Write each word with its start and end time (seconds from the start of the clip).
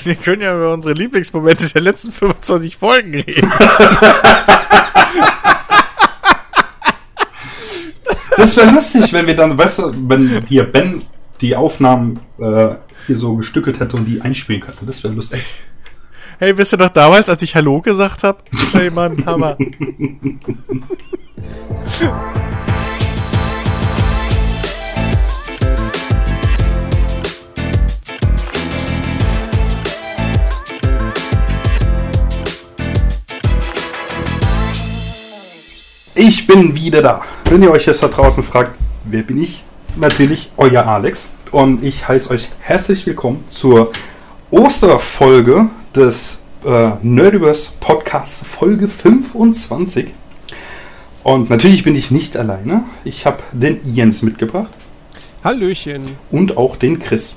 Wir 0.04 0.14
können 0.14 0.42
ja 0.42 0.56
über 0.56 0.72
unsere 0.72 0.94
Lieblingsmomente 0.94 1.68
der 1.72 1.82
letzten 1.82 2.12
25 2.12 2.76
Folgen 2.76 3.14
reden. 3.14 3.52
Das 8.36 8.56
wäre 8.56 8.70
lustig, 8.70 9.12
wenn 9.12 9.26
wir 9.26 9.36
dann, 9.36 9.58
weißt 9.58 9.80
du, 9.80 9.92
wenn 10.08 10.46
hier 10.46 10.64
Ben 10.64 11.02
die 11.42 11.54
Aufnahmen 11.54 12.20
äh, 12.38 12.74
hier 13.06 13.16
so 13.16 13.36
gestückelt 13.36 13.80
hätte 13.80 13.96
und 13.96 14.06
die 14.06 14.22
einspielen 14.22 14.62
könnte. 14.62 14.86
Das 14.86 15.04
wäre 15.04 15.12
lustig. 15.12 15.42
Hey, 16.38 16.56
wisst 16.56 16.72
ihr 16.72 16.78
noch 16.78 16.88
damals, 16.88 17.28
als 17.28 17.42
ich 17.42 17.54
Hallo 17.54 17.82
gesagt 17.82 18.22
habe? 18.22 18.38
Hey 18.72 18.90
Mann, 18.90 19.26
Hammer. 19.26 19.58
Ich 36.22 36.46
bin 36.46 36.74
wieder 36.74 37.00
da. 37.00 37.22
Wenn 37.46 37.62
ihr 37.62 37.70
euch 37.70 37.86
jetzt 37.86 38.02
da 38.02 38.08
draußen 38.08 38.42
fragt, 38.42 38.72
wer 39.04 39.22
bin 39.22 39.42
ich? 39.42 39.64
Natürlich 39.96 40.50
euer 40.58 40.86
Alex. 40.86 41.28
Und 41.50 41.82
ich 41.82 42.08
heiße 42.08 42.28
euch 42.28 42.50
herzlich 42.60 43.06
willkommen 43.06 43.42
zur 43.48 43.90
Osterfolge 44.50 45.70
des 45.96 46.36
äh, 46.66 46.90
Nerdiverse 47.00 47.70
Podcast 47.80 48.44
Folge 48.44 48.86
25. 48.86 50.08
Und 51.22 51.48
natürlich 51.48 51.84
bin 51.84 51.96
ich 51.96 52.10
nicht 52.10 52.36
alleine. 52.36 52.84
Ich 53.02 53.24
habe 53.24 53.38
den 53.52 53.80
Jens 53.86 54.20
mitgebracht 54.20 54.72
Hallöchen. 55.42 56.02
und 56.30 56.58
auch 56.58 56.76
den 56.76 56.98
Chris. 56.98 57.34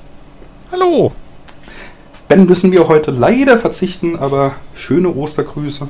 Hallo. 0.70 1.12
Ben 2.28 2.44
müssen 2.44 2.70
wir 2.70 2.86
heute 2.86 3.12
leider 3.12 3.56
verzichten, 3.56 4.16
aber 4.18 4.56
schöne 4.74 5.08
Ostergrüße. 5.08 5.88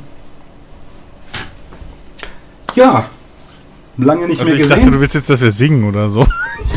Ja, 2.75 3.05
lange 3.97 4.27
nicht 4.27 4.41
Also 4.41 4.51
mehr 4.53 4.61
ich 4.61 4.67
gesehen. 4.69 4.81
dachte, 4.81 4.91
du 4.93 5.01
willst 5.01 5.15
jetzt, 5.15 5.31
dass 5.31 5.41
wir 5.41 5.51
singen 5.51 5.85
oder 5.85 6.09
so. 6.09 6.27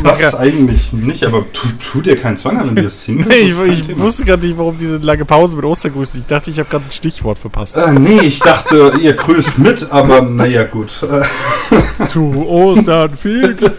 Das 0.02 0.34
eigentlich 0.36 0.92
nicht, 0.92 1.24
aber 1.24 1.44
tu, 1.52 1.66
tu 1.92 2.00
dir 2.00 2.16
keinen 2.16 2.36
Zwang 2.36 2.58
an, 2.58 2.68
wenn 2.68 2.76
wir 2.76 2.86
es 2.86 3.02
hin. 3.02 3.24
Nee, 3.28 3.34
ich, 3.66 3.88
ich 3.88 3.98
wusste 3.98 4.24
gerade 4.24 4.46
nicht, 4.46 4.56
warum 4.56 4.76
diese 4.76 4.98
lange 4.98 5.24
Pause 5.24 5.56
mit 5.56 5.64
Ostergrüßen. 5.64 6.20
Ich 6.20 6.26
dachte, 6.26 6.50
ich 6.50 6.58
habe 6.58 6.68
gerade 6.68 6.84
ein 6.84 6.92
Stichwort 6.92 7.38
verpasst. 7.38 7.76
Äh, 7.76 7.92
nee, 7.92 8.20
ich 8.20 8.38
dachte, 8.38 8.92
ihr 9.00 9.14
grüßt 9.14 9.58
mit, 9.58 9.90
aber 9.90 10.20
naja, 10.22 10.64
gut. 10.64 10.90
Zu 12.06 12.46
Ostern 12.46 13.16
viel 13.16 13.54
Glück. 13.54 13.74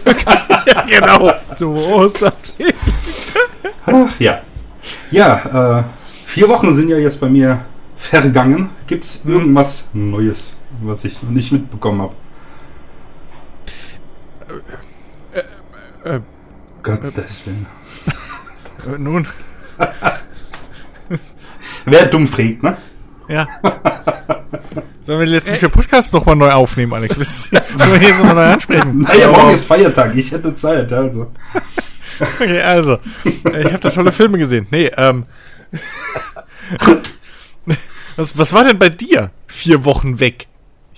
ja, 0.66 0.82
genau. 0.86 1.32
Zu 1.56 1.70
Ostern 1.74 2.32
viel 2.56 2.74
ach 3.86 4.20
ja. 4.20 4.40
Ja, 5.10 5.80
äh, 5.80 5.84
vier 6.26 6.48
Wochen 6.48 6.74
sind 6.74 6.88
ja 6.88 6.98
jetzt 6.98 7.20
bei 7.20 7.28
mir 7.28 7.60
vergangen. 7.96 8.70
Gibt 8.86 9.04
es 9.04 9.20
irgendwas 9.24 9.88
Neues, 9.92 10.56
was 10.82 11.04
ich 11.04 11.22
noch 11.22 11.30
nicht 11.30 11.52
mitbekommen 11.52 12.02
habe? 12.02 12.14
äh, 16.04 16.20
Gottes 16.82 17.46
Willen. 17.46 17.66
Äh, 18.86 18.96
Nun, 18.96 19.28
Wer 21.84 22.06
dumm 22.06 22.26
fragt, 22.26 22.62
ne? 22.62 22.78
ja. 23.28 23.46
Sollen 25.04 25.18
wir 25.18 25.26
die 25.26 25.32
letzten 25.32 25.56
vier 25.56 25.68
Podcasts 25.68 26.14
nochmal 26.14 26.34
neu 26.36 26.50
aufnehmen, 26.50 26.94
Alex? 26.94 27.18
Wollen 27.52 28.00
wir 28.00 28.08
jetzt 28.08 28.20
nochmal 28.20 28.34
neu 28.36 28.52
ansprechen? 28.54 29.00
Naja, 29.02 29.30
morgen 29.30 29.54
ist 29.54 29.66
Feiertag, 29.66 30.16
ich 30.16 30.32
hätte 30.32 30.54
Zeit, 30.54 30.90
also. 30.94 31.30
Okay, 32.18 32.62
also. 32.62 32.94
äh, 33.24 33.60
Ich 33.60 33.64
habe 33.66 33.78
da 33.80 33.90
tolle 33.90 34.12
Filme 34.12 34.38
gesehen. 34.38 34.66
Nee, 34.70 34.90
ähm. 34.96 35.26
Was, 38.16 38.38
was 38.38 38.54
war 38.54 38.64
denn 38.64 38.78
bei 38.78 38.88
dir? 38.88 39.30
Vier 39.46 39.84
Wochen 39.84 40.20
weg. 40.20 40.46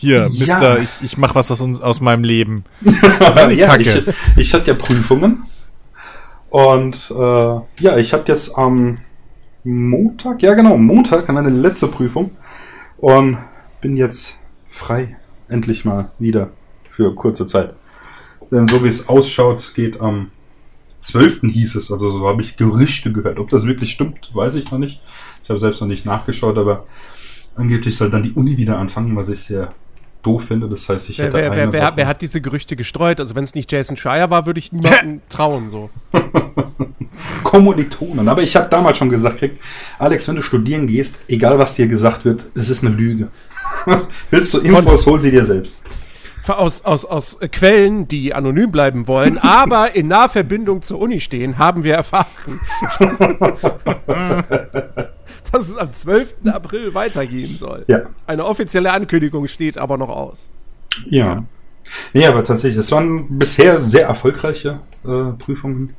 Hier, 0.02 0.26
Ja. 0.26 0.28
Mister, 0.28 0.78
ich, 0.80 0.90
ich 1.02 1.16
mach 1.16 1.34
was 1.36 1.50
aus, 1.52 1.60
uns, 1.60 1.80
aus 1.80 2.00
meinem 2.00 2.24
Leben. 2.24 2.64
ja, 2.82 3.68
Kacke. 3.68 3.80
ich, 3.80 4.04
ich 4.36 4.54
hatte 4.54 4.72
ja 4.72 4.74
Prüfungen. 4.74 5.44
Und 6.50 7.10
äh, 7.10 7.14
ja, 7.80 7.96
ich 7.96 8.12
hatte 8.12 8.32
jetzt 8.32 8.58
am 8.58 8.96
Montag, 9.64 10.42
ja 10.42 10.54
genau, 10.54 10.76
Montag 10.76 11.28
meine 11.32 11.50
letzte 11.50 11.86
Prüfung. 11.86 12.32
Und 12.98 13.38
bin 13.80 13.96
jetzt 13.96 14.38
frei. 14.68 15.16
Endlich 15.48 15.84
mal 15.84 16.10
wieder 16.18 16.50
für 16.90 17.14
kurze 17.14 17.46
Zeit. 17.46 17.74
Denn 18.50 18.66
so 18.66 18.82
wie 18.82 18.88
es 18.88 19.08
ausschaut, 19.08 19.72
geht 19.74 20.00
am 20.00 20.30
12. 21.00 21.42
hieß 21.42 21.76
es, 21.76 21.90
also 21.92 22.10
so 22.10 22.26
habe 22.26 22.42
ich 22.42 22.56
Gerüchte 22.56 23.12
gehört. 23.12 23.38
Ob 23.38 23.50
das 23.50 23.66
wirklich 23.66 23.92
stimmt, 23.92 24.30
weiß 24.34 24.56
ich 24.56 24.70
noch 24.70 24.78
nicht. 24.78 25.00
Ich 25.42 25.50
habe 25.50 25.58
selbst 25.60 25.80
noch 25.80 25.88
nicht 25.88 26.06
nachgeschaut, 26.06 26.58
aber 26.58 26.86
angeblich 27.56 27.96
soll 27.96 28.10
dann 28.10 28.22
die 28.22 28.32
Uni 28.32 28.56
wieder 28.56 28.78
anfangen, 28.78 29.16
was 29.16 29.28
ich 29.28 29.42
sehr 29.42 29.74
doof 30.22 30.44
finde. 30.44 30.68
Das 30.68 30.88
heißt, 30.88 31.10
ich 31.10 31.18
Wer, 31.18 31.26
hätte 31.26 31.36
wer, 31.36 31.56
wer, 31.56 31.72
wer, 31.72 31.92
wer 31.96 32.06
hat 32.06 32.22
diese 32.22 32.40
Gerüchte 32.40 32.76
gestreut? 32.76 33.20
Also 33.20 33.34
wenn 33.34 33.44
es 33.44 33.54
nicht 33.54 33.70
Jason 33.70 33.96
Schreier 33.96 34.30
war, 34.30 34.46
würde 34.46 34.58
ich 34.58 34.72
niemandem 34.72 35.20
trauen. 35.28 35.70
So. 35.70 35.90
Kommilitonen. 37.44 38.28
Aber 38.28 38.42
ich 38.42 38.54
habe 38.56 38.68
damals 38.68 38.98
schon 38.98 39.10
gesagt, 39.10 39.42
Alex, 39.98 40.28
wenn 40.28 40.36
du 40.36 40.42
studieren 40.42 40.86
gehst, 40.86 41.16
egal 41.28 41.58
was 41.58 41.74
dir 41.74 41.88
gesagt 41.88 42.24
wird, 42.24 42.46
es 42.54 42.68
ist 42.68 42.84
eine 42.84 42.94
Lüge. 42.94 43.28
Willst 44.30 44.54
du 44.54 44.58
Infos, 44.58 45.06
hol 45.06 45.20
sie 45.20 45.30
dir 45.30 45.44
selbst. 45.44 45.82
Aus, 46.48 46.84
aus, 46.84 47.04
aus 47.04 47.38
Quellen, 47.52 48.08
die 48.08 48.34
anonym 48.34 48.72
bleiben 48.72 49.06
wollen, 49.06 49.38
aber 49.38 49.94
in 49.94 50.08
naher 50.08 50.28
Verbindung 50.28 50.82
zur 50.82 50.98
Uni 50.98 51.20
stehen, 51.20 51.56
haben 51.56 51.84
wir 51.84 51.94
erfahren, 51.94 52.26
dass 55.52 55.68
es 55.68 55.76
am 55.76 55.92
12. 55.92 56.34
April 56.46 56.94
weitergehen 56.94 57.56
soll. 57.56 57.84
Ja. 57.86 58.02
Eine 58.26 58.44
offizielle 58.44 58.92
Ankündigung 58.92 59.46
steht 59.46 59.78
aber 59.78 59.96
noch 59.98 60.08
aus. 60.08 60.50
Ja. 61.06 61.44
Nee, 62.12 62.26
aber 62.26 62.44
tatsächlich, 62.44 62.78
es 62.78 62.92
waren 62.92 63.38
bisher 63.38 63.80
sehr 63.80 64.06
erfolgreiche 64.06 64.80
äh, 65.04 65.32
Prüfungen. 65.38 65.94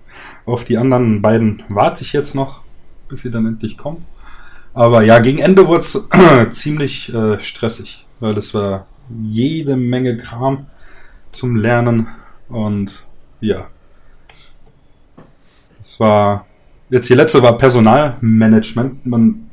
Auf 0.46 0.66
die 0.66 0.78
anderen 0.78 1.22
beiden 1.22 1.64
warte 1.70 2.04
ich 2.04 2.14
jetzt 2.14 2.36
noch, 2.36 2.62
bis 3.10 3.22
sie 3.22 3.32
dann 3.32 3.46
endlich 3.46 3.78
kommen. 3.78 4.06
Aber 4.74 5.04
ja, 5.04 5.20
gegen 5.20 5.40
Ende 5.40 5.68
wurde 5.68 5.82
es 5.82 6.08
ziemlich 6.52 7.14
äh, 7.14 7.40
stressig, 7.40 8.06
weil 8.20 8.38
es 8.38 8.54
war 8.54 8.88
jede 9.10 9.76
Menge 9.76 10.18
Kram 10.18 10.66
zum 11.32 11.58
Lernen 11.58 12.08
und 12.48 13.06
ja. 13.40 13.68
Es 15.82 16.00
war 16.00 16.46
jetzt 16.94 17.10
die 17.10 17.16
letzte 17.16 17.42
war 17.42 17.58
Personalmanagement. 17.58 19.06
Man 19.06 19.50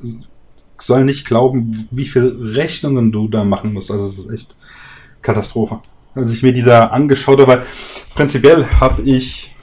soll 0.79 1.05
nicht 1.05 1.27
glauben, 1.27 1.89
wie 1.91 2.05
viel 2.05 2.37
Rechnungen 2.55 3.13
du 3.13 3.29
da 3.29 3.45
machen 3.45 3.73
musst. 3.73 3.91
Also 3.91 4.07
es 4.07 4.19
ist 4.19 4.31
echt 4.31 4.57
Katastrophe. 5.23 5.81
Als 6.15 6.33
ich 6.35 6.43
mir 6.43 6.53
die 6.53 6.63
da 6.63 6.89
angeschaut 6.89 7.41
habe, 7.41 7.53
weil 7.53 7.63
prinzipiell 8.15 8.67
habe 8.79 9.03
ich, 9.03 9.55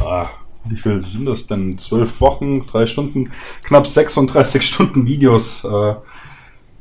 ah, 0.00 0.28
wie 0.64 0.76
viel 0.76 1.04
sind 1.04 1.26
das 1.26 1.46
denn? 1.46 1.78
Zwölf 1.78 2.20
Wochen, 2.20 2.66
drei 2.66 2.86
Stunden, 2.86 3.30
knapp 3.62 3.86
36 3.86 4.62
Stunden 4.62 5.06
Videos 5.06 5.64
äh, 5.64 5.94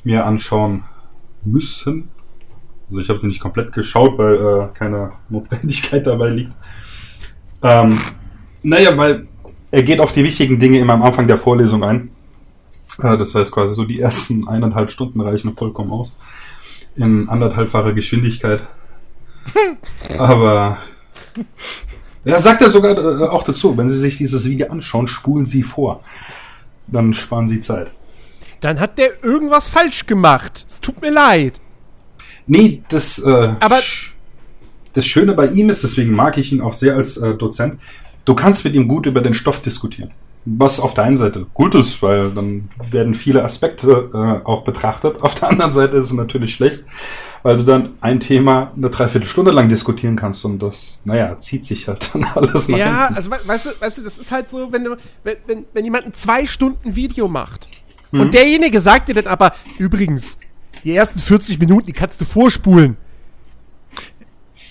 mir 0.03 0.25
anschauen 0.25 0.84
müssen. 1.44 2.09
Also 2.90 3.02
ich 3.02 3.09
habe 3.09 3.19
sie 3.19 3.28
nicht 3.28 3.41
komplett 3.41 3.74
geschaut, 3.74 4.18
weil 4.18 4.36
äh, 4.36 4.78
keine 4.78 5.12
Notwendigkeit 5.30 6.07
dabei 6.07 6.30
liegt. 6.30 6.53
Ähm, 7.63 8.00
naja, 8.63 8.96
weil 8.97 9.28
er 9.72 9.83
geht 9.83 10.00
auf 10.00 10.13
die 10.13 10.23
wichtigen 10.23 10.59
Dinge 10.59 10.79
immer 10.79 10.94
am 10.94 11.03
Anfang 11.03 11.28
der 11.28 11.38
Vorlesung 11.38 11.83
ein. 11.83 12.09
Äh, 13.01 13.17
das 13.17 13.35
heißt 13.35 13.51
quasi 13.51 13.75
so 13.75 13.83
die 13.83 14.00
ersten 14.00 14.47
eineinhalb 14.47 14.89
Stunden 14.91 15.22
reichen 15.22 15.53
vollkommen 15.55 15.91
aus. 15.91 16.16
In 16.95 17.29
anderthalbfacher 17.29 17.94
Geschwindigkeit. 17.94 18.63
Aber 20.17 20.77
ja, 22.25 22.39
sagt 22.39 22.61
er 22.61 22.69
sogar 22.69 22.97
äh, 22.97 23.27
auch 23.27 23.44
dazu, 23.44 23.77
wenn 23.77 23.89
Sie 23.89 24.00
sich 24.00 24.17
dieses 24.17 24.45
Video 24.50 24.67
anschauen, 24.67 25.07
spulen 25.07 25.45
Sie 25.45 25.63
vor. 25.63 26.01
Dann 26.88 27.13
sparen 27.13 27.47
Sie 27.47 27.59
Zeit. 27.59 27.91
Dann 28.62 28.80
hat 28.80 28.97
der 28.97 29.24
irgendwas 29.24 29.68
falsch 29.69 30.07
gemacht. 30.07 30.65
Es 30.68 30.80
tut 30.80 31.01
mir 31.01 31.12
leid. 31.12 31.59
Nee, 32.47 32.81
das, 32.89 33.19
äh, 33.19 33.53
Aber- 33.59 33.81
das 34.94 35.06
Schöne 35.06 35.33
bei 35.33 35.47
ihm 35.47 35.69
ist, 35.69 35.83
deswegen 35.83 36.15
mag 36.15 36.38
ich 36.38 36.51
ihn 36.51 36.62
auch 36.62 36.74
sehr 36.74 36.95
als 36.95 37.18
äh, 37.18 37.36
Dozent, 37.36 37.80
du 38.27 38.35
kannst 38.35 38.63
mit 38.65 38.75
ihm 38.75 38.88
gut 38.88 39.06
über 39.07 39.21
den 39.21 39.33
Stoff 39.33 39.62
diskutieren. 39.62 40.12
Was 40.45 40.79
auf 40.79 40.94
der 40.94 41.03
einen 41.03 41.18
Seite 41.18 41.45
gut 41.53 41.75
ist, 41.75 42.01
weil 42.01 42.29
dann 42.31 42.69
werden 42.89 43.15
viele 43.15 43.44
Aspekte 43.44 44.09
äh, 44.13 44.45
auch 44.47 44.63
betrachtet. 44.63 45.21
Auf 45.21 45.35
der 45.35 45.50
anderen 45.50 45.71
Seite 45.74 45.97
ist 45.97 46.06
es 46.06 46.13
natürlich 46.13 46.53
schlecht, 46.53 46.85
weil 47.44 47.57
du 47.57 47.63
dann 47.65 47.89
ein 48.00 48.19
Thema 48.21 48.71
eine 48.77 48.89
Dreiviertelstunde 48.89 49.51
lang 49.51 49.68
diskutieren 49.68 50.15
kannst 50.15 50.45
und 50.45 50.59
das, 50.59 51.01
naja, 51.03 51.38
zieht 51.38 51.65
sich 51.65 51.88
halt 51.89 52.12
dann 52.13 52.24
alles 52.35 52.68
nach 52.69 52.77
Ja, 52.77 53.00
hinten. 53.07 53.15
also 53.15 53.31
we- 53.31 53.39
weißt 53.45 53.65
du, 53.65 53.69
weißt 53.81 53.97
du, 53.97 54.01
das 54.03 54.18
ist 54.19 54.31
halt 54.31 54.50
so, 54.50 54.71
wenn, 54.71 54.83
du, 54.85 54.95
wenn, 55.23 55.35
wenn, 55.47 55.65
wenn 55.73 55.83
jemand 55.83 56.06
ein 56.06 56.13
zwei 56.13 56.45
Stunden 56.47 56.95
Video 56.95 57.27
macht 57.27 57.68
und 58.13 58.33
derjenige 58.33 58.80
sagt 58.80 59.09
dir 59.09 59.15
dann 59.15 59.27
aber, 59.27 59.53
übrigens, 59.80 60.38
die 60.85 60.95
ersten 60.95 61.19
40 61.19 61.59
Minuten, 61.59 61.88
die 61.88 61.94
kannst 61.94 62.21
du 62.21 62.25
vorspulen. 62.25 62.95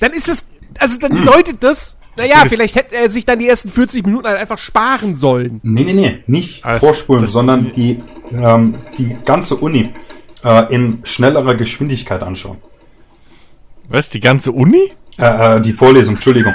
Dann 0.00 0.12
ist 0.12 0.28
es, 0.28 0.46
also 0.78 0.98
dann 0.98 1.12
bedeutet 1.16 1.62
das, 1.62 1.96
Naja, 2.16 2.44
vielleicht 2.46 2.74
hätte 2.76 2.96
er 2.96 3.10
sich 3.10 3.24
dann 3.26 3.38
die 3.38 3.48
ersten 3.48 3.68
40 3.68 4.04
Minuten 4.06 4.26
halt 4.26 4.38
einfach 4.38 4.58
sparen 4.58 5.14
sollen. 5.16 5.60
Nee, 5.62 5.84
nee, 5.84 5.92
nee, 5.92 6.22
nicht 6.26 6.64
es- 6.64 6.78
vorspulen, 6.80 7.26
sondern 7.26 7.72
die, 7.74 8.02
ähm, 8.32 8.74
die 8.96 9.16
ganze 9.24 9.56
Uni 9.56 9.90
äh, 10.44 10.74
in 10.74 11.00
schnellerer 11.04 11.54
Geschwindigkeit 11.54 12.22
anschauen. 12.22 12.58
Was, 13.88 14.10
die 14.10 14.20
ganze 14.20 14.52
Uni? 14.52 14.92
Äh, 15.18 15.56
äh, 15.56 15.60
die 15.60 15.72
Vorlesung, 15.72 16.14
Entschuldigung. 16.14 16.54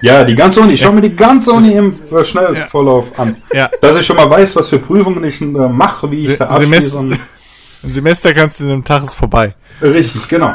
Ja, 0.00 0.22
die 0.24 0.36
ganze 0.36 0.60
Uni. 0.60 0.74
Ich 0.74 0.80
schaue 0.80 0.92
mir 0.94 1.00
die 1.00 1.16
ganze 1.16 1.52
Uni 1.52 1.72
im 1.72 1.98
äh, 2.12 2.24
Schnellvorlauf 2.24 3.18
an. 3.18 3.36
Ja. 3.52 3.68
Dass 3.80 3.96
ich 3.96 4.06
schon 4.06 4.16
mal 4.16 4.30
weiß, 4.30 4.54
was 4.56 4.68
für 4.68 4.78
Prüfungen 4.78 5.24
ich 5.24 5.40
äh, 5.40 5.44
mache, 5.44 6.10
wie 6.10 6.18
ich 6.18 6.24
Se 6.26 6.36
da 6.36 6.46
abschließe. 6.46 6.90
Semester, 6.90 7.00
ein 7.82 7.92
Semester 7.92 8.34
kannst 8.34 8.60
du 8.60 8.64
in 8.64 8.70
einem 8.70 8.84
Tag 8.84 9.02
ist 9.02 9.14
vorbei. 9.14 9.50
Richtig, 9.82 10.28
genau. 10.28 10.52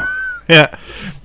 Ja. 0.48 0.68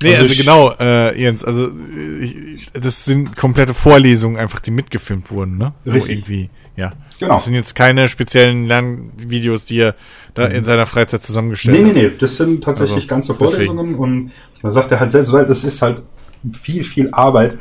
Nee, 0.01 0.15
Also 0.15 0.23
also, 0.29 0.35
genau, 0.41 0.73
äh, 0.79 1.21
Jens, 1.21 1.43
also 1.43 1.67
äh, 1.67 2.23
ich, 2.23 2.71
das 2.73 3.05
sind 3.05 3.35
komplette 3.35 3.73
Vorlesungen 3.73 4.37
einfach, 4.37 4.59
die 4.59 4.71
mitgefilmt 4.71 5.29
wurden, 5.31 5.57
ne? 5.57 5.73
So 5.83 5.91
Richtig. 5.91 6.11
irgendwie, 6.11 6.49
ja. 6.77 6.93
Genau. 7.19 7.33
Das 7.33 7.45
sind 7.45 7.53
jetzt 7.55 7.75
keine 7.75 8.07
speziellen 8.07 8.65
Lernvideos, 8.65 9.65
die 9.65 9.79
er 9.79 9.95
da 10.35 10.45
in 10.45 10.63
seiner 10.63 10.85
Freizeit 10.85 11.21
zusammengestellt 11.21 11.77
Nee, 11.77 11.83
nee, 11.83 12.05
hat. 12.05 12.11
nee, 12.13 12.17
das 12.17 12.37
sind 12.37 12.63
tatsächlich 12.63 12.95
Also, 12.95 13.07
ganze 13.07 13.33
deswegen. 13.33 13.65
Vorlesungen 13.75 13.95
und 13.95 14.31
da 14.61 14.71
sagt 14.71 14.91
er 14.93 15.01
halt 15.01 15.11
selbst, 15.11 15.33
weil 15.33 15.45
das 15.45 15.65
ist 15.65 15.81
halt 15.81 16.01
viel, 16.49 16.85
viel 16.85 17.09
Arbeit. 17.11 17.57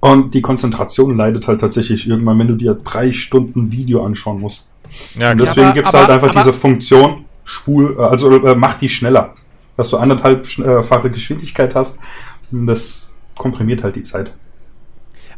Und 0.00 0.32
die 0.34 0.42
Konzentration 0.42 1.16
leidet 1.16 1.48
halt 1.48 1.60
tatsächlich 1.60 2.06
irgendwann, 2.08 2.38
wenn 2.38 2.46
du 2.48 2.54
dir 2.54 2.74
drei 2.74 3.10
Stunden 3.10 3.72
Video 3.72 4.04
anschauen 4.04 4.40
musst. 4.40 4.68
Ja, 5.18 5.32
Und 5.32 5.40
deswegen 5.40 5.74
gibt's 5.74 5.88
aber- 5.88 6.00
halt 6.00 6.10
einfach 6.10 6.28
aber- 6.30 6.38
diese 6.40 6.52
Funktion, 6.52 7.24
spul, 7.44 7.96
äh, 7.98 8.02
also 8.02 8.46
äh, 8.46 8.54
mach 8.54 8.74
die 8.78 8.88
schneller. 8.88 9.34
Dass 9.78 9.90
du 9.90 9.96
anderthalbfache 9.96 11.08
Geschwindigkeit 11.10 11.74
hast. 11.74 11.98
Das 12.50 13.14
komprimiert 13.36 13.82
halt 13.82 13.96
die 13.96 14.02
Zeit. 14.02 14.34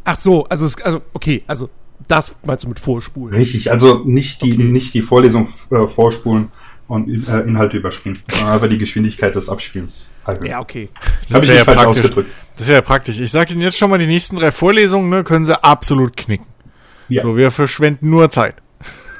Ach 0.03 0.15
so, 0.15 0.45
also, 0.45 0.65
es, 0.65 0.81
also 0.81 1.01
okay, 1.13 1.43
also 1.47 1.69
das 2.07 2.35
meinst 2.43 2.63
du 2.63 2.69
mit 2.69 2.79
Vorspulen. 2.79 3.35
Richtig, 3.35 3.71
also 3.71 4.03
nicht 4.03 4.41
die, 4.41 4.57
nicht 4.57 4.93
die 4.93 5.01
Vorlesung 5.01 5.47
äh, 5.69 5.87
vorspulen 5.87 6.49
und 6.87 7.27
äh, 7.27 7.39
Inhalte 7.41 7.77
überspringen, 7.77 8.19
sondern 8.29 8.49
einfach 8.49 8.67
die 8.67 8.77
Geschwindigkeit 8.77 9.35
des 9.35 9.47
Abspiels. 9.47 10.07
erhöhen. 10.25 10.45
Ja, 10.45 10.59
okay. 10.59 10.89
Das 11.29 11.47
wäre 11.47 11.59
ja 11.59 11.63
falsch 11.63 11.77
praktisch. 11.77 12.03
ausgedrückt. 12.03 12.31
Das 12.57 12.67
wäre 12.67 12.77
ja 12.77 12.81
praktisch. 12.81 13.19
Ich 13.19 13.31
sage 13.31 13.53
Ihnen 13.53 13.61
jetzt 13.61 13.77
schon 13.77 13.89
mal, 13.89 13.99
die 13.99 14.07
nächsten 14.07 14.35
drei 14.35 14.51
Vorlesungen 14.51 15.09
ne, 15.09 15.23
können 15.23 15.45
Sie 15.45 15.63
absolut 15.63 16.17
knicken. 16.17 16.47
Ja. 17.07 17.21
So, 17.21 17.37
wir 17.37 17.51
verschwenden 17.51 18.09
nur 18.09 18.29
Zeit. 18.29 18.55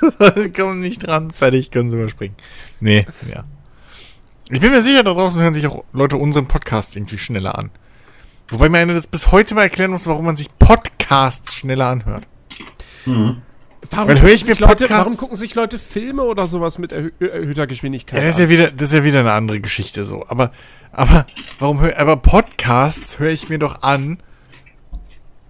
Sie 0.35 0.51
kommen 0.51 0.79
nicht 0.79 1.06
dran, 1.06 1.31
fertig, 1.31 1.71
können 1.71 1.89
Sie 1.89 1.95
überspringen. 1.95 2.35
Nee, 2.79 3.06
ja. 3.31 3.45
Ich 4.51 4.59
bin 4.59 4.71
mir 4.71 4.81
sicher, 4.81 5.03
da 5.03 5.13
draußen 5.13 5.42
hören 5.42 5.53
sich 5.53 5.65
auch 5.68 5.83
Leute 5.94 6.18
unseren 6.18 6.48
Podcast 6.48 6.95
irgendwie 6.95 7.18
schneller 7.18 7.57
an. 7.57 7.69
Wobei 8.50 8.68
mir 8.69 8.80
einer 8.80 8.94
das 8.94 9.07
bis 9.07 9.31
heute 9.31 9.56
mal 9.56 9.62
erklären 9.63 9.92
muss, 9.92 10.07
warum 10.07 10.25
man 10.25 10.36
sich 10.36 10.50
Podcasts 10.59 11.56
schneller 11.56 11.88
anhört. 11.88 12.27
Mhm. 13.06 13.42
Warum 13.89 14.07
Weil 14.09 14.21
höre 14.21 14.30
ich 14.30 14.42
gucken 14.42 14.50
mir 14.50 14.56
sich 14.56 14.59
Leute, 14.59 14.83
Podcasts- 14.86 15.06
warum 15.06 15.18
gucken 15.18 15.36
sich 15.38 15.56
Leute 15.56 15.80
Filme 15.80 16.24
oder 16.24 16.48
sowas 16.48 16.77
mit 16.77 16.92
erhö 16.92 17.12
erhöhter 17.19 17.65
Geschwindigkeit 17.65 18.19
Ja, 18.19 18.25
das 18.25 18.36
ist 18.36 18.42
an? 18.42 18.50
ja 18.51 18.57
wieder, 18.57 18.71
das 18.71 18.89
ist 18.89 18.94
ja 18.94 19.03
wieder 19.03 19.21
eine 19.21 19.31
andere 19.31 19.59
Geschichte 19.62 20.03
so. 20.03 20.25
Aber, 20.27 20.51
aber, 20.92 21.25
warum 21.59 21.80
hör, 21.80 21.98
aber 21.98 22.18
Podcasts 22.18 23.19
höre 23.19 23.31
ich 23.31 23.48
mir 23.50 23.57
doch 23.57 23.81
an, 23.83 24.21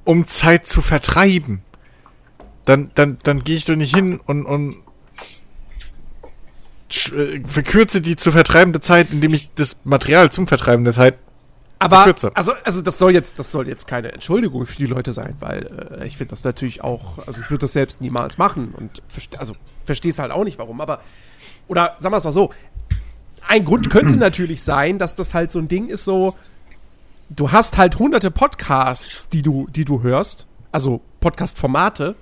um 0.06 0.26
Zeit 0.26 0.66
zu 0.68 0.82
vertreiben. 0.82 1.62
Dann, 2.66 2.92
dann, 2.96 3.18
dann 3.24 3.44
gehe 3.44 3.58
ich 3.58 3.66
doch 3.66 3.76
nicht 3.76 3.96
hin 3.96 4.20
und, 4.26 4.46
und 4.46 4.74
äh, 4.74 4.76
verkürze 7.46 8.02
die 8.02 8.16
zu 8.16 8.32
vertreibende 8.32 8.80
Zeit, 8.80 9.12
indem 9.12 9.34
ich 9.34 9.54
das 9.54 9.78
Material 9.84 10.32
zum 10.32 10.48
Vertreiben 10.48 10.84
der 10.84 10.94
Zeit. 10.94 11.18
Aber 11.80 12.04
kürzer. 12.04 12.32
also, 12.36 12.54
also 12.64 12.82
das 12.84 13.00
soll 13.00 13.14
jetzt, 13.14 13.40
das 13.40 13.52
soll 13.52 13.68
jetzt 13.68 13.88
keine 13.88 14.12
Entschuldigung 14.12 14.68
für 14.68 14.76
die 14.76 14.86
Leute 14.86 15.14
sein, 15.14 15.36
weil 15.40 16.00
äh, 16.00 16.08
ich 16.08 16.16
finde 16.16 16.30
das 16.30 16.44
natürlich 16.44 16.84
auch, 16.84 17.18
also 17.26 17.42
ich 17.42 17.50
würde 17.50 17.62
das 17.62 17.74
selbst 17.74 18.02
niemals 18.02 18.38
machen 18.38 18.76
und 18.78 19.02
also 19.40 19.56
verstehe 19.86 20.12
es 20.12 20.20
halt 20.20 20.32
auch 20.32 20.44
nicht, 20.44 20.60
warum. 20.60 20.80
Aber 20.80 21.02
oder 21.68 21.96
sagen 21.98 22.14
wir 22.14 22.20
es 22.20 22.24
mal 22.24 22.34
so: 22.34 22.52
Ein 23.48 23.66
Grund 23.66 23.90
könnte 23.90 24.16
natürlich 24.18 24.62
sein, 24.62 25.00
dass 25.00 25.16
das 25.16 25.34
halt 25.34 25.52
so 25.52 25.58
ein 25.58 25.68
Ding 25.68 25.88
ist, 25.88 26.04
so 26.04 26.36
du 27.36 27.52
hast 27.52 27.78
halt 27.78 27.98
hunderte 27.98 28.30
Podcasts, 28.30 29.28
die 29.30 29.42
du, 29.42 29.68
die 29.72 29.86
du 29.86 30.04
hörst, 30.04 30.48
also 30.72 31.02
Podcast-Formate, 31.22 32.16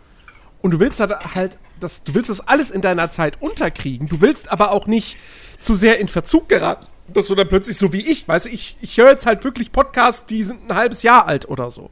und 0.62 0.72
du 0.72 0.80
willst 0.80 1.00
halt, 1.00 1.36
halt 1.36 1.58
das, 1.80 2.04
du 2.04 2.14
willst 2.14 2.30
das 2.30 2.48
alles 2.48 2.72
in 2.72 2.82
deiner 2.82 3.10
Zeit 3.10 3.42
unterkriegen. 3.42 4.08
Du 4.08 4.22
willst 4.22 4.52
aber 4.52 4.72
auch 4.72 4.88
nicht 4.88 5.18
zu 5.58 5.76
sehr 5.76 6.00
in 6.00 6.08
Verzug 6.08 6.50
geraten, 6.50 6.88
dass 7.14 7.28
du 7.28 7.36
dann 7.36 7.48
plötzlich 7.48 7.78
so 7.78 7.94
wie 7.94 8.02
ich, 8.02 8.28
weißt 8.28 8.46
du, 8.46 8.50
ich, 8.50 8.78
ich 8.82 8.98
höre 8.98 9.10
jetzt 9.10 9.26
halt 9.26 9.44
wirklich 9.44 9.72
Podcasts, 9.72 10.26
die 10.26 10.44
sind 10.44 10.70
ein 10.70 10.76
halbes 10.76 11.04
Jahr 11.04 11.28
alt 11.28 11.50
oder 11.50 11.70
so. 11.70 11.90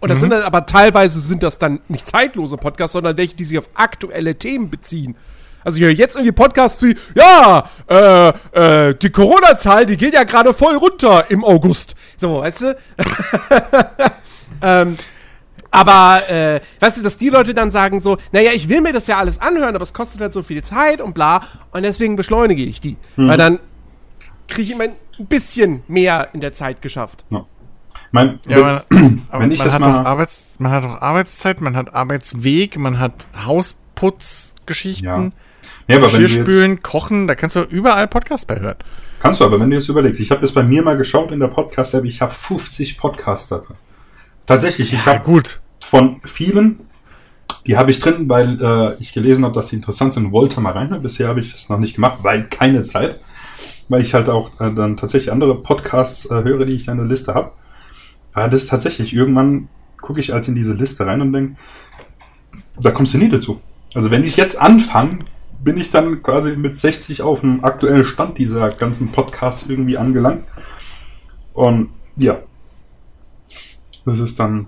Und 0.00 0.08
das 0.08 0.20
sind 0.20 0.30
dann 0.30 0.42
aber 0.42 0.64
teilweise 0.64 1.20
sind 1.20 1.42
das 1.42 1.58
dann 1.58 1.80
nicht 1.88 2.06
zeitlose 2.06 2.56
Podcasts, 2.56 2.94
sondern 2.94 3.18
welche, 3.18 3.36
die 3.36 3.44
sich 3.44 3.58
auf 3.58 3.68
aktuelle 3.74 4.34
Themen 4.34 4.70
beziehen. 4.70 5.14
Also 5.62 5.76
ich 5.76 5.84
höre 5.84 5.90
jetzt 5.90 6.16
irgendwie 6.16 6.32
Podcasts 6.32 6.82
wie, 6.82 6.96
ja, 7.14 7.68
äh, 7.86 8.28
äh, 8.88 8.94
die 8.94 9.10
Corona-Zahl, 9.10 9.84
die 9.84 9.98
geht 9.98 10.14
ja 10.14 10.24
gerade 10.24 10.54
voll 10.54 10.74
runter 10.76 11.26
im 11.28 11.44
August. 11.44 11.96
So, 12.16 12.40
weißt 12.40 12.62
du? 12.62 12.78
ähm, 14.62 14.96
aber, 15.70 16.28
äh, 16.28 16.60
weißt 16.80 16.98
du, 16.98 17.02
dass 17.02 17.16
die 17.18 17.28
Leute 17.28 17.54
dann 17.54 17.70
sagen 17.70 18.00
so, 18.00 18.18
naja, 18.32 18.50
ich 18.54 18.68
will 18.68 18.80
mir 18.80 18.92
das 18.92 19.06
ja 19.06 19.18
alles 19.18 19.40
anhören, 19.40 19.74
aber 19.74 19.84
es 19.84 19.92
kostet 19.92 20.20
halt 20.20 20.32
so 20.32 20.42
viel 20.42 20.62
Zeit 20.64 21.00
und 21.00 21.14
bla, 21.14 21.42
und 21.72 21.82
deswegen 21.82 22.16
beschleunige 22.16 22.62
ich 22.64 22.80
die. 22.80 22.96
Weil 23.16 23.36
dann 23.38 23.58
kriege 24.48 24.62
ich 24.62 24.70
immer 24.72 24.84
ein 24.84 25.26
bisschen 25.26 25.82
mehr 25.86 26.28
in 26.32 26.40
der 26.40 26.52
Zeit 26.52 26.82
geschafft. 26.82 27.24
Ja. 27.30 27.44
Mein, 28.12 28.40
Ja, 28.48 28.82
aber 28.88 29.42
wenn 29.44 29.52
ich 29.52 29.58
man, 29.60 29.66
das 29.68 29.74
hat 29.74 29.80
mal- 29.82 29.92
doch 29.92 30.04
Arbeits, 30.04 30.56
man 30.58 30.72
hat 30.72 30.82
doch 30.84 31.00
Arbeitszeit, 31.00 31.60
man 31.60 31.76
hat 31.76 31.94
Arbeitsweg, 31.94 32.76
man 32.76 32.98
hat 32.98 33.28
Hausputzgeschichten, 33.46 35.04
Ja. 35.06 35.30
Nee, 35.88 35.96
aber 35.96 36.06
wenn 36.06 36.14
du 36.14 36.20
jetzt, 36.22 36.30
Geschirrspülen, 36.30 36.82
Kochen, 36.82 37.26
da 37.28 37.34
kannst 37.34 37.56
du 37.56 37.60
überall 37.62 38.06
Podcasts 38.08 38.46
bei 38.46 38.58
hören. 38.60 38.76
kannst 39.20 39.40
du 39.40 39.44
aber, 39.44 39.58
wenn 39.60 39.70
du 39.70 39.76
jetzt 39.76 39.88
überlegst, 39.88 40.20
ich 40.20 40.30
habe 40.30 40.40
das 40.40 40.52
bei 40.52 40.62
mir 40.62 40.82
mal 40.82 40.96
geschaut 40.96 41.30
in 41.32 41.40
der 41.40 41.48
Podcast-App, 41.48 42.04
ich 42.04 42.20
habe 42.20 42.32
50 42.32 42.96
Podcaster 42.98 43.58
drin. 43.58 43.76
Tatsächlich, 44.50 44.92
ich 44.92 45.06
Ja, 45.06 45.14
habe 45.14 45.24
gut. 45.24 45.60
von 45.80 46.20
vielen, 46.24 46.80
die 47.66 47.76
habe 47.76 47.92
ich 47.92 48.00
drin, 48.00 48.28
weil 48.28 48.58
äh, 48.60 48.96
ich 49.00 49.12
gelesen 49.12 49.44
habe, 49.44 49.54
dass 49.54 49.68
sie 49.68 49.76
interessant 49.76 50.14
sind, 50.14 50.32
wollte 50.32 50.60
mal 50.60 50.72
rein. 50.72 51.00
Bisher 51.02 51.28
habe 51.28 51.38
ich 51.38 51.52
das 51.52 51.68
noch 51.68 51.78
nicht 51.78 51.94
gemacht, 51.94 52.18
weil 52.22 52.48
keine 52.48 52.82
Zeit. 52.82 53.20
Weil 53.88 54.00
ich 54.00 54.12
halt 54.12 54.28
auch 54.28 54.60
äh, 54.60 54.74
dann 54.74 54.96
tatsächlich 54.96 55.30
andere 55.30 55.54
Podcasts 55.54 56.26
äh, 56.26 56.42
höre, 56.42 56.64
die 56.64 56.74
ich 56.74 56.88
in 56.88 56.96
der 56.96 57.06
Liste 57.06 57.32
habe. 57.34 57.52
Aber 58.32 58.48
das 58.48 58.62
ist 58.64 58.70
tatsächlich, 58.70 59.14
irgendwann 59.14 59.68
gucke 60.00 60.18
ich 60.18 60.34
als 60.34 60.48
in 60.48 60.56
diese 60.56 60.74
Liste 60.74 61.06
rein 61.06 61.20
und 61.20 61.32
denke, 61.32 61.56
da 62.80 62.90
kommst 62.90 63.14
du 63.14 63.18
nie 63.18 63.28
dazu. 63.28 63.60
Also 63.94 64.10
wenn 64.10 64.24
ich 64.24 64.36
jetzt 64.36 64.60
anfange, 64.60 65.20
bin 65.62 65.76
ich 65.76 65.92
dann 65.92 66.24
quasi 66.24 66.56
mit 66.56 66.76
60 66.76 67.22
auf 67.22 67.42
dem 67.42 67.64
aktuellen 67.64 68.04
Stand 68.04 68.38
dieser 68.38 68.68
ganzen 68.70 69.12
Podcasts 69.12 69.68
irgendwie 69.68 69.96
angelangt. 69.96 70.44
Und 71.52 71.90
ja, 72.16 72.38
das 74.04 74.18
ist 74.18 74.38
dann 74.40 74.66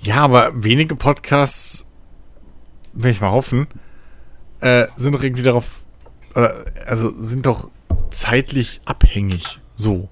Ja, 0.00 0.16
aber 0.16 0.50
wenige 0.54 0.96
Podcasts, 0.96 1.86
will 2.92 3.10
ich 3.10 3.20
mal 3.20 3.30
hoffen, 3.30 3.66
äh, 4.60 4.86
sind 4.96 5.14
doch 5.14 5.22
irgendwie 5.22 5.42
darauf, 5.42 5.82
oder, 6.34 6.64
also 6.86 7.10
sind 7.20 7.46
doch 7.46 7.68
zeitlich 8.10 8.80
abhängig. 8.84 9.58
So. 9.76 10.08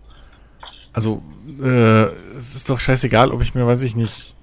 Also, 0.93 1.23
äh, 1.61 2.03
es 2.37 2.55
ist 2.57 2.71
doch 2.71 2.81
scheißegal, 2.81 3.31
ob 3.31 3.43
ich 3.43 3.55
mir, 3.55 3.67
weiß 3.67 3.83
ich 3.85 3.95
nicht, 3.97 4.35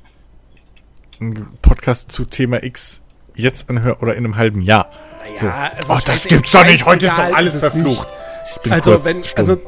einen 1.20 1.48
Podcast 1.62 2.12
zu 2.12 2.26
Thema 2.26 2.64
X 2.64 3.02
jetzt 3.36 3.70
anhöre 3.70 3.98
oder 4.00 4.14
in 4.16 4.26
einem 4.26 4.36
halben 4.38 4.62
Jahr. 4.62 4.90
so. 5.36 5.48
also 5.48 5.94
Ach, 5.94 6.04
das 6.04 6.28
gibt's 6.28 6.52
doch 6.52 6.66
nicht, 6.66 6.86
heute 6.86 7.08
ist 7.08 7.18
doch 7.18 7.34
alles 7.36 7.58
verflucht. 7.58 8.08
Ich 8.56 8.62
bin 8.62 8.72
Also, 8.74 8.92
kurz 8.92 9.06
wenn, 9.06 9.24
stumm. 9.24 9.38
also, 9.38 9.62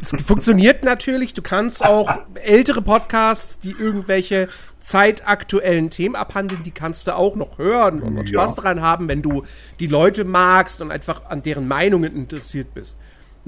es 0.00 0.10
funktioniert 0.24 0.84
natürlich. 0.84 1.34
Du 1.34 1.42
kannst 1.42 1.84
auch 1.84 2.10
ältere 2.34 2.82
Podcasts, 2.82 3.58
die 3.58 3.70
irgendwelche 3.70 4.48
zeitaktuellen 4.78 5.90
Themen 5.90 6.16
abhandeln, 6.16 6.62
die 6.62 6.70
kannst 6.70 7.06
du 7.06 7.16
auch 7.16 7.36
noch 7.36 7.58
hören 7.58 8.02
und, 8.02 8.18
und 8.18 8.30
Ja. 8.30 8.42
Spaß 8.44 8.56
daran 8.56 8.80
haben, 8.82 9.08
wenn 9.08 9.22
du 9.22 9.44
die 9.80 9.86
Leute 9.86 10.24
magst 10.24 10.80
und 10.80 10.90
einfach 10.90 11.28
an 11.28 11.42
deren 11.42 11.66
Meinungen 11.68 12.14
interessiert 12.14 12.74
bist. 12.74 12.96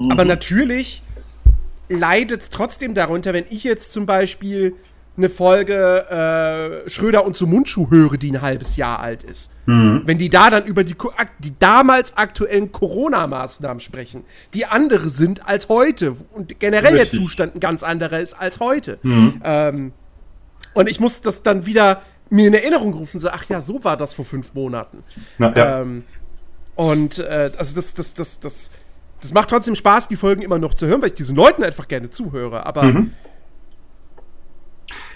Aber 0.09 0.23
natürlich 0.25 1.01
leidet 1.89 2.41
es 2.41 2.49
trotzdem 2.49 2.93
darunter, 2.93 3.33
wenn 3.33 3.45
ich 3.49 3.63
jetzt 3.63 3.91
zum 3.91 4.05
Beispiel 4.05 4.75
eine 5.19 5.29
Folge 5.29 6.83
äh, 6.85 6.89
Schröder 6.89 7.25
und 7.25 7.37
zum 7.37 7.51
Mundschuh 7.51 7.91
höre, 7.91 8.17
die 8.17 8.31
ein 8.31 8.41
halbes 8.41 8.77
Jahr 8.77 8.99
alt 8.99 9.23
ist. 9.23 9.51
Wenn 10.05 10.17
die 10.17 10.29
da 10.29 10.49
dann 10.49 10.65
über 10.65 10.83
die, 10.83 10.95
die 11.39 11.53
damals 11.59 12.17
aktuellen 12.17 12.71
Corona-Maßnahmen 12.71 13.81
sprechen, 13.81 14.23
die 14.53 14.65
andere 14.65 15.09
sind 15.09 15.47
als 15.47 15.69
heute 15.69 16.15
und 16.33 16.59
generell 16.59 16.95
Richtig. 16.95 17.11
der 17.11 17.19
Zustand 17.19 17.55
ein 17.55 17.59
ganz 17.59 17.83
anderer 17.83 18.19
ist 18.19 18.33
als 18.33 18.59
heute. 18.59 18.97
Ähm, 19.43 19.91
und 20.73 20.89
ich 20.89 20.99
muss 20.99 21.21
das 21.21 21.43
dann 21.43 21.65
wieder 21.65 22.01
mir 22.29 22.47
in 22.47 22.53
Erinnerung 22.53 22.93
rufen, 22.93 23.19
so, 23.19 23.29
ach 23.29 23.45
ja, 23.49 23.59
so 23.59 23.83
war 23.83 23.97
das 23.97 24.13
vor 24.13 24.25
fünf 24.25 24.53
Monaten. 24.53 25.03
Na, 25.37 25.53
ja. 25.55 25.81
Ähm, 25.81 26.03
und 26.75 27.19
äh, 27.19 27.51
also 27.57 27.75
das, 27.75 27.93
das, 27.93 28.13
das, 28.13 28.39
das, 28.39 28.71
das 29.19 29.33
macht 29.33 29.49
trotzdem 29.49 29.75
Spaß, 29.75 30.07
die 30.07 30.15
Folgen 30.15 30.41
immer 30.41 30.59
noch 30.59 30.73
zu 30.73 30.87
hören, 30.87 31.01
weil 31.01 31.09
ich 31.09 31.15
diesen 31.15 31.35
Leuten 31.35 31.63
einfach 31.63 31.87
gerne 31.87 32.09
zuhöre. 32.09 32.65
Aber 32.65 32.83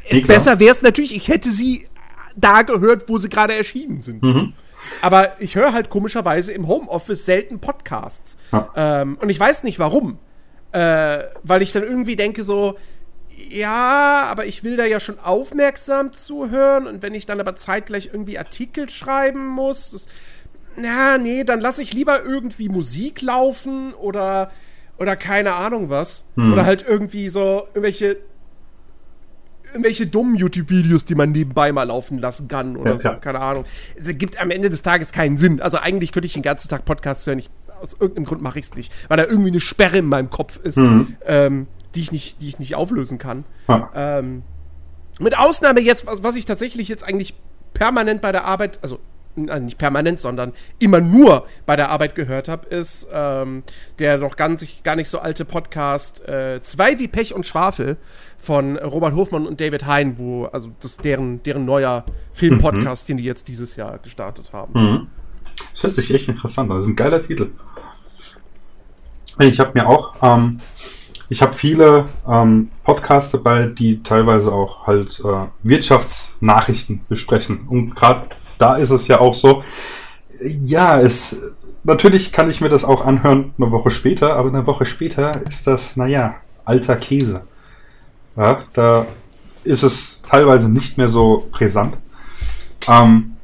Nee, 0.10 0.22
besser 0.22 0.60
wäre 0.60 0.74
es 0.74 0.81
natürlich, 0.81 1.15
ich 1.15 1.27
hätte 1.27 1.50
sie 1.50 1.88
da 2.36 2.62
gehört, 2.63 3.10
wo 3.10 3.17
sie 3.17 3.29
gerade 3.29 3.53
erschienen 3.53 4.01
sind. 4.01 4.24
Mhm. 4.24 4.53
Aber 5.01 5.41
ich 5.41 5.55
höre 5.55 5.74
halt 5.74 5.89
komischerweise 5.89 6.51
im 6.51 6.67
Homeoffice 6.67 7.25
selten 7.25 7.60
Podcasts. 7.60 8.38
Ja. 8.51 8.69
Ähm, 8.75 9.17
und 9.22 9.29
ich 9.29 9.39
weiß 9.39 9.63
nicht 9.63 9.79
warum. 9.79 10.19
Äh, 10.72 11.19
weil 11.43 11.62
ich 11.62 11.72
dann 11.72 11.83
irgendwie 11.83 12.15
denke 12.15 12.43
so, 12.43 12.77
ja, 13.50 14.25
aber 14.29 14.45
ich 14.45 14.63
will 14.63 14.77
da 14.77 14.86
ja 14.86 15.00
schon 15.00 15.19
aufmerksam 15.19 16.13
zuhören. 16.13 16.88
Und 16.88 17.01
wenn 17.01 17.13
ich 17.13 17.25
dann 17.25 17.39
aber 17.39 17.55
zeitgleich 17.55 18.10
irgendwie 18.12 18.38
Artikel 18.38 18.89
schreiben 18.89 19.48
muss, 19.48 19.91
das, 19.91 20.07
na, 20.75 21.17
nee, 21.17 21.43
dann 21.43 21.62
lasse 21.62 21.83
ich 21.83 21.93
lieber 21.93 22.24
irgendwie 22.24 22.69
Musik 22.69 23.22
laufen 23.22 23.93
oder, 23.93 24.51
oder 24.98 25.15
keine 25.15 25.53
Ahnung 25.53 25.89
was. 25.89 26.25
Oder 26.36 26.65
halt 26.65 26.83
irgendwie 26.88 27.29
so 27.29 27.67
irgendwelche 27.74 28.17
irgendwelche 29.74 30.08
dummen 30.08 30.36
YouTube-Videos, 30.36 31.06
die 31.06 31.15
man 31.15 31.32
nebenbei 31.32 31.72
mal 31.72 31.84
laufen 31.84 32.20
lassen 32.20 32.48
kann 32.48 32.77
oder 32.77 32.94
Ja, 32.94 33.00
so, 33.00 33.10
ja. 33.10 33.15
keine 33.15 33.39
Ahnung. 33.39 33.65
Es 33.96 34.08
ergibt 34.08 34.42
am 34.42 34.51
Ende 34.51 34.70
des 34.70 34.82
Tages 34.84 35.12
keinen 35.12 35.38
Sinn. 35.38 35.62
Also 35.62 35.77
eigentlich 35.77 36.12
könnte 36.12 36.27
ich 36.27 36.34
den 36.34 36.44
ganzen 36.44 36.70
Tag 36.70 36.86
Podcasts 36.86 37.25
hören. 37.27 37.39
Ich, 37.39 37.50
aus 37.82 37.94
irgendeinem 37.94 38.25
Grund 38.25 38.42
mache 38.42 38.60
ich 38.60 38.65
es 38.65 38.75
nicht, 38.75 38.94
weil 39.08 39.18
da 39.18 39.24
irgendwie 39.25 39.50
eine 39.50 39.60
Sperre 39.60 39.98
in 39.98 40.06
meinem 40.06 40.30
Kopf 40.30 40.58
ist, 40.58 40.77
ähm, 40.77 41.68
die, 41.96 42.01
ich 42.01 42.12
nicht, 42.12 42.42
die 42.42 42.50
ich 42.50 42.60
nicht 42.60 42.75
auflösen 42.75 43.18
kann. 43.18 43.44
Ja. 43.68 43.92
Ähm, 43.96 44.44
mit 45.20 45.38
Ausnahme 45.38 45.82
jetzt, 45.82 46.08
was, 46.08 46.24
was 46.24 46.36
ich 46.36 46.46
tatsächlich 46.46 46.88
jetzt 46.88 47.03
eigentlich 47.03 47.34
permanent 47.74 48.22
bei 48.22 48.32
der 48.32 48.46
Arbeit, 48.46 48.80
also 48.82 49.00
äh, 49.36 49.60
nicht 49.60 49.77
permanent, 49.77 50.20
sondern 50.20 50.53
immer 50.80 51.01
nur 51.01 51.48
bei 51.65 51.75
der 51.75 51.89
Arbeit 51.89 52.15
gehört 52.15 52.48
habe, 52.48 52.68
ist 52.68 53.08
ähm, 53.12 53.63
der 54.00 54.18
noch 54.18 54.36
ganz, 54.36 54.65
gar 54.84 54.96
nicht 54.96 55.10
so 55.10 55.20
alte 55.20 55.46
Podcast 55.46 56.27
äh, 56.27 56.62
Zwei 56.62 57.00
wie 57.00 57.08
Pech 57.08 57.34
und 57.34 57.46
Schwafel 57.46 57.98
von 58.43 58.77
Robert 58.77 59.15
Hofmann 59.15 59.47
und 59.47 59.62
David 59.62 59.85
Hein, 59.85 60.17
wo, 60.17 60.45
also 60.45 60.69
das 60.81 60.97
deren, 60.97 61.41
deren 61.43 61.63
neuer 61.63 62.03
Filmpodcast, 62.33 63.07
den 63.07 63.15
die 63.15 63.23
jetzt 63.23 63.47
dieses 63.47 63.77
Jahr 63.77 64.00
gestartet 64.00 64.51
haben. 64.51 64.73
Mhm. 64.73 65.07
Das 65.73 65.83
hört 65.83 65.95
sich 65.95 66.13
echt 66.13 66.27
interessant 66.27 66.69
an. 66.69 66.75
Das 66.75 66.83
ist 66.83 66.89
ein 66.89 66.97
geiler 66.97 67.21
Titel. 67.21 67.51
Ich 69.39 69.59
habe 69.62 69.71
mir 69.73 69.88
auch, 69.88 70.15
ähm, 70.21 70.57
ich 71.29 71.41
habe 71.41 71.53
viele 71.53 72.05
ähm, 72.27 72.69
Podcasts 72.83 73.31
dabei, 73.31 73.67
die 73.67 74.03
teilweise 74.03 74.51
auch 74.51 74.88
halt 74.88 75.21
äh, 75.23 75.45
Wirtschaftsnachrichten 75.63 77.05
besprechen. 77.07 77.62
Und 77.69 77.95
gerade 77.95 78.27
da 78.57 78.75
ist 78.75 78.91
es 78.91 79.07
ja 79.07 79.21
auch 79.21 79.33
so, 79.33 79.63
ja, 80.41 81.00
es 81.00 81.38
natürlich 81.85 82.33
kann 82.33 82.50
ich 82.50 82.59
mir 82.59 82.69
das 82.69 82.83
auch 82.83 83.05
anhören 83.05 83.53
eine 83.57 83.71
Woche 83.71 83.89
später, 83.89 84.35
aber 84.35 84.50
eine 84.50 84.67
Woche 84.67 84.85
später 84.85 85.41
ist 85.47 85.65
das, 85.65 85.95
naja, 85.95 86.35
alter 86.65 86.97
Käse. 86.97 87.43
Ja, 88.36 88.60
da 88.74 89.06
ist 89.63 89.84
es 89.84 90.22
teilweise 90.24 90.70
nicht 90.70 90.98
mehr 90.98 91.10
so 91.10 91.48
brisant. 91.52 91.98
Ähm, 92.88 93.38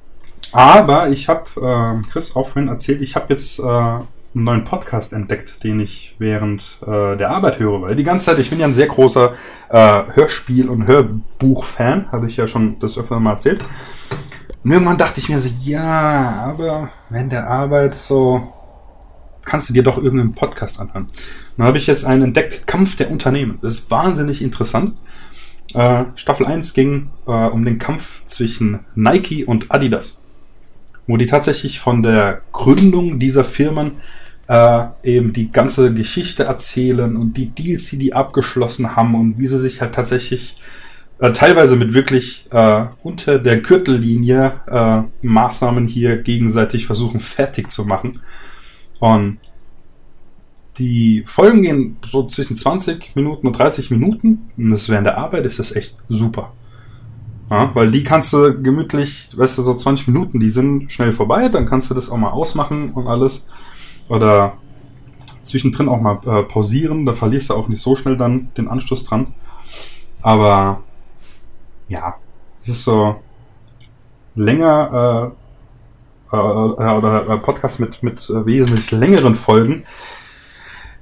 aber 0.51 1.09
ich 1.09 1.29
habe 1.29 1.45
ähm, 1.61 2.05
Chris 2.07 2.35
auch 2.35 2.49
vorhin 2.49 2.69
erzählt, 2.69 3.01
ich 3.01 3.15
habe 3.15 3.27
jetzt 3.29 3.59
äh, 3.59 3.63
einen 3.63 4.03
neuen 4.33 4.63
Podcast 4.63 5.13
entdeckt, 5.13 5.63
den 5.63 5.79
ich 5.79 6.15
während 6.19 6.79
äh, 6.85 7.17
der 7.17 7.29
Arbeit 7.29 7.59
höre. 7.59 7.81
Weil 7.81 7.95
die 7.95 8.03
ganze 8.03 8.27
Zeit, 8.27 8.39
ich 8.39 8.49
bin 8.49 8.59
ja 8.59 8.65
ein 8.65 8.73
sehr 8.73 8.87
großer 8.87 9.33
äh, 9.69 10.03
Hörspiel- 10.13 10.69
und 10.69 10.87
Hörbuch-Fan, 10.87 12.11
habe 12.11 12.27
ich 12.27 12.37
ja 12.37 12.47
schon 12.47 12.79
das 12.79 12.97
öfter 12.97 13.19
mal 13.19 13.33
erzählt. 13.33 13.63
Und 14.63 14.71
irgendwann 14.71 14.97
dachte 14.97 15.19
ich 15.19 15.29
mir 15.29 15.39
so, 15.39 15.49
ja, 15.63 16.45
aber 16.45 16.89
wenn 17.09 17.29
der 17.29 17.47
Arbeit 17.47 17.95
so, 17.95 18.53
kannst 19.49 19.67
du 19.67 19.73
dir 19.73 19.81
doch 19.81 19.97
irgendeinen 19.97 20.33
Podcast 20.33 20.79
anhören. 20.79 21.07
Dann 21.57 21.65
habe 21.65 21.79
ich 21.79 21.87
jetzt 21.87 22.05
einen 22.05 22.21
entdeckt, 22.25 22.67
Kampf 22.67 22.95
der 22.95 23.09
Unternehmen. 23.09 23.57
Das 23.63 23.73
ist 23.73 23.91
wahnsinnig 23.91 24.43
interessant. 24.43 24.99
Äh, 25.73 26.05
Staffel 26.13 26.45
1 26.45 26.75
ging 26.75 27.09
äh, 27.25 27.31
um 27.31 27.65
den 27.65 27.79
Kampf 27.79 28.21
zwischen 28.27 28.81
Nike 28.93 29.45
und 29.45 29.71
Adidas, 29.71 30.19
wo 31.07 31.17
die 31.17 31.25
tatsächlich 31.25 31.79
von 31.79 32.03
der 32.03 32.41
Gründung 32.53 33.19
dieser 33.19 33.43
Firmen 33.43 33.93
äh, 34.47 34.85
eben 35.01 35.33
die 35.33 35.51
ganze 35.51 35.95
Geschichte 35.95 36.43
erzählen 36.43 37.17
und 37.17 37.35
die 37.35 37.47
Deals, 37.47 37.89
die 37.89 37.97
die 37.97 38.13
abgeschlossen 38.13 38.95
haben 38.95 39.15
und 39.15 39.39
wie 39.39 39.47
sie 39.47 39.59
sich 39.59 39.81
halt 39.81 39.95
tatsächlich 39.95 40.57
äh, 41.17 41.33
teilweise 41.33 41.75
mit 41.75 41.95
wirklich 41.95 42.45
äh, 42.51 42.85
unter 43.01 43.39
der 43.39 43.61
Gürtellinie 43.61 44.61
äh, 44.67 45.25
Maßnahmen 45.25 45.87
hier 45.87 46.17
gegenseitig 46.17 46.85
versuchen 46.85 47.19
fertig 47.19 47.71
zu 47.71 47.85
machen. 47.85 48.21
Und 48.99 49.37
die 50.77 51.23
Folgen 51.25 51.61
gehen 51.61 51.97
so 52.05 52.27
zwischen 52.27 52.55
20 52.55 53.15
Minuten 53.15 53.47
und 53.47 53.57
30 53.57 53.91
Minuten. 53.91 54.49
Und 54.57 54.71
das 54.71 54.89
während 54.89 55.07
der 55.07 55.17
Arbeit 55.17 55.45
ist 55.45 55.59
das 55.59 55.75
echt 55.75 55.97
super. 56.07 56.53
Ja, 57.49 57.71
weil 57.73 57.91
die 57.91 58.03
kannst 58.03 58.31
du 58.31 58.61
gemütlich, 58.61 59.31
weißt 59.35 59.57
du, 59.57 59.63
so 59.63 59.73
20 59.73 60.07
Minuten, 60.07 60.39
die 60.39 60.51
sind 60.51 60.91
schnell 60.91 61.11
vorbei, 61.11 61.49
dann 61.49 61.65
kannst 61.65 61.89
du 61.89 61.95
das 61.95 62.09
auch 62.09 62.17
mal 62.17 62.29
ausmachen 62.29 62.91
und 62.91 63.07
alles. 63.07 63.47
Oder 64.07 64.53
zwischendrin 65.41 65.89
auch 65.89 65.99
mal 65.99 66.19
äh, 66.25 66.43
pausieren, 66.43 67.05
da 67.05 67.13
verlierst 67.13 67.49
du 67.49 67.55
auch 67.55 67.67
nicht 67.67 67.81
so 67.81 67.95
schnell 67.95 68.17
dann 68.17 68.49
den 68.55 68.67
Anschluss 68.67 69.03
dran. 69.03 69.33
Aber 70.21 70.83
ja, 71.87 72.15
es 72.61 72.69
ist 72.69 72.83
so 72.83 73.15
länger 74.35 75.33
äh, 76.31 76.35
oder 76.35 77.25
äh, 77.29 77.37
Podcast 77.37 77.79
mit, 77.79 78.03
mit 78.03 78.29
äh, 78.29 78.45
wesentlich 78.45 78.91
längeren 78.91 79.35
Folgen 79.35 79.83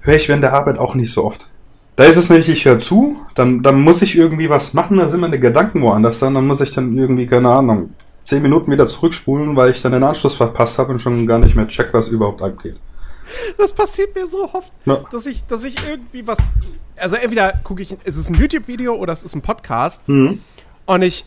höre 0.01 0.15
ich 0.15 0.27
während 0.29 0.43
der 0.43 0.53
Arbeit 0.53 0.77
auch 0.77 0.95
nicht 0.95 1.11
so 1.11 1.25
oft. 1.25 1.47
Da 1.95 2.03
ist 2.05 2.15
es 2.17 2.29
nämlich, 2.29 2.47
ich 2.49 2.63
höre 2.65 2.79
zu, 2.79 3.17
dann, 3.35 3.63
dann 3.63 3.81
muss 3.81 4.01
ich 4.01 4.15
irgendwie 4.17 4.49
was 4.49 4.73
machen, 4.73 4.97
da 4.97 5.07
sind 5.07 5.19
meine 5.19 5.39
Gedanken 5.39 5.81
woanders 5.81 6.19
dann, 6.19 6.35
dann 6.35 6.45
muss 6.47 6.61
ich 6.61 6.71
dann 6.71 6.95
irgendwie, 6.97 7.25
keine 7.25 7.49
Ahnung, 7.49 7.93
10 8.21 8.41
Minuten 8.43 8.71
wieder 8.71 8.85
zurückspulen, 8.87 9.55
weil 9.55 9.71
ich 9.71 9.81
dann 9.81 9.93
den 9.93 10.03
Anschluss 10.03 10.35
verpasst 10.35 10.77
habe 10.79 10.91
und 10.91 10.99
schon 10.99 11.25
gar 11.25 11.39
nicht 11.39 11.55
mehr 11.55 11.67
check, 11.67 11.93
was 11.93 12.09
überhaupt 12.09 12.41
abgeht. 12.43 12.75
Das 13.57 13.73
passiert 13.73 14.13
mir 14.15 14.27
so 14.27 14.43
oft, 14.53 14.71
Ja. 14.85 14.99
dass 15.11 15.25
ich, 15.25 15.45
dass 15.47 15.63
ich 15.65 15.75
irgendwie 15.89 16.25
was. 16.27 16.37
Also 16.95 17.15
entweder 17.15 17.53
gucke 17.63 17.81
ich, 17.81 17.91
ist 18.05 18.15
es 18.17 18.29
ein 18.29 18.35
YouTube-Video 18.35 18.95
oder 18.95 19.11
es 19.13 19.23
ist 19.23 19.35
ein 19.35 19.41
Podcast 19.41 20.07
Mhm. 20.07 20.39
und 20.85 21.01
ich 21.01 21.25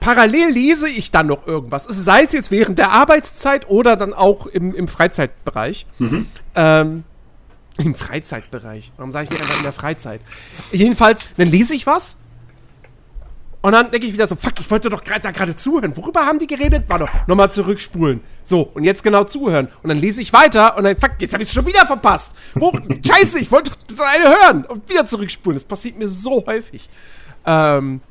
parallel 0.00 0.50
lese 0.50 0.88
ich 0.88 1.10
dann 1.10 1.26
noch 1.26 1.46
irgendwas. 1.46 1.84
Sei 1.88 2.22
es 2.22 2.32
jetzt 2.32 2.50
während 2.50 2.78
der 2.78 2.90
Arbeitszeit 2.90 3.68
oder 3.68 3.96
dann 3.96 4.12
auch 4.12 4.46
im, 4.46 4.74
im 4.74 4.88
Freizeitbereich. 4.88 5.86
Ähm, 6.54 7.04
Im 7.78 7.94
Freizeitbereich. 7.94 8.92
Warum 8.96 9.12
sage 9.12 9.24
ich 9.24 9.30
nicht 9.30 9.42
einfach 9.42 9.56
in 9.56 9.62
der 9.62 9.72
Freizeit? 9.72 10.20
Jedenfalls, 10.72 11.30
dann 11.36 11.48
lese 11.48 11.74
ich 11.74 11.86
was 11.86 12.16
und 13.64 13.72
dann 13.72 13.90
denke 13.90 14.06
ich 14.06 14.12
wieder 14.12 14.26
so, 14.26 14.36
fuck, 14.36 14.60
ich 14.60 14.70
wollte 14.70 14.90
doch 14.90 15.02
gerade 15.02 15.22
da 15.22 15.30
gerade 15.30 15.56
zuhören. 15.56 15.96
Worüber 15.96 16.26
haben 16.26 16.38
die 16.38 16.46
geredet? 16.46 16.84
Warte, 16.86 17.08
nochmal 17.26 17.50
zurückspulen. 17.50 18.20
So, 18.42 18.60
und 18.60 18.84
jetzt 18.84 19.02
genau 19.02 19.24
zuhören. 19.24 19.68
Und 19.82 19.88
dann 19.88 19.96
lese 19.96 20.20
ich 20.20 20.34
weiter 20.34 20.76
und 20.76 20.84
dann, 20.84 20.94
fuck, 20.96 21.12
jetzt 21.18 21.32
habe 21.32 21.42
ich 21.42 21.48
es 21.48 21.54
schon 21.54 21.64
wieder 21.64 21.86
verpasst. 21.86 22.32
Wo, 22.54 22.72
scheiße, 23.06 23.38
ich 23.38 23.50
wollte 23.50 23.70
doch 23.70 23.78
das 23.86 24.00
eine 24.00 24.24
hören 24.24 24.64
und 24.66 24.86
wieder 24.90 25.06
zurückspulen. 25.06 25.56
Das 25.56 25.64
passiert 25.64 25.98
mir 25.98 26.10
so 26.10 26.44
häufig. 26.46 26.90
Ähm, 27.46 28.02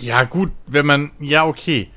Ja, 0.00 0.24
gut, 0.24 0.50
wenn 0.66 0.86
man. 0.86 1.10
Ja, 1.18 1.44
okay. 1.44 1.90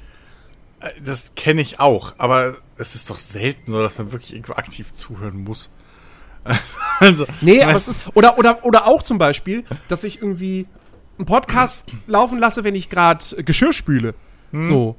Äh, 0.79 0.89
Das 1.03 1.33
kenne 1.35 1.61
ich 1.61 1.79
auch, 1.79 2.15
aber 2.17 2.57
es 2.77 2.95
ist 2.95 3.09
doch 3.09 3.19
selten 3.19 3.69
so, 3.71 3.81
dass 3.81 3.97
man 3.97 4.11
wirklich 4.11 4.33
irgendwo 4.33 4.53
aktiv 4.53 4.91
zuhören 4.91 5.43
muss. 5.43 5.73
also, 6.99 7.25
Nee, 7.41 7.61
aber 7.61 7.73
es 7.73 7.87
ist. 7.87 8.05
Oder, 8.15 8.37
oder, 8.39 8.65
oder 8.65 8.87
auch 8.87 9.03
zum 9.03 9.17
Beispiel, 9.17 9.63
dass 9.87 10.03
ich 10.03 10.21
irgendwie 10.21 10.67
einen 11.17 11.25
Podcast 11.27 11.85
laufen 12.07 12.39
lasse, 12.39 12.63
wenn 12.63 12.73
ich 12.75 12.89
gerade 12.89 13.43
Geschirr 13.43 13.73
spüle. 13.73 14.15
So. 14.53 14.95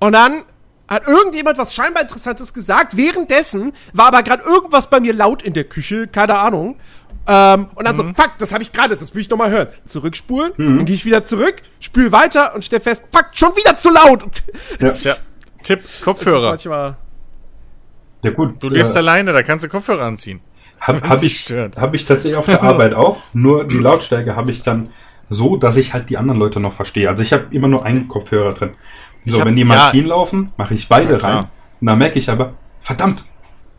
Und 0.00 0.12
dann 0.12 0.42
hat 0.88 1.06
irgendjemand 1.06 1.56
was 1.56 1.72
scheinbar 1.72 2.02
Interessantes 2.02 2.52
gesagt. 2.52 2.96
Währenddessen 2.96 3.72
war 3.92 4.06
aber 4.08 4.22
gerade 4.24 4.42
irgendwas 4.42 4.90
bei 4.90 4.98
mir 4.98 5.14
laut 5.14 5.42
in 5.42 5.54
der 5.54 5.64
Küche, 5.64 6.08
keine 6.08 6.38
Ahnung. 6.38 6.76
Ähm, 7.32 7.68
und 7.76 7.86
dann 7.86 7.96
so, 7.96 8.02
fuck, 8.02 8.32
das 8.38 8.52
habe 8.52 8.62
ich 8.62 8.72
gerade, 8.72 8.96
das 8.96 9.14
will 9.14 9.20
ich 9.20 9.30
nochmal 9.30 9.50
hören. 9.50 9.68
Zurückspulen, 9.84 10.52
dann 10.56 10.84
gehe 10.84 10.96
ich 10.96 11.04
wieder 11.04 11.22
zurück, 11.22 11.56
spül 11.78 12.10
weiter 12.10 12.54
und 12.56 12.64
stell 12.64 12.80
fest, 12.80 13.04
fuck, 13.12 13.26
schon 13.32 13.50
wieder 13.56 13.76
zu 13.76 13.90
laut. 13.90 14.24
Das 14.80 15.00
Tja, 15.00 15.14
Tipp, 15.62 15.84
ist 15.84 16.02
Kopfhörer. 16.02 16.50
manchmal. 16.50 16.96
Ja 18.22 18.30
gut, 18.32 18.62
Du 18.62 18.68
lebst 18.68 18.94
äh, 18.96 18.98
alleine, 18.98 19.32
da 19.32 19.42
kannst 19.42 19.64
du 19.64 19.68
Kopfhörer 19.68 20.04
anziehen. 20.04 20.40
Habe 20.80 21.00
hab 21.08 21.22
ich, 21.22 21.38
stört. 21.40 21.76
hab 21.76 21.94
ich 21.94 22.04
tatsächlich 22.04 22.36
auf 22.36 22.46
der 22.46 22.60
Also- 22.60 22.72
Arbeit 22.74 22.94
auch. 22.94 23.18
Nur 23.32 23.64
die 23.64 23.78
Lautstärke 23.78 24.34
habe 24.34 24.50
ich 24.50 24.62
dann 24.62 24.88
so, 25.28 25.56
dass 25.56 25.76
ich 25.76 25.92
halt 25.94 26.10
die 26.10 26.16
anderen 26.18 26.40
Leute 26.40 26.58
noch 26.58 26.72
verstehe. 26.72 27.08
Also 27.08 27.22
ich 27.22 27.32
habe 27.32 27.44
immer 27.50 27.68
nur 27.68 27.84
einen 27.84 28.08
Kopfhörer 28.08 28.54
drin. 28.54 28.70
So, 29.24 29.38
hab- 29.38 29.46
wenn 29.46 29.54
die 29.56 29.62
ja. 29.62 29.68
Maschinen 29.68 30.08
laufen, 30.08 30.52
mache 30.56 30.74
ich 30.74 30.88
beide 30.88 31.12
Ja, 31.12 31.18
rein. 31.18 31.48
Und 31.80 31.86
dann 31.86 31.98
merke 31.98 32.18
ich 32.18 32.28
aber, 32.30 32.54
verdammt, 32.80 33.24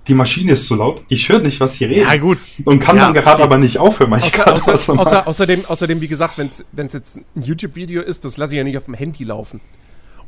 die 0.08 0.14
Maschine 0.14 0.54
ist 0.54 0.66
zu 0.68 0.76
laut. 0.76 1.04
Ich 1.10 1.30
höre 1.30 1.40
nicht, 1.40 1.60
was 1.60 1.76
sie 1.76 1.86
reden. 1.86 2.08
Ja, 2.08 2.18
gut. 2.18 2.40
Und 2.66 2.80
kann 2.80 2.98
Ja, 2.98 3.06
dann 3.06 3.14
gerade 3.14 3.36
okay. 3.36 3.44
aber 3.44 3.58
nicht 3.58 3.78
aufhören, 3.78 4.12
weil 4.12 4.20
ich 4.20 4.26
Außer, 4.26 4.44
gerade 4.44 4.54
außer, 4.54 4.74
was 4.74 4.90
außer, 4.90 5.28
außerdem, 5.28 5.66
außerdem, 5.68 6.02
wie 6.02 6.08
gesagt, 6.08 6.38
wenn 6.38 6.48
es 6.48 6.94
jetzt 6.94 7.18
ein 7.18 7.42
YouTube-Video 7.42 8.02
ist, 8.02 8.26
das 8.26 8.38
lasse 8.38 8.54
ich 8.54 8.58
ja 8.58 8.64
nicht 8.64 8.78
auf 8.78 8.86
dem 8.86 8.96
Handy 8.96 9.24
laufen. 9.24 9.62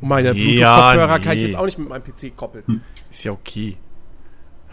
Und 0.00 0.08
meine 0.08 0.28
Ja, 0.28 0.32
Bluetooth-Kopfhörer 0.34 1.18
kann 1.18 1.32
ich 1.32 1.38
nee. 1.38 1.46
jetzt 1.46 1.56
auch 1.56 1.64
nicht 1.64 1.78
mit 1.78 1.88
meinem 1.88 2.02
PC 2.02 2.36
koppeln. 2.36 2.64
Hm. 2.66 2.80
Ist 3.10 3.24
ja 3.24 3.32
okay. 3.32 3.76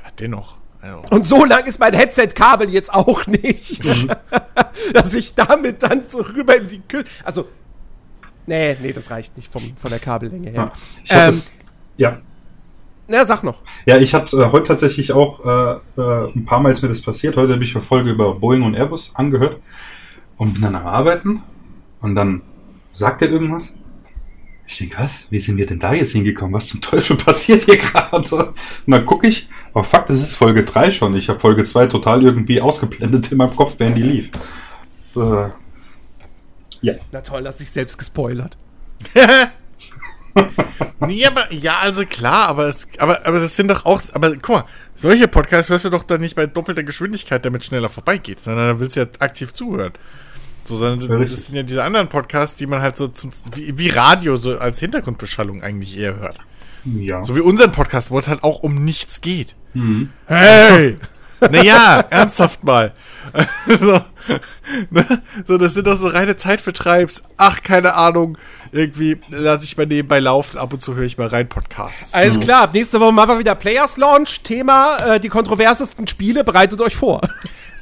Aber 0.01 0.11
dennoch. 0.19 0.55
Also, 0.81 1.03
Und 1.11 1.27
so 1.27 1.45
lang 1.45 1.65
ist 1.65 1.79
mein 1.79 1.93
Headset-Kabel 1.93 2.69
jetzt 2.69 2.93
auch 2.93 3.25
nicht, 3.27 3.81
dass 4.93 5.15
ich 5.15 5.33
damit 5.33 5.83
dann 5.83 6.03
so 6.09 6.21
rüber 6.21 6.57
in 6.57 6.67
die 6.67 6.79
Küche. 6.79 7.05
Also, 7.23 7.47
Nee, 8.47 8.75
nee, 8.81 8.91
das 8.91 9.11
reicht 9.11 9.37
nicht 9.37 9.51
vom, 9.51 9.61
von 9.77 9.91
der 9.91 9.99
Kabellänge 9.99 10.49
her. 10.49 10.53
Ja. 10.55 10.71
Ich 11.03 11.11
Ähm, 11.11 11.17
das, 11.27 11.53
ja. 11.97 12.21
Na, 13.07 13.25
sag 13.25 13.43
noch. 13.43 13.57
Ja, 13.85 13.97
ich 13.97 14.13
hatte 14.13 14.37
äh, 14.37 14.51
heute 14.51 14.69
tatsächlich 14.69 15.11
auch 15.11 15.43
äh, 15.45 16.01
äh, 16.01 16.31
ein 16.33 16.45
paar 16.45 16.59
Mal 16.59 16.71
ist 16.71 16.81
mir 16.81 16.87
das 16.87 17.01
passiert. 17.01 17.35
Heute 17.35 17.53
habe 17.53 17.63
ich 17.63 17.75
eine 17.75 17.83
Folge 17.83 18.11
über 18.11 18.35
Boeing 18.35 18.63
und 18.63 18.75
Airbus 18.75 19.11
angehört 19.15 19.57
und 20.37 20.53
bin 20.53 20.61
dann 20.61 20.75
am 20.75 20.87
Arbeiten 20.87 21.43
und 21.99 22.15
dann 22.15 22.41
sagt 22.93 23.21
er 23.21 23.29
irgendwas. 23.29 23.75
Ich 24.67 24.77
denke, 24.77 24.99
was? 24.99 25.27
Wie 25.29 25.39
sind 25.39 25.57
wir 25.57 25.65
denn 25.65 25.79
da 25.79 25.93
jetzt 25.93 26.13
hingekommen? 26.13 26.53
Was 26.53 26.67
zum 26.67 26.79
Teufel 26.79 27.17
passiert 27.17 27.63
hier 27.63 27.77
gerade? 27.77 28.15
Und 28.15 28.55
dann 28.87 29.05
gucke 29.05 29.27
ich, 29.27 29.49
aber 29.73 29.83
Fakt, 29.83 30.09
es 30.09 30.21
ist 30.21 30.35
Folge 30.35 30.63
3 30.63 30.91
schon. 30.91 31.15
Ich 31.17 31.27
habe 31.27 31.39
Folge 31.39 31.65
2 31.65 31.87
total 31.87 32.23
irgendwie 32.23 32.61
ausgeblendet 32.61 33.31
in 33.31 33.37
meinem 33.37 33.55
Kopf, 33.55 33.75
während 33.79 33.97
die 33.97 34.03
lief. 34.03 34.31
Äh, 35.15 35.49
ja. 36.81 36.93
Na 37.11 37.21
toll, 37.21 37.45
hast 37.45 37.59
dich 37.59 37.69
selbst 37.69 37.97
gespoilert. 37.97 38.55
Nee, 41.07 41.25
aber 41.25 41.51
ja, 41.51 41.79
also 41.79 42.05
klar, 42.05 42.47
aber 42.47 42.67
es, 42.67 42.87
aber, 42.99 43.25
aber 43.25 43.39
das 43.39 43.55
sind 43.55 43.69
doch 43.69 43.85
auch, 43.85 43.99
aber 44.13 44.35
guck 44.35 44.49
mal, 44.49 44.65
solche 44.95 45.27
Podcasts 45.27 45.71
hörst 45.71 45.85
du 45.85 45.89
doch 45.89 46.03
dann 46.03 46.21
nicht 46.21 46.35
bei 46.35 46.45
doppelter 46.45 46.83
Geschwindigkeit, 46.83 47.43
damit 47.43 47.65
schneller 47.65 47.89
vorbeigeht, 47.89 48.39
sondern 48.39 48.67
da 48.67 48.79
willst 48.79 48.97
du 48.97 49.01
ja 49.01 49.07
aktiv 49.17 49.51
zuhören. 49.51 49.93
So, 50.63 50.75
sondern 50.75 50.99
das, 50.99 51.31
das 51.31 51.45
sind 51.47 51.55
ja 51.55 51.63
diese 51.63 51.83
anderen 51.83 52.07
Podcasts, 52.07 52.55
die 52.55 52.67
man 52.67 52.81
halt 52.83 52.95
so 52.95 53.07
zum, 53.07 53.31
wie, 53.55 53.75
wie 53.79 53.89
Radio 53.89 54.35
so 54.35 54.59
als 54.59 54.79
Hintergrundbeschallung 54.79 55.63
eigentlich 55.63 55.97
eher 55.97 56.17
hört. 56.17 56.37
Ja. 56.85 57.23
So 57.23 57.35
wie 57.35 57.41
unseren 57.41 57.71
Podcast, 57.71 58.11
wo 58.11 58.19
es 58.19 58.27
halt 58.27 58.43
auch 58.43 58.61
um 58.61 58.83
nichts 58.83 59.21
geht. 59.21 59.55
Mhm. 59.73 60.09
Hey! 60.27 60.97
Naja, 61.49 62.01
ernsthaft 62.09 62.63
mal. 62.63 62.93
so, 63.67 64.01
ne? 64.91 65.23
so, 65.45 65.57
das 65.57 65.73
sind 65.73 65.87
doch 65.87 65.95
so 65.95 66.07
reine 66.07 66.35
Zeitvertreibs. 66.35 67.23
Ach, 67.37 67.63
keine 67.63 67.95
Ahnung. 67.95 68.37
Irgendwie 68.73 69.17
lasse 69.29 69.65
ich 69.65 69.75
mal 69.75 69.85
nebenbei 69.85 70.19
laufen. 70.19 70.57
Ab 70.57 70.71
und 70.71 70.81
zu 70.81 70.95
höre 70.95 71.03
ich 71.03 71.17
mal 71.17 71.27
rein 71.27 71.49
Podcasts. 71.49 72.13
Alles 72.13 72.39
klar, 72.39 72.63
ab 72.63 72.73
nächste 72.73 72.99
Woche 72.99 73.11
machen 73.11 73.29
wir 73.31 73.39
wieder 73.39 73.55
Players 73.55 73.97
Launch. 73.97 74.41
Thema, 74.43 74.97
äh, 74.97 75.19
die 75.19 75.29
kontroversesten 75.29 76.07
Spiele. 76.07 76.43
Bereitet 76.43 76.79
euch 76.79 76.95
vor. 76.95 77.21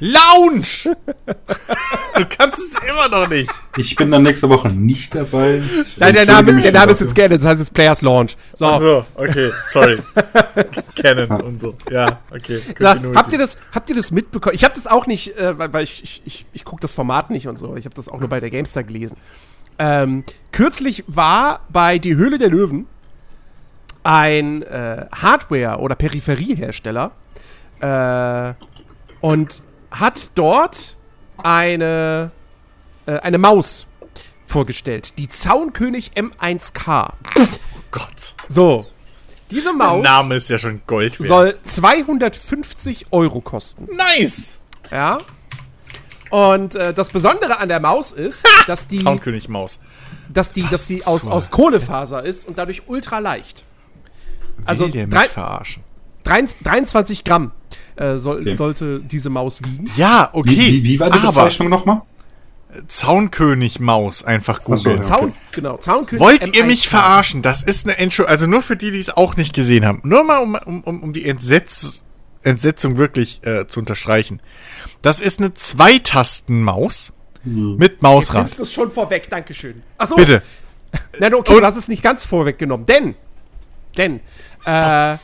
Lounge! 0.00 0.96
du 1.26 2.24
kannst 2.26 2.58
es 2.58 2.76
immer 2.88 3.06
noch 3.08 3.28
nicht. 3.28 3.50
Ich 3.76 3.94
bin 3.96 4.10
dann 4.10 4.22
nächste 4.22 4.48
Woche 4.48 4.70
nicht 4.70 5.14
dabei. 5.14 5.58
Ich 5.58 5.98
Nein, 5.98 6.14
der 6.14 6.24
Name, 6.24 6.60
der 6.60 6.72
Name 6.72 6.92
ist 6.92 7.02
jetzt 7.02 7.14
geändert, 7.14 7.42
das 7.42 7.48
heißt 7.48 7.60
jetzt 7.60 7.74
Players 7.74 8.00
Launch. 8.00 8.36
So. 8.54 8.64
Ach 8.64 8.80
so, 8.80 9.04
okay, 9.14 9.50
sorry. 9.70 9.98
Canon 10.96 11.42
und 11.42 11.60
so. 11.60 11.76
Ja, 11.90 12.20
okay. 12.34 12.62
Na, 12.78 12.96
habt 13.14 13.30
ihr 13.32 13.38
das, 13.38 13.58
habt 13.74 13.90
ihr 13.90 13.94
das 13.94 14.10
mitbekommen? 14.10 14.54
Ich 14.54 14.64
habe 14.64 14.74
das 14.74 14.86
auch 14.86 15.06
nicht, 15.06 15.36
äh, 15.36 15.58
weil, 15.58 15.70
weil 15.74 15.84
ich, 15.84 16.02
ich, 16.02 16.22
ich, 16.24 16.46
ich 16.54 16.64
gucke 16.64 16.80
das 16.80 16.94
Format 16.94 17.28
nicht 17.28 17.46
und 17.46 17.58
so. 17.58 17.76
Ich 17.76 17.84
habe 17.84 17.94
das 17.94 18.08
auch 18.08 18.20
nur 18.20 18.28
bei 18.30 18.40
der 18.40 18.50
Gamestar 18.50 18.84
gelesen. 18.84 19.18
Ähm, 19.82 20.24
kürzlich 20.52 21.04
war 21.06 21.60
bei 21.70 21.98
Die 21.98 22.14
Höhle 22.14 22.36
der 22.38 22.50
Löwen 22.50 22.86
ein 24.02 24.62
äh, 24.62 25.06
Hardware- 25.10 25.78
oder 25.80 25.94
Peripheriehersteller 25.94 27.12
äh, 27.80 28.52
und 29.20 29.62
hat 29.90 30.30
dort 30.34 30.96
eine, 31.38 32.30
äh, 33.06 33.18
eine 33.20 33.38
Maus 33.38 33.86
vorgestellt. 34.46 35.18
Die 35.18 35.28
Zaunkönig 35.28 36.12
M1K. 36.14 37.12
Oh 37.38 37.46
Gott. 37.90 38.34
So. 38.48 38.86
Diese 39.50 39.70
Der 39.70 39.72
Maus 39.72 40.04
Name 40.04 40.34
ist 40.36 40.48
ja 40.50 40.58
schon 40.58 40.82
Gold 40.86 41.18
wert. 41.20 41.28
soll 41.28 41.58
250 41.64 43.06
Euro 43.12 43.40
kosten. 43.40 43.88
nice! 43.96 44.58
Ja. 44.90 45.18
Und 46.30 46.74
äh, 46.76 46.94
das 46.94 47.10
Besondere 47.10 47.58
an 47.58 47.68
der 47.68 47.80
Maus 47.80 48.12
ist, 48.12 48.46
dass 48.66 48.86
die, 48.86 48.98
Soundkönig 48.98 49.48
Maus. 49.48 49.80
dass 50.32 50.52
die, 50.52 50.62
Was 50.64 50.70
dass 50.70 50.86
die 50.86 51.04
aus, 51.04 51.26
aus 51.26 51.50
Kohlefaser 51.50 52.24
ist 52.24 52.46
und 52.46 52.56
dadurch 52.58 52.82
ultra 52.88 53.18
leicht. 53.18 53.64
Also 54.64 54.84
Will 54.84 54.92
der 54.92 55.06
mich 55.06 55.14
drei- 55.14 55.28
verarschen? 55.28 55.82
23, 56.24 56.62
23 56.64 57.24
Gramm 57.24 57.50
äh, 57.96 58.16
soll, 58.16 58.40
Okay. 58.42 58.56
sollte 58.56 59.00
diese 59.00 59.30
Maus 59.30 59.62
wiegen. 59.64 59.90
Ja, 59.96 60.28
okay. 60.32 60.50
Wie, 60.50 60.56
wie, 60.58 60.84
wie 60.84 61.00
war 61.00 61.10
die 61.10 61.18
aber 61.18 61.28
Bezeichnung 61.28 61.68
nochmal? 61.70 62.02
Zaunkönig 62.86 63.80
Maus 63.80 64.22
einfach 64.22 64.60
so, 64.60 64.74
googeln. 64.74 64.98
ja. 64.98 65.02
Zaun, 65.02 65.32
genau, 65.52 65.76
Zaunkönig. 65.78 66.20
Wollt 66.22 66.56
ihr 66.56 66.64
mich 66.64 66.84
M1K. 66.84 66.88
verarschen? 66.88 67.42
Das 67.42 67.62
ist 67.62 67.84
eine 67.86 67.98
Entschuldigung. 67.98 68.30
Also 68.32 68.46
nur 68.46 68.62
für 68.62 68.76
die, 68.76 68.90
die 68.92 68.98
es 68.98 69.10
auch 69.10 69.36
nicht 69.36 69.54
gesehen 69.54 69.84
haben. 69.84 70.00
Nur 70.04 70.22
mal, 70.22 70.38
um, 70.38 70.54
um, 70.54 70.80
um 70.84 71.02
um 71.02 71.12
die 71.12 71.26
Entsetz 71.26 72.04
Entsetzung 72.42 72.96
wirklich 72.96 73.44
äh, 73.44 73.66
zu 73.66 73.80
unterstreichen. 73.80 74.40
Das 75.02 75.20
ist 75.20 75.38
eine 75.40 75.52
Zweitastenmaus 75.54 77.12
mit 77.44 78.02
Mausrad. 78.02 78.42
Nimmst 78.44 78.58
du 78.58 78.62
es 78.64 78.72
schon 78.72 78.90
vorweg, 78.90 79.28
Dankeschön. 79.30 79.82
Achso, 79.98 80.16
Bitte. 80.16 80.42
Nein, 81.18 81.34
okay, 81.34 81.54
Und- 81.54 81.60
du 81.60 81.66
hast 81.66 81.76
es 81.76 81.88
nicht 81.88 82.02
ganz 82.02 82.24
vorweggenommen. 82.24 82.86
Denn, 82.86 83.14
denn, 83.96 84.20
äh, 84.64 85.16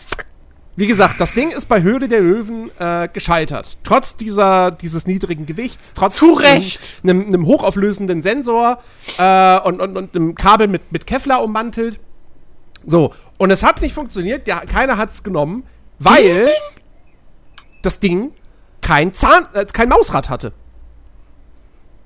wie 0.76 0.86
gesagt, 0.86 1.20
das 1.20 1.32
Ding 1.32 1.50
ist 1.50 1.66
bei 1.66 1.82
Höhle 1.82 2.06
der 2.08 2.20
Löwen 2.20 2.70
äh, 2.78 3.08
gescheitert. 3.12 3.78
Trotz 3.82 4.16
dieser, 4.16 4.70
dieses 4.70 5.06
niedrigen 5.06 5.46
Gewichts, 5.46 5.94
trotz 5.94 6.18
einem, 7.02 7.26
einem 7.26 7.46
hochauflösenden 7.46 8.22
Sensor 8.22 8.82
äh, 9.18 9.58
und, 9.60 9.80
und, 9.80 9.96
und 9.96 10.14
einem 10.14 10.34
Kabel 10.34 10.68
mit, 10.68 10.92
mit 10.92 11.06
Kevlar 11.06 11.42
ummantelt. 11.42 11.98
So, 12.86 13.12
und 13.38 13.50
es 13.50 13.62
hat 13.62 13.80
nicht 13.80 13.94
funktioniert, 13.94 14.46
ja, 14.46 14.60
keiner 14.60 14.96
hat 14.96 15.12
es 15.12 15.22
genommen, 15.22 15.64
weil 15.98 16.48
das 17.86 18.00
Ding 18.00 18.32
kein 18.82 19.14
Zahn, 19.14 19.46
äh, 19.54 19.64
kein 19.66 19.88
Mausrad 19.88 20.28
hatte. 20.28 20.52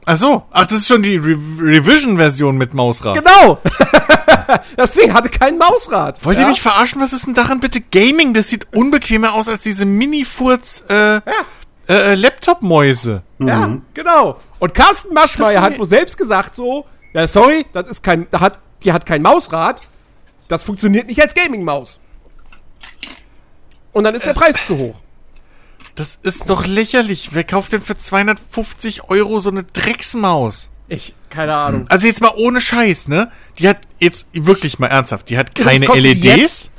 Ach 0.06 0.16
so. 0.16 0.42
Ach, 0.50 0.66
das 0.66 0.78
ist 0.78 0.88
schon 0.88 1.02
die 1.02 1.16
Re 1.16 1.36
Revision-Version 1.58 2.56
mit 2.56 2.74
Mausrad. 2.74 3.16
Genau! 3.16 3.58
das 4.76 4.92
Ding 4.92 5.12
hatte 5.12 5.28
kein 5.28 5.58
Mausrad. 5.58 6.24
Wollt 6.24 6.38
ja? 6.38 6.44
ihr 6.44 6.48
mich 6.48 6.60
verarschen? 6.60 7.00
Was 7.00 7.12
ist 7.12 7.26
denn 7.26 7.34
daran 7.34 7.60
bitte 7.60 7.80
Gaming? 7.80 8.34
Das 8.34 8.48
sieht 8.48 8.66
unbequemer 8.74 9.34
aus 9.34 9.48
als 9.48 9.62
diese 9.62 9.84
Mini-Furz 9.84 10.84
äh, 10.88 11.16
äh, 11.16 11.20
äh, 11.88 12.14
Laptop-Mäuse. 12.14 13.22
Ja, 13.38 13.78
genau. 13.94 14.38
Und 14.58 14.74
Carsten 14.74 15.14
Maschmeyer 15.14 15.54
Das 15.54 15.62
hat 15.62 15.78
wohl 15.78 15.86
selbst 15.86 16.16
gesagt 16.16 16.54
so, 16.54 16.86
ja, 17.12 17.26
sorry, 17.26 17.66
das 17.72 17.88
ist 17.88 18.02
kein, 18.02 18.26
da 18.30 18.40
hat, 18.40 18.58
die 18.82 18.92
hat 18.92 19.04
kein 19.06 19.22
Mausrad. 19.22 19.82
Das 20.48 20.62
funktioniert 20.62 21.06
nicht 21.06 21.20
als 21.20 21.34
Gaming-Maus. 21.34 22.00
Und 23.92 24.04
dann 24.04 24.14
ist 24.14 24.26
der 24.26 24.34
Preis 24.34 24.64
zu 24.66 24.76
hoch. 24.76 24.94
Das 26.00 26.18
ist 26.22 26.48
doch 26.48 26.66
lächerlich. 26.66 27.28
Wer 27.32 27.44
kauft 27.44 27.74
denn 27.74 27.82
für 27.82 27.94
250 27.94 29.10
Euro 29.10 29.38
so 29.38 29.50
eine 29.50 29.64
Drecksmaus? 29.64 30.70
Ich, 30.88 31.14
keine 31.28 31.54
Ahnung. 31.54 31.84
Also 31.90 32.06
jetzt 32.06 32.22
mal 32.22 32.32
ohne 32.36 32.60
Scheiß, 32.62 33.08
ne? 33.08 33.30
Die 33.58 33.68
hat 33.68 33.80
jetzt 33.98 34.28
wirklich 34.32 34.78
mal 34.78 34.86
ernsthaft, 34.86 35.28
die 35.28 35.36
hat 35.36 35.50
Übrigens 35.58 35.72
keine 35.82 35.86
kostet 35.86 36.04
die 36.24 36.28
LEDs. 36.28 36.40
jetzt- 36.40 36.70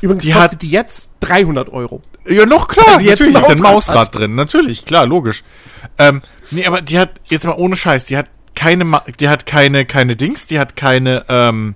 Übrigens 0.00 0.22
die 0.24 0.32
kostet 0.32 0.52
hat- 0.52 0.62
die 0.62 0.70
jetzt 0.70 1.08
300 1.20 1.68
Euro. 1.70 2.02
Ja, 2.28 2.46
noch 2.46 2.68
klar, 2.68 3.00
jetzt 3.00 3.18
natürlich 3.18 3.34
ist 3.36 3.50
ein 3.50 3.58
Mausrad 3.58 3.96
hat. 3.98 4.14
drin, 4.14 4.36
natürlich, 4.36 4.84
klar, 4.84 5.06
logisch. 5.06 5.42
Ähm, 5.98 6.20
nee, 6.52 6.64
aber 6.64 6.80
die 6.80 7.00
hat, 7.00 7.10
jetzt 7.24 7.46
mal 7.46 7.54
ohne 7.56 7.74
Scheiß, 7.74 8.04
die 8.04 8.16
hat 8.16 8.28
keine, 8.54 8.84
Ma 8.84 9.02
die 9.18 9.28
hat 9.28 9.44
keine, 9.44 9.86
keine 9.86 10.14
Dings, 10.14 10.46
die 10.46 10.60
hat 10.60 10.76
keine, 10.76 11.24
ähm, 11.28 11.74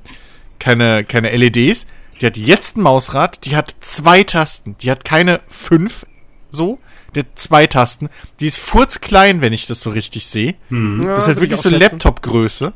keine, 0.61 1.03
keine 1.03 1.31
LEDs, 1.37 1.87
die 2.21 2.27
hat 2.27 2.37
jetzt 2.37 2.77
ein 2.77 2.83
Mausrad, 2.83 3.45
die 3.45 3.57
hat 3.57 3.75
zwei 3.81 4.23
Tasten, 4.23 4.77
die 4.81 4.91
hat 4.91 5.05
keine 5.05 5.41
fünf, 5.49 6.07
so, 6.53 6.79
die 7.15 7.21
hat 7.21 7.27
zwei 7.35 7.67
Tasten, 7.67 8.09
die 8.41 8.47
ist 8.47 8.59
furzklein, 8.59 9.41
wenn 9.41 9.53
ich 9.53 9.67
das 9.67 9.81
so 9.81 9.91
richtig 9.91 10.27
sehe. 10.27 10.55
Ja, 10.71 11.07
Das 11.07 11.19
ist 11.25 11.29
halt 11.29 11.41
wirklich 11.41 11.59
ich 11.59 11.63
so. 11.63 11.69
Laptop-Größe. 11.69 12.73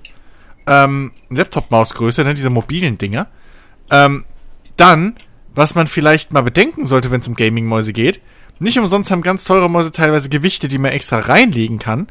Ähm, 0.67 1.13
Laptop-Mausgröße, 1.31 2.25
ne, 2.25 2.35
diese 2.35 2.51
mobilen 2.51 2.99
Dinger. 2.99 3.29
Ähm, 3.91 4.25
dann, 4.77 5.17
was 5.55 5.75
man 5.75 5.87
vielleicht 5.87 6.33
mal 6.33 6.43
bedenken 6.43 6.85
sollte, 6.87 7.11
wenn 7.11 7.21
es 7.21 7.29
um 7.29 7.35
Gaming-Mäuse 7.35 7.93
geht, 7.93 8.21
nicht 8.59 8.79
umsonst 8.79 9.11
haben 9.11 9.23
ganz 9.23 9.45
teure 9.45 9.71
Mäuse 9.71 9.93
teilweise 9.93 10.29
Gewichte, 10.29 10.67
die 10.69 10.79
man 10.79 10.93
extra 10.93 11.19
reinlegen 11.21 11.79
kann, 11.79 12.09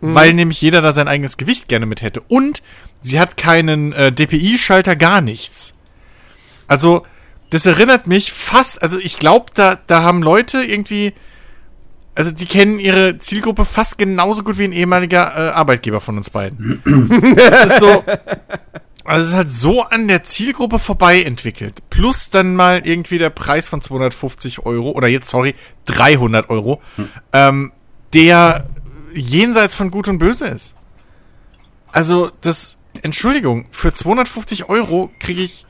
Mhm. 0.00 0.14
weil 0.14 0.32
nämlich 0.34 0.60
jeder 0.60 0.82
da 0.82 0.90
sein 0.92 1.06
eigenes 1.06 1.36
Gewicht 1.36 1.68
gerne 1.68 1.86
mit 1.86 2.02
hätte. 2.02 2.22
Und 2.22 2.60
sie 3.02 3.20
hat 3.20 3.36
keinen 3.36 3.92
äh, 3.92 4.10
DPI-Schalter, 4.10 4.96
gar 4.96 5.20
nichts. 5.20 5.74
Also, 6.66 7.06
das 7.50 7.66
erinnert 7.66 8.06
mich 8.08 8.32
fast, 8.32 8.82
also 8.82 8.98
ich 8.98 9.18
glaube, 9.18 9.46
da, 9.54 9.78
da 9.86 10.02
haben 10.02 10.22
Leute 10.22 10.64
irgendwie, 10.64 11.12
also 12.14 12.30
die 12.30 12.46
kennen 12.46 12.78
ihre 12.78 13.18
Zielgruppe 13.18 13.64
fast 13.64 13.98
genauso 13.98 14.42
gut 14.42 14.58
wie 14.58 14.64
ein 14.64 14.72
ehemaliger 14.72 15.34
äh, 15.34 15.50
Arbeitgeber 15.52 16.00
von 16.00 16.18
uns 16.18 16.30
beiden. 16.30 16.82
das 17.36 17.66
ist 17.66 17.78
so, 17.78 18.04
also 19.04 19.22
es 19.22 19.28
ist 19.28 19.34
halt 19.34 19.50
so 19.50 19.82
an 19.82 20.08
der 20.08 20.22
Zielgruppe 20.22 20.78
vorbei 20.78 21.22
entwickelt. 21.22 21.82
Plus 21.90 22.30
dann 22.30 22.54
mal 22.54 22.86
irgendwie 22.86 23.18
der 23.18 23.30
Preis 23.30 23.68
von 23.68 23.80
250 23.80 24.64
Euro, 24.66 24.90
oder 24.90 25.08
jetzt, 25.08 25.28
sorry, 25.28 25.54
300 25.86 26.50
Euro, 26.50 26.80
ähm, 27.32 27.72
der 28.12 28.66
jenseits 29.14 29.74
von 29.74 29.90
Gut 29.90 30.08
und 30.08 30.18
Böse 30.18 30.46
ist. 30.46 30.76
Also, 31.90 32.30
das, 32.40 32.78
Entschuldigung, 33.02 33.66
für 33.70 33.92
250 33.92 34.68
Euro 34.68 35.10
kriege 35.18 35.42
ich 35.42 35.66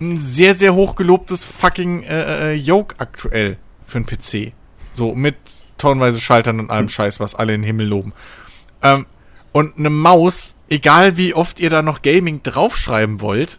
ein 0.00 0.18
sehr, 0.18 0.54
sehr 0.54 0.74
hochgelobtes 0.74 1.44
fucking 1.44 2.02
äh, 2.02 2.52
äh, 2.52 2.54
Yoke 2.54 2.96
aktuell 2.98 3.56
für 3.86 3.98
einen 3.98 4.06
PC. 4.06 4.52
So, 4.92 5.14
mit 5.14 5.36
tonnenweise 5.78 6.20
Schaltern 6.20 6.60
und 6.60 6.70
allem 6.70 6.88
Scheiß, 6.88 7.20
was 7.20 7.34
alle 7.34 7.54
in 7.54 7.62
den 7.62 7.66
Himmel 7.66 7.86
loben. 7.86 8.12
Ähm, 8.82 9.06
Und 9.52 9.78
eine 9.78 9.88
Maus, 9.90 10.56
egal 10.68 11.16
wie 11.16 11.32
oft 11.32 11.60
ihr 11.60 11.70
da 11.70 11.80
noch 11.80 12.02
Gaming 12.02 12.42
draufschreiben 12.42 13.20
wollt, 13.22 13.58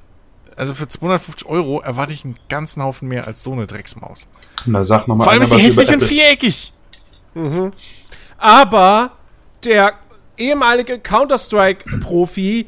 also 0.55 0.75
für 0.75 0.87
250 0.87 1.47
Euro 1.47 1.81
erwarte 1.81 2.13
ich 2.13 2.23
einen 2.23 2.37
ganzen 2.49 2.83
Haufen 2.83 3.07
mehr 3.07 3.25
als 3.25 3.43
so 3.43 3.51
eine 3.53 3.65
Drecksmaus. 3.67 4.27
Na, 4.65 4.83
sag 4.83 5.07
noch 5.07 5.15
mal 5.15 5.23
Vor 5.23 5.31
allem 5.33 5.41
einer 5.41 5.49
ist 5.49 5.55
sie 5.55 5.61
hässlich 5.61 5.89
und 5.91 6.03
viereckig. 6.03 6.73
Aber 8.37 9.11
der 9.63 9.93
ehemalige 10.37 10.99
Counter-Strike-Profi 10.99 12.67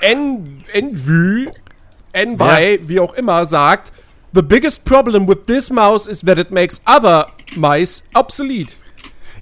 En 0.00 0.62
Envy, 0.72 1.48
Envy, 2.12 2.80
wie 2.88 3.00
auch 3.00 3.14
immer, 3.14 3.46
sagt, 3.46 3.92
The 4.34 4.42
biggest 4.42 4.84
problem 4.84 5.26
with 5.26 5.46
this 5.46 5.70
mouse 5.70 6.06
is 6.06 6.20
that 6.20 6.38
it 6.38 6.50
makes 6.50 6.80
other 6.86 7.26
mice 7.54 8.04
obsolete. 8.14 8.74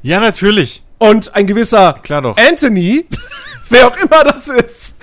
Ja, 0.02 0.20
natürlich. 0.20 0.82
Und 0.98 1.34
ein 1.34 1.46
gewisser 1.46 1.94
Klar 2.02 2.22
doch. 2.22 2.36
Anthony, 2.36 3.06
wer 3.68 3.88
auch 3.88 3.96
immer 3.96 4.24
das 4.24 4.48
ist, 4.48 4.96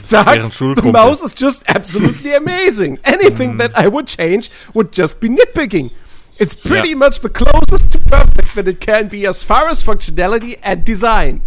sagt, 0.00 0.52
the 0.54 0.82
mouse 0.90 1.22
is 1.22 1.34
just 1.36 1.68
absolutely 1.68 2.34
amazing. 2.36 2.98
Anything 3.02 3.58
that 3.58 3.72
I 3.78 3.86
would 3.90 4.06
change 4.06 4.50
would 4.74 4.96
just 4.96 5.20
be 5.20 5.28
nitpicking. 5.28 5.90
It's 6.38 6.54
pretty 6.54 6.90
Ja. 6.90 6.96
much 6.96 7.20
the 7.22 7.28
closest 7.30 7.90
to 7.92 7.98
perfect 7.98 8.54
that 8.54 8.66
it 8.66 8.80
can 8.80 9.08
be 9.08 9.26
as 9.28 9.42
far 9.42 9.68
as 9.68 9.82
functionality 9.82 10.58
and 10.62 10.86
design. 10.86 11.40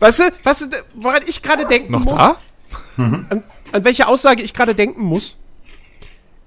Weißt 0.00 0.20
du, 0.20 0.24
weißt 0.44 0.62
du, 0.62 0.76
woran 0.94 1.22
ich 1.26 1.42
gerade 1.42 1.66
denken 1.66 1.92
Noch 1.92 2.04
muss? 2.04 2.14
da? 2.14 2.36
An, 2.96 3.42
an 3.72 3.84
welche 3.84 4.06
Aussage 4.06 4.42
ich 4.42 4.54
gerade 4.54 4.74
denken 4.74 5.02
muss? 5.02 5.36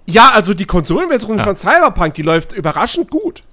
Ja, 0.05 0.31
also 0.31 0.53
die 0.53 0.65
Konsolenversion 0.65 1.37
Ja. 1.37 1.43
von 1.43 1.55
Cyberpunk, 1.55 2.13
die 2.15 2.21
läuft 2.23 2.53
überraschend 2.53 3.09
gut. 3.09 3.43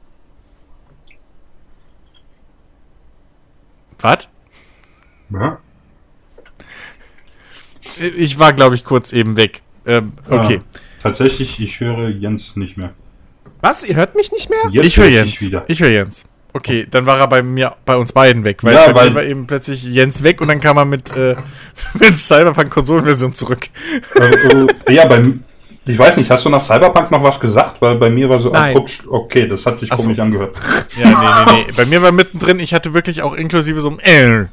Was? 4.01 4.29
Ja? 5.31 5.59
Ich 8.17 8.39
war, 8.39 8.53
glaube 8.53 8.75
ich, 8.75 8.85
kurz 8.85 9.13
eben 9.13 9.37
weg. 9.37 9.63
Ähm, 9.87 10.13
okay. 10.29 10.61
Ah, 10.75 10.79
tatsächlich, 11.03 11.61
ich 11.61 11.81
höre 11.81 12.09
Jens 12.09 12.55
nicht 12.57 12.77
mehr. 12.77 12.93
Was? 13.61 13.83
Ihr 13.85 13.97
hört 13.97 14.15
mich 14.15 14.31
nicht 14.31 14.49
mehr? 14.51 14.59
Jetzt 14.71 14.87
ich 14.87 14.97
höre 14.99 15.09
Jens. 15.09 15.41
wieder. 15.41 15.65
Ich 15.69 15.81
höre 15.81 15.91
Jens. 15.91 16.25
Okay, 16.53 16.87
dann 16.91 17.07
war 17.07 17.19
er 17.19 17.29
bei 17.29 17.43
mir, 17.43 17.77
bei 17.85 17.97
uns 17.97 18.13
beiden 18.13 18.45
weg, 18.45 18.63
weil 18.65 18.75
Ja, 18.75 18.87
bei 18.93 18.95
weil- 18.95 19.11
mir 19.11 19.17
war 19.17 19.25
eben 19.25 19.47
plötzlich 19.47 19.83
Jens 19.85 20.23
weg 20.23 20.41
und 20.41 20.49
dann 20.49 20.61
kam 20.61 20.77
er 20.77 20.85
mit, 20.85 21.15
äh, 21.17 21.37
mit 21.95 22.17
Cyberpunk-Konsolenversion 22.19 23.33
zurück. 23.35 23.69
äh, 24.15 24.25
äh, 24.87 24.95
ja, 24.95 25.07
beim, 25.07 25.45
ich 25.89 25.99
weiß 25.99 26.17
nicht, 26.19 26.31
hast 26.31 26.45
du 26.45 26.51
nach 26.51 26.61
Cyberpunk 26.61 27.11
noch 27.11 27.23
was 27.23 27.41
gesagt? 27.41 27.81
Weil 27.81 27.97
bei 27.97 28.11
mir 28.11 28.29
war 28.29 28.39
so 28.39 28.51
Nein. 28.51 28.71
abrupt, 28.71 29.05
okay, 29.09 29.49
das 29.49 29.65
hat 29.67 29.79
sich 29.79 29.91
Ach 29.91 29.97
so. 29.97 30.05
komisch 30.05 30.19
angehört. 30.19 30.57
Ja, 30.99 31.45
nee, 31.47 31.53
nee, 31.53 31.65
nee. 31.67 31.73
Bei 31.77 31.85
mir 31.85 32.03
war 32.03 32.13
mittendrin, 32.13 32.59
ich 32.59 32.75
hatte 32.75 32.93
wirklich 32.93 33.23
auch 33.23 33.35
inklusive 33.35 33.81
so 33.81 33.91
ein 33.91 33.99
äh, 34.01 34.47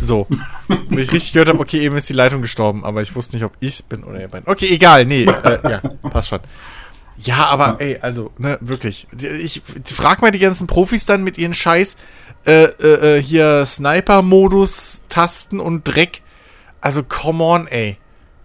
so. 0.00 0.26
Wo 0.68 0.98
ich 0.98 1.12
richtig 1.12 1.32
gehört 1.32 1.48
habe, 1.48 1.60
okay, 1.60 1.80
eben 1.80 1.96
ist 1.96 2.08
die 2.08 2.14
Leitung 2.14 2.40
gestorben, 2.40 2.84
aber 2.84 3.02
ich 3.02 3.14
wusste 3.14 3.36
nicht, 3.36 3.44
ob 3.44 3.52
ich's 3.60 3.82
bin 3.82 4.04
oder 4.04 4.20
ihr 4.20 4.28
beiden. 4.28 4.48
Okay, 4.48 4.68
egal, 4.70 5.04
nee, 5.04 5.24
äh, 5.24 5.58
ja, 5.70 5.80
passt 6.10 6.28
schon. 6.28 6.40
Ja, 7.18 7.46
aber 7.46 7.76
ey, 7.80 7.98
also, 8.00 8.30
ne, 8.38 8.58
wirklich. 8.60 9.06
Ich, 9.18 9.62
ich 9.84 9.94
frag 9.94 10.20
mal 10.22 10.30
die 10.30 10.38
ganzen 10.38 10.66
Profis 10.66 11.06
dann 11.06 11.24
mit 11.24 11.38
ihren 11.38 11.54
Scheiß 11.54 11.96
äh, 12.46 12.64
äh, 12.64 13.16
äh, 13.16 13.22
hier 13.22 13.64
Sniper-Modus, 13.64 15.02
Tasten 15.08 15.58
und 15.58 15.84
Dreck. 15.84 16.22
Also, 16.80 17.02
come 17.02 17.42
on, 17.42 17.66
ey. 17.66 17.96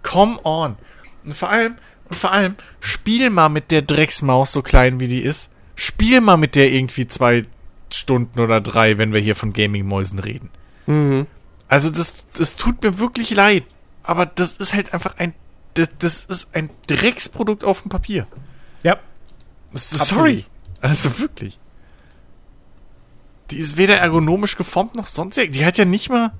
Come 0.03 0.39
on. 0.43 0.77
Und 1.25 1.36
vor 1.36 1.49
allem, 1.49 1.75
und 2.12 2.17
vor 2.17 2.34
allem, 2.34 2.56
spiel 2.82 3.30
mal 3.30 3.47
mit 3.47 3.71
der 3.71 3.84
Drecksmaus, 3.84 4.52
so 4.52 4.62
klein 4.62 5.00
wie 5.00 5.08
die 5.08 5.21
ist. 5.21 5.50
Spiel 5.76 6.19
mal 6.19 6.36
mit 6.36 6.58
der 6.58 6.69
irgendwie 6.69 7.08
zwei 7.08 7.43
Stunden 7.89 8.41
oder 8.41 8.60
drei, 8.60 8.97
wenn 8.97 9.13
wir 9.13 9.21
hier 9.21 9.34
von 9.34 9.54
Gaming-Mäusen 9.54 10.19
reden. 10.19 10.50
Also, 11.69 11.89
das, 11.89 12.26
das 12.34 12.58
tut 12.58 12.84
mir 12.84 13.00
wirklich 13.00 13.30
leid. 13.32 13.63
Aber 14.04 14.26
das 14.26 14.58
ist 14.58 14.74
halt 14.74 14.93
einfach 14.93 15.19
ein. 15.19 15.34
Das, 15.76 15.88
das 16.00 16.26
ist 16.26 16.54
ein 16.54 16.69
Drecksprodukt 16.88 17.63
auf 17.63 17.84
dem 17.84 17.88
Papier. 17.88 18.28
Ja. 18.84 19.00
Das 19.71 19.93
Absolut. 19.93 20.10
sorry. 20.10 20.45
Also 20.82 21.17
wirklich. 21.17 21.60
Die 23.52 23.58
ist 23.58 23.78
weder 23.78 23.95
ergonomisch 23.95 24.58
geformt 24.58 24.95
noch 24.95 25.08
sonst. 25.08 25.38
Die 25.38 25.65
hat 25.65 25.78
ja 25.78 25.86
nicht 25.86 26.10
mal. 26.10 26.34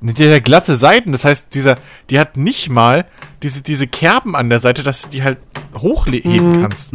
Die 0.00 0.10
hat 0.10 0.18
ja 0.18 0.40
glatte 0.40 0.74
Seiten. 0.74 1.12
Das 1.12 1.24
heißt, 1.24 1.54
dieser, 1.54 1.76
die 2.08 2.18
hat 2.18 2.36
nicht 2.36 2.68
mal 2.68 3.06
diese, 3.42 3.62
diese 3.62 3.86
Kerben 3.86 4.36
an 4.36 4.50
der 4.50 4.60
Seite, 4.60 4.82
dass 4.82 5.02
du 5.02 5.08
die 5.10 5.22
halt 5.22 5.38
hochheben 5.76 6.62
kannst. 6.62 6.92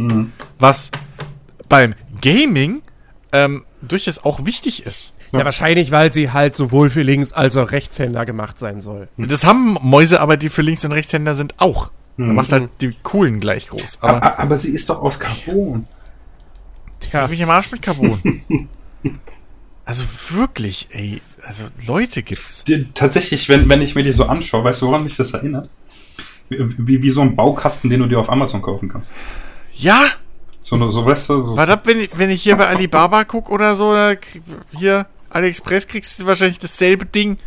Was 0.58 0.90
beim 1.68 1.94
Gaming 2.20 2.82
ähm, 3.32 3.64
durchaus 3.82 4.18
auch 4.18 4.44
wichtig 4.44 4.86
ist. 4.86 5.14
Ja, 5.32 5.44
wahrscheinlich, 5.44 5.90
weil 5.90 6.12
sie 6.12 6.30
halt 6.30 6.54
sowohl 6.54 6.88
für 6.88 7.02
Links- 7.02 7.32
als 7.32 7.56
auch 7.56 7.72
Rechtshänder 7.72 8.24
gemacht 8.24 8.58
sein 8.58 8.80
soll. 8.80 9.08
Das 9.16 9.44
haben 9.44 9.76
Mäuse, 9.82 10.20
aber 10.20 10.36
die 10.36 10.48
für 10.48 10.62
Links- 10.62 10.84
und 10.84 10.92
Rechtshänder 10.92 11.34
sind 11.34 11.58
auch. 11.58 11.90
Du 12.16 12.22
machst 12.24 12.52
halt 12.52 12.70
die 12.80 12.92
coolen 13.02 13.40
gleich 13.40 13.68
groß. 13.68 13.98
Aber 14.00 14.16
Aber, 14.22 14.38
aber 14.38 14.58
sie 14.58 14.70
ist 14.70 14.88
doch 14.88 15.02
aus 15.02 15.18
Carbon. 15.18 15.86
Ja. 17.12 17.28
Ich 17.30 17.42
am 17.42 17.50
Arsch 17.50 17.72
mit 17.72 17.82
Carbon. 17.82 18.40
also 19.84 20.04
wirklich, 20.30 20.88
ey. 20.90 21.20
Also 21.46 21.64
Leute 21.86 22.22
gibt's. 22.22 22.64
Die, 22.64 22.88
tatsächlich, 22.94 23.48
wenn, 23.48 23.68
wenn 23.68 23.82
ich 23.82 23.94
mir 23.94 24.02
die 24.02 24.12
so 24.12 24.24
anschaue, 24.26 24.64
weißt 24.64 24.82
du, 24.82 24.86
woran 24.86 25.04
mich 25.04 25.16
das 25.16 25.32
erinnert? 25.32 25.68
Wie, 26.48 27.02
wie, 27.02 27.10
so 27.10 27.20
ein 27.22 27.34
Baukasten, 27.36 27.90
den 27.90 28.00
du 28.00 28.06
dir 28.06 28.18
auf 28.20 28.30
Amazon 28.30 28.62
kaufen 28.62 28.88
kannst. 28.88 29.10
Ja, 29.72 30.04
So, 30.62 30.76
eine- 30.76 30.86
weißt 30.86 31.28
du, 31.30 31.38
so. 31.38 31.56
warte 31.56 31.72
ab, 31.72 31.86
wenn 31.86 32.00
ich, 32.00 32.10
wenn 32.16 32.30
ich 32.30 32.42
hier 32.42 32.56
bei 32.56 32.66
Alibaba 32.68 33.24
guck 33.24 33.50
oder 33.50 33.74
so, 33.74 33.92
da 33.92 34.14
krieg, 34.16 34.42
hier 34.72 35.06
AliExpress 35.30 35.86
kriegst 35.88 36.20
du 36.20 36.26
wahrscheinlich 36.26 36.58
dasselbe 36.58 37.04
Ding. 37.06 37.38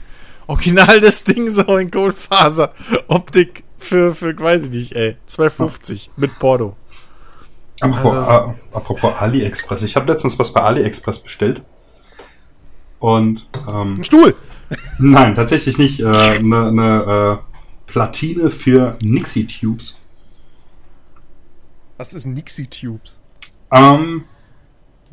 Original 0.48 1.00
das 1.00 1.24
Ding 1.24 1.50
so 1.50 1.78
in 1.78 1.92
Goldfaser. 1.92 2.74
Optik 3.08 3.64
für, 3.78 4.16
für, 4.16 4.38
weiß 4.38 4.66
ich 4.66 4.70
nicht, 4.72 4.96
ey. 4.96 5.16
250 5.28 6.10
mit 6.18 6.38
Porto. 6.40 6.76
Apropos, 7.82 8.28
Also- 8.28 8.52
äh, 8.52 8.54
apropos 8.76 9.14
AliExpress. 9.20 9.84
Ich 9.84 9.96
habe 9.96 10.12
letztens 10.12 10.38
was 10.40 10.52
bei 10.52 10.62
AliExpress 10.62 11.20
bestellt. 11.20 11.62
Und 13.00 13.46
ähm, 13.68 13.96
Ein 14.00 14.04
Stuhl! 14.04 14.36
nein, 15.00 15.34
tatsächlich 15.36 15.78
nicht. 15.78 16.02
Äh, 16.02 16.40
ne, 16.42 16.72
ne, 16.72 17.40
äh, 17.40 17.49
Platine 17.90 18.50
für 18.50 18.98
Nixie 19.02 19.46
Tubes. 19.46 19.98
Was 21.98 22.14
ist 22.14 22.26
Nixie 22.26 22.68
Tubes? 22.68 23.20
Ähm, 23.72 24.24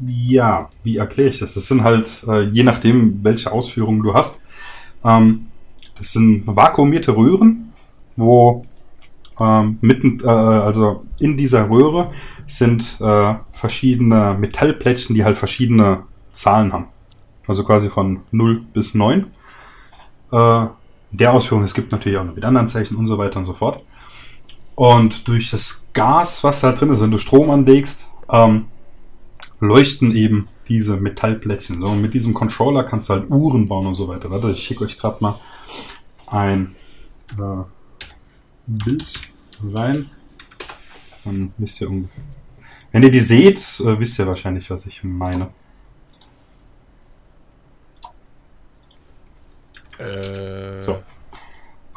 ja, 0.07 0.69
wie 0.83 0.99
erkläre 0.99 1.31
ich 1.31 1.39
das? 1.39 1.55
Das 1.55 1.67
sind 1.67 1.83
halt, 1.83 2.25
äh, 2.29 2.43
je 2.43 2.63
nachdem, 2.63 3.25
welche 3.25 3.51
Ausführungen 3.51 4.03
du 4.03 4.15
hast, 4.15 4.41
ähm, 5.05 5.47
das 5.99 6.13
sind 6.13 6.47
vakuumierte 6.47 7.17
Röhren, 7.17 7.73
wo 8.17 8.63
ähm, 9.41 9.79
mitten, 9.81 10.21
äh, 10.23 10.29
also 10.29 11.05
in 11.19 11.37
dieser 11.37 11.69
Röhre 11.69 12.13
sind 12.47 13.01
äh, 13.01 13.35
verschiedene 13.53 14.37
Metallplättchen, 14.39 15.15
die 15.15 15.25
halt 15.25 15.39
verschiedene 15.39 16.05
Zahlen 16.33 16.73
haben. 16.73 16.87
Also 17.47 17.65
quasi 17.65 17.89
von 17.89 18.21
0 18.33 18.63
bis 18.73 18.95
9. 18.95 19.27
Äh, 20.33 20.67
der 21.11 21.33
Ausführung, 21.33 21.65
es 21.65 21.75
gibt 21.75 21.93
natürlich 21.93 22.19
auch 22.19 22.25
noch 22.25 22.35
mit 22.35 22.45
anderen 22.45 22.69
Zeichen 22.69 22.97
und 22.97 23.07
so 23.07 23.19
weiter 23.19 23.39
und 23.39 23.47
so 23.47 23.55
fort. 23.55 23.83
Und 24.75 25.27
durch 25.29 25.51
das 25.51 25.85
Gas, 25.93 26.45
was 26.45 26.61
da 26.61 26.73
drin 26.73 26.93
ist, 26.93 27.01
wenn 27.01 27.11
du 27.11 27.19
Strom 27.19 27.51
anlegst, 27.51 28.07
ähm, 28.31 28.67
leuchten 29.61 30.15
eben 30.15 30.49
diese 30.69 30.97
Metallplättchen. 30.97 31.81
So, 31.81 31.89
und 31.89 32.03
mit 32.03 32.15
diesem 32.15 32.35
Controller 32.35 32.85
kannst 32.85 33.09
du 33.09 33.15
halt 33.15 33.31
Uhren 33.31 33.69
bauen 33.69 33.87
und 33.87 33.95
so 33.95 34.09
weiter. 34.09 34.31
Warte, 34.31 34.51
ich 34.51 34.63
schicke 34.63 34.85
euch 34.85 34.99
gerade 34.99 35.17
mal 35.21 35.39
ein 36.27 36.75
äh, 37.39 37.65
Bild 38.67 39.15
rein. 39.75 40.11
Dann 41.25 41.53
wisst 41.57 41.81
ihr 41.81 41.89
ungefähr. 41.89 42.23
Wenn 42.93 43.03
ihr 43.03 43.11
die 43.11 43.21
seht, 43.21 43.59
äh, 43.81 43.99
wisst 43.99 44.19
ihr 44.19 44.27
wahrscheinlich, 44.27 44.71
was 44.71 44.87
ich 44.87 45.03
meine. 45.05 45.49
Äh, 49.99 50.83
So. 50.85 50.99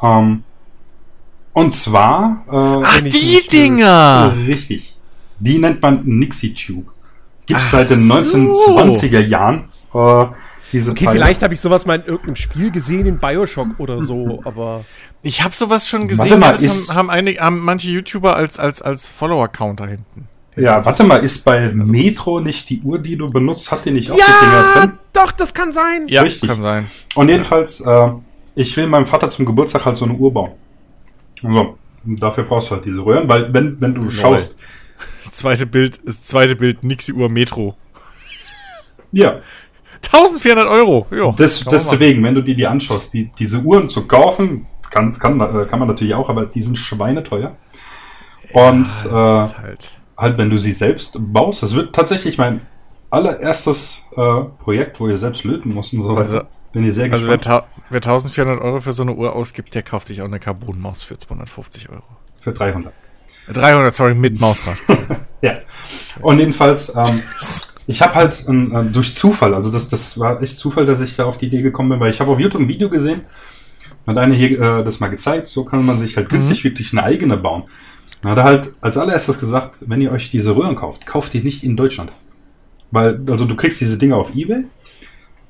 Ähm, 0.02 0.42
und 1.52 1.74
zwar 1.74 2.44
äh, 2.50 2.82
Ach, 2.84 2.98
die 3.00 3.04
nicht. 3.04 3.52
Dinger! 3.52 4.34
Richtig. 4.46 4.96
Die 5.38 5.58
nennt 5.58 5.82
man 5.82 6.02
Nixie 6.04 6.54
Tube. 6.54 6.86
Gibt 7.46 7.60
es 7.60 7.70
seit 7.70 7.90
den 7.90 8.06
so. 8.08 8.14
1920er 8.14 9.20
Jahren. 9.20 9.64
Äh, 9.94 10.26
diese 10.72 10.92
Okay, 10.92 11.06
Teile. 11.06 11.16
vielleicht 11.16 11.42
habe 11.42 11.52
ich 11.52 11.60
sowas 11.60 11.84
mal 11.84 11.96
in 11.96 12.04
irgendeinem 12.04 12.36
Spiel 12.36 12.70
gesehen, 12.70 13.04
in 13.06 13.18
Bioshock 13.18 13.78
oder 13.80 14.02
so, 14.04 14.40
aber. 14.44 14.84
Ich 15.22 15.42
habe 15.42 15.54
sowas 15.54 15.88
schon 15.88 16.02
Warte 16.02 16.14
gesehen. 16.16 16.38
mal, 16.38 16.46
ja, 16.46 16.52
das 16.52 16.62
ist- 16.62 16.88
haben, 16.90 16.96
haben, 16.96 17.10
einige, 17.10 17.40
haben 17.40 17.58
manche 17.60 17.88
YouTuber 17.88 18.36
als, 18.36 18.58
als, 18.58 18.80
als 18.80 19.08
Follower-Counter 19.08 19.86
hinten. 19.88 20.28
Ja, 20.56 20.84
warte 20.84 21.04
mal, 21.04 21.22
ist 21.24 21.44
bei 21.44 21.70
Metro 21.72 22.40
nicht 22.40 22.68
die 22.70 22.80
Uhr, 22.82 22.98
die 22.98 23.16
du 23.16 23.26
benutzt, 23.28 23.70
hat 23.70 23.84
die 23.84 23.92
nicht 23.92 24.10
auch 24.10 24.14
die 24.16 24.20
Ja, 24.20 24.26
Dinger 24.40 24.86
drin? 24.86 24.98
doch, 25.12 25.32
das 25.32 25.54
kann 25.54 25.72
sein. 25.72 26.02
Ja, 26.08 26.22
Richtig. 26.22 26.48
kann 26.48 26.60
sein. 26.60 26.86
Und 27.14 27.28
jedenfalls, 27.28 27.80
äh, 27.80 28.08
ich 28.56 28.76
will 28.76 28.86
meinem 28.88 29.06
Vater 29.06 29.28
zum 29.30 29.46
Geburtstag 29.46 29.86
halt 29.86 29.96
so 29.96 30.04
eine 30.04 30.14
Uhr 30.14 30.32
bauen. 30.32 30.50
So, 31.40 31.78
dafür 32.04 32.44
brauchst 32.44 32.70
du 32.70 32.74
halt 32.74 32.84
diese 32.84 32.98
Röhren, 32.98 33.28
weil 33.28 33.52
wenn, 33.54 33.80
wenn 33.80 33.94
du 33.94 34.10
schaust, 34.10 34.56
Das 35.24 35.32
zweite 35.32 35.66
Bild 35.66 35.96
ist 35.98 36.26
zweite 36.26 36.56
Bild 36.56 36.82
Nixie 36.82 37.12
Uhr 37.12 37.28
Metro. 37.28 37.76
ja, 39.12 39.38
1400 40.02 40.66
Euro. 40.66 41.06
Jo, 41.10 41.34
Das, 41.36 41.64
deswegen, 41.64 42.22
wenn 42.24 42.34
du 42.34 42.42
dir 42.42 42.54
die 42.56 42.66
anschaust, 42.66 43.12
die, 43.14 43.30
diese 43.38 43.60
Uhren 43.60 43.88
zu 43.88 44.06
kaufen, 44.06 44.66
kann, 44.90 45.16
kann, 45.18 45.40
äh, 45.40 45.66
kann 45.66 45.78
man 45.78 45.88
natürlich 45.88 46.14
auch, 46.14 46.28
aber 46.28 46.46
die 46.46 46.62
sind 46.62 46.76
schweineteuer. 46.76 47.56
Und 48.52 48.88
Das 49.04 49.04
äh, 49.06 49.40
ist 49.52 49.58
halt. 49.58 49.99
Halt, 50.20 50.38
wenn 50.38 50.50
du 50.50 50.58
sie 50.58 50.72
selbst 50.72 51.16
baust, 51.18 51.62
das 51.62 51.74
wird 51.74 51.94
tatsächlich 51.94 52.38
mein 52.38 52.60
allererstes 53.10 54.04
äh, 54.16 54.40
Projekt, 54.62 55.00
wo 55.00 55.08
ihr 55.08 55.18
selbst 55.18 55.44
löten 55.44 55.74
musst 55.74 55.92
und 55.94 56.02
so 56.02 56.10
weiter. 56.10 56.18
Also- 56.20 56.40
Bin 56.72 56.84
ich 56.84 56.94
sehr 56.94 57.10
Also 57.12 57.26
wer, 57.28 57.36
gespannt. 57.38 57.64
ta 57.64 57.82
wer 57.90 57.96
1400 57.96 58.60
Euro 58.62 58.80
für 58.80 58.92
so 58.92 59.02
eine 59.02 59.12
Uhr 59.14 59.34
ausgibt, 59.34 59.74
der 59.74 59.82
kauft 59.82 60.06
sich 60.06 60.22
auch 60.22 60.26
eine 60.26 60.38
Carbon-Maus 60.38 61.02
für 61.02 61.18
250 61.18 61.88
Euro. 61.90 62.04
Für 62.40 62.52
300. 62.52 62.92
Äh, 63.48 63.52
300, 63.52 63.94
sorry, 63.94 64.14
mit 64.14 64.40
Mausrad. 64.40 64.76
Ja. 65.42 65.58
Und 66.22 66.38
jedenfalls, 66.38 66.94
ähm, 66.94 67.20
ich 67.88 68.00
habe 68.02 68.14
halt 68.14 68.44
äh, 68.48 68.84
durch 68.92 69.14
Zufall, 69.16 69.54
also 69.54 69.72
das, 69.72 69.88
das 69.88 70.16
war 70.18 70.40
echt 70.40 70.56
Zufall, 70.56 70.86
dass 70.86 71.00
ich 71.00 71.16
da 71.16 71.24
auf 71.24 71.38
die 71.38 71.46
Idee 71.46 71.62
gekommen 71.62 71.88
bin, 71.90 72.00
weil 72.00 72.10
ich 72.10 72.20
habe 72.20 72.30
auf 72.30 72.38
YouTube 72.38 72.62
ein 72.62 72.68
Video 72.68 72.88
gesehen, 72.88 73.22
hat 74.06 74.16
einer 74.16 74.34
hier 74.36 74.60
äh, 74.60 74.84
das 74.84 75.00
mal 75.00 75.08
gezeigt, 75.08 75.48
so 75.48 75.64
kann 75.64 75.84
man 75.84 75.98
sich 75.98 76.16
halt 76.16 76.28
günstig 76.28 76.62
wirklich 76.62 76.92
eine 76.92 77.02
eigene 77.02 77.36
bauen. 77.36 77.64
Dann 78.22 78.32
hat 78.32 78.38
er 78.38 78.44
halt 78.44 78.74
als 78.80 78.98
allererstes 78.98 79.38
gesagt, 79.38 79.76
wenn 79.80 80.00
ihr 80.00 80.12
euch 80.12 80.30
diese 80.30 80.54
Röhren 80.54 80.76
kauft, 80.76 81.06
kauft 81.06 81.32
die 81.32 81.40
nicht 81.40 81.64
in 81.64 81.76
Deutschland. 81.76 82.12
Weil, 82.90 83.20
also 83.30 83.46
du 83.46 83.56
kriegst 83.56 83.80
diese 83.80 83.98
Dinge 83.98 84.16
auf 84.16 84.34
Ebay, 84.34 84.64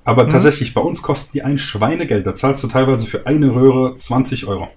aber 0.05 0.29
tatsächlich 0.29 0.75
bei 0.75 0.81
uns 0.81 1.03
kosten 1.03 1.31
die 1.35 1.43
ein 1.43 1.59
Schweinegeld. 1.59 2.27
Da 2.27 2.35
zahlst 2.35 2.63
du 2.63 2.69
teilweise 2.69 3.07
für 3.07 3.27
eine 3.27 3.55
Röhre 3.55 3.97
20 3.97 4.47
Euro. 4.47 4.69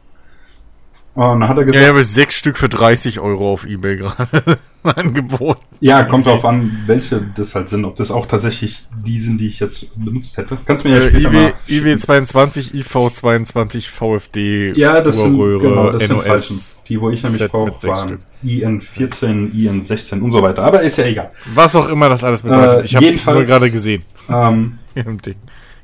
Und 1.15 1.41
dann 1.41 1.47
hat 1.47 1.57
er 1.57 1.61
ja, 1.61 1.65
gesagt, 1.65 1.83
ich 1.83 1.89
habe 1.89 2.03
sechs 2.03 2.35
Stück 2.35 2.57
für 2.57 2.69
30 2.69 3.19
Euro 3.19 3.51
auf 3.51 3.65
Ebay 3.65 3.97
gerade 3.97 4.59
angeboten. 4.95 5.61
Ja, 5.79 6.03
kommt 6.03 6.25
drauf 6.25 6.43
an, 6.45 6.83
welche 6.85 7.21
das 7.35 7.55
halt 7.55 7.69
sind. 7.69 7.85
Ob 7.85 7.95
das 7.95 8.11
auch 8.11 8.25
tatsächlich 8.25 8.83
die 9.05 9.19
sind, 9.19 9.39
die 9.39 9.47
ich 9.47 9.59
jetzt 9.59 9.87
benutzt 10.03 10.37
hätte. 10.37 10.57
Kannst 10.65 10.85
mir 10.85 10.91
ja 10.91 10.97
Äh, 10.97 11.09
später 11.09 11.29
IW, 11.29 11.37
mal 11.37 11.53
IW 11.67 11.97
22, 11.97 12.73
IV 12.73 13.11
22, 13.11 13.89
VFD, 13.89 14.73
Ja, 14.75 15.01
das 15.01 15.17
sind, 15.17 15.35
Urröhre, 15.35 15.59
genau, 15.59 15.91
das 15.91 16.03
sind 16.07 16.21
falschen. 16.21 16.53
NOS, 16.55 16.77
Die, 16.87 17.01
wo 17.01 17.09
ich 17.09 17.23
nämlich 17.23 17.47
brauche, 17.49 17.71
waren 17.87 18.09
Stück. 18.09 18.19
IN14, 18.43 19.51
IN16 19.53 20.21
und 20.21 20.31
so 20.31 20.41
weiter. 20.41 20.63
Aber 20.63 20.81
ist 20.81 20.97
ja 20.97 21.05
egal. 21.05 21.31
was 21.53 21.75
auch 21.75 21.87
immer 21.89 22.09
das 22.09 22.23
alles 22.23 22.43
bedeutet. 22.43 22.81
Äh, 22.81 22.85
ich 22.85 22.95
habe 22.95 23.13
es 23.13 23.25
nur 23.25 23.43
gerade 23.43 23.71
gesehen 23.71 24.03
Ähm. 24.29 24.79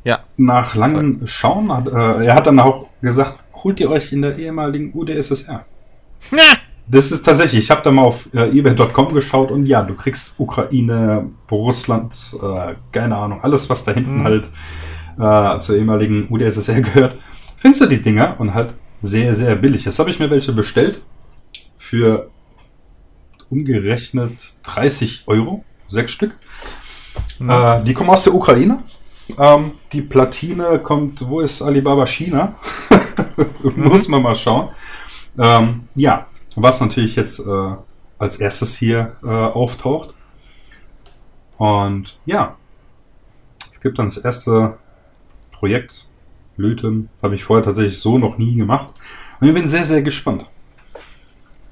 Ja, 0.05 0.21
nach 0.37 0.75
langem 0.75 1.27
Schauen, 1.27 1.71
hat, 1.73 1.87
äh, 1.87 2.25
er 2.25 2.35
hat 2.35 2.47
dann 2.47 2.59
auch 2.59 2.87
gesagt, 3.01 3.35
holt 3.53 3.79
ihr 3.81 3.91
euch 3.91 4.13
in 4.13 4.21
der 4.21 4.37
ehemaligen 4.39 4.91
UdSSR. 4.93 5.65
Das 6.91 7.11
ist 7.11 7.21
tatsächlich, 7.23 7.63
ich 7.65 7.71
habe 7.71 7.81
da 7.83 7.91
mal 7.91 8.01
auf 8.01 8.33
äh, 8.33 8.49
ebay.com 8.49 9.13
geschaut 9.13 9.51
und 9.51 9.65
ja, 9.67 9.83
du 9.83 9.93
kriegst 9.93 10.39
Ukraine, 10.39 11.29
Russland, 11.51 12.15
äh, 12.41 12.73
keine 12.91 13.15
Ahnung, 13.15 13.41
alles, 13.43 13.69
was 13.69 13.83
da 13.83 13.91
hinten 13.91 14.19
Mhm. 14.19 14.23
halt 14.23 14.49
äh, 15.19 15.59
zur 15.59 15.75
ehemaligen 15.75 16.27
UdSSR 16.31 16.81
gehört. 16.81 17.17
Findest 17.57 17.81
du 17.81 17.85
die 17.87 18.01
Dinger 18.01 18.35
und 18.39 18.53
halt 18.55 18.73
sehr, 19.01 19.35
sehr 19.35 19.55
billig. 19.55 19.85
Jetzt 19.85 19.99
habe 19.99 20.09
ich 20.09 20.19
mir 20.19 20.29
welche 20.31 20.51
bestellt 20.51 21.01
für 21.77 22.29
umgerechnet 23.49 24.55
30 24.63 25.23
Euro, 25.27 25.63
sechs 25.87 26.11
Stück. 26.11 26.35
Äh, 27.39 27.83
die 27.83 27.93
kommen 27.93 28.09
aus 28.09 28.23
der 28.23 28.33
Ukraine. 28.33 28.79
Ähm, 29.37 29.73
die 29.93 30.01
Platine 30.01 30.79
kommt, 30.79 31.27
wo 31.27 31.41
ist 31.41 31.61
Alibaba 31.61 32.05
China? 32.07 32.55
Muss 33.75 34.07
man 34.07 34.23
mal 34.23 34.35
schauen. 34.35 34.69
Ähm, 35.37 35.81
ja, 35.95 36.25
was 36.55 36.81
natürlich 36.81 37.15
jetzt 37.15 37.39
äh, 37.39 37.75
als 38.17 38.37
erstes 38.37 38.75
hier 38.75 39.15
äh, 39.23 39.27
auftaucht. 39.27 40.13
Und 41.57 42.17
ja, 42.25 42.55
es 43.71 43.81
gibt 43.81 43.99
dann 43.99 44.07
das 44.07 44.17
erste 44.17 44.77
Projekt, 45.51 46.05
Löten, 46.57 47.09
habe 47.21 47.35
ich 47.35 47.43
vorher 47.43 47.65
tatsächlich 47.65 47.99
so 47.99 48.17
noch 48.17 48.37
nie 48.37 48.55
gemacht. 48.55 48.93
Und 49.39 49.47
ich 49.47 49.53
bin 49.53 49.67
sehr, 49.67 49.85
sehr 49.85 50.01
gespannt. 50.01 50.45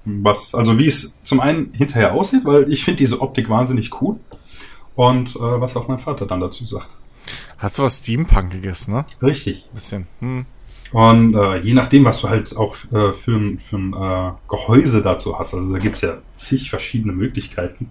Was, 0.05 0.55
also 0.55 0.79
wie 0.79 0.87
es 0.87 1.17
zum 1.23 1.41
einen 1.41 1.73
hinterher 1.73 2.13
aussieht, 2.13 2.45
weil 2.45 2.71
ich 2.71 2.85
finde 2.85 2.99
diese 2.99 3.19
Optik 3.19 3.49
wahnsinnig 3.49 4.01
cool. 4.01 4.17
Und 4.95 5.35
äh, 5.35 5.39
was 5.39 5.75
auch 5.75 5.87
mein 5.87 5.99
Vater 5.99 6.25
dann 6.25 6.39
dazu 6.39 6.65
sagt. 6.65 6.89
hast 7.57 7.77
du 7.77 7.83
was 7.83 7.97
Steampunk 7.97 8.51
gegessen, 8.51 8.93
ne? 8.93 9.05
Richtig. 9.21 9.65
Bisschen. 9.73 10.07
Hm. 10.21 10.45
Und 10.93 11.35
äh, 11.35 11.57
je 11.57 11.73
nachdem, 11.73 12.05
was 12.05 12.21
du 12.21 12.29
halt 12.29 12.55
auch 12.55 12.75
äh, 12.93 13.11
für 13.13 13.35
ein, 13.35 13.59
für 13.59 13.77
ein 13.77 13.93
äh, 13.93 14.31
Gehäuse 14.47 15.01
dazu 15.01 15.37
hast, 15.37 15.53
also 15.53 15.73
da 15.73 15.79
gibt's 15.79 16.01
ja 16.01 16.17
zig 16.35 16.69
verschiedene 16.69 17.13
Möglichkeiten. 17.13 17.89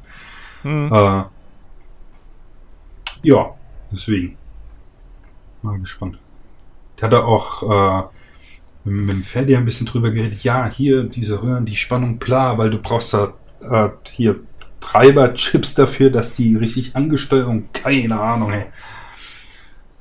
Hm. 0.62 0.92
Äh, 0.92 1.24
ja, 3.22 3.54
deswegen. 3.92 4.36
Mal 5.62 5.78
gespannt. 5.78 6.18
Der 6.98 7.06
hat 7.06 7.12
da 7.12 7.24
auch 7.24 8.08
äh, 8.84 8.88
mit 8.88 9.08
dem 9.08 9.22
Ferdi 9.24 9.56
ein 9.56 9.64
bisschen 9.64 9.86
drüber 9.86 10.10
geredet. 10.10 10.42
Ja, 10.44 10.70
hier 10.70 11.02
diese 11.04 11.42
Röhren, 11.42 11.66
die 11.66 11.76
Spannung, 11.76 12.18
klar, 12.18 12.56
weil 12.56 12.70
du 12.70 12.78
brauchst 12.78 13.12
da 13.12 13.32
äh, 13.60 13.88
hier 14.10 14.36
Treiberchips 14.80 15.74
dafür, 15.74 16.10
dass 16.10 16.36
die 16.36 16.56
richtig 16.56 16.94
angesteuert 16.94 17.48
und 17.48 17.74
keine 17.74 18.18
Ahnung, 18.20 18.52
ey. 18.52 18.66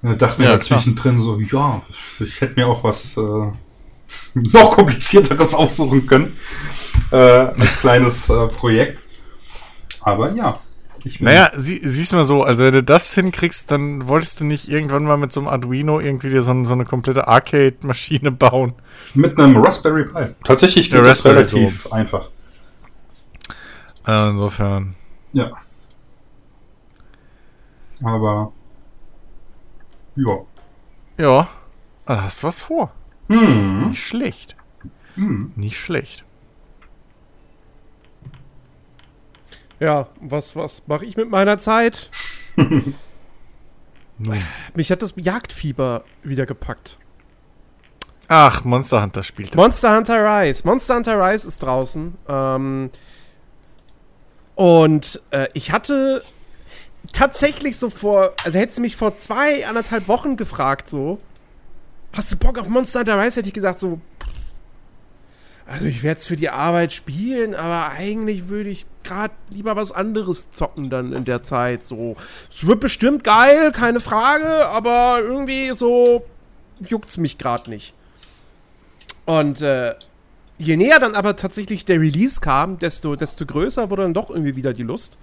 Da 0.02 0.14
dachte 0.14 0.42
mir 0.42 0.50
Ja, 0.50 0.54
ja, 0.56 0.60
zwischendrin 0.60 1.20
so, 1.20 1.40
ja, 1.40 1.82
ich 2.20 2.42
hätte 2.42 2.60
mir 2.60 2.68
auch 2.68 2.84
was 2.84 3.18
äh, 3.18 3.22
noch 4.34 4.72
komplizierteres 4.72 5.54
aussuchen 5.54 6.06
können 6.06 6.38
äh, 7.12 7.16
als 7.16 7.80
kleines 7.80 8.30
äh, 8.30 8.48
Projekt. 8.48 9.02
Aber 10.02 10.32
ja, 10.34 10.60
ich 11.06 11.22
Naja, 11.22 11.52
sie, 11.56 11.82
siehst 11.84 12.14
mal 12.14 12.26
so, 12.26 12.44
also 12.44 12.64
wenn 12.64 12.74
du 12.74 12.84
das 12.84 13.14
hinkriegst, 13.14 13.70
dann 13.70 14.08
wolltest 14.08 14.40
du 14.40 14.44
nicht 14.44 14.70
irgendwann 14.70 15.06
mal 15.06 15.18
mit 15.18 15.32
so 15.32 15.40
einem 15.40 15.50
Arduino 15.50 16.00
irgendwie 16.00 16.30
dir 16.30 16.42
so, 16.42 16.64
so 16.64 16.74
eine 16.74 16.86
komplette 16.86 17.28
Arcade-Maschine 17.28 18.32
bauen. 18.32 18.74
mit 19.14 19.38
einem 19.38 19.58
Raspberry 19.58 20.06
Pi. 20.06 20.34
Tatsächlich 20.44 20.90
geht 20.90 21.04
das 21.04 21.24
relativ 21.24 21.92
einfach. 21.92 22.30
Äh, 24.08 24.30
insofern. 24.30 24.96
Ja. 25.34 25.52
Aber 28.04 28.52
ja. 30.16 30.40
Ja, 31.18 31.48
da 32.06 32.24
hast 32.24 32.44
du 32.44 32.48
was 32.48 32.62
vor. 32.62 32.92
Hm. 33.28 33.90
Nicht 33.90 34.06
schlecht. 34.06 34.56
Hm. 35.16 35.54
Nicht 35.56 35.80
schlecht. 35.80 36.26
Ja, 39.80 40.08
was, 40.22 40.56
was 40.56 40.88
mache 40.88 41.06
ich 41.06 41.18
mit 41.18 41.30
meiner 41.30 41.58
Zeit? 41.58 42.10
Mich 44.74 44.92
hat 44.92 45.02
das 45.02 45.14
Jagdfieber 45.18 46.04
wieder 46.24 46.46
gepackt. 46.46 46.98
Ach, 48.28 48.64
Monster 48.64 49.02
Hunter 49.02 49.24
spielt. 49.24 49.50
das. 49.50 49.56
Monster 49.56 49.96
Hunter 49.96 50.18
Rise. 50.24 50.66
Monster 50.66 50.96
Hunter 50.96 51.20
Rise 51.20 51.48
ist 51.48 51.62
draußen. 51.62 52.16
Ähm, 52.28 52.90
und 54.56 55.22
äh, 55.32 55.48
ich 55.54 55.72
hatte 55.72 56.24
tatsächlich 57.16 57.78
so 57.78 57.90
vor, 57.90 58.34
also 58.44 58.60
hättest 58.60 58.78
du 58.78 58.82
mich 58.82 58.96
vor 58.96 59.18
zwei, 59.18 59.66
anderthalb 59.68 60.08
Wochen 60.08 60.36
gefragt, 60.36 60.90
so, 60.90 61.18
hast 62.14 62.32
du 62.32 62.36
Bock 62.36 62.60
auf 62.60 62.68
Monster 62.68 63.00
Hunter 63.00 63.20
Rise, 63.20 63.38
hätte 63.38 63.48
ich 63.48 63.54
gesagt, 63.54 63.80
so, 63.80 64.02
also 65.66 65.88
ich 65.88 66.04
werde 66.04 66.20
es 66.20 66.28
für 66.28 66.36
die 66.36 66.50
Arbeit 66.50 66.94
spielen, 66.94 67.56
aber 67.56 67.90
eigentlich 67.90 68.50
würde 68.50 68.70
ich 68.70 68.86
gerade 69.04 69.34
lieber 69.50 69.76
was 69.76 69.92
anderes 69.92 70.52
zocken 70.52 70.90
dann 70.90 71.14
in 71.14 71.26
der 71.26 71.42
Zeit, 71.42 71.84
so. 71.84 72.18
Es 72.54 72.68
wird 72.68 72.82
bestimmt 72.82 73.24
geil, 73.24 73.72
keine 73.72 74.00
Frage, 74.00 74.68
aber 74.68 75.22
irgendwie 75.22 75.74
so 75.74 76.26
juckt's 76.82 77.18
mich 77.18 77.38
gerade 77.38 77.70
nicht. 77.70 77.94
Und 79.26 79.62
äh, 79.62 79.96
je 80.58 80.78
näher 80.78 81.00
dann 81.00 81.16
aber 81.16 81.36
tatsächlich 81.36 81.86
der 81.86 82.00
Release 82.00 82.42
kam, 82.42 82.78
desto, 82.78 83.16
desto 83.16 83.46
größer 83.46 83.90
wurde 83.90 84.04
dann 84.04 84.14
doch 84.14 84.30
irgendwie 84.30 84.56
wieder 84.56 84.74
die 84.74 84.84
Lust. 84.84 85.18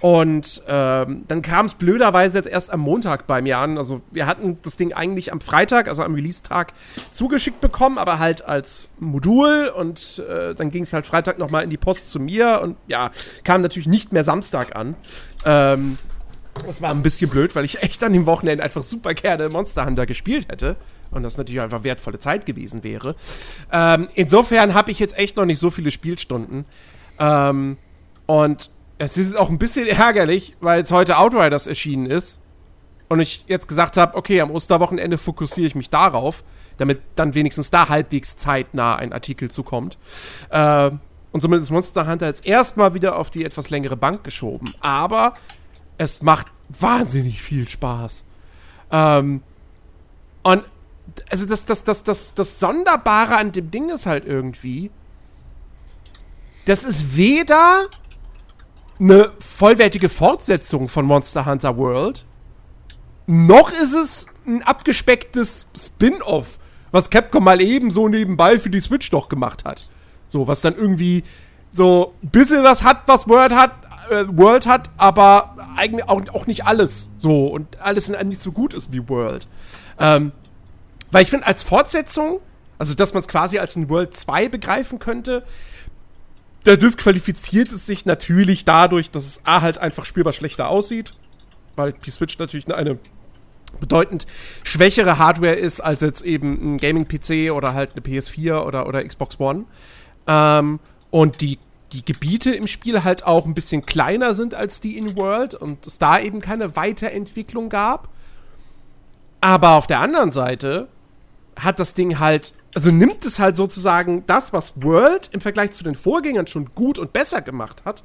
Und 0.00 0.62
ähm, 0.68 1.24
dann 1.28 1.40
kam 1.40 1.66
es 1.66 1.74
blöderweise 1.74 2.36
jetzt 2.36 2.48
erst 2.48 2.70
am 2.70 2.80
Montag 2.80 3.26
bei 3.26 3.40
mir 3.40 3.58
an. 3.58 3.78
Also 3.78 4.02
wir 4.10 4.26
hatten 4.26 4.58
das 4.62 4.76
Ding 4.76 4.92
eigentlich 4.92 5.32
am 5.32 5.40
Freitag, 5.40 5.88
also 5.88 6.02
am 6.02 6.14
Release-Tag, 6.14 6.74
zugeschickt 7.10 7.60
bekommen, 7.60 7.96
aber 7.96 8.18
halt 8.18 8.44
als 8.44 8.90
Modul. 8.98 9.72
Und 9.74 10.22
äh, 10.28 10.54
dann 10.54 10.70
ging 10.70 10.82
es 10.82 10.92
halt 10.92 11.06
Freitag 11.06 11.38
nochmal 11.38 11.64
in 11.64 11.70
die 11.70 11.78
Post 11.78 12.10
zu 12.10 12.20
mir. 12.20 12.60
Und 12.62 12.76
ja, 12.86 13.12
kam 13.44 13.62
natürlich 13.62 13.88
nicht 13.88 14.12
mehr 14.12 14.24
Samstag 14.24 14.76
an. 14.76 14.94
Ähm, 15.44 15.96
das 16.66 16.82
war 16.82 16.90
ein 16.90 17.02
bisschen 17.02 17.30
blöd, 17.30 17.54
weil 17.56 17.64
ich 17.64 17.82
echt 17.82 18.02
an 18.04 18.12
dem 18.12 18.26
Wochenende 18.26 18.62
einfach 18.62 18.82
super 18.82 19.14
gerne 19.14 19.48
Monster 19.48 19.86
Hunter 19.86 20.06
gespielt 20.06 20.48
hätte. 20.48 20.76
Und 21.10 21.22
das 21.22 21.38
natürlich 21.38 21.60
einfach 21.60 21.84
wertvolle 21.84 22.18
Zeit 22.18 22.44
gewesen 22.44 22.82
wäre. 22.82 23.14
Ähm, 23.72 24.08
insofern 24.14 24.74
habe 24.74 24.90
ich 24.90 24.98
jetzt 24.98 25.16
echt 25.16 25.36
noch 25.36 25.44
nicht 25.44 25.58
so 25.58 25.70
viele 25.70 25.90
Spielstunden. 25.90 26.64
Ähm, 27.18 27.76
und 28.26 28.70
es 28.98 29.18
ist 29.18 29.38
auch 29.38 29.50
ein 29.50 29.58
bisschen 29.58 29.86
ärgerlich, 29.86 30.56
weil 30.60 30.78
jetzt 30.78 30.92
heute 30.92 31.18
Outriders 31.18 31.66
erschienen 31.66 32.06
ist. 32.06 32.40
Und 33.08 33.20
ich 33.20 33.44
jetzt 33.48 33.68
gesagt 33.68 33.96
habe, 33.96 34.16
okay, 34.16 34.40
am 34.40 34.50
Osterwochenende 34.50 35.18
fokussiere 35.18 35.66
ich 35.66 35.74
mich 35.74 35.90
darauf, 35.90 36.42
damit 36.78 37.00
dann 37.16 37.34
wenigstens 37.34 37.70
da 37.70 37.88
halbwegs 37.88 38.36
zeitnah 38.36 38.96
ein 38.96 39.12
Artikel 39.12 39.50
zukommt. 39.50 39.98
Ähm, 40.50 41.00
und 41.32 41.40
somit 41.40 41.60
ist 41.60 41.70
Monster 41.70 42.06
Hunter 42.06 42.26
jetzt 42.26 42.46
erstmal 42.46 42.94
wieder 42.94 43.16
auf 43.16 43.28
die 43.28 43.44
etwas 43.44 43.68
längere 43.70 43.96
Bank 43.96 44.24
geschoben. 44.24 44.74
Aber 44.80 45.34
es 45.98 46.22
macht 46.22 46.46
wahnsinnig 46.68 47.42
viel 47.42 47.68
Spaß. 47.68 48.24
Ähm, 48.90 49.42
und 50.42 50.64
also 51.30 51.46
das, 51.46 51.64
das, 51.64 51.84
das, 51.84 52.04
das, 52.04 52.34
das 52.34 52.60
Sonderbare 52.60 53.36
an 53.36 53.52
dem 53.52 53.70
Ding 53.70 53.90
ist 53.90 54.06
halt 54.06 54.24
irgendwie, 54.24 54.90
das 56.64 56.84
ist 56.84 57.16
weder 57.16 57.86
eine 58.98 59.32
vollwertige 59.40 60.08
Fortsetzung 60.08 60.88
von 60.88 61.04
Monster 61.04 61.46
Hunter 61.46 61.76
World, 61.76 62.24
noch 63.26 63.72
ist 63.72 63.94
es 63.94 64.26
ein 64.46 64.62
abgespecktes 64.62 65.68
Spin-off, 65.76 66.58
was 66.90 67.10
Capcom 67.10 67.44
mal 67.44 67.60
eben 67.60 67.90
so 67.90 68.08
nebenbei 68.08 68.58
für 68.58 68.70
die 68.70 68.80
Switch 68.80 69.10
doch 69.10 69.28
gemacht 69.28 69.64
hat. 69.64 69.88
So, 70.28 70.46
was 70.46 70.60
dann 70.60 70.76
irgendwie 70.76 71.24
so 71.70 72.14
ein 72.22 72.30
bisschen 72.30 72.62
was 72.62 72.82
hat, 72.82 73.02
was 73.06 73.28
World 73.28 73.52
hat, 73.52 73.72
äh, 74.10 74.24
World 74.28 74.66
hat, 74.66 74.90
aber 74.96 75.56
eigentlich 75.76 76.08
auch, 76.08 76.22
auch 76.32 76.46
nicht 76.46 76.66
alles 76.66 77.10
so 77.18 77.48
und 77.48 77.80
alles 77.80 78.08
nicht 78.08 78.38
so 78.38 78.52
gut 78.52 78.74
ist 78.74 78.92
wie 78.92 79.08
World. 79.08 79.48
Ähm, 79.98 80.32
weil 81.10 81.22
ich 81.22 81.30
finde, 81.30 81.46
als 81.46 81.62
Fortsetzung, 81.62 82.40
also 82.78 82.94
dass 82.94 83.14
man 83.14 83.22
es 83.22 83.28
quasi 83.28 83.58
als 83.58 83.76
ein 83.76 83.88
World 83.88 84.14
2 84.14 84.48
begreifen 84.48 84.98
könnte, 84.98 85.44
da 86.64 86.76
disqualifiziert 86.76 87.70
es 87.72 87.86
sich 87.86 88.06
natürlich 88.06 88.64
dadurch, 88.64 89.10
dass 89.10 89.26
es 89.26 89.40
A 89.44 89.60
halt 89.60 89.78
einfach 89.78 90.04
spielbar 90.04 90.32
schlechter 90.32 90.68
aussieht, 90.68 91.14
weil 91.76 91.92
die 91.92 92.10
Switch 92.10 92.38
natürlich 92.38 92.72
eine 92.74 92.98
bedeutend 93.80 94.26
schwächere 94.62 95.18
Hardware 95.18 95.54
ist 95.54 95.80
als 95.80 96.00
jetzt 96.00 96.22
eben 96.22 96.74
ein 96.74 96.78
Gaming-PC 96.78 97.52
oder 97.52 97.74
halt 97.74 97.92
eine 97.92 98.00
PS4 98.00 98.62
oder, 98.62 98.86
oder 98.86 99.04
Xbox 99.04 99.38
One. 99.40 99.64
Ähm, 100.26 100.80
und 101.10 101.40
die, 101.40 101.58
die 101.92 102.04
Gebiete 102.04 102.54
im 102.54 102.66
Spiel 102.66 103.04
halt 103.04 103.26
auch 103.26 103.46
ein 103.46 103.54
bisschen 103.54 103.84
kleiner 103.84 104.34
sind 104.34 104.54
als 104.54 104.80
die 104.80 104.96
in 104.96 105.16
World 105.16 105.54
und 105.54 105.86
es 105.86 105.98
da 105.98 106.18
eben 106.18 106.40
keine 106.40 106.76
Weiterentwicklung 106.76 107.68
gab. 107.68 108.08
Aber 109.40 109.72
auf 109.72 109.86
der 109.86 110.00
anderen 110.00 110.32
Seite 110.32 110.88
hat 111.56 111.78
das 111.78 111.94
Ding 111.94 112.18
halt, 112.18 112.54
also 112.74 112.90
nimmt 112.90 113.24
es 113.24 113.38
halt 113.38 113.56
sozusagen 113.56 114.24
das, 114.26 114.52
was 114.52 114.82
World 114.82 115.30
im 115.32 115.40
Vergleich 115.40 115.72
zu 115.72 115.84
den 115.84 115.94
Vorgängern 115.94 116.46
schon 116.46 116.74
gut 116.74 116.98
und 116.98 117.12
besser 117.12 117.40
gemacht 117.40 117.84
hat 117.84 118.02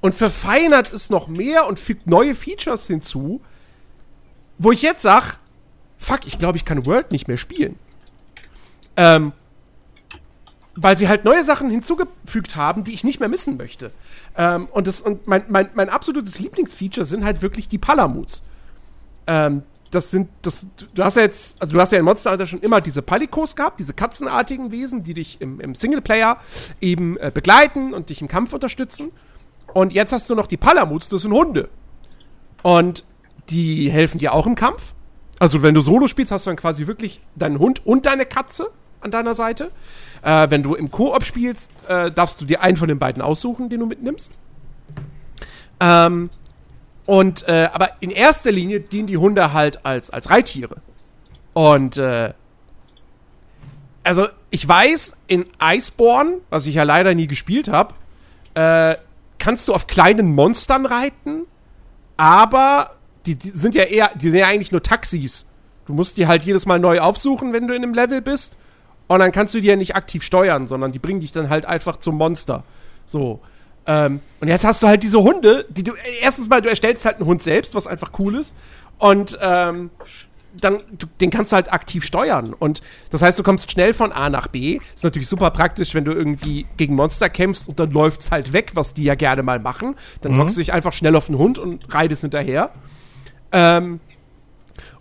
und 0.00 0.14
verfeinert 0.14 0.92
es 0.92 1.10
noch 1.10 1.28
mehr 1.28 1.66
und 1.66 1.78
fügt 1.78 2.06
neue 2.06 2.34
Features 2.34 2.86
hinzu, 2.86 3.40
wo 4.58 4.72
ich 4.72 4.82
jetzt 4.82 5.02
sag, 5.02 5.38
fuck, 5.98 6.26
ich 6.26 6.38
glaube, 6.38 6.56
ich 6.56 6.64
kann 6.64 6.86
World 6.86 7.10
nicht 7.10 7.28
mehr 7.28 7.36
spielen. 7.36 7.78
Ähm, 8.96 9.32
weil 10.76 10.96
sie 10.96 11.08
halt 11.08 11.24
neue 11.24 11.42
Sachen 11.42 11.70
hinzugefügt 11.70 12.54
haben, 12.56 12.84
die 12.84 12.92
ich 12.92 13.02
nicht 13.02 13.18
mehr 13.20 13.28
missen 13.28 13.56
möchte. 13.56 13.90
Ähm, 14.36 14.68
und 14.70 14.86
das, 14.86 15.00
und 15.00 15.26
mein, 15.26 15.44
mein, 15.48 15.70
mein 15.74 15.88
absolutes 15.88 16.38
Lieblingsfeature 16.38 17.06
sind 17.06 17.24
halt 17.24 17.42
wirklich 17.42 17.68
die 17.68 17.78
Palamuts. 17.78 18.42
Ähm, 19.26 19.62
das 19.90 20.10
sind, 20.10 20.28
das, 20.42 20.68
du 20.94 21.04
hast 21.04 21.16
ja 21.16 21.22
jetzt, 21.22 21.60
also 21.60 21.72
du 21.72 21.80
hast 21.80 21.92
ja 21.92 21.98
in 21.98 22.04
Monster 22.04 22.32
Hunter 22.32 22.46
schon 22.46 22.60
immer 22.60 22.80
diese 22.80 23.02
Palikos 23.02 23.56
gehabt, 23.56 23.78
diese 23.80 23.94
katzenartigen 23.94 24.70
Wesen, 24.70 25.02
die 25.02 25.14
dich 25.14 25.40
im, 25.40 25.60
im 25.60 25.74
Singleplayer 25.74 26.38
eben 26.80 27.16
äh, 27.18 27.30
begleiten 27.32 27.94
und 27.94 28.10
dich 28.10 28.20
im 28.20 28.28
Kampf 28.28 28.52
unterstützen. 28.52 29.12
Und 29.72 29.92
jetzt 29.92 30.12
hast 30.12 30.28
du 30.30 30.34
noch 30.34 30.46
die 30.46 30.56
Palamuts, 30.56 31.08
das 31.08 31.22
sind 31.22 31.32
Hunde. 31.32 31.68
Und 32.62 33.04
die 33.48 33.90
helfen 33.90 34.18
dir 34.18 34.32
auch 34.32 34.46
im 34.46 34.54
Kampf. 34.54 34.94
Also 35.38 35.62
wenn 35.62 35.74
du 35.74 35.82
Solo 35.82 36.06
spielst, 36.06 36.32
hast 36.32 36.46
du 36.46 36.50
dann 36.50 36.56
quasi 36.56 36.86
wirklich 36.86 37.20
deinen 37.34 37.58
Hund 37.58 37.84
und 37.84 38.06
deine 38.06 38.26
Katze 38.26 38.70
an 39.00 39.10
deiner 39.10 39.34
Seite. 39.34 39.70
Äh, 40.22 40.50
wenn 40.50 40.62
du 40.62 40.74
im 40.74 40.90
Koop 40.90 41.24
spielst, 41.24 41.70
äh, 41.88 42.10
darfst 42.10 42.40
du 42.40 42.44
dir 42.44 42.62
einen 42.62 42.76
von 42.76 42.88
den 42.88 42.98
beiden 42.98 43.22
aussuchen, 43.22 43.68
den 43.68 43.80
du 43.80 43.86
mitnimmst. 43.86 44.40
Ähm, 45.80 46.30
und, 47.06 47.46
äh, 47.48 47.68
aber 47.72 47.90
in 48.00 48.10
erster 48.10 48.52
Linie 48.52 48.80
dienen 48.80 49.06
die 49.06 49.16
Hunde 49.16 49.52
halt 49.52 49.86
als, 49.86 50.10
als 50.10 50.28
Reittiere. 50.28 50.76
Und, 51.54 51.96
äh, 51.96 52.32
also 54.02 54.28
ich 54.50 54.66
weiß, 54.66 55.16
in 55.26 55.46
Iceborne, 55.62 56.38
was 56.50 56.66
ich 56.66 56.74
ja 56.74 56.82
leider 56.82 57.14
nie 57.14 57.26
gespielt 57.26 57.68
habe, 57.68 57.94
äh, 58.54 58.96
kannst 59.38 59.68
du 59.68 59.74
auf 59.74 59.86
kleinen 59.86 60.34
Monstern 60.34 60.86
reiten, 60.86 61.42
aber 62.16 62.92
die, 63.26 63.36
die, 63.36 63.50
sind 63.50 63.74
ja 63.74 63.84
eher, 63.84 64.10
die 64.14 64.30
sind 64.30 64.38
ja 64.38 64.46
eigentlich 64.46 64.72
nur 64.72 64.82
Taxis. 64.82 65.46
Du 65.86 65.92
musst 65.92 66.16
die 66.16 66.26
halt 66.26 66.44
jedes 66.44 66.66
Mal 66.66 66.78
neu 66.78 67.00
aufsuchen, 67.00 67.52
wenn 67.52 67.68
du 67.68 67.74
in 67.74 67.82
einem 67.82 67.94
Level 67.94 68.22
bist. 68.22 68.56
Und 69.08 69.20
dann 69.20 69.30
kannst 69.30 69.54
du 69.54 69.60
die 69.60 69.68
ja 69.68 69.76
nicht 69.76 69.94
aktiv 69.94 70.24
steuern, 70.24 70.66
sondern 70.66 70.90
die 70.90 70.98
bringen 70.98 71.20
dich 71.20 71.30
dann 71.30 71.48
halt 71.48 71.64
einfach 71.64 71.98
zum 71.98 72.16
Monster. 72.16 72.64
So. 73.04 73.40
Ähm, 73.86 74.20
und 74.40 74.48
jetzt 74.48 74.64
hast 74.64 74.82
du 74.82 74.88
halt 74.88 75.02
diese 75.02 75.22
Hunde, 75.22 75.66
die 75.68 75.82
du, 75.82 75.92
erstens 76.20 76.48
mal, 76.48 76.60
du 76.60 76.68
erstellst 76.68 77.04
halt 77.04 77.16
einen 77.16 77.26
Hund 77.26 77.42
selbst, 77.42 77.74
was 77.74 77.86
einfach 77.86 78.10
cool 78.18 78.36
ist. 78.36 78.54
Und 78.98 79.38
ähm, 79.40 79.90
dann, 80.60 80.78
du, 80.98 81.06
den 81.20 81.30
kannst 81.30 81.52
du 81.52 81.56
halt 81.56 81.72
aktiv 81.72 82.04
steuern. 82.04 82.54
Und 82.54 82.80
das 83.10 83.22
heißt, 83.22 83.38
du 83.38 83.42
kommst 83.42 83.70
schnell 83.70 83.94
von 83.94 84.12
A 84.12 84.30
nach 84.30 84.48
B. 84.48 84.78
Ist 84.94 85.04
natürlich 85.04 85.28
super 85.28 85.50
praktisch, 85.50 85.94
wenn 85.94 86.04
du 86.04 86.12
irgendwie 86.12 86.66
gegen 86.76 86.94
Monster 86.94 87.28
kämpfst 87.28 87.68
und 87.68 87.78
dann 87.78 87.90
läuft's 87.90 88.30
halt 88.30 88.52
weg, 88.52 88.72
was 88.74 88.94
die 88.94 89.04
ja 89.04 89.14
gerne 89.14 89.42
mal 89.42 89.58
machen. 89.58 89.96
Dann 90.22 90.32
mhm. 90.32 90.40
hockst 90.40 90.56
du 90.56 90.60
dich 90.60 90.72
einfach 90.72 90.92
schnell 90.92 91.14
auf 91.16 91.26
den 91.26 91.38
Hund 91.38 91.58
und 91.58 91.92
reitest 91.92 92.22
hinterher. 92.22 92.70
Ähm, 93.52 94.00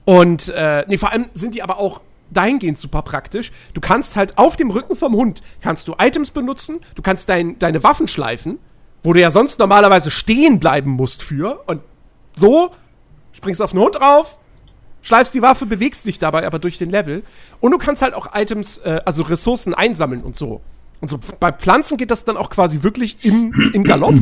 und 0.03 0.49
äh, 0.49 0.85
nee, 0.87 0.97
vor 0.97 1.11
allem 1.11 1.25
sind 1.33 1.55
die 1.55 1.63
aber 1.63 1.79
auch 1.79 2.01
dahingehend 2.31 2.77
super 2.77 3.01
praktisch. 3.01 3.51
Du 3.73 3.81
kannst 3.81 4.15
halt 4.15 4.37
auf 4.37 4.55
dem 4.55 4.71
Rücken 4.71 4.95
vom 4.95 5.13
Hund 5.13 5.41
kannst 5.61 5.87
du 5.87 5.95
Items 5.97 6.31
benutzen, 6.31 6.79
du 6.95 7.01
kannst 7.01 7.29
dein, 7.29 7.57
deine 7.59 7.83
Waffen 7.83 8.07
schleifen, 8.07 8.59
wo 9.05 9.13
du 9.13 9.21
ja 9.21 9.31
sonst 9.31 9.59
normalerweise 9.59 10.11
stehen 10.11 10.59
bleiben 10.59 10.91
musst 10.91 11.23
für. 11.23 11.63
Und 11.67 11.81
so 12.35 12.71
springst 13.33 13.61
auf 13.61 13.71
den 13.71 13.79
Hund 13.79 13.95
drauf, 13.95 14.37
schleifst 15.01 15.33
die 15.33 15.41
Waffe, 15.41 15.65
bewegst 15.65 16.07
dich 16.07 16.17
dabei 16.17 16.45
aber 16.45 16.59
durch 16.59 16.77
den 16.77 16.89
Level. 16.89 17.23
Und 17.59 17.71
du 17.71 17.77
kannst 17.77 18.01
halt 18.01 18.15
auch 18.15 18.33
Items, 18.33 18.79
äh, 18.79 19.01
also 19.05 19.23
Ressourcen 19.23 19.73
einsammeln 19.73 20.23
und 20.23 20.35
so. 20.35 20.61
Und 21.01 21.09
so 21.09 21.19
bei 21.39 21.51
Pflanzen 21.51 21.97
geht 21.97 22.09
das 22.09 22.25
dann 22.25 22.37
auch 22.37 22.49
quasi 22.49 22.81
wirklich 22.81 23.23
im, 23.23 23.71
im 23.73 23.83
Galopp. 23.83 24.15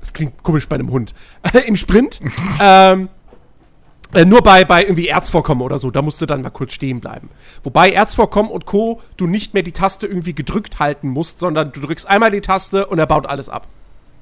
Das 0.00 0.12
klingt 0.12 0.42
komisch 0.42 0.68
bei 0.68 0.76
einem 0.76 0.90
Hund. 0.90 1.14
Im 1.66 1.76
Sprint. 1.76 2.20
ähm, 2.60 3.08
äh, 4.14 4.24
nur 4.24 4.42
bei, 4.42 4.64
bei 4.64 4.82
irgendwie 4.82 5.08
Erzvorkommen 5.08 5.62
oder 5.62 5.78
so, 5.78 5.90
da 5.90 6.02
musst 6.02 6.20
du 6.20 6.26
dann 6.26 6.42
mal 6.42 6.50
kurz 6.50 6.72
stehen 6.72 7.00
bleiben. 7.00 7.28
Wobei 7.62 7.90
Erzvorkommen 7.92 8.50
und 8.50 8.66
Co. 8.66 9.00
du 9.16 9.26
nicht 9.26 9.54
mehr 9.54 9.62
die 9.62 9.72
Taste 9.72 10.06
irgendwie 10.06 10.34
gedrückt 10.34 10.78
halten 10.78 11.08
musst, 11.08 11.40
sondern 11.40 11.72
du 11.72 11.80
drückst 11.80 12.08
einmal 12.08 12.30
die 12.30 12.40
Taste 12.40 12.86
und 12.86 12.98
er 12.98 13.06
baut 13.06 13.26
alles 13.26 13.48
ab. 13.48 13.66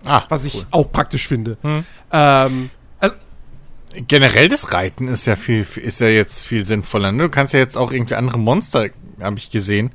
Ah, 0.04 0.22
was 0.28 0.44
ich 0.44 0.54
cool. 0.54 0.64
auch 0.72 0.92
praktisch 0.92 1.28
finde. 1.28 1.56
Hm. 1.62 1.84
Ähm, 2.10 2.70
also, 2.98 3.14
Generell 4.08 4.48
das 4.48 4.72
Reiten 4.72 5.06
ist 5.06 5.26
ja 5.26 5.36
viel, 5.36 5.66
ist 5.76 6.00
ja 6.00 6.08
jetzt 6.08 6.42
viel 6.42 6.64
sinnvoller. 6.64 7.12
Ne? 7.12 7.24
Du 7.24 7.28
kannst 7.28 7.52
ja 7.54 7.60
jetzt 7.60 7.76
auch 7.76 7.92
irgendwie 7.92 8.14
andere 8.14 8.38
Monster, 8.38 8.88
habe 9.20 9.38
ich 9.38 9.50
gesehen, 9.50 9.90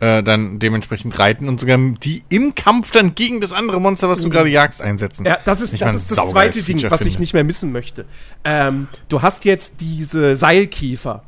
äh, 0.00 0.22
dann 0.22 0.58
dementsprechend 0.58 1.18
reiten 1.18 1.48
und 1.48 1.60
sogar 1.60 1.78
die 1.78 2.22
im 2.28 2.54
Kampf 2.54 2.90
dann 2.90 3.14
gegen 3.14 3.40
das 3.40 3.52
andere 3.52 3.80
Monster, 3.80 4.08
was 4.08 4.20
du 4.20 4.28
mhm. 4.28 4.32
gerade 4.32 4.48
jagst, 4.48 4.82
einsetzen. 4.82 5.26
Ja, 5.26 5.38
das 5.44 5.60
ist, 5.60 5.80
das, 5.80 5.94
ist 5.94 6.10
das 6.10 6.30
zweite 6.30 6.62
Ding, 6.62 6.82
was 6.90 6.98
finde. 6.98 7.08
ich 7.08 7.18
nicht 7.18 7.34
mehr 7.34 7.44
missen 7.44 7.70
möchte. 7.70 8.06
Ähm, 8.44 8.88
du 9.08 9.22
hast 9.22 9.44
jetzt 9.44 9.74
diese 9.80 10.36
Seilkiefer. 10.36 11.22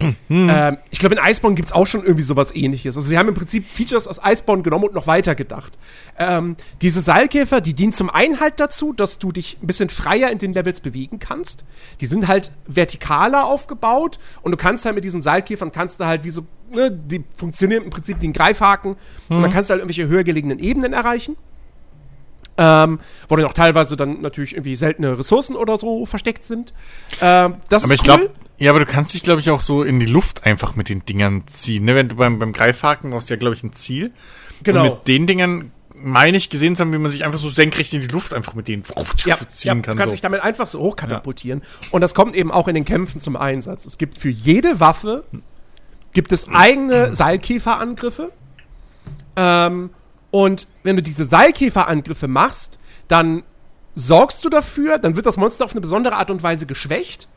Hm. 0.00 0.14
Ähm, 0.28 0.78
ich 0.90 1.00
glaube, 1.00 1.16
in 1.16 1.20
Iceborne 1.24 1.56
gibt 1.56 1.68
es 1.68 1.74
auch 1.74 1.86
schon 1.86 2.02
irgendwie 2.02 2.22
sowas 2.22 2.54
ähnliches. 2.54 2.96
Also 2.96 3.08
sie 3.08 3.18
haben 3.18 3.28
im 3.28 3.34
Prinzip 3.34 3.66
Features 3.68 4.06
aus 4.06 4.20
Iceborne 4.24 4.62
genommen 4.62 4.84
und 4.84 4.94
noch 4.94 5.06
weiter 5.06 5.34
gedacht. 5.34 5.78
Ähm, 6.18 6.56
diese 6.80 7.00
Seilkäfer, 7.00 7.60
die 7.60 7.74
dienen 7.74 7.92
zum 7.92 8.10
einen 8.10 8.40
halt 8.40 8.60
dazu, 8.60 8.92
dass 8.92 9.18
du 9.18 9.32
dich 9.32 9.58
ein 9.60 9.66
bisschen 9.66 9.88
freier 9.88 10.30
in 10.30 10.38
den 10.38 10.52
Levels 10.52 10.80
bewegen 10.80 11.18
kannst. 11.18 11.64
Die 12.00 12.06
sind 12.06 12.28
halt 12.28 12.52
vertikaler 12.68 13.46
aufgebaut 13.46 14.18
und 14.42 14.52
du 14.52 14.56
kannst 14.56 14.84
halt 14.84 14.94
mit 14.94 15.04
diesen 15.04 15.22
Seilkäfern, 15.22 15.72
kannst 15.72 15.98
du 15.98 16.06
halt 16.06 16.22
wie 16.24 16.30
so, 16.30 16.46
ne, 16.72 16.90
die 16.90 17.24
funktionieren 17.36 17.84
im 17.84 17.90
Prinzip 17.90 18.20
wie 18.20 18.28
ein 18.28 18.32
Greifhaken 18.32 18.96
hm. 19.28 19.36
und 19.36 19.42
dann 19.42 19.52
kannst 19.52 19.70
du 19.70 19.72
halt 19.72 19.80
irgendwelche 19.80 20.08
höher 20.08 20.24
gelegenen 20.24 20.60
Ebenen 20.60 20.92
erreichen. 20.92 21.36
Ähm, 22.56 23.00
wo 23.28 23.34
dann 23.34 23.46
auch 23.46 23.52
teilweise 23.52 23.96
dann 23.96 24.20
natürlich 24.20 24.52
irgendwie 24.52 24.76
seltene 24.76 25.18
Ressourcen 25.18 25.56
oder 25.56 25.76
so 25.76 26.06
versteckt 26.06 26.44
sind. 26.44 26.72
Ähm, 27.20 27.56
das 27.68 27.84
Aber 27.84 27.94
ist 27.94 28.02
ich 28.02 28.08
cool. 28.08 28.16
glaube, 28.16 28.30
ja, 28.58 28.70
aber 28.70 28.78
du 28.78 28.86
kannst 28.86 29.12
dich, 29.14 29.22
glaube 29.22 29.40
ich, 29.40 29.50
auch 29.50 29.60
so 29.60 29.82
in 29.82 29.98
die 29.98 30.06
Luft 30.06 30.46
einfach 30.46 30.76
mit 30.76 30.88
den 30.88 31.04
Dingern 31.04 31.46
ziehen. 31.48 31.84
Ne? 31.84 31.96
Wenn 31.96 32.08
du 32.08 32.16
beim, 32.16 32.38
beim 32.38 32.52
Greifhaken 32.52 33.12
hast 33.12 33.28
ja, 33.28 33.36
glaube 33.36 33.56
ich, 33.56 33.64
ein 33.64 33.72
Ziel. 33.72 34.12
Genau. 34.62 34.82
Und 34.82 34.90
mit 34.90 35.08
den 35.08 35.26
Dingern 35.26 35.72
meine 35.94 36.36
ich 36.36 36.50
gesehen 36.50 36.76
zu 36.76 36.82
haben, 36.82 36.92
wie 36.92 36.98
man 36.98 37.10
sich 37.10 37.24
einfach 37.24 37.38
so 37.38 37.48
senkrecht 37.48 37.92
in 37.94 38.00
die 38.00 38.06
Luft 38.08 38.34
einfach 38.34 38.54
mit 38.54 38.68
denen 38.68 38.84
ja, 39.24 39.36
ziehen 39.48 39.68
ja, 39.68 39.74
kann. 39.74 39.82
Du 39.82 40.02
kannst 40.02 40.04
so. 40.04 40.10
dich 40.12 40.20
damit 40.20 40.42
einfach 40.42 40.66
so 40.66 40.80
hochkatapultieren. 40.80 41.60
Ja. 41.60 41.88
Und 41.90 42.00
das 42.02 42.14
kommt 42.14 42.34
eben 42.34 42.52
auch 42.52 42.68
in 42.68 42.74
den 42.74 42.84
Kämpfen 42.84 43.20
zum 43.20 43.36
Einsatz. 43.36 43.86
Es 43.86 43.98
gibt 43.98 44.18
für 44.18 44.28
jede 44.28 44.80
Waffe 44.80 45.24
gibt 46.12 46.30
es 46.32 46.48
eigene 46.48 47.14
Seilkäferangriffe. 47.14 48.30
Ähm, 49.36 49.90
und 50.34 50.66
wenn 50.82 50.96
du 50.96 51.02
diese 51.02 51.24
Seilkäferangriffe 51.24 52.26
machst, 52.26 52.80
dann 53.06 53.44
sorgst 53.94 54.44
du 54.44 54.48
dafür, 54.48 54.98
dann 54.98 55.14
wird 55.14 55.26
das 55.26 55.36
Monster 55.36 55.64
auf 55.64 55.70
eine 55.70 55.80
besondere 55.80 56.16
Art 56.16 56.28
und 56.28 56.42
Weise 56.42 56.66
geschwächt 56.66 57.28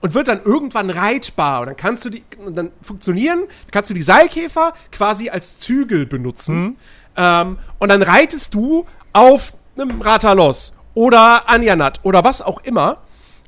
und 0.00 0.14
wird 0.14 0.26
dann 0.26 0.42
irgendwann 0.42 0.90
reitbar. 0.90 1.60
Und 1.60 1.66
dann 1.66 1.76
kannst 1.76 2.04
du 2.04 2.10
die, 2.10 2.24
dann 2.50 2.72
funktionieren, 2.82 3.44
kannst 3.70 3.90
du 3.90 3.94
die 3.94 4.02
Seilkäfer 4.02 4.72
quasi 4.90 5.30
als 5.30 5.58
Zügel 5.58 6.06
benutzen. 6.06 6.60
Mhm. 6.60 6.76
Ähm, 7.14 7.58
und 7.78 7.88
dann 7.92 8.02
reitest 8.02 8.52
du 8.52 8.84
auf 9.12 9.54
einem 9.78 10.02
Ratalos 10.02 10.74
oder 10.94 11.48
Anjanat 11.48 12.00
oder 12.02 12.24
was 12.24 12.42
auch 12.42 12.64
immer. 12.64 12.96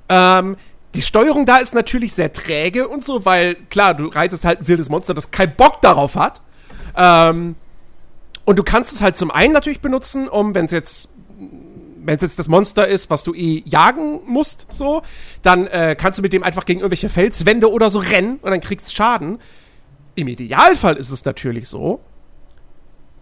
Ähm, 0.09 0.57
die 0.95 1.03
Steuerung 1.03 1.45
da 1.45 1.57
ist 1.57 1.75
natürlich 1.75 2.13
sehr 2.13 2.31
träge 2.31 2.87
und 2.87 3.03
so, 3.03 3.25
weil 3.25 3.57
klar, 3.69 3.95
du 3.95 4.07
reitest 4.07 4.45
halt 4.45 4.61
ein 4.61 4.69
wildes 4.69 4.91
Monster, 4.91 5.13
das 5.13 5.33
keinen 5.33 5.57
Bock 5.57 5.83
darauf 5.83 6.15
hat. 6.15 6.41
Ähm, 6.97 7.57
und 8.45 8.59
du 8.59 8.63
kannst 8.63 8.93
es 8.93 9.01
halt 9.01 9.17
zum 9.17 9.31
einen 9.31 9.53
natürlich 9.53 9.81
benutzen, 9.81 10.29
um, 10.29 10.55
wenn 10.55 10.67
es 10.67 10.73
jetzt 10.73 11.09
wenn 12.05 12.17
es 12.17 12.23
jetzt 12.23 12.39
das 12.39 12.49
Monster 12.49 12.89
ist, 12.89 13.11
was 13.11 13.23
du 13.23 13.33
eh 13.33 13.63
jagen 13.65 14.21
musst, 14.27 14.67
so, 14.71 15.03
dann 15.43 15.67
äh, 15.69 15.97
kannst 15.99 16.19
du 16.19 16.23
mit 16.23 16.33
dem 16.33 16.43
einfach 16.43 16.65
gegen 16.65 16.81
irgendwelche 16.81 17.09
Felswände 17.09 17.71
oder 17.71 17.91
so 17.91 18.01
rennen 18.01 18.39
und 18.43 18.51
dann 18.51 18.61
kriegst 18.61 18.89
du 18.89 18.93
Schaden. 18.93 19.39
Im 20.15 20.29
Idealfall 20.29 20.97
ist 20.97 21.11
es 21.11 21.25
natürlich 21.25 21.69
so, 21.69 22.01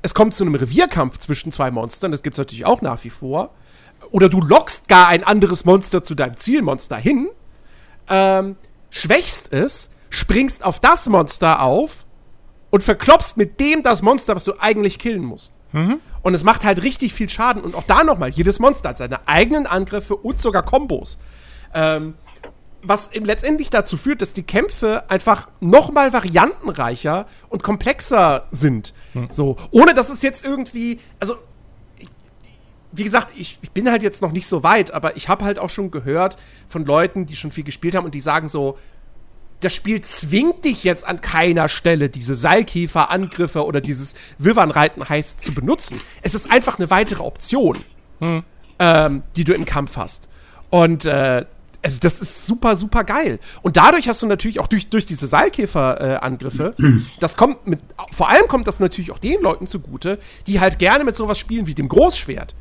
es 0.02 0.14
kommt 0.14 0.34
zu 0.34 0.44
einem 0.44 0.54
Revierkampf 0.54 1.18
zwischen 1.18 1.52
zwei 1.52 1.70
Monstern, 1.70 2.10
das 2.10 2.22
gibt 2.22 2.34
es 2.34 2.38
natürlich 2.38 2.64
auch 2.64 2.80
nach 2.80 3.04
wie 3.04 3.10
vor. 3.10 3.50
Oder 4.10 4.30
du 4.30 4.40
lockst 4.40 4.88
gar 4.88 5.08
ein 5.08 5.24
anderes 5.24 5.66
Monster 5.66 6.02
zu 6.02 6.14
deinem 6.14 6.36
Zielmonster 6.36 6.96
hin, 6.96 7.28
ähm, 8.08 8.56
schwächst 8.88 9.52
es, 9.52 9.90
springst 10.08 10.64
auf 10.64 10.80
das 10.80 11.06
Monster 11.06 11.62
auf 11.62 12.06
und 12.70 12.82
verklopst 12.82 13.36
mit 13.36 13.60
dem 13.60 13.82
das 13.82 14.02
Monster, 14.02 14.36
was 14.36 14.44
du 14.44 14.54
eigentlich 14.58 14.98
killen 14.98 15.24
musst. 15.24 15.52
Mhm. 15.72 16.00
Und 16.22 16.34
es 16.34 16.44
macht 16.44 16.64
halt 16.64 16.82
richtig 16.82 17.14
viel 17.14 17.28
Schaden. 17.28 17.62
Und 17.62 17.74
auch 17.74 17.84
da 17.84 18.04
nochmal, 18.04 18.30
jedes 18.30 18.58
Monster 18.58 18.90
hat 18.90 18.98
seine 18.98 19.26
eigenen 19.28 19.66
Angriffe 19.66 20.16
und 20.16 20.40
sogar 20.40 20.62
Kombos. 20.62 21.18
Ähm, 21.74 22.14
was 22.82 23.12
eben 23.12 23.26
letztendlich 23.26 23.70
dazu 23.70 23.96
führt, 23.96 24.22
dass 24.22 24.32
die 24.32 24.42
Kämpfe 24.42 25.08
einfach 25.10 25.48
nochmal 25.60 26.12
variantenreicher 26.12 27.26
und 27.48 27.62
komplexer 27.62 28.46
sind. 28.50 28.94
Mhm. 29.14 29.28
So, 29.30 29.56
ohne 29.70 29.94
dass 29.94 30.08
es 30.10 30.22
jetzt 30.22 30.44
irgendwie, 30.44 30.98
also 31.18 31.36
wie 32.92 33.04
gesagt, 33.04 33.32
ich, 33.36 33.58
ich, 33.62 33.70
bin 33.70 33.88
halt 33.88 34.02
jetzt 34.02 34.20
noch 34.20 34.32
nicht 34.32 34.48
so 34.48 34.62
weit, 34.62 34.92
aber 34.92 35.16
ich 35.16 35.28
habe 35.28 35.44
halt 35.44 35.58
auch 35.58 35.70
schon 35.70 35.90
gehört 35.90 36.36
von 36.68 36.84
Leuten, 36.84 37.24
die 37.26 37.36
schon 37.36 37.52
viel 37.52 37.64
gespielt 37.64 37.94
haben 37.94 38.04
und 38.04 38.14
die 38.14 38.20
sagen 38.20 38.48
so, 38.48 38.78
das 39.60 39.74
Spiel 39.74 40.00
zwingt 40.00 40.64
dich 40.64 40.84
jetzt 40.84 41.06
an 41.06 41.20
keiner 41.20 41.68
Stelle, 41.68 42.08
diese 42.08 42.34
Seilkäfer-Angriffe 42.34 43.64
oder 43.64 43.80
dieses 43.80 44.14
Wirbernreiten 44.38 45.08
heißt 45.08 45.44
zu 45.44 45.52
benutzen. 45.54 46.00
Es 46.22 46.34
ist 46.34 46.50
einfach 46.50 46.78
eine 46.78 46.90
weitere 46.90 47.22
Option, 47.22 47.84
hm. 48.20 48.42
ähm, 48.78 49.22
die 49.36 49.44
du 49.44 49.52
im 49.52 49.64
Kampf 49.64 49.96
hast. 49.96 50.28
Und 50.70 51.04
äh, 51.04 51.44
also 51.82 51.98
das 52.00 52.20
ist 52.20 52.46
super, 52.46 52.76
super 52.76 53.04
geil. 53.04 53.38
Und 53.62 53.76
dadurch 53.76 54.08
hast 54.08 54.22
du 54.22 54.26
natürlich 54.26 54.60
auch 54.60 54.66
durch, 54.66 54.90
durch 54.90 55.06
diese 55.06 55.26
Seilkäfer-Angriffe, 55.26 56.74
äh, 56.78 57.00
das 57.20 57.36
kommt 57.36 57.66
mit, 57.66 57.80
vor 58.12 58.28
allem 58.28 58.48
kommt 58.48 58.68
das 58.68 58.80
natürlich 58.80 59.10
auch 59.10 59.18
den 59.18 59.40
Leuten 59.40 59.66
zugute, 59.66 60.18
die 60.46 60.60
halt 60.60 60.78
gerne 60.78 61.04
mit 61.04 61.16
sowas 61.16 61.38
spielen 61.38 61.66
wie 61.66 61.74
dem 61.74 61.88
Großschwert. 61.88 62.54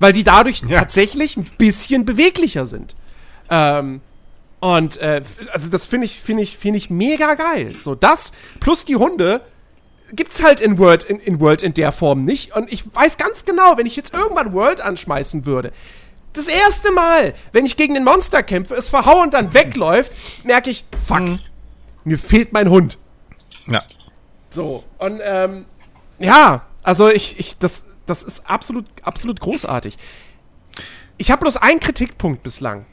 Weil 0.00 0.12
die 0.12 0.24
dadurch 0.24 0.62
ja. 0.68 0.78
tatsächlich 0.78 1.36
ein 1.36 1.50
bisschen 1.58 2.04
beweglicher 2.04 2.66
sind. 2.66 2.94
Ähm, 3.50 4.00
und 4.60 4.96
äh, 4.98 5.22
also 5.52 5.68
das 5.70 5.86
finde 5.86 6.06
ich, 6.06 6.20
finde 6.20 6.42
ich, 6.42 6.58
finde 6.58 6.78
ich 6.78 6.90
mega 6.90 7.34
geil. 7.34 7.76
So, 7.80 7.94
das 7.94 8.32
plus 8.60 8.84
die 8.84 8.96
Hunde 8.96 9.40
gibt's 10.12 10.42
halt 10.42 10.60
in 10.60 10.78
World 10.78 11.04
in, 11.04 11.20
in 11.20 11.40
World 11.40 11.62
in 11.62 11.74
der 11.74 11.92
Form 11.92 12.24
nicht. 12.24 12.56
Und 12.56 12.72
ich 12.72 12.84
weiß 12.92 13.18
ganz 13.18 13.44
genau, 13.44 13.76
wenn 13.76 13.86
ich 13.86 13.96
jetzt 13.96 14.14
irgendwann 14.14 14.52
World 14.52 14.80
anschmeißen 14.80 15.46
würde, 15.46 15.72
das 16.32 16.46
erste 16.46 16.92
Mal, 16.92 17.34
wenn 17.52 17.66
ich 17.66 17.76
gegen 17.76 17.94
den 17.94 18.04
Monster 18.04 18.42
kämpfe, 18.42 18.74
es 18.74 18.88
verhaue 18.88 19.22
und 19.22 19.34
dann 19.34 19.54
wegläuft, 19.54 20.12
merke 20.44 20.70
ich, 20.70 20.84
fuck, 21.06 21.20
mhm. 21.20 21.38
mir 22.04 22.18
fehlt 22.18 22.52
mein 22.52 22.68
Hund. 22.70 22.98
Ja. 23.66 23.82
So, 24.50 24.84
und 24.98 25.20
ähm, 25.22 25.66
ja, 26.18 26.66
also 26.82 27.08
ich, 27.08 27.38
ich, 27.38 27.58
das, 27.58 27.84
das 28.06 28.22
ist 28.22 28.48
absolut, 28.48 28.86
absolut 29.02 29.40
großartig. 29.40 29.98
Ich 31.16 31.30
habe 31.30 31.42
bloß 31.42 31.58
einen 31.58 31.80
Kritikpunkt 31.80 32.42
bislang. 32.42 32.86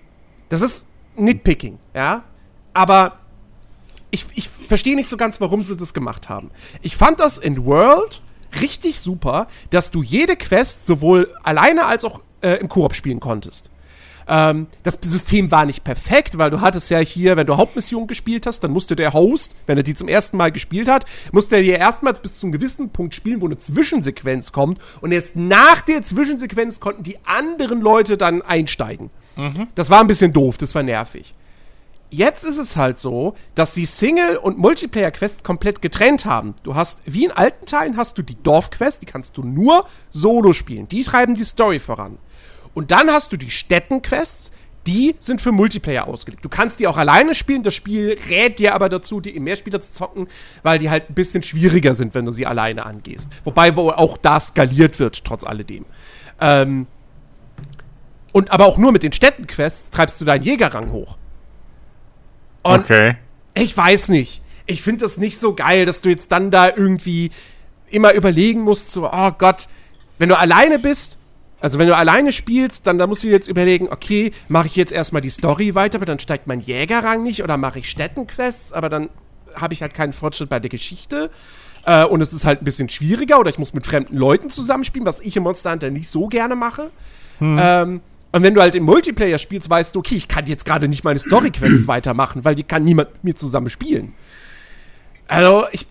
Das 0.49 0.61
ist 0.61 0.87
Nitpicking, 1.15 1.79
ja. 1.95 2.23
Aber 2.73 3.19
ich, 4.11 4.25
ich 4.35 4.49
verstehe 4.49 4.95
nicht 4.95 5.09
so 5.09 5.17
ganz, 5.17 5.41
warum 5.41 5.63
sie 5.63 5.75
das 5.75 5.93
gemacht 5.93 6.29
haben. 6.29 6.51
Ich 6.81 6.95
fand 6.95 7.19
das 7.19 7.37
in 7.37 7.65
World 7.65 8.21
richtig 8.61 8.99
super, 8.99 9.47
dass 9.69 9.91
du 9.91 10.03
jede 10.03 10.35
Quest 10.35 10.85
sowohl 10.85 11.33
alleine 11.43 11.85
als 11.85 12.05
auch 12.05 12.21
äh, 12.41 12.59
im 12.59 12.69
Koop 12.69 12.95
spielen 12.95 13.19
konntest. 13.19 13.69
Ähm, 14.27 14.67
das 14.83 14.97
System 15.03 15.51
war 15.51 15.65
nicht 15.65 15.83
perfekt, 15.83 16.37
weil 16.37 16.49
du 16.49 16.61
hattest 16.61 16.89
ja 16.89 16.99
hier, 16.99 17.37
wenn 17.37 17.45
du 17.45 17.57
Hauptmission 17.57 18.07
gespielt 18.07 18.45
hast, 18.45 18.61
dann 18.61 18.71
musste 18.71 18.95
der 18.95 19.13
Host, 19.13 19.55
wenn 19.67 19.77
er 19.77 19.83
die 19.83 19.93
zum 19.93 20.07
ersten 20.07 20.37
Mal 20.37 20.51
gespielt 20.51 20.87
hat, 20.87 21.05
musste 21.31 21.57
er 21.57 21.61
dir 21.61 21.77
erstmal 21.77 22.13
bis 22.13 22.39
zu 22.39 22.45
einem 22.45 22.53
gewissen 22.53 22.89
Punkt 22.89 23.13
spielen, 23.13 23.41
wo 23.41 23.45
eine 23.45 23.57
Zwischensequenz 23.57 24.51
kommt 24.51 24.79
und 25.01 25.11
erst 25.11 25.35
nach 25.35 25.81
der 25.81 26.01
Zwischensequenz 26.01 26.79
konnten 26.79 27.03
die 27.03 27.17
anderen 27.25 27.81
Leute 27.81 28.17
dann 28.17 28.41
einsteigen. 28.41 29.09
Das 29.75 29.89
war 29.89 30.01
ein 30.01 30.07
bisschen 30.07 30.33
doof, 30.33 30.57
das 30.57 30.73
war 30.75 30.83
nervig. 30.83 31.33
Jetzt 32.11 32.43
ist 32.43 32.57
es 32.57 32.75
halt 32.75 32.99
so, 32.99 33.35
dass 33.55 33.73
sie 33.73 33.85
Single- 33.85 34.37
und 34.37 34.57
Multiplayer-Quests 34.57 35.43
komplett 35.43 35.81
getrennt 35.81 36.25
haben. 36.25 36.53
Du 36.63 36.75
hast, 36.75 36.99
wie 37.05 37.25
in 37.25 37.31
alten 37.31 37.65
Teilen, 37.65 37.97
hast 37.97 38.17
du 38.17 38.21
die 38.21 38.41
Dorfquest, 38.41 39.01
die 39.01 39.05
kannst 39.05 39.37
du 39.37 39.43
nur 39.43 39.85
solo 40.11 40.53
spielen. 40.53 40.87
Die 40.87 41.03
schreiben 41.03 41.35
die 41.35 41.43
Story 41.43 41.79
voran. 41.79 42.17
Und 42.73 42.91
dann 42.91 43.09
hast 43.09 43.33
du 43.33 43.37
die 43.37 43.49
Städtenquests, 43.49 44.51
die 44.87 45.15
sind 45.17 45.41
für 45.41 45.51
Multiplayer 45.51 46.07
ausgelegt. 46.07 46.45
Du 46.45 46.49
kannst 46.49 46.79
die 46.79 46.87
auch 46.87 46.97
alleine 46.97 47.33
spielen, 47.33 47.63
das 47.63 47.73
Spiel 47.73 48.17
rät 48.29 48.59
dir 48.59 48.75
aber 48.75 48.87
dazu, 48.87 49.19
die 49.19 49.35
im 49.35 49.43
Mehrspieler 49.43 49.81
zu 49.81 49.91
zocken, 49.91 50.27
weil 50.61 50.77
die 50.77 50.89
halt 50.89 51.09
ein 51.09 51.15
bisschen 51.15 51.41
schwieriger 51.41 51.95
sind, 51.95 52.13
wenn 52.13 52.25
du 52.25 52.31
sie 52.31 52.45
alleine 52.45 52.85
angehst. 52.85 53.27
Wobei 53.43 53.75
wo 53.75 53.89
auch 53.89 54.17
da 54.17 54.39
skaliert 54.39 54.99
wird, 54.99 55.25
trotz 55.25 55.43
alledem. 55.43 55.85
Ähm, 56.39 56.85
und 58.35 58.51
aber 58.51 58.65
auch 58.65 58.77
nur 58.77 58.91
mit 58.91 59.01
den 59.01 59.13
Städtenquests 59.13 59.91
treibst 59.91 60.19
du 60.19 60.25
deinen 60.25 60.43
Jägerrang 60.43 60.91
hoch. 60.91 61.15
Und 62.63 62.81
okay. 62.81 63.15
Ich 63.53 63.77
weiß 63.77 64.09
nicht. 64.09 64.41
Ich 64.65 64.81
finde 64.81 65.05
das 65.05 65.17
nicht 65.17 65.39
so 65.39 65.55
geil, 65.55 65.85
dass 65.85 66.01
du 66.01 66.09
jetzt 66.09 66.33
dann 66.33 66.51
da 66.51 66.67
irgendwie 66.67 67.31
immer 67.89 68.11
überlegen 68.11 68.59
musst, 68.59 68.91
so, 68.91 69.09
oh 69.09 69.31
Gott, 69.37 69.69
wenn 70.17 70.27
du 70.27 70.37
alleine 70.37 70.79
bist, 70.79 71.17
also 71.61 71.79
wenn 71.79 71.87
du 71.87 71.95
alleine 71.95 72.33
spielst, 72.33 72.85
dann 72.87 72.97
da 72.97 73.07
musst 73.07 73.23
du 73.23 73.27
dir 73.27 73.35
jetzt 73.35 73.47
überlegen, 73.47 73.87
okay, 73.87 74.33
mache 74.49 74.67
ich 74.67 74.75
jetzt 74.75 74.91
erstmal 74.91 75.21
die 75.21 75.29
Story 75.29 75.73
weiter, 75.73 75.99
aber 75.99 76.05
dann 76.05 76.19
steigt 76.19 76.45
mein 76.45 76.59
Jägerrang 76.59 77.23
nicht 77.23 77.41
oder 77.41 77.55
mache 77.55 77.79
ich 77.79 77.89
Städtenquests, 77.89 78.73
aber 78.73 78.89
dann 78.89 79.09
habe 79.55 79.73
ich 79.73 79.81
halt 79.81 79.93
keinen 79.93 80.11
Fortschritt 80.11 80.49
bei 80.49 80.59
der 80.59 80.69
Geschichte. 80.69 81.31
Äh, 81.85 82.03
und 82.03 82.19
es 82.19 82.33
ist 82.33 82.43
halt 82.43 82.61
ein 82.61 82.65
bisschen 82.65 82.89
schwieriger 82.89 83.39
oder 83.39 83.49
ich 83.49 83.59
muss 83.59 83.73
mit 83.73 83.87
fremden 83.87 84.17
Leuten 84.17 84.49
zusammenspielen, 84.49 85.05
was 85.05 85.21
ich 85.21 85.37
im 85.37 85.43
Monster 85.43 85.71
Hunter 85.71 85.89
nicht 85.89 86.09
so 86.09 86.27
gerne 86.27 86.57
mache. 86.57 86.91
Hm. 87.39 87.57
Ähm, 87.57 88.01
und 88.35 88.43
wenn 88.43 88.53
du 88.53 88.59
halt 88.59 88.75
im 88.75 88.83
Multiplayer 88.83 89.37
spielst, 89.37 89.69
weißt 89.69 89.95
du, 89.95 89.99
okay, 89.99 90.15
ich 90.15 90.27
kann 90.27 90.45
jetzt 90.45 90.65
gerade 90.65 90.89
nicht 90.89 91.05
meine 91.05 91.19
Story-Quests 91.19 91.87
weitermachen, 91.87 92.43
weil 92.43 92.53
die 92.53 92.63
kann 92.63 92.83
niemand 92.83 93.13
mit 93.13 93.23
mir 93.23 93.35
zusammen 93.37 93.69
spielen. 93.69 94.13
Also, 95.29 95.63
ich, 95.71 95.87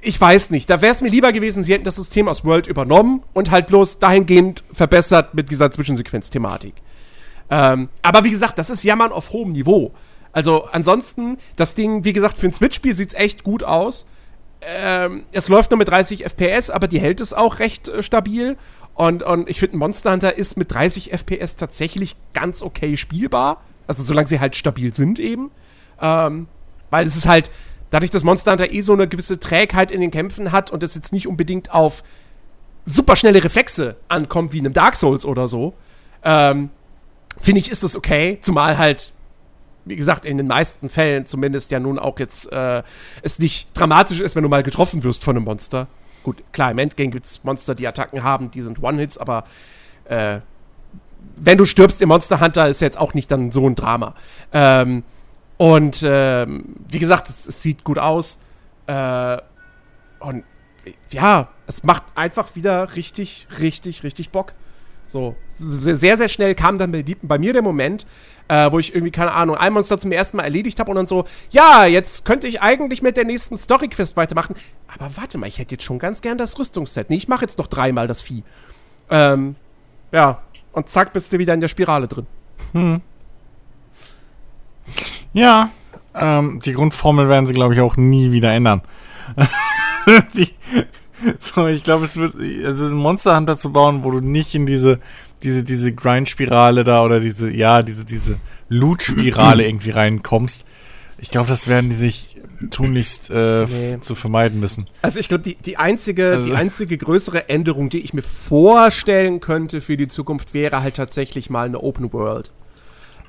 ich 0.00 0.20
weiß 0.20 0.50
nicht. 0.50 0.70
Da 0.70 0.82
wäre 0.82 0.92
es 0.92 1.02
mir 1.02 1.08
lieber 1.08 1.32
gewesen, 1.32 1.64
sie 1.64 1.72
hätten 1.72 1.82
das 1.82 1.96
System 1.96 2.28
aus 2.28 2.44
World 2.44 2.68
übernommen 2.68 3.24
und 3.32 3.50
halt 3.50 3.66
bloß 3.66 3.98
dahingehend 3.98 4.62
verbessert 4.72 5.34
mit 5.34 5.50
dieser 5.50 5.72
Zwischensequenz-Thematik. 5.72 6.74
Ähm, 7.50 7.88
aber 8.02 8.22
wie 8.22 8.30
gesagt, 8.30 8.60
das 8.60 8.70
ist 8.70 8.84
Jammern 8.84 9.10
auf 9.10 9.32
hohem 9.32 9.50
Niveau. 9.50 9.90
Also 10.30 10.66
ansonsten, 10.70 11.38
das 11.56 11.74
Ding, 11.74 12.04
wie 12.04 12.12
gesagt, 12.12 12.38
für 12.38 12.46
ein 12.46 12.54
Switch-Spiel 12.54 12.94
sieht 12.94 13.08
es 13.08 13.14
echt 13.14 13.42
gut 13.42 13.64
aus. 13.64 14.06
Ähm, 14.62 15.24
es 15.32 15.48
läuft 15.48 15.72
nur 15.72 15.78
mit 15.78 15.88
30 15.88 16.24
FPS, 16.24 16.70
aber 16.70 16.86
die 16.86 17.00
hält 17.00 17.20
es 17.20 17.32
auch 17.32 17.58
recht 17.58 17.88
äh, 17.88 18.00
stabil. 18.00 18.56
Und, 19.00 19.22
und 19.22 19.48
ich 19.48 19.58
finde, 19.58 19.78
Monster 19.78 20.12
Hunter 20.12 20.36
ist 20.36 20.58
mit 20.58 20.72
30 20.72 21.10
FPS 21.10 21.56
tatsächlich 21.56 22.16
ganz 22.34 22.60
okay 22.60 22.98
spielbar. 22.98 23.62
Also 23.86 24.02
solange 24.02 24.28
sie 24.28 24.40
halt 24.40 24.56
stabil 24.56 24.92
sind 24.92 25.18
eben. 25.18 25.50
Ähm, 26.02 26.48
weil 26.90 27.06
es 27.06 27.16
ist 27.16 27.26
halt, 27.26 27.50
dadurch, 27.88 28.10
dass 28.10 28.24
Monster 28.24 28.50
Hunter 28.50 28.70
eh 28.70 28.82
so 28.82 28.92
eine 28.92 29.08
gewisse 29.08 29.40
Trägheit 29.40 29.90
in 29.90 30.02
den 30.02 30.10
Kämpfen 30.10 30.52
hat 30.52 30.70
und 30.70 30.82
es 30.82 30.94
jetzt 30.94 31.14
nicht 31.14 31.26
unbedingt 31.26 31.72
auf 31.72 32.02
superschnelle 32.84 33.42
Reflexe 33.42 33.96
ankommt, 34.08 34.52
wie 34.52 34.58
in 34.58 34.66
einem 34.66 34.74
Dark 34.74 34.94
Souls 34.94 35.24
oder 35.24 35.48
so, 35.48 35.72
ähm, 36.22 36.68
finde 37.40 37.60
ich, 37.62 37.70
ist 37.70 37.82
das 37.82 37.96
okay. 37.96 38.36
Zumal 38.42 38.76
halt, 38.76 39.14
wie 39.86 39.96
gesagt, 39.96 40.26
in 40.26 40.36
den 40.36 40.46
meisten 40.46 40.90
Fällen 40.90 41.24
zumindest 41.24 41.70
ja 41.70 41.80
nun 41.80 41.98
auch 41.98 42.18
jetzt 42.18 42.52
äh, 42.52 42.82
es 43.22 43.38
nicht 43.38 43.68
dramatisch 43.72 44.20
ist, 44.20 44.36
wenn 44.36 44.42
du 44.42 44.50
mal 44.50 44.62
getroffen 44.62 45.04
wirst 45.04 45.24
von 45.24 45.36
einem 45.36 45.46
Monster. 45.46 45.88
Gut, 46.22 46.42
klar, 46.52 46.70
im 46.70 46.78
Endgame 46.78 47.10
gibt 47.10 47.24
es 47.24 47.42
Monster, 47.44 47.74
die 47.74 47.86
Attacken 47.86 48.22
haben, 48.22 48.50
die 48.50 48.62
sind 48.62 48.82
One-Hits, 48.82 49.16
aber 49.16 49.44
äh, 50.04 50.40
wenn 51.36 51.58
du 51.58 51.64
stirbst 51.64 52.00
im 52.02 52.08
Monster 52.08 52.40
Hunter, 52.40 52.68
ist 52.68 52.80
jetzt 52.80 52.98
auch 52.98 53.14
nicht 53.14 53.30
dann 53.30 53.50
so 53.50 53.66
ein 53.66 53.74
Drama. 53.74 54.14
Ähm, 54.52 55.02
und 55.56 56.02
ähm, 56.04 56.76
wie 56.88 56.98
gesagt, 56.98 57.28
es, 57.28 57.46
es, 57.46 57.62
sieht 57.62 57.84
gut 57.84 57.98
aus. 57.98 58.38
Äh, 58.86 59.38
und 60.20 60.44
ja, 61.10 61.48
es 61.66 61.84
macht 61.84 62.04
einfach 62.14 62.54
wieder 62.56 62.96
richtig, 62.96 63.46
richtig, 63.60 64.02
richtig 64.02 64.30
Bock. 64.30 64.54
So, 65.06 65.36
sehr, 65.48 66.16
sehr 66.16 66.28
schnell 66.28 66.54
kam 66.54 66.78
dann 66.78 66.92
bei, 66.92 67.04
bei 67.22 67.38
mir 67.38 67.52
der 67.52 67.62
Moment, 67.62 68.06
äh, 68.50 68.72
wo 68.72 68.80
ich 68.80 68.92
irgendwie, 68.92 69.12
keine 69.12 69.32
Ahnung, 69.32 69.56
ein 69.56 69.72
Monster 69.72 69.96
zum 69.96 70.10
ersten 70.10 70.36
Mal 70.36 70.42
erledigt 70.42 70.80
habe 70.80 70.90
und 70.90 70.96
dann 70.96 71.06
so, 71.06 71.24
ja, 71.50 71.84
jetzt 71.84 72.24
könnte 72.24 72.48
ich 72.48 72.60
eigentlich 72.60 73.00
mit 73.00 73.16
der 73.16 73.24
nächsten 73.24 73.56
Story-Quest 73.56 74.16
weitermachen. 74.16 74.56
Aber 74.88 75.08
warte 75.16 75.38
mal, 75.38 75.46
ich 75.46 75.60
hätte 75.60 75.76
jetzt 75.76 75.84
schon 75.84 76.00
ganz 76.00 76.20
gern 76.20 76.36
das 76.36 76.58
Rüstungsset. 76.58 77.10
Nee, 77.10 77.16
ich 77.16 77.28
mache 77.28 77.42
jetzt 77.42 77.58
noch 77.58 77.68
dreimal 77.68 78.08
das 78.08 78.22
Vieh. 78.22 78.42
Ähm, 79.08 79.54
ja, 80.10 80.42
und 80.72 80.88
zack, 80.88 81.12
bist 81.12 81.32
du 81.32 81.38
wieder 81.38 81.54
in 81.54 81.60
der 81.60 81.68
Spirale 81.68 82.08
drin. 82.08 82.26
Hm. 82.72 83.00
Ja, 85.32 85.70
ähm, 86.14 86.58
die 86.64 86.72
Grundformel 86.72 87.28
werden 87.28 87.46
sie, 87.46 87.52
glaube 87.52 87.74
ich, 87.74 87.80
auch 87.80 87.96
nie 87.96 88.32
wieder 88.32 88.52
ändern. 88.52 88.82
die, 90.34 90.48
so, 91.38 91.68
ich 91.68 91.84
glaube, 91.84 92.04
es 92.04 92.16
wird, 92.16 92.34
also 92.66 92.86
ein 92.86 92.94
Monster 92.94 93.36
Hunter 93.36 93.56
zu 93.56 93.70
bauen, 93.72 94.02
wo 94.02 94.10
du 94.10 94.20
nicht 94.20 94.56
in 94.56 94.66
diese, 94.66 94.98
diese, 95.42 95.62
diese 95.64 95.92
Grind-Spirale 95.92 96.84
da 96.84 97.04
oder 97.04 97.20
diese, 97.20 97.50
ja, 97.50 97.82
diese, 97.82 98.04
diese 98.04 98.36
Loot-Spirale 98.68 99.64
irgendwie 99.68 99.90
reinkommst. 99.90 100.64
Ich 101.18 101.30
glaube, 101.30 101.48
das 101.48 101.68
werden 101.68 101.90
die 101.90 101.96
sich 101.96 102.36
tunlichst 102.70 103.30
äh, 103.30 103.64
Nee. 103.66 104.00
zu 104.00 104.14
vermeiden 104.14 104.60
müssen. 104.60 104.84
Also 105.02 105.18
ich 105.18 105.28
glaube, 105.28 105.42
die, 105.42 105.54
die, 105.56 105.76
einzige, 105.78 106.32
Also- 106.32 106.46
die 106.50 106.54
einzige 106.54 106.98
größere 106.98 107.48
Änderung, 107.48 107.88
die 107.88 108.00
ich 108.00 108.12
mir 108.12 108.22
vorstellen 108.22 109.40
könnte 109.40 109.80
für 109.80 109.96
die 109.96 110.08
Zukunft, 110.08 110.52
wäre 110.54 110.82
halt 110.82 110.96
tatsächlich 110.96 111.48
mal 111.50 111.66
eine 111.66 111.80
Open 111.80 112.12
World. 112.12 112.50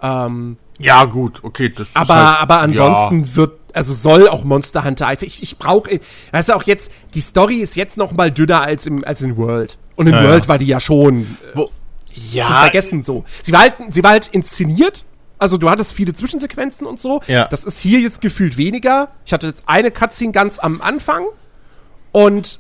Ähm, 0.02 0.58
Ja, 0.80 1.06
gut, 1.06 1.40
okay, 1.44 1.70
das 1.70 1.90
ist 1.90 1.96
aber, 1.98 2.16
halt- 2.32 2.42
aber 2.42 2.60
ansonsten 2.62 3.36
wird, 3.36 3.54
also 3.74 3.94
soll 3.94 4.28
auch 4.28 4.44
Monster 4.44 4.84
Hunter 4.84 5.08
einfach, 5.08 5.26
ich, 5.28 5.42
ich 5.44 5.58
brauche, 5.58 6.00
weißt 6.32 6.50
du 6.50 6.54
auch 6.54 6.64
jetzt, 6.64 6.92
die 7.14 7.22
Story 7.22 7.58
ist 7.58 7.76
jetzt 7.76 7.98
noch 7.98 8.12
mal 8.14 8.32
dünner 8.32 8.62
als, 8.62 8.86
im, 8.88 9.04
als 9.04 9.22
in 9.22 9.38
World. 9.38 9.78
Und 9.96 10.08
in 10.08 10.14
Ja, 10.14 10.24
World 10.24 10.46
ja. 10.46 10.50
war 10.50 10.58
die 10.58 10.66
ja 10.66 10.80
schon 10.80 11.38
äh, 11.56 11.60
Wo, 12.16 12.22
zum 12.22 12.38
ja, 12.38 12.46
Vergessen 12.46 13.02
so. 13.02 13.26
Sie 13.44 13.52
war 13.52 13.62
halt, 13.62 13.76
sie 13.92 14.04
war 14.04 14.12
halt 14.12 14.28
inszeniert. 14.28 15.06
Also 15.38 15.58
du 15.58 15.70
hattest 15.70 15.94
viele 15.94 16.14
Zwischensequenzen 16.14 16.86
und 16.86 17.00
so. 17.00 17.22
Ja. 17.28 17.48
Das 17.48 17.66
ist 17.66 17.80
hier 17.80 18.00
jetzt 18.00 18.22
gefühlt 18.22 18.58
weniger. 18.58 19.10
Ich 19.26 19.34
hatte 19.34 19.48
jetzt 19.48 19.64
eine 19.66 19.90
Cutscene 19.90 20.32
ganz 20.32 20.60
am 20.60 20.82
Anfang 20.82 21.26
und 22.12 22.60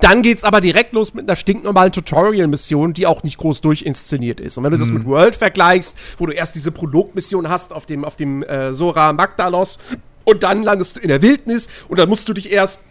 dann 0.00 0.22
geht's 0.22 0.44
aber 0.44 0.60
direkt 0.60 0.92
los 0.94 1.14
mit 1.14 1.28
einer 1.28 1.36
stinknormalen 1.36 1.92
Tutorial-Mission, 1.92 2.94
die 2.94 3.06
auch 3.06 3.22
nicht 3.22 3.36
groß 3.36 3.60
durchinszeniert 3.60 4.40
ist. 4.40 4.56
Und 4.56 4.64
wenn 4.64 4.72
du 4.72 4.78
das 4.78 4.90
mit 4.90 5.04
World 5.04 5.36
vergleichst, 5.36 5.96
wo 6.18 6.26
du 6.26 6.32
erst 6.32 6.54
diese 6.54 6.72
Prolog-Mission 6.72 7.48
hast 7.48 7.72
auf 7.72 7.84
dem, 7.84 8.04
auf 8.04 8.16
dem 8.16 8.42
äh, 8.42 8.74
Sora 8.74 9.12
Magdalos 9.12 9.78
und 10.24 10.42
dann 10.42 10.62
landest 10.62 10.96
du 10.96 11.00
in 11.00 11.08
der 11.08 11.20
Wildnis 11.20 11.68
und 11.88 11.98
dann 11.98 12.08
musst 12.08 12.28
du 12.28 12.32
dich 12.32 12.50
erst 12.50 12.84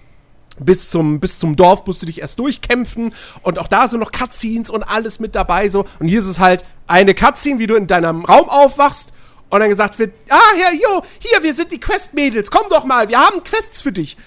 bis 0.65 0.89
zum, 0.89 1.19
bis 1.19 1.39
zum 1.39 1.55
Dorf 1.55 1.85
musst 1.85 2.01
du 2.01 2.05
dich 2.05 2.21
erst 2.21 2.39
durchkämpfen 2.39 3.13
und 3.41 3.59
auch 3.59 3.67
da 3.67 3.87
sind 3.87 3.99
noch 3.99 4.11
Cutscenes 4.11 4.69
und 4.69 4.83
alles 4.83 5.19
mit 5.19 5.35
dabei 5.35 5.69
so. 5.69 5.85
Und 5.99 6.07
hier 6.07 6.19
ist 6.19 6.25
es 6.25 6.39
halt 6.39 6.63
eine 6.87 7.13
Cutscene, 7.13 7.59
wie 7.59 7.67
du 7.67 7.75
in 7.75 7.87
deinem 7.87 8.25
Raum 8.25 8.49
aufwachst 8.49 9.13
und 9.49 9.59
dann 9.59 9.69
gesagt 9.69 9.99
wird, 9.99 10.13
ah, 10.29 10.37
ja, 10.57 10.71
jo, 10.73 11.03
hier, 11.19 11.43
wir 11.43 11.53
sind 11.53 11.71
die 11.71 11.79
Quest-Mädels, 11.79 12.49
komm 12.51 12.63
doch 12.69 12.85
mal, 12.85 13.09
wir 13.09 13.19
haben 13.19 13.43
Quests 13.43 13.81
für 13.81 13.91
dich. 13.91 14.17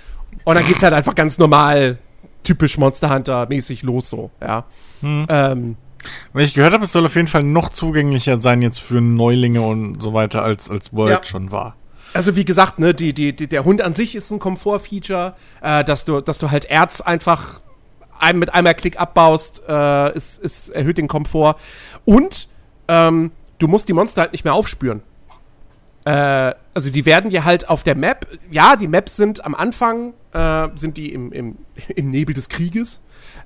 Und 0.45 0.57
dann 0.57 0.67
geht's 0.67 0.83
halt 0.83 0.93
einfach 0.93 1.15
ganz 1.15 1.39
normal, 1.39 1.99
typisch 2.43 2.77
Monster 2.77 3.09
Hunter-mäßig 3.13 3.83
los 3.83 4.11
so, 4.11 4.31
ja. 4.43 4.65
Ähm, 5.03 5.77
Weil 6.33 6.45
ich 6.45 6.55
gehört 6.55 6.73
habe, 6.75 6.85
es 6.85 6.93
soll 6.93 7.07
auf 7.07 7.15
jeden 7.15 7.29
Fall 7.29 7.43
noch 7.45 7.71
zugänglicher 7.71 8.41
sein 8.43 8.61
jetzt 8.61 8.81
für 8.81 9.01
Neulinge 9.01 9.63
und 9.63 10.03
so 10.03 10.13
weiter, 10.13 10.43
als, 10.43 10.71
als 10.71 10.93
World 10.93 11.11
Ja. 11.13 11.25
schon 11.25 11.51
war. 11.51 11.77
Also 12.15 12.37
wie 12.37 12.45
gesagt, 12.45 12.79
ne, 12.79 12.95
die, 12.95 13.13
die, 13.13 13.33
die, 13.33 13.49
der 13.49 13.65
Hund 13.65 13.83
an 13.83 13.95
sich 13.95 14.15
ist 14.15 14.31
ein 14.31 14.39
Komfort-Feature, 14.39 15.35
äh, 15.61 15.83
dass 15.85 16.05
du, 16.05 16.21
dass 16.21 16.39
du 16.39 16.51
halt 16.51 16.65
Erz 16.65 17.01
einfach 17.01 17.61
ein, 18.21 18.39
mit 18.39 18.55
einmal 18.55 18.75
Klick 18.75 19.01
abbaust, 19.01 19.63
äh, 19.69 20.17
ist, 20.17 20.39
ist, 20.39 20.69
erhöht 20.69 20.97
den 20.97 21.09
Komfort. 21.09 21.57
Und 22.05 22.49
ähm, 22.87 23.33
du 23.59 23.67
musst 23.67 23.89
die 23.89 23.93
Monster 23.93 24.23
halt 24.23 24.33
nicht 24.33 24.45
mehr 24.45 24.55
aufspüren. 24.55 25.03
Äh, 26.05 26.55
also 26.73 26.91
die 26.91 27.05
werden 27.05 27.31
dir 27.31 27.45
halt 27.45 27.69
auf 27.69 27.83
der 27.83 27.97
Map, 27.97 28.27
ja, 28.51 28.77
die 28.77 28.89
Maps 28.89 29.17
sind 29.17 29.45
am 29.45 29.55
Anfang, 29.55 30.15
äh, 30.33 30.69
sind 30.77 30.97
die 30.97 31.13
im, 31.13 31.33
im, 31.33 31.59
im 31.97 32.11
Nebel 32.11 32.35
des 32.35 32.49
Krieges. 32.49 33.01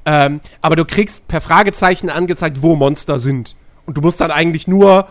Ähm, 0.05 0.41
aber 0.61 0.77
du 0.77 0.85
kriegst 0.85 1.27
per 1.29 1.41
Fragezeichen 1.41 2.11
angezeigt, 2.11 2.62
wo 2.62 2.77
Monster 2.77 3.19
sind. 3.19 3.57
Und 3.87 3.97
du 3.97 4.03
musst 4.03 4.21
dann 4.21 4.31
eigentlich 4.31 4.69
nur 4.69 5.09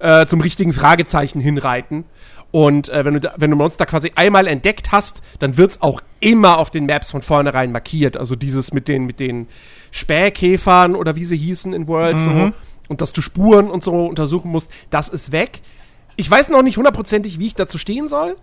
äh, 0.00 0.26
zum 0.26 0.40
richtigen 0.40 0.72
Fragezeichen 0.72 1.40
hinreiten. 1.40 2.04
Und 2.50 2.88
äh, 2.88 3.04
wenn, 3.04 3.14
du 3.14 3.20
da, 3.20 3.34
wenn 3.36 3.50
du 3.50 3.56
Monster 3.56 3.84
quasi 3.84 4.12
einmal 4.14 4.46
entdeckt 4.46 4.90
hast, 4.90 5.22
dann 5.38 5.56
wird 5.56 5.72
es 5.72 5.82
auch 5.82 6.00
immer 6.20 6.58
auf 6.58 6.70
den 6.70 6.86
Maps 6.86 7.10
von 7.10 7.20
vornherein 7.20 7.72
markiert. 7.72 8.16
Also 8.16 8.36
dieses 8.36 8.72
mit 8.72 8.88
den, 8.88 9.04
mit 9.04 9.20
den 9.20 9.48
Spähkäfern 9.90 10.94
oder 10.94 11.14
wie 11.16 11.24
sie 11.24 11.36
hießen 11.36 11.72
in 11.74 11.86
World 11.88 12.18
so. 12.18 12.52
Und 12.88 13.02
dass 13.02 13.12
du 13.12 13.20
Spuren 13.20 13.70
und 13.70 13.82
so 13.82 14.06
untersuchen 14.06 14.50
musst, 14.50 14.70
das 14.88 15.10
ist 15.10 15.30
weg. 15.30 15.60
Ich 16.16 16.30
weiß 16.30 16.48
noch 16.48 16.62
nicht 16.62 16.78
hundertprozentig, 16.78 17.38
wie 17.38 17.48
ich 17.48 17.54
dazu 17.54 17.76
stehen 17.76 18.08
soll, 18.08 18.36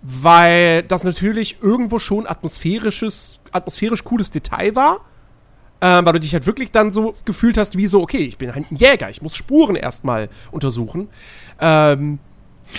weil 0.00 0.82
das 0.84 1.04
natürlich 1.04 1.58
irgendwo 1.60 1.98
schon 1.98 2.26
atmosphärisches, 2.26 3.40
atmosphärisch 3.52 4.04
cooles 4.04 4.30
Detail 4.30 4.74
war. 4.74 5.04
Ähm, 5.82 6.04
weil 6.04 6.14
du 6.14 6.20
dich 6.20 6.34
halt 6.34 6.46
wirklich 6.46 6.72
dann 6.72 6.92
so 6.92 7.14
gefühlt 7.24 7.56
hast, 7.56 7.76
wie 7.76 7.86
so, 7.86 8.02
okay, 8.02 8.18
ich 8.18 8.36
bin 8.36 8.54
halt 8.54 8.70
ein 8.70 8.76
Jäger, 8.76 9.08
ich 9.08 9.22
muss 9.22 9.34
Spuren 9.34 9.76
erstmal 9.76 10.28
untersuchen. 10.50 11.08
Ähm, 11.58 12.18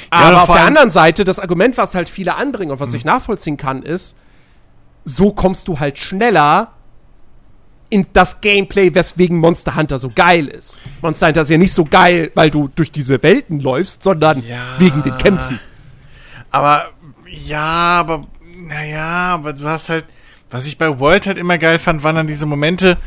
aber 0.09 0.43
auf 0.43 0.51
der 0.51 0.65
anderen 0.65 0.91
Seite, 0.91 1.23
das 1.23 1.39
Argument, 1.39 1.77
was 1.77 1.95
halt 1.95 2.09
viele 2.09 2.35
anbringen 2.35 2.71
und 2.71 2.79
was 2.79 2.93
ich 2.93 3.05
nachvollziehen 3.05 3.57
kann, 3.57 3.83
ist, 3.83 4.15
so 5.05 5.31
kommst 5.33 5.67
du 5.67 5.79
halt 5.79 5.97
schneller 5.97 6.73
in 7.89 8.07
das 8.13 8.39
Gameplay, 8.39 8.93
weswegen 8.95 9.37
Monster 9.37 9.75
Hunter 9.75 9.99
so 9.99 10.09
geil 10.13 10.47
ist. 10.47 10.79
Monster 11.01 11.27
Hunter 11.27 11.41
ist 11.41 11.49
ja 11.49 11.57
nicht 11.57 11.73
so 11.73 11.83
geil, 11.83 12.31
weil 12.35 12.49
du 12.49 12.69
durch 12.73 12.91
diese 12.91 13.21
Welten 13.21 13.59
läufst, 13.59 14.03
sondern 14.03 14.43
Ja. 14.47 14.75
wegen 14.77 15.03
den 15.03 15.17
Kämpfen. 15.17 15.59
Aber, 16.49 16.89
ja, 17.29 17.59
aber, 17.99 18.27
naja, 18.55 19.33
aber 19.33 19.53
du 19.53 19.67
hast 19.67 19.89
halt, 19.89 20.05
was 20.49 20.67
ich 20.67 20.77
bei 20.77 20.99
World 20.99 21.27
halt 21.27 21.37
immer 21.37 21.57
geil 21.57 21.79
fand, 21.79 22.03
waren 22.03 22.15
dann 22.15 22.27
diese 22.27 22.45
Momente, 22.45 22.97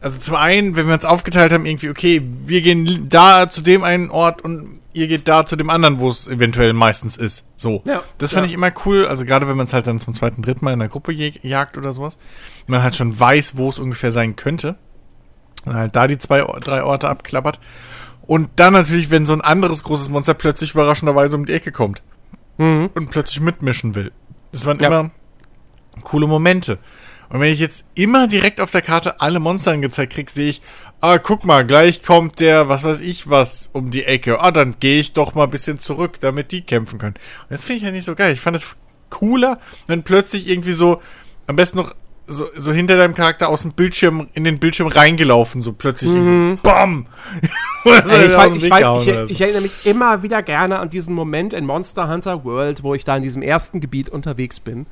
also 0.00 0.18
zum 0.18 0.36
einen, 0.36 0.76
wenn 0.76 0.86
wir 0.86 0.94
uns 0.94 1.04
aufgeteilt 1.04 1.52
haben, 1.52 1.66
irgendwie, 1.66 1.90
okay, 1.90 2.22
wir 2.46 2.60
gehen 2.60 3.08
da 3.08 3.48
zu 3.48 3.60
dem 3.60 3.82
einen 3.82 4.10
Ort 4.10 4.42
und 4.42 4.80
ihr 4.94 5.08
geht 5.08 5.28
da 5.28 5.44
zu 5.46 5.56
dem 5.56 5.70
anderen, 5.70 5.98
wo 6.00 6.08
es 6.08 6.28
eventuell 6.28 6.72
meistens 6.72 7.16
ist. 7.16 7.48
So. 7.56 7.82
Ja, 7.84 8.02
das 8.18 8.32
fand 8.32 8.46
ja. 8.46 8.48
ich 8.48 8.54
immer 8.54 8.70
cool, 8.84 9.06
also 9.06 9.24
gerade 9.24 9.48
wenn 9.48 9.56
man 9.56 9.64
es 9.64 9.72
halt 9.72 9.86
dann 9.86 9.98
zum 9.98 10.14
zweiten, 10.14 10.42
dritten 10.42 10.64
Mal 10.64 10.72
in 10.72 10.78
der 10.78 10.88
Gruppe 10.88 11.12
jag 11.12 11.42
jagt 11.42 11.76
oder 11.78 11.92
sowas, 11.92 12.18
man 12.66 12.82
halt 12.82 12.94
schon 12.96 13.18
weiß, 13.18 13.56
wo 13.56 13.68
es 13.68 13.78
ungefähr 13.78 14.10
sein 14.10 14.36
könnte. 14.36 14.76
Und 15.64 15.74
halt 15.74 15.94
da 15.94 16.06
die 16.08 16.18
zwei, 16.18 16.40
drei 16.60 16.82
Orte 16.82 17.08
abklappert. 17.08 17.60
Und 18.26 18.50
dann 18.56 18.72
natürlich, 18.72 19.10
wenn 19.10 19.26
so 19.26 19.32
ein 19.32 19.40
anderes 19.40 19.82
großes 19.84 20.08
Monster 20.08 20.34
plötzlich 20.34 20.74
überraschenderweise 20.74 21.36
um 21.36 21.46
die 21.46 21.52
Ecke 21.52 21.72
kommt 21.72 22.02
und 22.58 23.10
plötzlich 23.10 23.40
mitmischen 23.40 23.94
will. 23.94 24.12
Das 24.52 24.66
waren 24.66 24.78
Ja. 24.78 24.86
immer 24.88 25.10
coole 26.02 26.26
Momente. 26.26 26.78
Und 27.32 27.40
wenn 27.40 27.50
ich 27.50 27.60
jetzt 27.60 27.86
immer 27.94 28.28
direkt 28.28 28.60
auf 28.60 28.70
der 28.70 28.82
Karte 28.82 29.22
alle 29.22 29.40
Monster 29.40 29.72
angezeigt 29.72 30.12
krieg, 30.12 30.28
sehe 30.28 30.50
ich, 30.50 30.60
ah, 31.00 31.16
guck 31.16 31.46
mal, 31.46 31.66
gleich 31.66 32.02
kommt 32.02 32.40
der, 32.40 32.68
was 32.68 32.84
weiß 32.84 33.00
ich 33.00 33.30
was, 33.30 33.70
um 33.72 33.88
die 33.88 34.04
Ecke. 34.04 34.40
Ah, 34.40 34.50
dann 34.50 34.74
gehe 34.80 35.00
ich 35.00 35.14
doch 35.14 35.34
mal 35.34 35.44
ein 35.44 35.50
bisschen 35.50 35.78
zurück, 35.78 36.20
damit 36.20 36.52
die 36.52 36.60
kämpfen 36.60 36.98
können. 36.98 37.14
Und 37.14 37.50
das 37.50 37.64
finde 37.64 37.78
ich 37.78 37.82
ja 37.84 37.90
nicht 37.90 38.04
so 38.04 38.14
geil. 38.14 38.34
Ich 38.34 38.42
fand 38.42 38.54
es 38.56 38.76
cooler, 39.08 39.58
wenn 39.86 40.02
plötzlich 40.02 40.46
irgendwie 40.46 40.72
so, 40.72 41.00
am 41.46 41.56
besten 41.56 41.78
noch 41.78 41.94
so, 42.26 42.50
so 42.54 42.70
hinter 42.70 42.98
deinem 42.98 43.14
Charakter 43.14 43.48
aus 43.48 43.62
dem 43.62 43.72
Bildschirm, 43.72 44.28
in 44.34 44.44
den 44.44 44.58
Bildschirm 44.58 44.88
reingelaufen, 44.88 45.62
so 45.62 45.72
plötzlich, 45.72 46.10
irgendwie, 46.10 46.60
BAM! 46.62 47.06
Oder 47.86 48.04
so 48.04 48.14
Ey, 48.14 48.26
ich, 48.26 48.36
weiß, 48.36 48.52
ich, 48.52 48.70
weiß, 48.70 49.06
ich, 49.06 49.30
ich 49.32 49.40
erinnere 49.40 49.62
mich 49.62 49.86
immer 49.86 50.22
wieder 50.22 50.42
gerne 50.42 50.78
an 50.80 50.90
diesen 50.90 51.14
Moment 51.14 51.54
in 51.54 51.64
Monster 51.64 52.10
Hunter 52.10 52.44
World, 52.44 52.82
wo 52.82 52.94
ich 52.94 53.04
da 53.04 53.16
in 53.16 53.22
diesem 53.22 53.40
ersten 53.40 53.80
Gebiet 53.80 54.10
unterwegs 54.10 54.60
bin 54.60 54.86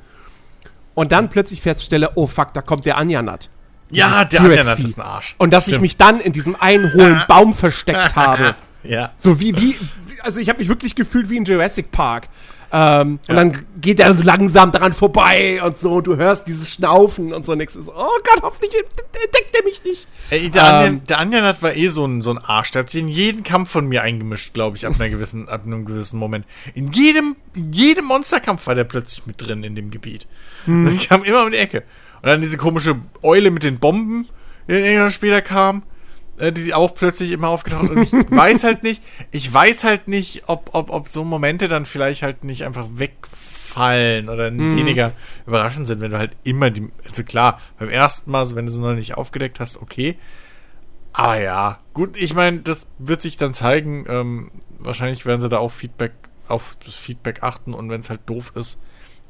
und 1.01 1.13
dann 1.13 1.31
plötzlich 1.31 1.63
feststelle, 1.63 2.11
oh 2.15 2.27
fuck, 2.27 2.53
da 2.53 2.61
kommt 2.61 2.85
der 2.85 2.99
Anjanat. 2.99 3.49
ja, 3.91 4.25
der 4.27 4.43
Anjanat 4.43 4.79
ist 4.81 4.99
ein 4.99 5.03
Arsch. 5.03 5.35
Und 5.39 5.51
dass 5.55 5.67
ich 5.67 5.71
Stimmt. 5.73 5.83
mich 5.83 5.97
dann 5.97 6.21
in 6.21 6.33
diesem 6.33 6.57
einen 6.61 6.93
hohlen 6.93 7.23
Baum 7.29 7.55
versteckt 7.55 8.15
habe. 8.17 8.55
Ja. 8.85 9.11
So 9.17 9.41
wie, 9.41 9.57
wie, 9.57 9.77
also 10.23 10.41
ich 10.41 10.51
habe 10.51 10.59
mich 10.59 10.69
wirklich 10.69 10.95
gefühlt 10.95 11.31
wie 11.31 11.39
in 11.39 11.45
Jurassic 11.47 11.91
Park. 11.91 12.29
Ähm, 12.73 13.19
Und 13.29 13.35
dann 13.35 13.67
geht 13.81 13.99
er 13.99 14.15
so 14.15 14.23
langsam 14.23 14.71
daran 14.71 14.93
vorbei 14.93 15.61
und 15.65 15.77
so, 15.77 15.95
und 15.95 16.07
du 16.07 16.17
hörst 16.17 16.47
dieses 16.47 16.69
Schnaufen 16.73 17.33
und 17.33 17.45
so 17.45 17.57
nix. 17.57 17.75
So, 17.75 17.93
oh 17.93 18.19
Gott, 18.23 18.43
hoffentlich 18.43 18.73
entdeckt 18.77 19.57
er 19.59 19.65
mich 19.65 19.83
nicht. 19.83 20.07
Ey, 20.31 20.49
der, 20.51 20.63
Ähm, 20.63 20.69
Anjan, 20.69 21.05
der 21.09 21.19
Anjanat 21.19 21.63
war 21.63 21.75
eh 21.75 21.89
so 21.89 22.05
ein, 22.07 22.23
so 22.23 22.31
ein 22.31 22.39
Arsch. 22.39 22.71
Der 22.71 22.83
hat 22.83 22.91
sich 22.91 23.01
in 23.03 23.09
jeden 23.09 23.43
Kampf 23.43 23.71
von 23.71 23.87
mir 23.89 24.03
eingemischt, 24.03 24.55
glaube 24.55 24.77
ich, 24.77 24.87
ab, 24.87 24.93
einer 25.01 25.09
gewissen, 25.09 25.49
ab 25.49 25.63
einem 25.67 25.85
gewissen 25.85 26.17
Moment. 26.21 26.47
In 26.75 26.93
jedem, 26.93 27.35
in 27.57 27.73
jedem 27.73 28.05
Monsterkampf 28.05 28.65
war 28.69 28.77
der 28.77 28.85
plötzlich 28.85 29.27
mit 29.27 29.43
drin 29.43 29.65
in 29.65 29.75
dem 29.75 29.91
Gebiet. 29.91 30.29
Hm. 30.67 30.87
Und 30.87 30.95
ich 30.95 31.09
kam 31.09 31.25
immer 31.25 31.45
um 31.45 31.51
die 31.51 31.59
Ecke. 31.59 31.85
Und 32.23 32.27
dann 32.29 32.41
diese 32.41 32.59
komische 32.59 32.97
Eule 33.23 33.51
mit 33.51 33.63
den 33.63 33.79
Bomben, 33.79 34.27
die 34.69 34.73
dann 34.73 34.85
irgendwann 34.85 35.11
später 35.11 35.41
kam, 35.43 35.83
äh, 36.39 36.53
die 36.53 36.75
auch 36.75 36.95
plötzlich 36.95 37.33
immer 37.33 37.49
aufgetaucht. 37.49 37.91
Und 37.91 38.03
ich 38.03 38.13
weiß 38.31 38.65
halt 38.65 38.83
nicht, 38.83 39.03
ich 39.31 39.53
weiß 39.53 39.85
halt 39.85 40.09
nicht, 40.09 40.45
ob, 40.47 40.71
ob, 40.75 40.91
ob 40.91 41.09
so 41.09 41.25
Momente 41.25 41.69
dann 41.69 41.87
vielleicht 41.87 42.23
halt 42.23 42.45
nicht 42.45 42.65
einfach 42.65 42.87
wegfallen 42.95 44.29
oder 44.29 44.51
Mhm. 44.51 44.77
weniger 44.77 45.13
überraschend 45.47 45.87
sind, 45.87 46.01
wenn 46.01 46.11
du 46.11 46.19
halt 46.19 46.33
immer 46.45 46.71
die, 46.71 46.89
also 47.07 47.23
klar, 47.25 47.61
beim 47.79 47.89
ersten 47.89 48.31
Mal, 48.31 48.45
wenn 48.55 48.67
du 48.67 48.73
sie 48.73 48.81
noch 48.83 48.95
nicht 48.95 49.17
aufgedeckt 49.17 49.61
hast, 49.61 49.81
okay. 49.81 50.17
Aber 51.13 51.41
ja, 51.41 51.79
gut, 51.95 52.17
ich 52.17 52.35
meine, 52.35 52.61
das 52.61 52.87
wird 52.99 53.23
sich 53.23 53.37
dann 53.37 53.53
zeigen. 53.55 54.05
Ähm, 54.09 54.51
wahrscheinlich 54.79 55.27
werden 55.27 55.41
sie 55.41 55.49
da 55.49 55.59
auf 55.59 55.75
Feedback, 55.75 56.13
auf 56.49 56.77
das 56.85 56.95
Feedback 56.95 57.43
achten 57.43 57.75
und 57.75 57.91
wenn 57.91 58.01
es 58.01 58.11
halt 58.11 58.21
doof 58.27 58.53
ist, 58.55 58.79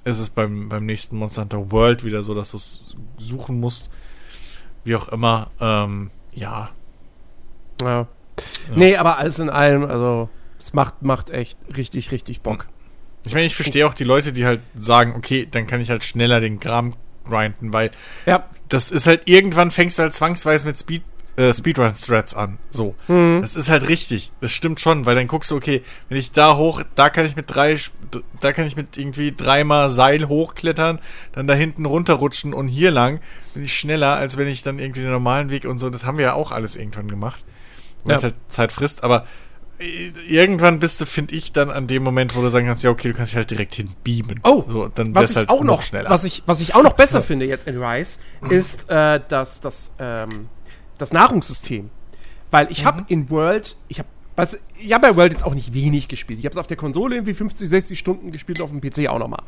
ist 0.05 0.19
es 0.19 0.31
beim, 0.31 0.69
beim 0.69 0.87
nächsten 0.87 1.17
Monster 1.17 1.43
Hunter 1.43 1.71
World 1.71 2.05
wieder 2.05 2.23
so, 2.23 2.35
dass 2.35 2.51
du 2.53 2.57
es 2.57 2.83
suchen 3.19 3.61
musst. 3.61 3.91
Wie 4.85 4.95
auch 4.97 5.09
immer. 5.09 5.51
Ähm, 5.61 6.11
ja. 6.33 6.71
Ja. 7.83 8.07
Nee, 8.75 8.97
aber 8.97 9.19
alles 9.19 9.39
in 9.39 9.51
allem, 9.51 9.85
also 9.85 10.29
Es 10.59 10.73
macht, 10.73 11.03
macht 11.03 11.31
echt 11.31 11.59
richtig, 11.77 12.11
richtig 12.13 12.41
Bock. 12.43 12.67
Ich 13.27 13.35
meine, 13.35 13.47
ich 13.47 13.55
verstehe 13.55 13.87
auch 13.87 13.95
die 13.95 14.05
Leute, 14.05 14.33
die 14.33 14.47
halt 14.47 14.63
sagen, 14.75 15.15
okay, 15.17 15.47
dann 15.51 15.67
kann 15.67 15.81
ich 15.81 15.91
halt 15.91 16.05
schneller 16.05 16.41
den 16.41 16.59
Kram 16.61 16.95
grinden, 17.25 17.73
weil 17.73 17.91
Ja. 18.27 18.45
das 18.69 18.91
ist 18.91 19.07
halt, 19.07 19.23
irgendwann 19.27 19.71
fängst 19.71 19.99
du 19.99 20.03
halt 20.03 20.15
zwangsweise 20.15 20.67
mit 20.67 20.79
Speed, 20.79 21.03
äh, 21.41 21.55
Speedrun-Strats 21.55 22.35
an. 22.35 22.59
So. 22.71 22.95
Mhm. 23.09 23.39
Das 23.41 23.57
ist 23.57 23.71
halt 23.71 23.89
richtig. 23.89 24.31
Das 24.41 24.53
stimmt 24.53 24.81
schon, 24.81 25.07
weil 25.07 25.15
dann 25.15 25.27
guckst 25.27 25.51
du, 25.51 25.57
okay, 25.57 25.83
wenn 26.09 26.19
ich 26.19 26.33
da 26.33 26.57
hoch, 26.57 26.83
da 26.95 27.09
kann 27.09 27.25
ich 27.25 27.35
mit 27.37 27.47
drei, 27.55 27.77
da 28.41 28.53
kann 28.53 28.67
ich 28.67 28.77
mit 28.77 28.97
irgendwie 28.99 29.33
dreimal 29.33 29.89
Seil 29.91 30.29
hochklettern, 30.29 30.99
dann 31.33 31.47
da 31.47 31.55
hinten 31.55 31.87
runterrutschen 31.87 32.53
und 32.53 32.69
hier 32.69 32.91
lang 32.91 33.21
bin 33.55 33.65
ich 33.65 33.75
schneller, 33.79 34.17
als 34.17 34.37
wenn 34.37 34.49
ich 34.49 34.63
dann 34.63 34.79
irgendwie 34.79 35.01
den 35.01 35.11
normalen 35.11 35.51
Weg 35.51 35.65
und 35.65 35.79
so, 35.79 35.89
das 35.91 36.05
haben 36.05 36.19
wir 36.19 36.27
ja 36.27 36.35
auch 36.35 36.53
alles 36.53 36.77
irgendwann 36.77 37.09
gemacht. 37.09 37.43
Weil 38.05 38.17
es 38.17 38.23
Ja. 38.23 38.29
halt 38.29 38.37
Zeit 38.49 38.73
frisst, 38.73 39.03
aber 39.05 39.27
äh, 39.79 40.11
irgendwann 40.29 40.79
bist 40.79 41.01
du, 41.01 41.07
finde 41.07 41.35
ich, 41.35 41.53
dann 41.53 41.71
an 41.71 41.87
dem 41.87 42.03
Moment, 42.03 42.37
wo 42.37 42.43
du 42.43 42.49
sagen 42.51 42.67
kannst, 42.67 42.83
ja, 42.83 42.91
okay, 42.91 43.09
du 43.09 43.15
kannst 43.15 43.33
dich 43.33 43.37
halt 43.37 43.51
direkt 43.51 43.75
hinbeamen. 43.75 44.41
Oh, 44.43 44.65
so, 44.67 44.89
dann 44.89 45.15
was 45.15 45.31
ich 45.31 45.37
halt 45.37 45.49
auch 45.49 45.65
noch, 45.65 45.81
schneller. 45.83 46.11
Was 46.11 46.25
ich, 46.25 46.43
was 46.47 46.61
ich 46.61 46.75
auch 46.75 46.83
noch 46.83 46.93
besser 46.97 47.23
finde 47.23 47.47
jetzt 47.47 47.67
in 47.67 47.83
Rise, 47.83 48.19
ist 48.51 48.91
äh, 48.91 49.21
das, 49.29 49.61
das, 49.61 49.93
ähm, 49.99 50.49
das 51.01 51.13
Nahrungssystem. 51.13 51.91
Weil 52.51 52.71
ich 52.71 52.83
Mhm. 52.83 52.87
habe 52.87 53.05
in 53.09 53.31
World, 53.31 53.77
ich 53.89 53.99
habe 53.99 54.09
was, 54.37 54.57
ich 54.79 54.93
habe 54.95 55.09
bei 55.09 55.17
World 55.17 55.33
jetzt 55.33 55.45
auch 55.45 55.55
nicht 55.55 55.75
wenig 55.75 56.09
gespielt. 56.09 56.39
Ich 56.39 56.47
habe 56.47 56.53
es 56.53 56.57
auf 56.57 56.67
der 56.67 56.77
Konsole 56.77 57.17
irgendwie 57.17 57.35
50, 57.35 57.69
60 57.69 57.99
Stunden 57.99 58.33
gespielt, 58.33 58.63
auf 58.63 58.71
dem 58.71 58.81
PC 58.81 59.09
auch 59.09 59.19
nochmal. 59.19 59.43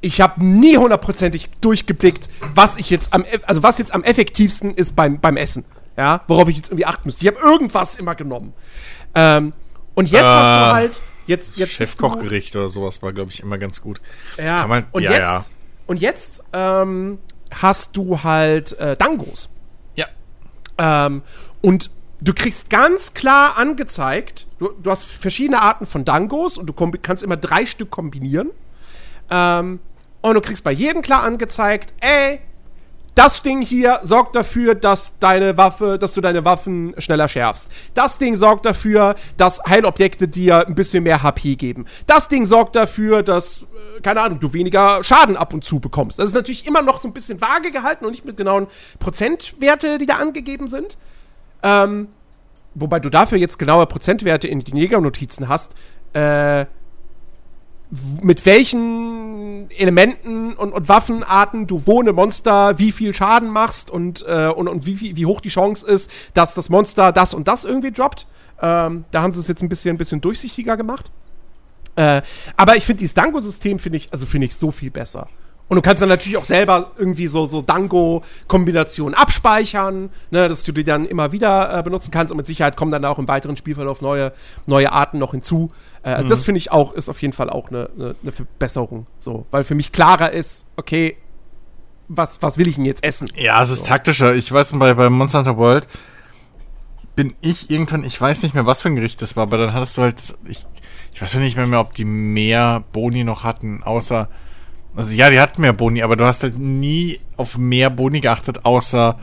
Ich 0.00 0.20
habe 0.20 0.44
nie 0.44 0.76
hundertprozentig 0.76 1.50
durchgeblickt, 1.60 2.28
was 2.54 2.76
ich 2.76 2.90
jetzt 2.90 3.12
am, 3.14 3.24
also 3.46 3.62
was 3.62 3.78
jetzt 3.78 3.94
am 3.94 4.02
effektivsten 4.02 4.74
ist 4.74 4.96
beim, 4.96 5.20
beim 5.20 5.36
Essen. 5.36 5.64
Ja, 5.96 6.22
worauf 6.26 6.48
ich 6.48 6.56
jetzt 6.56 6.68
irgendwie 6.70 6.86
achten 6.86 7.02
müsste. 7.04 7.22
Ich 7.22 7.28
habe 7.28 7.38
irgendwas 7.46 7.94
immer 7.94 8.16
genommen. 8.16 8.52
Ähm, 9.14 9.52
und 9.94 10.10
jetzt 10.10 10.24
hast 10.24 10.50
Äh, 10.50 10.68
du 10.68 10.72
halt, 10.74 11.02
jetzt, 11.26 11.56
jetzt 11.56 11.72
Chefkochgericht 11.72 12.56
oder 12.56 12.68
sowas 12.68 13.00
war, 13.00 13.12
glaube 13.12 13.30
ich, 13.30 13.40
immer 13.40 13.58
ganz 13.58 13.80
gut. 13.80 14.00
ja, 14.36 14.62
Kann 14.62 14.70
man- 14.70 14.86
und, 14.90 15.02
ja, 15.04 15.12
jetzt, 15.12 15.20
ja. 15.22 15.44
und 15.86 16.00
jetzt 16.00 16.42
ähm, 16.52 17.18
hast 17.52 17.96
du 17.96 18.24
halt 18.24 18.72
äh, 18.80 18.96
Dangos. 18.96 19.50
Ähm, 20.78 21.22
und 21.60 21.90
du 22.20 22.32
kriegst 22.32 22.70
ganz 22.70 23.14
klar 23.14 23.58
angezeigt, 23.58 24.46
du, 24.58 24.68
du 24.68 24.90
hast 24.90 25.04
verschiedene 25.04 25.60
Arten 25.60 25.86
von 25.86 26.04
Dangos 26.04 26.56
und 26.58 26.66
du 26.66 26.72
kannst 26.72 27.22
immer 27.22 27.36
drei 27.36 27.66
Stück 27.66 27.90
kombinieren. 27.90 28.50
Ähm, 29.30 29.80
und 30.20 30.34
du 30.34 30.40
kriegst 30.40 30.64
bei 30.64 30.72
jedem 30.72 31.02
klar 31.02 31.22
angezeigt, 31.22 31.92
ey, 32.00 32.40
das 33.14 33.42
Ding 33.42 33.62
hier 33.62 34.00
sorgt 34.02 34.34
dafür, 34.34 34.74
dass 34.74 35.18
deine 35.18 35.56
Waffe, 35.56 35.98
dass 35.98 36.14
du 36.14 36.20
deine 36.20 36.44
Waffen 36.44 36.94
schneller 36.98 37.28
schärfst. 37.28 37.70
Das 37.94 38.18
Ding 38.18 38.34
sorgt 38.34 38.66
dafür, 38.66 39.14
dass 39.36 39.62
Heilobjekte 39.64 40.26
dir 40.26 40.66
ein 40.66 40.74
bisschen 40.74 41.04
mehr 41.04 41.22
HP 41.22 41.54
geben. 41.54 41.86
Das 42.06 42.28
Ding 42.28 42.44
sorgt 42.44 42.74
dafür, 42.74 43.22
dass, 43.22 43.62
äh, 43.62 44.00
keine 44.00 44.20
Ahnung, 44.20 44.40
du 44.40 44.52
weniger 44.52 45.02
Schaden 45.04 45.36
ab 45.36 45.54
und 45.54 45.64
zu 45.64 45.78
bekommst. 45.78 46.18
Das 46.18 46.26
ist 46.26 46.34
natürlich 46.34 46.66
immer 46.66 46.82
noch 46.82 46.98
so 46.98 47.08
ein 47.08 47.14
bisschen 47.14 47.40
vage 47.40 47.70
gehalten 47.70 48.04
und 48.04 48.10
nicht 48.10 48.24
mit 48.24 48.36
genauen 48.36 48.66
Prozentwerte, 48.98 49.98
die 49.98 50.06
da 50.06 50.16
angegeben 50.16 50.66
sind. 50.66 50.96
Ähm, 51.62 52.08
wobei 52.74 52.98
du 52.98 53.10
dafür 53.10 53.38
jetzt 53.38 53.58
genaue 53.58 53.86
Prozentwerte 53.86 54.48
in 54.48 54.60
den 54.60 54.76
Jägernotizen 54.76 55.48
hast. 55.48 55.74
Äh, 56.14 56.66
mit 58.22 58.44
welchen 58.46 59.70
Elementen 59.70 60.54
und, 60.54 60.72
und 60.72 60.88
Waffenarten 60.88 61.66
du 61.66 61.82
wo 61.86 62.00
eine 62.00 62.12
Monster 62.12 62.78
wie 62.78 62.92
viel 62.92 63.14
Schaden 63.14 63.48
machst 63.48 63.90
und, 63.90 64.24
äh, 64.26 64.48
und, 64.48 64.68
und 64.68 64.86
wie, 64.86 64.94
viel- 64.94 65.16
wie 65.16 65.26
hoch 65.26 65.40
die 65.40 65.48
Chance 65.48 65.86
ist, 65.86 66.10
dass 66.34 66.54
das 66.54 66.68
Monster 66.68 67.12
das 67.12 67.34
und 67.34 67.48
das 67.48 67.64
irgendwie 67.64 67.92
droppt. 67.92 68.26
Ähm, 68.60 69.04
da 69.10 69.22
haben 69.22 69.32
sie 69.32 69.40
es 69.40 69.48
jetzt 69.48 69.62
ein 69.62 69.68
bisschen, 69.68 69.94
ein 69.94 69.98
bisschen 69.98 70.20
durchsichtiger 70.20 70.76
gemacht. 70.76 71.10
Äh, 71.96 72.22
aber 72.56 72.76
ich 72.76 72.84
finde 72.84 73.00
dieses 73.00 73.14
Dango-System 73.14 73.78
finde 73.78 73.98
ich, 73.98 74.08
also 74.12 74.26
finde 74.26 74.46
ich 74.46 74.56
so 74.56 74.70
viel 74.70 74.90
besser. 74.90 75.28
Und 75.66 75.76
du 75.76 75.82
kannst 75.82 76.02
dann 76.02 76.10
natürlich 76.10 76.36
auch 76.36 76.44
selber 76.44 76.90
irgendwie 76.98 77.26
so, 77.26 77.46
so 77.46 77.62
Dango-Kombinationen 77.62 79.14
abspeichern, 79.14 80.10
ne, 80.30 80.48
dass 80.48 80.62
du 80.62 80.72
die 80.72 80.84
dann 80.84 81.06
immer 81.06 81.32
wieder 81.32 81.78
äh, 81.78 81.82
benutzen 81.82 82.10
kannst 82.10 82.30
und 82.30 82.36
mit 82.36 82.46
Sicherheit 82.46 82.76
kommen 82.76 82.90
dann 82.90 83.04
auch 83.06 83.18
im 83.18 83.28
weiteren 83.28 83.56
Spielverlauf 83.56 84.02
neue, 84.02 84.32
neue 84.66 84.92
Arten 84.92 85.18
noch 85.18 85.30
hinzu. 85.30 85.70
Äh, 86.04 86.10
also 86.10 86.28
das 86.28 86.44
finde 86.44 86.58
ich 86.58 86.70
auch, 86.70 86.92
ist 86.92 87.08
auf 87.08 87.20
jeden 87.22 87.32
Fall 87.32 87.50
auch 87.50 87.70
eine, 87.70 87.90
eine, 87.96 88.14
eine 88.22 88.32
Verbesserung. 88.32 89.06
So, 89.18 89.46
weil 89.50 89.64
für 89.64 89.74
mich 89.74 89.90
klarer 89.90 90.30
ist, 90.32 90.66
okay, 90.76 91.16
was, 92.08 92.42
was 92.42 92.58
will 92.58 92.68
ich 92.68 92.76
denn 92.76 92.84
jetzt 92.84 93.02
essen? 93.02 93.28
Ja, 93.34 93.62
es 93.62 93.70
ist 93.70 93.86
taktischer. 93.86 94.34
Ich 94.34 94.52
weiß, 94.52 94.72
bei, 94.78 94.94
bei 94.94 95.08
Monster 95.08 95.38
Hunter 95.38 95.56
World 95.56 95.88
bin 97.16 97.34
ich 97.40 97.70
irgendwann, 97.70 98.04
ich 98.04 98.20
weiß 98.20 98.42
nicht 98.42 98.54
mehr, 98.54 98.66
was 98.66 98.82
für 98.82 98.88
ein 98.88 98.96
Gericht 98.96 99.22
das 99.22 99.36
war, 99.36 99.44
aber 99.44 99.56
dann 99.56 99.72
hattest 99.72 99.96
du 99.96 100.02
halt, 100.02 100.16
ich, 100.46 100.66
ich 101.12 101.22
weiß 101.22 101.32
ja 101.34 101.40
nicht 101.40 101.56
mehr, 101.56 101.66
mehr, 101.66 101.80
ob 101.80 101.94
die 101.94 102.04
mehr 102.04 102.82
Boni 102.92 103.24
noch 103.24 103.44
hatten, 103.44 103.82
außer, 103.84 104.28
also 104.96 105.14
ja, 105.14 105.30
die 105.30 105.40
hatten 105.40 105.60
mehr 105.60 105.72
Boni, 105.72 106.02
aber 106.02 106.16
du 106.16 106.24
hast 106.24 106.42
halt 106.42 106.58
nie 106.58 107.20
auf 107.36 107.56
mehr 107.56 107.88
Boni 107.88 108.20
geachtet, 108.20 108.64
außer 108.64 109.16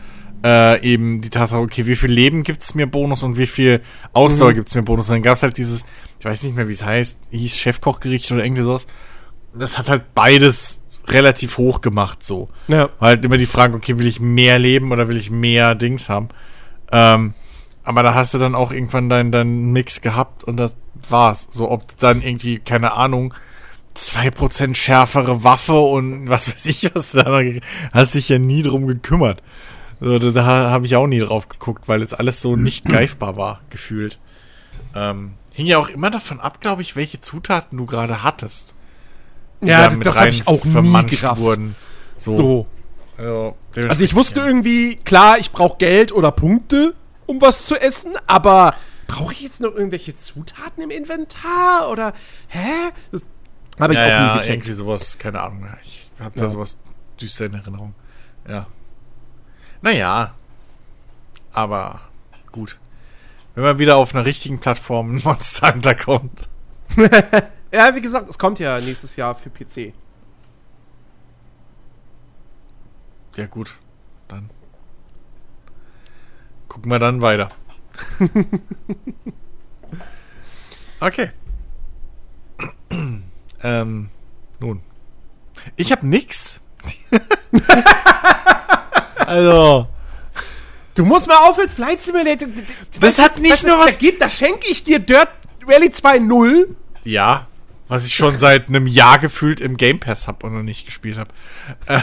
äh, 0.44 0.82
eben 0.82 1.22
die 1.22 1.30
Tatsache, 1.30 1.62
okay, 1.62 1.86
wie 1.86 1.96
viel 1.96 2.12
Leben 2.12 2.44
gibt's 2.44 2.76
mir 2.76 2.88
Bonus 2.88 3.24
und 3.24 3.38
wie 3.38 3.48
viel 3.48 3.82
Ausdauer 4.14 4.54
gibt's 4.54 4.76
mir 4.76 4.84
Bonus. 4.84 5.10
Und 5.10 5.16
dann 5.16 5.24
gab's 5.24 5.44
halt 5.44 5.58
dieses, 5.58 5.86
ich 6.20 6.26
weiß 6.26 6.44
nicht 6.44 6.56
mehr, 6.56 6.68
wie 6.68 6.74
es 6.74 6.84
heißt, 6.84 7.20
hieß 7.32 7.58
Chefkochgericht 7.58 8.32
oder 8.32 8.44
irgendwie 8.44 8.64
sowas. 8.64 8.88
Das 9.54 9.78
hat 9.78 9.90
halt 9.90 10.14
beides 10.16 10.80
relativ 11.08 11.58
hoch 11.58 11.82
gemacht, 11.82 12.24
so. 12.24 12.50
Ja. 12.68 12.90
Halt 13.00 13.26
immer 13.26 13.38
die 13.38 13.46
Frage, 13.46 13.76
okay, 13.76 13.98
will 13.98 14.08
ich 14.08 14.20
mehr 14.20 14.60
leben 14.60 14.92
oder 14.92 15.08
will 15.08 15.18
ich 15.18 15.30
mehr 15.30 15.76
Dings 15.76 16.10
haben? 16.10 16.30
Ähm, 16.92 17.34
aber 17.84 18.04
da 18.04 18.14
hast 18.14 18.34
du 18.34 18.38
dann 18.38 18.56
auch 18.56 18.72
irgendwann 18.72 19.10
deinen 19.10 19.32
dein 19.32 19.72
Mix 19.72 20.02
gehabt 20.02 20.44
und 20.44 20.58
das 20.58 20.76
war's. 21.10 21.48
So, 21.52 21.70
ob 21.70 21.98
dann 21.98 22.22
irgendwie, 22.22 22.60
keine 22.60 22.94
Ahnung, 22.94 23.34
2% 23.96 24.76
schärfere 24.76 25.44
Waffe 25.44 25.80
und 25.80 26.30
was 26.30 26.48
weiß 26.52 26.66
ich, 26.68 26.94
was 26.94 27.12
da 27.12 27.30
noch, 27.30 27.62
hast 27.92 28.16
dich 28.16 28.30
ja 28.30 28.40
nie 28.40 28.62
drum 28.62 28.88
gekümmert. 28.88 29.42
So, 30.02 30.18
da, 30.18 30.32
da 30.32 30.44
habe 30.44 30.86
ich 30.86 30.96
auch 30.96 31.06
nie 31.06 31.20
drauf 31.20 31.48
geguckt, 31.48 31.88
weil 31.88 32.02
es 32.02 32.14
alles 32.14 32.42
so 32.42 32.56
nicht 32.56 32.86
greifbar 32.86 33.38
war, 33.38 33.62
gefühlt. 33.70 34.20
Ähm, 34.96 35.34
hing 35.52 35.68
ja 35.68 35.78
auch 35.78 35.90
immer 35.90 36.10
davon 36.10 36.40
ab, 36.40 36.60
glaube 36.60 36.82
ich, 36.82 36.96
welche 36.96 37.22
Zutaten 37.22 37.78
du 37.78 37.86
gerade 37.86 38.24
hattest. 38.24 38.74
Ja, 39.62 39.90
da 39.90 39.96
das, 39.96 40.00
das 40.00 40.20
habe 40.20 40.30
ich 40.30 40.48
auch 40.48 40.66
nie 40.66 41.06
gerafft. 41.06 41.40
wurden. 41.40 41.76
So. 42.18 42.32
So. 42.32 42.68
Also, 43.18 43.56
Also 43.88 44.04
ich 44.04 44.16
wusste 44.16 44.40
ja. 44.40 44.48
irgendwie, 44.48 44.96
klar, 44.96 45.38
ich 45.38 45.52
brauche 45.52 45.78
Geld 45.78 46.12
oder 46.12 46.32
Punkte, 46.32 46.96
um 47.28 47.40
was 47.40 47.68
zu 47.68 47.76
essen, 47.76 48.14
aber 48.26 48.74
brauche 49.06 49.34
ich 49.34 49.42
jetzt 49.42 49.62
noch 49.62 49.76
irgendwelche 49.76 50.16
Zutaten 50.16 50.82
im 50.84 50.90
Inventar 50.90 51.90
oder 51.92 52.14
hä? 52.48 52.90
Das 53.12 53.28
habe 53.80 53.94
ich 53.94 54.00
ja, 54.00 54.06
auch 54.06 54.10
nie 54.10 54.14
ja, 54.14 54.34
gecheckt. 54.34 54.50
irgendwie 54.50 54.74
sowas, 54.74 55.20
keine 55.20 55.42
Ahnung. 55.42 55.68
Ich 55.84 56.10
habe 56.20 56.40
da 56.40 56.48
sowas 56.48 56.80
düster 57.20 57.46
in 57.46 57.54
Erinnerung. 57.54 57.94
Ja. 58.50 58.66
Naja. 59.82 60.34
Aber 61.52 62.02
gut. 62.52 62.78
Wenn 63.56 63.64
man 63.64 63.80
wieder 63.80 63.98
auf 63.98 64.16
einer 64.16 64.26
richtigen 64.26 64.60
Plattform 64.60 65.16
ein 65.16 65.22
Monster 65.24 65.74
Hunter 65.74 65.96
kommt. 65.96 66.50
Ja, 67.74 67.96
wie 67.96 68.02
gesagt, 68.02 68.30
es 68.30 68.38
kommt 68.38 68.60
ja 68.60 68.82
nächstes 68.82 69.16
Jahr 69.16 69.34
für 69.34 69.50
PC. 69.50 69.94
Ja, 73.38 73.46
gut. 73.46 73.78
Dann 74.28 74.50
gucken 76.68 76.92
wir 76.92 77.00
dann 77.00 77.22
weiter. 77.22 77.48
okay. 81.00 81.32
ähm, 83.64 84.10
nun. 84.60 84.82
Ich 85.78 85.94
hab 85.94 86.04
nix. 86.04 86.62
also. 89.32 89.88
Du 90.96 91.06
musst 91.06 91.28
mal 91.28 91.38
aufhören, 91.50 91.70
Flight 91.70 92.02
Simulator. 92.02 92.50
Das 93.00 93.18
hat 93.18 93.38
nicht 93.40 93.66
nur 93.66 93.80
was- 93.80 93.94
Da, 93.94 94.00
gibt, 94.00 94.22
da 94.22 94.30
schenke 94.30 94.68
ich 94.70 94.84
dir 94.84 95.00
Dirt 95.00 95.30
Rally 95.66 95.88
2.0. 95.88 96.76
Ja, 97.06 97.48
was 97.88 98.06
ich 98.06 98.14
schon 98.14 98.38
seit 98.38 98.68
einem 98.68 98.88
Jahr 98.88 99.18
gefühlt 99.20 99.62
im 99.62 99.78
Game 99.78 100.00
Pass 100.00 100.28
hab 100.28 100.44
und 100.44 100.54
noch 100.54 100.64
nicht 100.64 100.86
gespielt 100.86 101.18
habe. 101.18 101.30
Äh, 101.88 102.02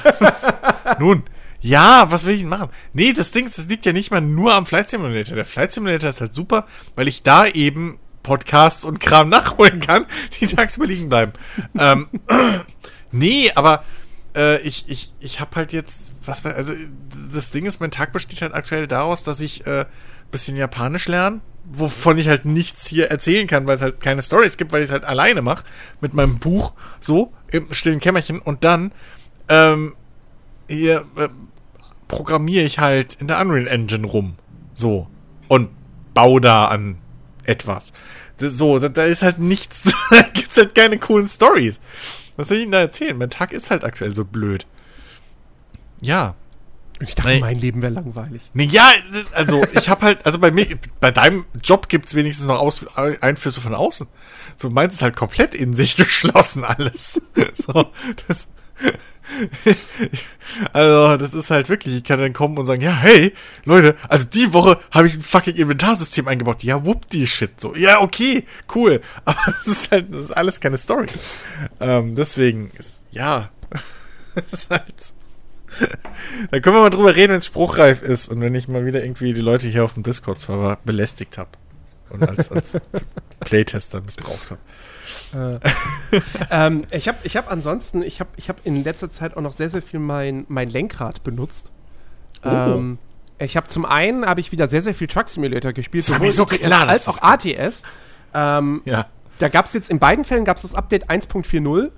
nun, 1.01 1.23
ja, 1.61 2.11
was 2.11 2.25
will 2.25 2.35
ich 2.35 2.41
denn 2.41 2.49
machen? 2.49 2.71
Nee, 2.95 3.13
das 3.13 3.31
Ding, 3.33 3.45
ist, 3.47 3.59
das 3.59 3.69
liegt 3.69 3.85
ja 3.85 3.93
nicht 3.93 4.11
mal 4.11 4.21
nur 4.23 4.55
am 4.55 4.65
Flight 4.65 4.89
Simulator. 4.89 5.35
Der 5.37 5.45
Flight 5.45 5.71
Simulator 5.73 6.09
ist 6.09 6.21
halt 6.23 6.33
super, 6.35 6.67
weil 6.95 7.09
ich 7.09 7.23
da 7.23 7.47
eben 7.47 7.99
Podcasts 8.23 8.85
und 8.85 9.01
Kram 9.01 9.29
nachholen 9.31 9.81
kann, 9.81 10.07
die 10.41 10.47
tagsüber 10.47 10.87
liegen 10.87 11.09
bleiben. 11.11 11.33
ähm, 11.79 12.09
nee, 13.13 13.51
aber 13.55 13.85
äh, 14.39 14.61
ich, 14.61 14.89
ich, 14.89 15.13
ich 15.21 15.41
habe 15.41 15.57
halt 15.57 15.73
jetzt, 15.73 16.15
was 16.25 16.45
also 16.47 16.73
das 17.33 17.51
Ding 17.51 17.67
ist, 17.67 17.81
mein 17.81 17.91
Tag 17.91 18.13
besteht 18.13 18.41
halt 18.41 18.55
aktuell 18.55 18.87
daraus, 18.87 19.25
dass 19.25 19.41
ich 19.41 19.67
äh, 19.67 19.85
bisschen 20.31 20.57
Japanisch 20.57 21.09
lerne, 21.09 21.41
wovon 21.65 22.17
ich 22.19 22.29
halt 22.29 22.45
nichts 22.45 22.87
hier 22.87 23.11
erzählen 23.11 23.47
kann, 23.47 23.67
weil 23.67 23.75
es 23.75 23.83
halt 23.83 24.01
keine 24.01 24.23
Stories 24.23 24.57
gibt, 24.57 24.73
weil 24.73 24.83
ich 24.83 24.89
es 24.89 24.93
halt 24.93 25.05
alleine 25.05 25.43
mache 25.43 25.65
mit 26.01 26.15
meinem 26.15 26.39
Buch, 26.39 26.73
so 27.01 27.33
im 27.51 27.73
stillen 27.73 28.01
Kämmerchen 28.01 28.39
und 28.39 28.65
dann 28.65 28.93
ähm, 29.49 29.97
hier 30.69 31.05
äh, 31.17 31.29
programmiere 32.07 32.65
ich 32.65 32.79
halt 32.79 33.17
in 33.17 33.27
der 33.27 33.41
Unreal 33.41 33.67
Engine 33.67 34.07
rum, 34.07 34.37
so 34.75 35.09
und 35.49 35.71
baue 36.15 36.41
da 36.41 36.67
an 36.67 36.99
etwas. 37.45 37.93
Das, 38.37 38.57
so, 38.57 38.79
da, 38.79 38.89
da 38.89 39.05
ist 39.05 39.23
halt 39.23 39.39
nichts, 39.39 39.83
da 40.11 40.23
gibt's 40.23 40.57
halt 40.57 40.75
keine 40.75 40.99
coolen 40.99 41.27
Stories. 41.27 41.81
Was 42.39 42.49
soll 42.49 42.59
ich 42.59 42.63
Ihnen 42.63 42.73
da 42.73 42.79
erzählen? 42.81 43.19
Mein 43.19 43.31
Tag 43.31 43.53
ist 43.53 43.71
halt 43.71 43.83
aktuell 43.85 44.15
so 44.15 44.25
blöd. 44.25 44.65
Ja. 46.01 46.35
Ich 47.01 47.15
dachte, 47.15 47.31
Nee. 47.31 47.41
mein 47.41 47.59
Leben 47.59 47.83
wäre 47.83 47.93
langweilig. 47.93 48.43
Nee, 48.55 48.65
ja, 48.65 48.91
also 49.33 49.65
ich 49.73 49.89
habe 49.89 50.03
halt, 50.07 50.25
also 50.25 50.39
bei 50.39 50.51
mir, 50.51 50.67
bei 51.01 51.11
deinem 51.11 51.45
Job 51.63 51.89
gibt's 51.89 52.15
wenigstens 52.15 52.47
noch 52.47 52.59
Aus, 52.59 52.87
Einflüsse 52.97 53.61
von 53.61 53.75
außen. 53.75 54.07
So 54.57 54.71
meins 54.71 54.95
ist 54.95 55.03
halt 55.03 55.15
komplett 55.17 55.55
in 55.55 55.75
sich 55.75 55.97
geschlossen 55.97 56.65
alles. 56.65 57.21
So, 57.55 57.87
das, 58.29 58.49
also 60.73 61.17
das 61.17 61.35
ist 61.35 61.51
halt 61.51 61.69
wirklich, 61.69 61.97
ich 61.97 62.05
kann 62.05 62.19
dann 62.19 62.33
kommen 62.33 62.57
und 62.59 62.67
sagen, 62.67 62.81
ja, 62.81 62.93
hey, 62.93 63.33
Leute, 63.65 63.97
also 64.09 64.25
die 64.25 64.53
Woche 64.53 64.79
habe 64.91 65.07
ich 65.07 65.15
ein 65.15 65.23
fucking 65.23 65.55
Inventarsystem 65.55 66.29
eingebaut. 66.29 66.63
Ja, 66.63 66.85
whoop 66.85 67.09
die 67.11 67.27
Shit. 67.27 67.61
So, 67.61 67.75
ja, 67.75 68.01
okay, 68.01 68.45
cool. 68.75 69.01
Aber 69.25 69.41
das 69.47 69.67
ist 69.67 69.91
halt, 69.91 70.15
das 70.15 70.25
ist 70.25 70.31
alles 70.33 70.61
keine 70.61 70.79
Stories. 70.79 71.23
Ähm, 71.81 72.15
deswegen 72.15 72.71
ist, 72.79 73.05
ja, 73.11 73.51
das 74.35 74.53
ist 74.53 74.71
halt. 74.71 74.95
Da 76.51 76.61
können 76.61 76.77
wir 76.77 76.81
mal 76.81 76.91
drüber 76.91 77.15
reden, 77.15 77.33
wenn 77.33 77.39
es 77.39 77.47
spruchreif 77.47 78.03
ist 78.03 78.29
und 78.29 78.41
wenn 78.41 78.55
ich 78.55 78.69
mal 78.69 78.87
wieder 78.87 79.05
irgendwie 79.05 79.35
die 79.35 79.43
Leute 79.43 79.69
hier 79.69 79.85
auf 79.85 79.95
dem 79.95 80.03
Discord-Server 80.03 80.79
belästigt 80.83 81.37
habe 81.37 81.51
und 82.09 82.27
als, 82.27 82.51
als 82.51 82.79
Playtester 83.41 84.01
missbraucht 84.01 84.51
habe. 84.51 84.61
ähm, 86.51 86.85
ich 86.91 87.09
habe 87.09 87.19
ich 87.23 87.37
hab 87.37 87.51
ansonsten, 87.51 88.03
ich 88.03 88.21
habe 88.21 88.31
ich 88.37 88.49
hab 88.49 88.65
in 88.65 88.83
letzter 88.83 89.11
Zeit 89.11 89.37
auch 89.37 89.41
noch 89.43 89.53
sehr, 89.53 89.71
sehr 89.71 89.83
viel 89.83 90.01
mein, 90.01 90.45
mein 90.49 90.71
Lenkrad 90.71 91.23
benutzt. 91.25 91.73
Oh. 92.45 92.49
Ähm, 92.49 92.99
ich 93.39 93.57
habe 93.57 93.69
zum 93.69 93.85
einen, 93.85 94.27
habe 94.27 94.41
ich 94.41 94.53
wieder 94.53 94.69
sehr, 94.69 94.83
sehr 94.83 94.95
viel 94.95 95.07
Truck 95.07 95.29
Simulator 95.29 95.73
gespielt. 95.73 96.09
Das 96.09 96.19
mir 96.19 96.33
so 96.33 96.47
klar, 96.47 96.89
als 96.89 97.05
das 97.05 97.23
auch 97.23 97.29
ATS. 97.29 97.83
Ähm, 98.35 98.83
Ja. 98.85 99.07
da 99.39 99.49
gab 99.49 99.67
es 99.67 99.73
jetzt 99.73 99.91
in 99.91 99.99
beiden 99.99 100.25
Fällen 100.25 100.45
gab's 100.45 100.63
das 100.63 100.75
Update 100.75 101.09
1.40, 101.09 101.91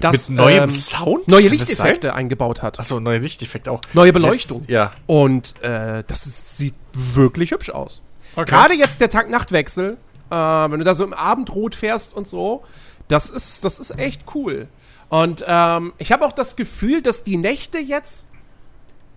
das 0.00 0.28
Mit 0.28 0.38
neuem 0.38 0.64
ähm, 0.64 0.70
Sound? 0.70 1.28
neue 1.28 1.48
Lichteffekte 1.48 2.14
eingebaut 2.14 2.62
hat. 2.62 2.80
Achso, 2.80 2.98
neue 2.98 3.18
Lichteffekte 3.18 3.70
auch. 3.70 3.82
Neue 3.92 4.12
Beleuchtung. 4.12 4.60
Jetzt, 4.60 4.70
ja. 4.70 4.92
Und 5.06 5.62
äh, 5.62 6.02
das 6.06 6.26
ist, 6.26 6.56
sieht 6.58 6.74
wirklich 6.92 7.52
hübsch 7.52 7.70
aus. 7.70 8.02
Okay. 8.34 8.50
Gerade 8.50 8.74
jetzt 8.74 9.00
der 9.00 9.08
Tag-Nacht-Wechsel, 9.08 9.96
äh, 10.30 10.34
wenn 10.34 10.78
du 10.78 10.84
da 10.84 10.94
so 10.94 11.04
im 11.04 11.14
Abendrot 11.14 11.74
fährst 11.74 12.14
und 12.14 12.26
so, 12.26 12.64
das 13.08 13.30
ist, 13.30 13.64
das 13.64 13.78
ist 13.78 13.98
echt 13.98 14.24
cool. 14.34 14.68
Und 15.08 15.44
ähm, 15.46 15.92
ich 15.98 16.12
habe 16.12 16.26
auch 16.26 16.32
das 16.32 16.56
Gefühl, 16.56 17.02
dass 17.02 17.22
die 17.22 17.36
Nächte 17.36 17.78
jetzt, 17.78 18.26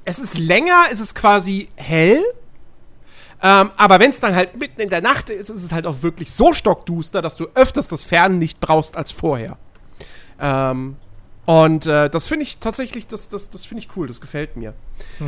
es 0.06 0.20
ist 0.20 0.38
länger, 0.38 0.84
es 0.92 1.00
ist 1.00 1.16
quasi 1.16 1.70
hell, 1.76 2.24
ähm, 3.42 3.72
aber 3.78 4.00
wenn 4.00 4.10
es 4.10 4.20
dann 4.20 4.36
halt 4.36 4.58
mitten 4.58 4.82
in 4.82 4.90
der 4.90 5.02
Nacht 5.02 5.30
ist, 5.30 5.50
ist 5.50 5.64
es 5.64 5.72
halt 5.72 5.88
auch 5.88 6.02
wirklich 6.04 6.34
so 6.34 6.54
stockduster, 6.54 7.22
dass 7.22 7.36
du 7.36 7.48
öfters 7.56 7.88
das 7.88 8.04
Fernlicht 8.04 8.60
brauchst 8.60 8.98
als 8.98 9.12
vorher. 9.12 9.58
Ähm, 10.40 10.98
und 11.46 11.88
äh, 11.88 12.10
das 12.10 12.28
finde 12.28 12.44
ich 12.44 12.60
tatsächlich, 12.60 13.08
das, 13.08 13.30
das, 13.30 13.50
das 13.50 13.66
finde 13.66 13.84
ich 13.84 13.96
cool, 13.96 14.08
das 14.08 14.22
gefällt 14.22 14.56
mir. 14.58 14.74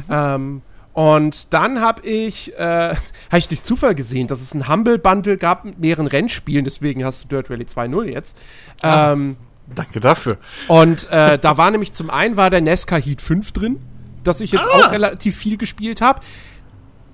Ähm, 0.09 0.61
und 0.93 1.53
dann 1.53 1.81
habe 1.81 2.01
ich, 2.07 2.53
äh, 2.57 2.59
habe 2.59 3.37
ich 3.37 3.47
durch 3.47 3.63
Zufall 3.63 3.95
gesehen, 3.95 4.27
dass 4.27 4.41
es 4.41 4.53
ein 4.53 4.67
Humble 4.67 4.97
Bundle 4.97 5.37
gab 5.37 5.65
mit 5.65 5.79
mehreren 5.79 6.07
Rennspielen, 6.07 6.63
deswegen 6.65 7.03
hast 7.05 7.23
du 7.23 7.27
Dirt 7.29 7.49
Rally 7.49 7.63
2.0 7.65 8.03
jetzt. 8.05 8.37
Ah. 8.81 9.13
Ähm, 9.13 9.37
Danke 9.73 9.99
dafür. 10.01 10.37
und 10.67 11.09
äh, 11.11 11.37
da 11.39 11.57
war 11.57 11.71
nämlich 11.71 11.93
zum 11.93 12.09
einen 12.09 12.35
war 12.35 12.49
der 12.49 12.61
NASCAR 12.61 12.99
Heat 13.01 13.21
5 13.21 13.51
drin, 13.53 13.79
das 14.23 14.41
ich 14.41 14.51
jetzt 14.51 14.67
Ah. 14.67 14.71
auch 14.87 14.91
relativ 14.91 15.35
viel 15.37 15.57
gespielt 15.57 16.01
habe. 16.01 16.19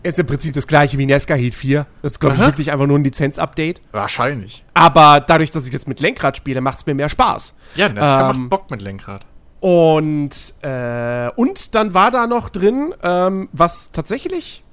Ist 0.04 0.20
im 0.20 0.26
Prinzip 0.28 0.54
das 0.54 0.68
gleiche 0.68 0.98
wie 0.98 1.06
NASCAR 1.06 1.38
Heat 1.38 1.54
4. 1.56 1.86
Das 2.02 2.14
ist, 2.14 2.20
glaube 2.20 2.36
ich, 2.36 2.42
wirklich 2.42 2.72
einfach 2.72 2.86
nur 2.88 2.98
ein 2.98 3.04
Lizenz-Update. 3.04 3.82
Wahrscheinlich. 3.92 4.64
Aber 4.74 5.20
dadurch, 5.20 5.52
dass 5.52 5.66
ich 5.68 5.74
jetzt 5.74 5.88
mit 5.88 6.00
Lenkrad 6.00 6.38
spiele, 6.38 6.62
macht 6.62 6.80
es 6.80 6.86
mir 6.86 6.94
mehr 6.94 7.10
Spaß. 7.10 7.54
Ja, 7.76 7.90
das 7.90 8.10
Ähm, 8.12 8.40
macht 8.42 8.50
Bock 8.50 8.72
mit 8.72 8.82
Lenkrad. 8.82 9.26
Und, 9.60 10.54
äh, 10.62 11.30
und 11.36 11.74
dann 11.76 11.94
war 11.94 12.12
da 12.12 12.28
noch 12.28 12.50
drin, 12.50 12.94
ähm, 13.02 13.50
was 13.54 13.92
tatsächlich 13.92 14.64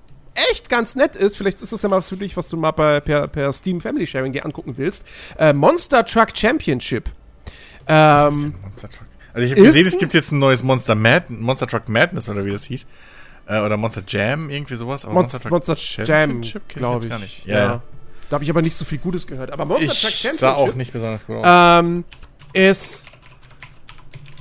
echt 0.51 0.69
ganz 0.69 0.95
nett 0.97 1.17
ist. 1.17 1.37
Vielleicht 1.37 1.63
ist 1.63 1.73
das 1.73 1.83
ja 1.83 1.89
mal 1.89 1.97
was 1.97 2.09
für 2.09 2.17
dich, 2.17 2.37
was 2.37 2.49
du 2.49 2.57
mal 2.57 2.73
bei, 2.73 3.01
per, 3.01 3.29
per 3.29 3.53
Steam 3.53 3.81
Family 3.81 4.07
Sharing 4.07 4.33
dir 4.33 4.45
angucken 4.45 4.75
willst. 4.77 5.05
Äh, 5.39 5.53
Monster 5.53 6.05
Truck 6.05 6.37
Championship. 6.37 7.09
Was 7.87 8.35
ist 8.37 8.43
Ähm, 8.45 8.53
denn 8.53 8.61
Monster 8.63 8.89
Truck? 8.91 9.07
Also 9.33 9.47
ich 9.47 9.53
habe 9.53 9.63
gesehen, 9.63 9.87
es 9.87 9.99
gibt 9.99 10.15
jetzt 10.15 10.33
ein 10.33 10.39
neues 10.39 10.63
Monster 10.63 10.95
Mad 10.95 11.27
Monster 11.29 11.67
Truck 11.67 11.89
Madness 11.89 12.29
oder 12.29 12.45
wie 12.45 12.51
das 12.53 12.65
hieß. 12.65 12.87
Äh, 13.47 13.61
oder 13.61 13.77
Monster 13.77 14.03
Jam, 14.07 14.49
irgendwie 14.51 14.77
sowas. 14.77 15.05
Aber 15.05 15.15
Monster, 15.15 15.49
Monster 15.51 15.75
Jam, 15.77 16.07
Championship 16.07 16.69
kenn 16.69 16.79
glaube 16.81 17.05
ich. 17.05 17.11
gar 17.11 17.19
nicht. 17.19 17.45
Ja, 17.47 17.59
ja. 17.59 17.83
Da 18.29 18.35
habe 18.35 18.45
ich 18.45 18.51
aber 18.51 18.63
nicht 18.63 18.75
so 18.77 18.85
viel 18.85 18.99
Gutes 18.99 19.27
gehört. 19.27 19.51
Aber 19.51 19.65
Monster 19.65 19.93
Truck 19.93 20.11
Ich 20.11 20.15
Championship 20.21 20.41
sah 20.41 20.55
auch 20.55 20.75
nicht 20.75 20.93
besonders 20.93 21.27
gut 21.27 21.37
aus. 21.37 21.45
ähm, 21.47 22.05
ist, 22.55 23.07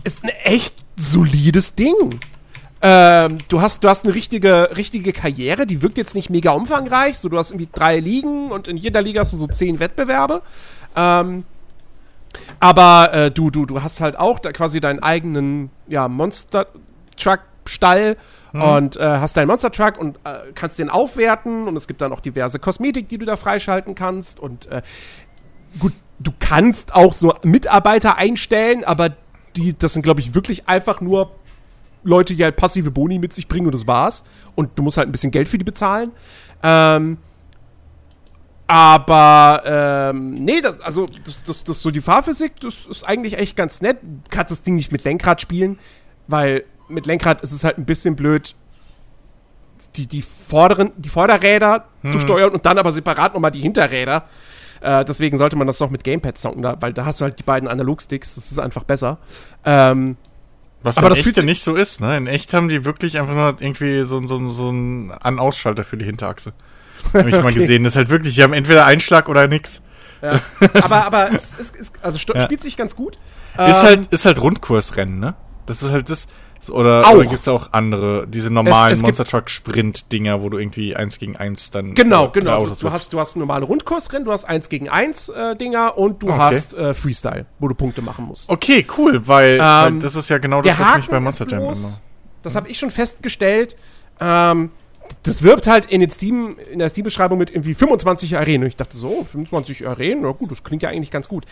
ist 0.03 0.23
ein 0.23 0.29
echt 0.43 0.75
solides 0.95 1.75
Ding. 1.75 2.19
Ähm, 2.81 3.37
du 3.47 3.61
hast, 3.61 3.83
du 3.83 3.89
hast 3.89 4.03
eine 4.03 4.13
richtige, 4.13 4.71
richtige 4.75 5.13
Karriere, 5.13 5.65
die 5.65 5.81
wirkt 5.81 5.97
jetzt 5.97 6.15
nicht 6.15 6.29
mega 6.29 6.51
umfangreich. 6.51 7.17
So, 7.17 7.29
du 7.29 7.37
hast 7.37 7.51
irgendwie 7.51 7.69
drei 7.71 7.99
Ligen 7.99 8.51
und 8.51 8.67
in 8.67 8.77
jeder 8.77 9.01
Liga 9.01 9.21
hast 9.21 9.31
du 9.31 9.37
so 9.37 9.47
zehn 9.47 9.79
Wettbewerbe. 9.79 10.41
Ähm, 10.95 11.45
aber 12.59 13.13
äh, 13.13 13.31
du, 13.31 13.51
du, 13.51 13.65
du 13.65 13.81
hast 13.81 14.01
halt 14.01 14.17
auch 14.17 14.39
da 14.39 14.51
quasi 14.51 14.81
deinen 14.81 15.01
eigenen 15.01 15.69
ja, 15.87 16.07
Monster 16.07 16.67
Truck 17.15 17.41
Stall 17.65 18.17
und 18.51 18.97
äh, 18.97 19.03
hast 19.03 19.35
deinen 19.35 19.47
Monster 19.47 19.71
Truck 19.71 19.97
und 19.97 20.17
äh, 20.25 20.51
kannst 20.53 20.77
den 20.77 20.89
aufwerten 20.89 21.67
und 21.67 21.75
es 21.75 21.87
gibt 21.87 22.01
dann 22.01 22.13
auch 22.13 22.19
diverse 22.19 22.59
Kosmetik, 22.59 23.09
die 23.09 23.17
du 23.17 23.25
da 23.25 23.35
freischalten 23.35 23.95
kannst 23.95 24.39
und 24.39 24.67
äh, 24.67 24.83
gut, 25.79 25.93
du 26.19 26.31
kannst 26.37 26.93
auch 26.93 27.13
so 27.13 27.33
Mitarbeiter 27.43 28.17
einstellen, 28.17 28.83
aber 28.83 29.15
die, 29.55 29.77
das 29.77 29.93
sind, 29.93 30.01
glaube 30.01 30.19
ich, 30.19 30.35
wirklich 30.35 30.67
einfach 30.67 31.01
nur 31.01 31.31
Leute, 32.03 32.35
die 32.35 32.43
halt 32.43 32.55
passive 32.55 32.91
Boni 32.91 33.19
mit 33.19 33.33
sich 33.33 33.47
bringen 33.47 33.65
und 33.65 33.75
das 33.75 33.87
war's. 33.87 34.23
Und 34.55 34.77
du 34.77 34.83
musst 34.83 34.97
halt 34.97 35.07
ein 35.07 35.11
bisschen 35.11 35.31
Geld 35.31 35.49
für 35.49 35.57
die 35.57 35.63
bezahlen. 35.63 36.11
Ähm, 36.61 37.17
aber, 38.67 39.61
ähm, 39.65 40.33
nee, 40.33 40.61
das, 40.61 40.79
also, 40.79 41.05
das, 41.25 41.43
das, 41.43 41.63
das, 41.63 41.79
so 41.81 41.91
die 41.91 41.99
Fahrphysik, 41.99 42.59
das 42.61 42.85
ist 42.85 43.03
eigentlich 43.03 43.37
echt 43.37 43.55
ganz 43.55 43.81
nett. 43.81 43.97
Du 44.01 44.29
kannst 44.29 44.51
das 44.51 44.63
Ding 44.63 44.75
nicht 44.75 44.91
mit 44.91 45.03
Lenkrad 45.03 45.41
spielen, 45.41 45.77
weil 46.27 46.63
mit 46.87 47.05
Lenkrad 47.05 47.41
ist 47.41 47.51
es 47.51 47.63
halt 47.63 47.77
ein 47.77 47.85
bisschen 47.85 48.15
blöd, 48.15 48.55
die, 49.95 50.07
die, 50.07 50.21
vorderen, 50.21 50.91
die 50.97 51.09
Vorderräder 51.09 51.85
zu 52.09 52.19
steuern 52.19 52.51
und 52.51 52.65
dann 52.65 52.79
aber 52.79 52.91
separat 52.91 53.33
nochmal 53.33 53.51
die 53.51 53.59
Hinterräder. 53.59 54.27
Äh, 54.83 55.05
deswegen 55.05 55.37
sollte 55.37 55.55
man 55.55 55.65
das 55.65 55.77
doch 55.77 55.89
mit 55.89 56.03
Gamepad 56.03 56.37
zocken, 56.37 56.61
da, 56.61 56.75
weil 56.81 56.91
da 56.93 57.05
hast 57.05 57.21
du 57.21 57.23
halt 57.23 57.39
die 57.39 57.43
beiden 57.43 57.69
Analogsticks, 57.69 58.35
das 58.35 58.51
ist 58.51 58.59
einfach 58.59 58.83
besser. 58.83 59.17
Ähm, 59.65 60.17
Was 60.83 60.97
aber 60.97 61.09
das 61.09 61.19
echt 61.25 61.37
ja 61.37 61.43
nicht 61.43 61.63
so 61.63 61.75
ist, 61.75 62.01
ne? 62.01 62.17
In 62.17 62.27
echt 62.27 62.53
haben 62.53 62.67
die 62.67 62.83
wirklich 62.83 63.17
einfach 63.17 63.33
nur 63.33 63.55
irgendwie 63.61 64.03
so, 64.03 64.25
so, 64.27 64.45
so 64.49 64.69
einen 64.69 65.11
An-Ausschalter 65.11 65.83
für 65.85 65.95
die 65.97 66.05
Hinterachse. 66.05 66.51
Habe 67.13 67.29
ich 67.29 67.35
mal 67.37 67.45
Okay. 67.45 67.53
gesehen. 67.55 67.83
Das 67.85 67.93
ist 67.93 67.97
halt 67.97 68.09
wirklich, 68.09 68.35
die 68.35 68.43
haben 68.43 68.53
entweder 68.53 68.85
Einschlag 68.85 69.29
oder 69.29 69.47
nix. 69.47 69.81
ja. 70.21 70.41
aber 70.81 71.05
aber 71.07 71.31
es, 71.33 71.57
es, 71.57 71.73
es 71.75 71.93
also 72.01 72.19
Ja. 72.33 72.43
spielt 72.43 72.61
sich 72.61 72.75
ganz 72.75 72.95
gut. 72.95 73.15
Ist 73.15 73.79
Ähm, 73.79 73.85
halt, 73.87 74.07
ist 74.07 74.25
halt 74.25 74.41
Rundkursrennen, 74.41 75.19
ne? 75.19 75.35
Das 75.65 75.81
ist 75.81 75.91
halt 75.91 76.09
das. 76.09 76.27
Oder, 76.69 77.05
Auch. 77.07 77.13
oder 77.13 77.23
gibt 77.25 77.41
es 77.41 77.47
auch 77.47 77.71
andere, 77.73 78.25
diese 78.27 78.49
normalen 78.49 78.91
Es- 78.91 78.99
es 78.99 79.03
Monster 79.03 79.25
Truck 79.25 79.49
Sprint-Dinger, 79.49 80.41
wo 80.41 80.49
du 80.49 80.57
irgendwie 80.57 80.95
eins 80.95 81.19
gegen 81.19 81.35
eins 81.35 81.71
dann. 81.71 81.93
Genau, 81.93 82.27
äh, 82.27 82.29
genau. 82.33 82.65
Du, 82.67 82.73
du, 82.75 82.91
hast, 82.91 83.11
du 83.13 83.19
hast 83.19 83.35
normale 83.35 83.65
Rundkursrennen, 83.65 84.25
du 84.25 84.31
hast 84.31 84.45
1 84.45 84.69
gegen 84.69 84.89
1 84.89 85.29
äh, 85.29 85.55
Dinger 85.55 85.97
und 85.97 86.21
du 86.23 86.27
Okay. 86.27 86.37
hast 86.37 86.73
äh, 86.73 86.93
Freestyle, 86.93 87.45
wo 87.59 87.67
du 87.67 87.75
Punkte 87.75 88.01
machen 88.01 88.25
musst. 88.25 88.49
Okay, 88.49 88.85
cool, 88.97 89.27
weil, 89.27 89.59
weil 89.59 89.87
Ähm, 89.87 89.99
das 89.99 90.15
ist 90.15 90.29
ja 90.29 90.37
genau 90.37 90.61
das, 90.61 90.77
was 90.79 90.97
mich 90.97 91.09
bei 91.09 91.19
Monster 91.19 91.47
Jam 91.47 91.59
bloß, 91.61 91.79
immer. 91.83 91.97
das 92.41 92.55
habe 92.55 92.67
ich 92.69 92.77
schon 92.79 92.91
festgestellt, 92.91 93.75
ähm, 94.19 94.71
das 95.23 95.41
wirbt 95.43 95.67
halt 95.67 95.85
in, 95.85 95.99
den 96.01 96.09
Steam, 96.09 96.55
in 96.71 96.79
der 96.79 96.89
Steam-Beschreibung 96.89 97.37
mit 97.37 97.49
irgendwie 97.51 97.73
25 97.73 98.37
Arenen. 98.37 98.63
Und 98.63 98.67
ich 98.69 98.75
dachte 98.77 98.95
so, 98.97 99.23
25 99.25 99.85
Arenen, 99.87 100.21
na 100.23 100.31
gut, 100.31 100.49
das 100.51 100.63
klingt 100.63 100.81
ja 100.81 100.89
eigentlich 100.89 101.11
ganz 101.11 101.27
gut. 101.27 101.45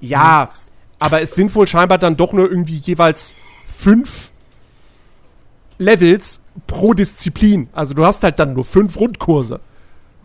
Ja, 0.00 0.50
aber 0.98 1.22
es 1.22 1.34
sind 1.34 1.54
wohl 1.54 1.66
scheinbar 1.66 1.98
dann 1.98 2.16
doch 2.16 2.32
nur 2.32 2.48
irgendwie 2.50 2.76
jeweils 2.76 3.34
fünf 3.76 4.32
Levels 5.78 6.42
pro 6.66 6.92
Disziplin. 6.94 7.68
Also 7.72 7.94
du 7.94 8.04
hast 8.04 8.22
halt 8.22 8.38
dann 8.38 8.52
nur 8.54 8.64
fünf 8.64 8.98
Rundkurse 8.98 9.60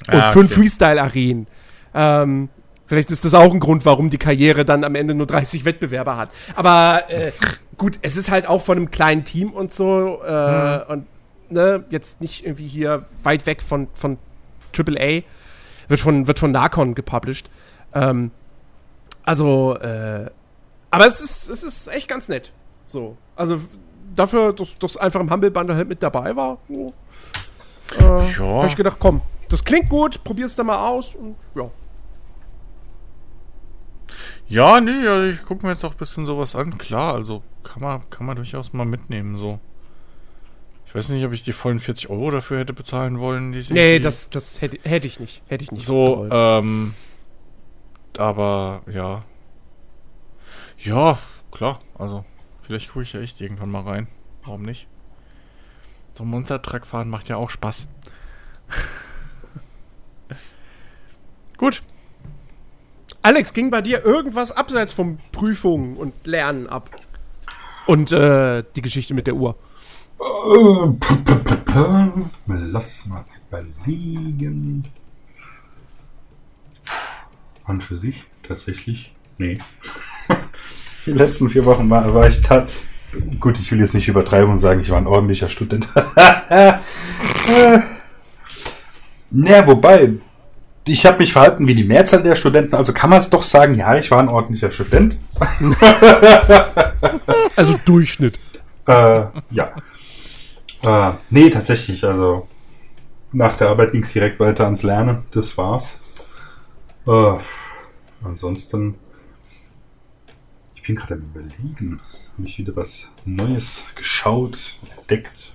und 0.07 0.15
Ah, 0.15 0.31
fünf 0.31 0.51
okay. 0.51 0.61
Freestyle-Arenen. 0.61 1.47
Ähm, 1.93 2.49
vielleicht 2.87 3.11
ist 3.11 3.23
das 3.23 3.33
auch 3.33 3.53
ein 3.53 3.59
Grund, 3.59 3.85
warum 3.85 4.09
die 4.09 4.17
Karriere 4.17 4.65
dann 4.65 4.83
am 4.83 4.95
Ende 4.95 5.13
nur 5.13 5.27
30 5.27 5.63
Wettbewerber 5.65 6.17
hat. 6.17 6.29
Aber 6.55 7.03
äh, 7.07 7.31
gut, 7.77 7.99
es 8.01 8.17
ist 8.17 8.29
halt 8.29 8.47
auch 8.47 8.61
von 8.61 8.77
einem 8.77 8.91
kleinen 8.91 9.23
Team 9.23 9.51
und 9.51 9.73
so 9.73 10.21
äh, 10.25 10.81
und 10.87 11.05
ne, 11.49 11.85
jetzt 11.89 12.21
nicht 12.21 12.45
irgendwie 12.45 12.67
hier 12.67 13.05
weit 13.23 13.45
weg 13.45 13.61
von, 13.61 13.87
von 13.93 14.17
AAA. 14.77 15.21
Wird 15.87 15.99
von, 15.99 16.27
wird 16.27 16.39
von 16.39 16.51
Narcon 16.51 16.95
gepublished. 16.95 17.49
Ähm, 17.93 18.31
also, 19.23 19.77
äh, 19.77 20.29
aber 20.91 21.07
es 21.07 21.21
ist, 21.21 21.49
es 21.49 21.63
ist 21.63 21.87
echt 21.87 22.07
ganz 22.07 22.29
nett. 22.29 22.51
So. 22.85 23.17
Also 23.35 23.59
dafür, 24.15 24.53
dass 24.53 24.77
das 24.79 24.97
einfach 24.97 25.19
im 25.19 25.29
Humble 25.31 25.51
Bundle 25.51 25.75
halt 25.75 25.87
mit 25.89 26.01
dabei 26.03 26.35
war, 26.35 26.57
so, 26.69 26.93
äh, 27.99 28.31
Ja. 28.31 28.45
habe 28.45 28.67
ich 28.67 28.75
gedacht, 28.75 28.97
komm, 28.99 29.21
das 29.49 29.63
klingt 29.63 29.89
gut, 29.89 30.23
probier's 30.23 30.55
da 30.55 30.63
mal 30.63 30.87
aus 30.89 31.15
und 31.15 31.35
ja. 31.55 31.69
Ja, 34.47 34.79
nee, 34.81 35.03
ja, 35.03 35.23
ich 35.23 35.43
gucke 35.43 35.65
mir 35.65 35.71
jetzt 35.71 35.83
auch 35.85 35.91
ein 35.93 35.97
bisschen 35.97 36.25
sowas 36.25 36.55
an. 36.55 36.77
Klar, 36.77 37.13
also 37.15 37.41
kann 37.63 37.81
man, 37.81 38.09
kann 38.09 38.25
man 38.25 38.35
durchaus 38.35 38.73
mal 38.73 38.85
mitnehmen, 38.85 39.35
so. 39.35 39.59
Ich 40.85 40.93
weiß 40.93 41.09
nicht, 41.09 41.25
ob 41.25 41.31
ich 41.33 41.43
die 41.43 41.53
vollen 41.53 41.79
40 41.79 42.09
Euro 42.09 42.29
dafür 42.29 42.59
hätte 42.59 42.73
bezahlen 42.73 43.19
wollen. 43.19 43.51
Die 43.51 43.63
Nee, 43.73 43.99
das, 43.99 44.29
das 44.29 44.61
hätte, 44.61 44.77
hätte 44.87 45.07
ich 45.07 45.19
nicht. 45.19 45.41
Hätte 45.47 45.63
ich 45.63 45.71
nicht. 45.71 45.85
So, 45.85 46.27
ähm, 46.29 46.93
aber 48.19 48.83
ja. 48.91 49.23
Ja, 50.77 51.17
klar. 51.51 51.79
Also, 51.97 52.25
vielleicht 52.73 52.91
gucke 52.91 53.03
ich 53.03 53.13
ja 53.13 53.19
echt 53.19 53.39
irgendwann 53.39 53.69
mal 53.69 53.83
rein. 53.83 54.07
Warum 54.43 54.63
nicht? 54.63 54.87
So 56.15 56.23
ein 56.23 56.29
Monster-Truck 56.29 56.87
fahren 56.87 57.07
macht 57.07 57.29
ja 57.29 57.35
auch 57.35 57.51
Spaß. 57.51 57.87
Gut. 61.57 61.83
Alex, 63.21 63.53
ging 63.53 63.69
bei 63.69 63.83
dir 63.83 64.03
irgendwas 64.03 64.51
abseits 64.51 64.91
von 64.91 65.17
Prüfungen 65.31 65.95
und 65.97 66.25
Lernen 66.25 66.65
ab? 66.65 66.89
Und 67.85 68.11
äh, 68.11 68.63
die 68.75 68.81
Geschichte 68.81 69.13
mit 69.13 69.27
der 69.27 69.35
Uhr. 69.35 69.55
Äh, 70.19 70.93
Lass 72.47 73.05
mal 73.05 73.23
überlegen. 73.51 74.83
An 77.65 77.81
für 77.81 77.97
sich 77.97 78.25
tatsächlich? 78.41 79.13
Nee. 79.37 79.59
Die 81.05 81.11
letzten 81.11 81.49
vier 81.49 81.65
Wochen 81.65 81.89
war, 81.89 82.13
war 82.13 82.27
ich 82.27 82.41
ta 82.41 82.67
Gut, 83.39 83.59
ich 83.59 83.71
will 83.71 83.79
jetzt 83.79 83.93
nicht 83.93 84.07
übertreiben 84.07 84.49
und 84.49 84.57
sagen, 84.59 84.79
ich 84.79 84.89
war 84.89 84.97
ein 84.97 85.05
ordentlicher 85.05 85.47
Student. 85.47 85.87
naja, 89.29 89.67
wobei, 89.67 90.13
ich 90.87 91.05
habe 91.05 91.19
mich 91.19 91.31
verhalten 91.31 91.67
wie 91.67 91.75
die 91.75 91.83
Mehrzahl 91.83 92.23
der 92.23 92.33
Studenten, 92.33 92.73
also 92.73 92.91
kann 92.91 93.11
man 93.11 93.19
es 93.19 93.29
doch 93.29 93.43
sagen, 93.43 93.75
ja, 93.75 93.95
ich 93.97 94.09
war 94.09 94.19
ein 94.19 94.29
ordentlicher 94.29 94.71
Student. 94.71 95.17
Also 97.55 97.79
Durchschnitt. 97.85 98.39
Äh, 98.87 99.25
ja. 99.51 99.73
Äh, 100.81 101.11
nee, 101.29 101.49
tatsächlich, 101.49 102.03
also 102.03 102.47
nach 103.31 103.57
der 103.57 103.69
Arbeit 103.69 103.91
ging 103.91 104.03
es 104.03 104.13
direkt 104.13 104.39
weiter 104.39 104.65
ans 104.65 104.83
Lernen. 104.83 105.23
Das 105.31 105.57
war's. 105.57 105.99
Äh, 107.05 107.35
ansonsten, 108.23 108.95
ich 110.83 110.87
bin 110.87 110.97
gerade 110.97 111.13
am 111.13 111.21
überlegen, 111.21 112.01
habe 112.33 112.45
ich 112.45 112.57
wieder 112.57 112.75
was 112.75 113.09
Neues 113.23 113.85
geschaut, 113.95 114.59
entdeckt. 114.97 115.53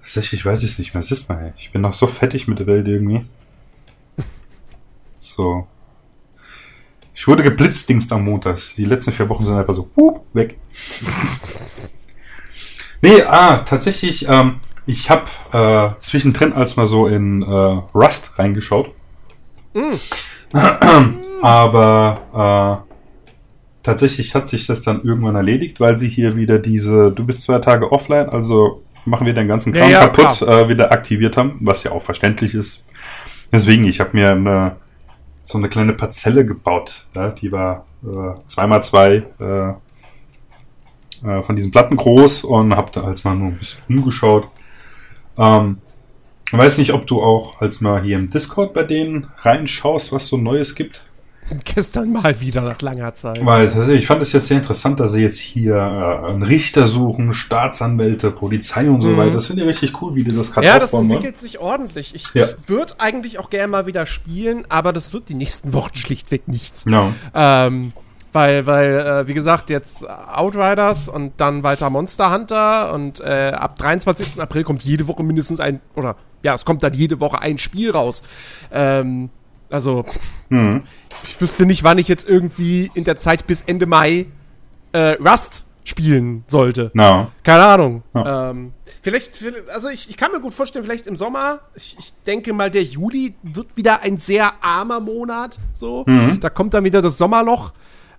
Tatsächlich 0.00 0.44
weiß 0.44 0.64
ich 0.64 0.72
es 0.72 0.78
nicht 0.80 0.94
mehr. 0.94 1.02
Siehst 1.04 1.28
mal, 1.28 1.54
ich 1.56 1.70
bin 1.70 1.80
noch 1.80 1.92
so 1.92 2.08
fettig 2.08 2.48
mit 2.48 2.58
der 2.58 2.66
Welt 2.66 2.88
irgendwie. 2.88 3.24
So. 5.18 5.68
Ich 7.14 7.28
wurde 7.28 7.44
geblitzdingst 7.44 8.12
am 8.12 8.24
Montag. 8.24 8.58
Die 8.76 8.84
letzten 8.84 9.12
vier 9.12 9.28
Wochen 9.28 9.44
sind 9.44 9.54
einfach 9.54 9.76
so, 9.76 9.88
hup, 9.94 10.26
weg. 10.32 10.58
nee, 13.00 13.22
ah, 13.22 13.58
tatsächlich, 13.58 14.28
ähm, 14.28 14.58
ich 14.86 15.08
habe 15.08 15.28
äh, 15.52 16.00
zwischendrin 16.00 16.52
als 16.52 16.74
mal 16.74 16.88
so 16.88 17.06
in 17.06 17.42
äh, 17.42 17.46
Rust 17.46 18.36
reingeschaut. 18.40 18.90
Aber 21.42 22.84
äh, 22.88 22.91
tatsächlich 23.82 24.34
hat 24.34 24.48
sich 24.48 24.66
das 24.66 24.82
dann 24.82 25.02
irgendwann 25.02 25.36
erledigt, 25.36 25.80
weil 25.80 25.98
sie 25.98 26.08
hier 26.08 26.36
wieder 26.36 26.58
diese, 26.58 27.10
du 27.10 27.24
bist 27.24 27.42
zwei 27.42 27.58
Tage 27.58 27.90
offline, 27.92 28.28
also 28.28 28.82
machen 29.04 29.26
wir 29.26 29.34
den 29.34 29.48
ganzen 29.48 29.74
Ja, 29.74 29.80
Kram 29.80 29.90
ja, 29.90 30.08
kaputt, 30.08 30.48
äh, 30.48 30.68
wieder 30.68 30.92
aktiviert 30.92 31.36
haben, 31.36 31.56
was 31.60 31.84
ja 31.84 31.92
auch 31.92 32.02
verständlich 32.02 32.54
ist. 32.54 32.84
Deswegen, 33.50 33.84
ich 33.84 34.00
habe 34.00 34.10
mir 34.14 34.30
eine, 34.30 34.76
so 35.42 35.58
eine 35.58 35.68
kleine 35.68 35.92
Parzelle 35.92 36.46
gebaut. 36.46 37.06
Ja, 37.14 37.28
die 37.30 37.52
war 37.52 37.84
äh, 38.02 38.38
zweimal 38.46 38.82
zwei 38.82 39.22
äh, 39.40 39.68
äh, 41.28 41.42
von 41.42 41.56
diesen 41.56 41.70
Platten 41.70 41.96
groß 41.96 42.44
und 42.44 42.74
habe 42.76 42.90
da 42.92 43.02
als 43.02 43.24
mal 43.24 43.34
nur 43.34 43.48
ein 43.48 43.58
bisschen 43.58 43.82
umgeschaut. 43.88 44.48
Ähm, 45.36 45.78
ich 46.46 46.58
weiß 46.58 46.78
nicht, 46.78 46.92
ob 46.92 47.06
du 47.06 47.22
auch 47.22 47.60
als 47.60 47.80
mal 47.80 48.02
hier 48.02 48.16
im 48.18 48.30
Discord 48.30 48.74
bei 48.74 48.82
denen 48.82 49.28
reinschaust, 49.38 50.12
was 50.12 50.26
so 50.26 50.36
Neues 50.36 50.74
gibt. 50.74 51.04
Gestern 51.64 52.12
mal 52.12 52.40
wieder 52.40 52.62
nach 52.62 52.80
langer 52.82 53.14
Zeit. 53.14 53.44
Weil 53.44 53.68
tatsächlich, 53.68 54.00
ich 54.02 54.06
fand 54.06 54.22
es 54.22 54.32
jetzt 54.32 54.48
sehr 54.48 54.58
interessant, 54.58 55.00
dass 55.00 55.12
sie 55.12 55.22
jetzt 55.22 55.38
hier 55.38 55.74
äh, 55.76 56.30
einen 56.30 56.42
Richter 56.42 56.86
suchen, 56.86 57.32
Staatsanwälte, 57.32 58.30
Polizei 58.30 58.88
und 58.88 59.02
so 59.02 59.10
Mhm. 59.10 59.16
weiter. 59.16 59.30
Das 59.32 59.46
finde 59.46 59.62
ich 59.62 59.68
richtig 59.68 60.00
cool, 60.02 60.14
wie 60.14 60.24
die 60.24 60.34
das 60.34 60.52
gerade 60.52 60.66
Ja, 60.66 60.78
das 60.78 60.92
wollen. 60.92 61.10
entwickelt 61.10 61.36
sich 61.36 61.58
ordentlich. 61.58 62.14
Ich, 62.14 62.32
Ja. 62.34 62.46
ich 62.46 62.68
würde 62.68 62.94
eigentlich 62.98 63.38
auch 63.38 63.50
gerne 63.50 63.68
mal 63.68 63.86
wieder 63.86 64.06
spielen, 64.06 64.64
aber 64.68 64.92
das 64.92 65.12
wird 65.12 65.28
die 65.28 65.34
nächsten 65.34 65.72
Wochen 65.72 65.94
schlichtweg 65.96 66.48
nichts. 66.48 66.84
Ja. 66.88 67.12
Ähm, 67.34 67.92
weil, 68.34 68.64
weil, 68.66 68.94
äh, 68.94 69.28
wie 69.28 69.34
gesagt, 69.34 69.68
jetzt 69.68 70.08
Outriders 70.08 71.08
und 71.08 71.32
dann 71.36 71.62
weiter 71.62 71.90
Monster 71.90 72.32
Hunter 72.32 72.92
und 72.94 73.20
äh, 73.20 73.52
ab 73.54 73.76
23. 73.78 74.40
April 74.40 74.64
kommt 74.64 74.82
jede 74.82 75.06
Woche 75.06 75.22
mindestens 75.22 75.60
ein, 75.60 75.80
oder 75.96 76.16
ja, 76.42 76.54
es 76.54 76.64
kommt 76.64 76.82
dann 76.82 76.94
jede 76.94 77.20
Woche 77.20 77.40
ein 77.40 77.58
Spiel 77.58 77.90
raus. 77.90 78.22
Ähm, 78.72 79.28
also, 79.72 80.04
Mhm. 80.48 80.84
ich 81.24 81.40
wüsste 81.40 81.66
nicht, 81.66 81.82
wann 81.84 81.98
ich 81.98 82.08
jetzt 82.08 82.28
irgendwie 82.28 82.90
in 82.94 83.04
der 83.04 83.16
Zeit 83.16 83.46
bis 83.46 83.62
Ende 83.62 83.86
Mai 83.86 84.26
äh, 84.92 85.16
Rust 85.22 85.64
spielen 85.84 86.44
sollte. 86.46 86.90
Na. 86.94 87.32
Keine 87.42 87.64
Ahnung. 87.64 88.02
Ja. 88.14 88.50
Ähm, 88.50 88.72
vielleicht, 89.02 89.34
vielleicht- 89.34 89.68
also 89.70 89.88
ich, 89.88 90.08
ich 90.10 90.16
kann 90.16 90.30
mir 90.30 90.40
gut 90.40 90.54
vorstellen, 90.54 90.84
vielleicht 90.84 91.06
im 91.06 91.16
Sommer, 91.16 91.60
ich, 91.74 91.96
ich 91.98 92.12
denke 92.26 92.52
mal, 92.52 92.70
der 92.70 92.84
Juli 92.84 93.34
wird 93.42 93.76
wieder 93.76 94.02
ein 94.02 94.16
sehr 94.16 94.52
armer 94.62 95.00
Monat. 95.00 95.58
So. 95.74 96.04
Mhm. 96.06 96.38
Da 96.40 96.50
kommt 96.50 96.74
dann 96.74 96.84
wieder 96.84 97.02
das 97.02 97.18
Sommerloch. 97.18 97.72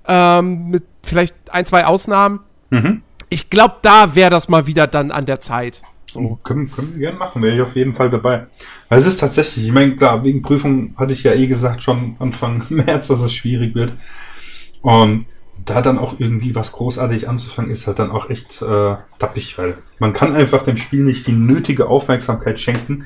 Ähm, 0.06 0.68
mit 0.70 0.84
vielleicht 1.04 1.36
ein, 1.52 1.64
zwei 1.66 1.86
Ausnahmen. 1.86 2.42
Mhm. 2.70 3.02
Ich 3.30 3.50
glaube, 3.50 3.76
da 3.82 4.16
wäre 4.16 4.30
das 4.30 4.50
mal 4.50 4.68
wieder 4.68 4.86
dann 4.88 5.12
an 5.12 5.26
der 5.26 5.40
Zeit. 5.40 5.82
So. 6.06 6.40
Können, 6.44 6.70
können 6.70 6.94
wir 6.94 7.00
gerne 7.00 7.18
machen, 7.18 7.42
wäre 7.42 7.56
ich 7.56 7.62
auf 7.62 7.76
jeden 7.76 7.96
Fall 7.96 8.10
dabei. 8.10 8.48
Weil 8.90 9.00
es 9.00 9.08
ist 9.08 9.20
tatsächlich, 9.20 9.66
ich 9.66 9.72
meine, 9.72 9.96
klar, 9.96 10.24
wegen 10.24 10.42
Prüfung 10.42 10.94
hatte 10.98 11.14
ich 11.14 11.24
ja 11.24 11.34
eh 11.34 11.48
gesagt, 11.48 11.84
schon 11.84 12.16
Anfang 12.20 12.64
März, 12.70 13.08
dass 13.08 13.22
es 13.22 13.34
schwierig 13.34 13.76
wird. 13.76 13.94
Und 14.82 15.26
da 15.66 15.82
dann 15.82 15.98
auch 15.98 16.20
irgendwie 16.20 16.56
was 16.56 16.74
großartig 16.74 17.30
anzufangen, 17.30 17.72
ist 17.72 17.88
halt 17.88 18.00
dann 18.00 18.12
auch 18.12 18.30
echt 18.30 18.62
äh, 18.62 18.96
tappig, 19.20 19.58
weil 19.58 19.78
man 20.00 20.14
kann 20.14 20.36
einfach 20.36 20.64
dem 20.64 20.78
Spiel 20.78 21.04
nicht 21.04 21.26
die 21.26 21.32
nötige 21.32 21.88
Aufmerksamkeit 21.88 22.60
schenken, 22.60 23.06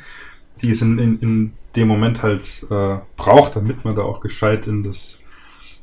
die 0.61 0.71
es 0.71 0.81
in, 0.81 0.97
in, 0.97 1.19
in 1.19 1.53
dem 1.75 1.87
Moment 1.87 2.23
halt 2.23 2.65
äh, 2.71 2.97
braucht, 3.15 3.55
damit 3.55 3.85
man 3.85 3.95
da 3.95 4.01
auch 4.01 4.21
gescheit 4.21 4.65
in 4.65 4.83
das 4.83 5.19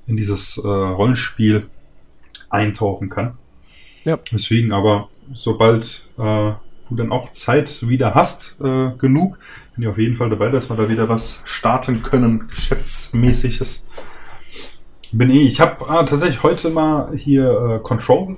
in 0.06 0.16
dieses 0.16 0.58
äh, 0.58 0.68
Rollenspiel 0.68 1.66
eintauchen 2.50 3.08
kann. 3.08 3.38
Ja. 4.04 4.18
Deswegen 4.32 4.72
aber, 4.72 5.08
sobald 5.32 6.04
äh, 6.18 6.52
du 6.88 6.96
dann 6.96 7.12
auch 7.12 7.32
Zeit 7.32 7.86
wieder 7.88 8.14
hast, 8.14 8.58
äh, 8.60 8.90
genug, 8.98 9.38
bin 9.74 9.84
ich 9.84 9.88
auf 9.88 9.98
jeden 9.98 10.16
Fall 10.16 10.30
dabei, 10.30 10.50
dass 10.50 10.68
wir 10.70 10.76
da 10.76 10.88
wieder 10.88 11.08
was 11.08 11.42
starten 11.44 12.02
können, 12.02 12.48
geschäftsmäßiges. 12.48 13.86
Bin 15.12 15.30
eh, 15.30 15.42
ich 15.42 15.60
habe 15.60 15.88
ah, 15.88 16.02
tatsächlich 16.02 16.42
heute 16.42 16.70
mal 16.70 17.16
hier 17.16 17.76
äh, 17.76 17.78
Control 17.82 18.36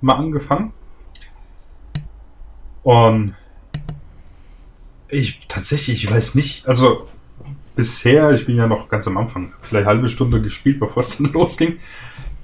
mal 0.00 0.14
angefangen. 0.14 0.72
Und 2.82 3.34
ich 5.08 5.40
tatsächlich, 5.48 6.04
ich 6.04 6.10
weiß 6.10 6.34
nicht, 6.34 6.66
also 6.66 7.06
bisher, 7.76 8.30
ich 8.32 8.46
bin 8.46 8.56
ja 8.56 8.66
noch 8.66 8.88
ganz 8.88 9.06
am 9.06 9.16
Anfang, 9.16 9.52
vielleicht 9.62 9.86
halbe 9.86 10.08
Stunde 10.08 10.40
gespielt, 10.40 10.80
bevor 10.80 11.02
es 11.02 11.16
dann 11.16 11.32
losging. 11.32 11.78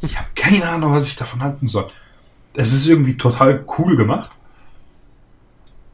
Ich 0.03 0.19
habe 0.19 0.29
keine 0.35 0.69
Ahnung, 0.69 0.95
was 0.95 1.07
ich 1.07 1.17
davon 1.17 1.43
halten 1.43 1.69
soll. 1.69 1.89
Es 2.55 2.73
ist 2.73 2.87
irgendwie 2.87 3.17
total 3.17 3.65
cool 3.79 3.97
gemacht. 3.97 4.31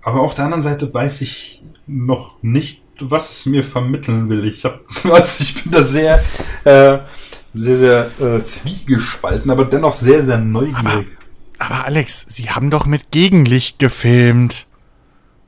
Aber 0.07 0.20
auf 0.20 0.34
der 0.34 0.44
anderen 0.44 0.62
Seite 0.62 0.94
weiß 0.94 1.20
ich 1.22 1.64
noch 1.88 2.40
nicht, 2.40 2.84
was 3.00 3.32
es 3.32 3.46
mir 3.46 3.64
vermitteln 3.64 4.28
will. 4.28 4.46
Ich 4.46 4.64
hab, 4.64 4.82
also 5.11 5.42
ich 5.42 5.64
bin 5.64 5.72
da 5.72 5.82
sehr, 5.82 6.22
äh, 6.62 6.98
sehr, 7.52 7.76
sehr 7.76 8.09
äh, 8.20 8.44
zwiegespalten, 8.44 9.50
aber 9.50 9.64
dennoch 9.64 9.94
sehr, 9.94 10.24
sehr 10.24 10.38
neugierig. 10.38 11.09
Aber 11.59 11.86
Alex, 11.86 12.24
Sie 12.28 12.50
haben 12.50 12.70
doch 12.70 12.86
mit 12.86 13.11
Gegenlicht 13.11 13.80
gefilmt. 13.80 14.68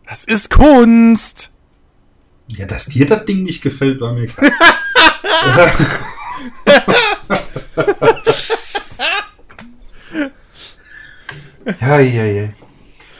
Das 0.08 0.24
ist 0.24 0.50
Kunst. 0.50 1.52
Ja, 2.48 2.66
dass 2.66 2.86
dir 2.86 3.06
das 3.06 3.26
Ding 3.26 3.44
nicht 3.44 3.62
gefällt, 3.62 4.00
war 4.00 4.12
mir 4.12 4.26
klar. 4.26 4.50
ja, 11.80 12.00
ja, 12.00 12.24
ja. 12.24 12.48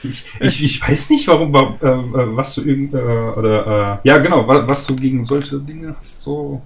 Ich, 0.03 0.25
ich, 0.39 0.63
ich 0.63 0.81
weiß 0.87 1.09
nicht, 1.09 1.27
warum, 1.27 1.51
wa- 1.53 1.77
äh, 1.81 1.87
äh, 1.87 2.35
was 2.35 2.55
du 2.55 2.61
irgend, 2.63 2.93
äh, 2.93 2.97
oder, 2.97 3.99
äh, 4.03 4.07
ja, 4.07 4.17
genau, 4.19 4.47
wa- 4.47 4.67
was 4.67 4.85
du 4.87 4.95
gegen 4.95 5.25
solche 5.25 5.59
Dinge 5.59 5.95
hast, 5.99 6.21
so. 6.21 6.61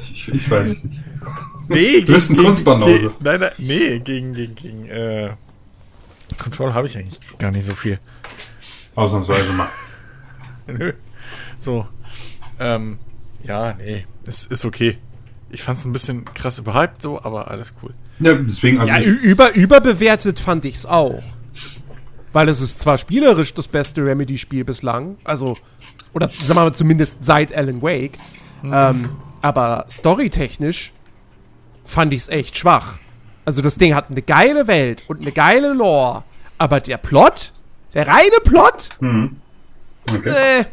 Ich, 0.00 0.12
ich, 0.12 0.34
ich 0.34 0.50
weiß 0.50 0.68
es 0.68 0.84
nicht. 0.84 1.00
Nee, 1.68 2.00
Du 2.02 2.12
bist 2.12 2.30
ein 2.30 2.36
Kunstbanause. 2.36 2.92
gegen- 2.98 3.12
Nein, 3.20 3.40
nein, 3.40 3.50
nee, 3.58 3.98
gegen, 4.00 4.34
gegen, 4.34 4.54
gegen, 4.54 4.86
äh, 4.88 5.30
Control 6.42 6.72
habe 6.74 6.86
ich 6.86 6.96
eigentlich 6.96 7.18
gar 7.38 7.50
nicht 7.50 7.64
so 7.64 7.74
viel. 7.74 7.98
Ausnahmsweise 8.94 9.52
mal. 9.54 9.68
Nö. 10.66 10.92
So. 11.58 11.86
Ähm, 12.60 12.98
ja, 13.44 13.74
nee, 13.74 14.04
es 14.26 14.44
ist 14.46 14.64
okay. 14.64 14.98
Ich 15.50 15.62
fand 15.62 15.78
es 15.78 15.84
ein 15.84 15.92
bisschen 15.92 16.24
krass 16.34 16.58
überhyped 16.58 17.00
so, 17.02 17.22
aber 17.22 17.50
alles 17.50 17.72
cool. 17.82 17.92
Ja, 18.20 18.34
deswegen, 18.34 18.78
also 18.80 18.90
Ja, 18.92 18.98
ich, 19.00 19.06
über, 19.06 19.54
überbewertet 19.54 20.38
fand 20.40 20.64
ich's 20.64 20.84
auch. 20.84 21.22
Weil 22.32 22.48
es 22.48 22.60
ist 22.60 22.80
zwar 22.80 22.98
spielerisch 22.98 23.54
das 23.54 23.68
beste 23.68 24.04
Remedy-Spiel 24.04 24.64
bislang, 24.64 25.16
also, 25.24 25.56
oder 26.12 26.28
sagen 26.28 26.48
wir 26.48 26.64
mal 26.64 26.74
zumindest 26.74 27.24
seit 27.24 27.56
Alan 27.56 27.82
Wake, 27.82 28.18
ähm, 28.64 29.08
aber 29.40 29.86
storytechnisch 29.90 30.92
fand 31.84 32.12
ich's 32.12 32.28
echt 32.28 32.58
schwach. 32.58 32.98
Also 33.44 33.62
das 33.62 33.78
Ding 33.78 33.94
hat 33.94 34.10
eine 34.10 34.20
geile 34.20 34.66
Welt 34.66 35.04
und 35.08 35.22
eine 35.22 35.32
geile 35.32 35.72
Lore, 35.72 36.24
aber 36.58 36.80
der 36.80 36.98
Plot, 36.98 37.52
der 37.94 38.06
reine 38.06 38.36
Plot, 38.44 38.90
okay. 40.12 40.66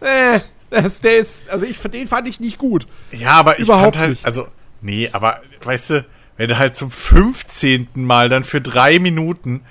äh, 0.00 0.34
äh, 0.34 0.40
das, 0.70 1.00
der 1.00 1.18
ist, 1.18 1.48
also 1.48 1.64
ich, 1.64 1.78
den 1.78 2.08
fand 2.08 2.28
ich 2.28 2.40
nicht 2.40 2.58
gut. 2.58 2.86
Ja, 3.12 3.32
aber 3.32 3.58
ich 3.58 3.64
Überhaupt 3.64 3.94
fand 3.94 3.98
halt, 3.98 4.10
nicht. 4.10 4.26
also, 4.26 4.48
nee, 4.80 5.08
aber 5.12 5.40
weißt 5.62 5.90
du, 5.90 6.04
wenn 6.36 6.48
du 6.48 6.58
halt 6.58 6.76
zum 6.76 6.90
15. 6.90 7.88
Mal 7.94 8.28
dann 8.28 8.44
für 8.44 8.60
drei 8.60 8.98
Minuten 8.98 9.62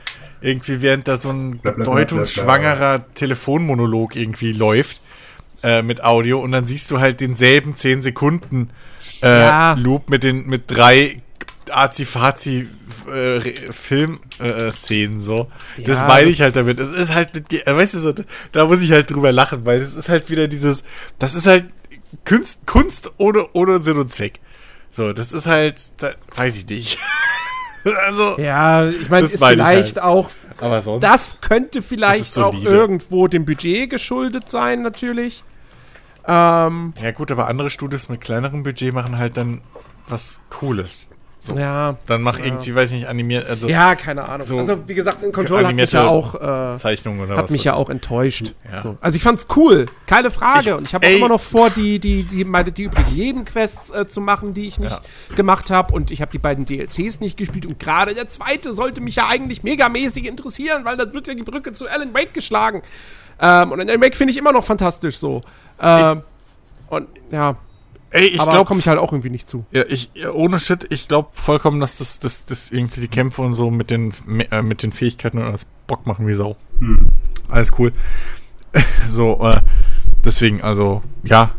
irgendwie 0.41 0.81
während 0.81 1.07
da 1.07 1.17
so 1.17 1.29
ein 1.29 1.59
bedeutungsschwangerer 1.61 3.05
Telefonmonolog 3.13 4.15
irgendwie 4.15 4.53
läuft 4.53 5.01
äh, 5.63 5.81
mit 5.81 6.03
Audio 6.03 6.39
und 6.41 6.51
dann 6.51 6.65
siehst 6.65 6.89
du 6.91 6.99
halt 6.99 7.19
denselben 7.21 7.73
10 7.75 8.01
Sekunden 8.01 8.69
äh, 9.23 9.27
Ja. 9.27 9.73
Loop 9.73 10.09
mit 10.09 10.23
den 10.23 10.45
mit 10.47 10.63
drei 10.67 11.21
Azi-Fazi 11.71 12.67
äh, 13.13 13.41
Film-Szenen 13.71 14.67
äh, 14.67 14.71
Szenen 14.71 15.19
so. 15.19 15.51
das 15.77 16.01
Ja, 16.01 16.07
meine 16.07 16.29
ich 16.29 16.37
das- 16.37 16.55
halt 16.55 16.55
damit. 16.55 16.79
Es 16.79 16.89
ist 16.91 17.13
halt 17.13 17.33
mit, 17.33 17.67
äh, 17.67 17.75
weißt 17.75 17.93
du 17.95 17.99
so, 17.99 18.13
da 18.51 18.65
muss 18.65 18.81
ich 18.81 18.91
halt 18.91 19.09
drüber 19.09 19.31
lachen, 19.31 19.65
weil 19.65 19.79
es 19.81 19.95
ist 19.95 20.07
halt 20.09 20.29
wieder 20.29 20.47
dieses, 20.47 20.83
das 21.19 21.33
ist 21.35 21.47
halt 21.47 21.65
Kunst, 22.25 22.65
Kunst 22.67 23.11
ohne, 23.17 23.47
ohne 23.53 23.81
Sinn 23.81 23.97
und 23.97 24.09
Zweck. 24.09 24.39
So, 24.91 25.11
das 25.13 25.33
ist 25.33 25.47
halt, 25.47 25.79
da, 25.97 26.11
weiß 26.35 26.57
ich 26.57 26.67
nicht. 26.67 26.99
also, 28.07 28.37
Ja, 28.39 28.87
ich 28.87 29.09
meine, 29.09 29.23
Das 29.23 29.33
ist 29.35 29.39
meine 29.39 29.61
ich 29.61 29.67
vielleicht 29.67 29.95
halt. 29.97 29.99
auch 30.05 30.29
aber 30.59 30.81
sonst. 30.81 31.03
Das 31.03 31.39
könnte 31.41 31.79
Das 31.79 31.87
vielleicht 31.87 32.21
ist 32.21 32.37
auch 32.37 32.53
irgendwo 32.53 33.27
dem 33.27 33.45
Budget 33.45 33.89
geschuldet 33.89 34.49
sein, 34.49 34.81
natürlich. 34.81 35.43
Ähm, 36.25 36.93
Ja, 37.01 37.11
gut, 37.11 37.31
aber 37.31 37.47
andere 37.47 37.69
Studios 37.69 38.09
mit 38.09 38.21
kleinerem 38.21 38.63
Budget 38.63 38.93
machen 38.93 39.17
halt 39.17 39.37
dann 39.37 39.61
was 40.09 40.41
Cooles. 40.49 41.09
So. 41.39 41.55
ja. 41.55 41.97
Dann 42.07 42.23
mach 42.23 42.39
Ja. 42.39 42.45
irgendwie, 42.45 42.73
weiß 42.73 42.89
ich 42.89 42.95
nicht, 42.97 43.07
animiert, 43.07 43.47
also 43.47 43.67
Ja, 43.69 43.93
keine 43.93 44.27
Ahnung. 44.27 44.45
So 44.45 44.57
also, 44.57 44.87
wie 44.87 44.95
gesagt, 44.95 45.21
in 45.21 45.31
Control 45.31 45.67
hat 45.67 45.75
mich 45.75 45.91
ja 45.91 46.07
auch, 46.07 46.33
äh, 46.33 46.75
Zeichnungen 46.75 47.21
oder 47.21 47.35
hat 47.37 47.43
was. 47.43 47.51
mich 47.51 47.63
ja 47.63 47.73
ich. 47.73 47.77
auch 47.77 47.89
enttäuscht. 47.91 48.55
Ja. 48.71 48.81
So. 48.81 48.97
Also, 49.01 49.17
ich 49.17 49.21
fand's 49.23 49.45
cool. 49.55 49.85
Keine 50.07 50.31
Frage. 50.31 50.69
Ich- 50.69 50.73
Und 50.73 50.87
ich 50.87 50.95
habe 50.95 51.05
immer 51.05 51.29
noch 51.29 51.39
vor, 51.39 51.69
die, 51.69 51.99
die, 51.99 52.23
die, 52.23 52.43
meine, 52.43 52.71
die 52.71 52.83
übrigen 52.83 53.13
Nebenquests 53.15 53.91
äh, 53.91 54.07
zu 54.07 54.19
machen, 54.19 54.55
die 54.55 54.67
ich 54.67 54.79
nicht 54.79 54.99
gemacht 55.35 55.69
habe. 55.69 55.93
Und 55.93 56.09
ich 56.09 56.21
habe 56.21 56.31
die 56.31 56.39
beiden 56.39 56.65
DLCs 56.65 57.19
nicht 57.19 57.37
gespielt. 57.37 57.67
Und 57.67 57.79
gerade 57.79 58.15
der 58.15 58.27
zweite 58.27 58.73
sollte 58.73 58.99
mich 59.01 59.15
ja 59.17 59.27
eigentlich 59.27 59.61
megamäßig 59.61 60.25
interessieren, 60.25 60.85
weil 60.85 60.97
dann 60.97 61.13
wird 61.13 61.27
ja 61.27 61.35
die 61.35 61.43
Brücke 61.43 61.71
zu 61.71 61.87
Alan 61.87 62.15
Wake 62.15 62.33
geschlagen. 62.33 62.81
Ähm, 63.39 63.71
und 63.71 63.79
Alan 63.79 64.01
Wake 64.01 64.15
finde 64.15 64.31
ich 64.31 64.37
immer 64.39 64.51
noch 64.53 64.63
fantastisch 64.63 65.17
so. 65.19 65.41
Ähm, 65.79 66.23
und 66.89 67.07
ja, 67.29 67.55
Ey, 68.09 68.27
ich 68.27 68.39
aber 68.39 68.51
glaube, 68.51 68.67
komme 68.67 68.79
ich 68.79 68.87
halt 68.87 68.99
auch 68.99 69.11
irgendwie 69.11 69.29
nicht 69.29 69.49
zu. 69.49 69.65
ja, 69.71 69.83
ich, 69.87 70.11
ohne 70.33 70.59
Shit, 70.59 70.87
ich 70.89 71.07
glaube 71.07 71.29
vollkommen, 71.33 71.79
dass 71.79 71.97
das, 71.97 72.19
das, 72.19 72.45
das 72.45 72.71
irgendwie 72.71 73.01
die 73.01 73.09
Kämpfe 73.09 73.41
und 73.41 73.53
so 73.53 73.69
mit 73.69 73.91
den, 73.91 74.13
äh, 74.49 74.61
mit 74.61 74.81
den 74.81 74.91
Fähigkeiten 74.91 75.37
und 75.39 75.43
alles 75.43 75.65
Bock 75.87 76.05
machen 76.05 76.25
wie 76.25 76.33
Sau. 76.33 76.55
Alles 77.49 77.71
cool. 77.77 77.91
so, 79.07 79.39
äh, 79.41 79.61
deswegen, 80.23 80.61
also, 80.61 81.03
ja, 81.23 81.51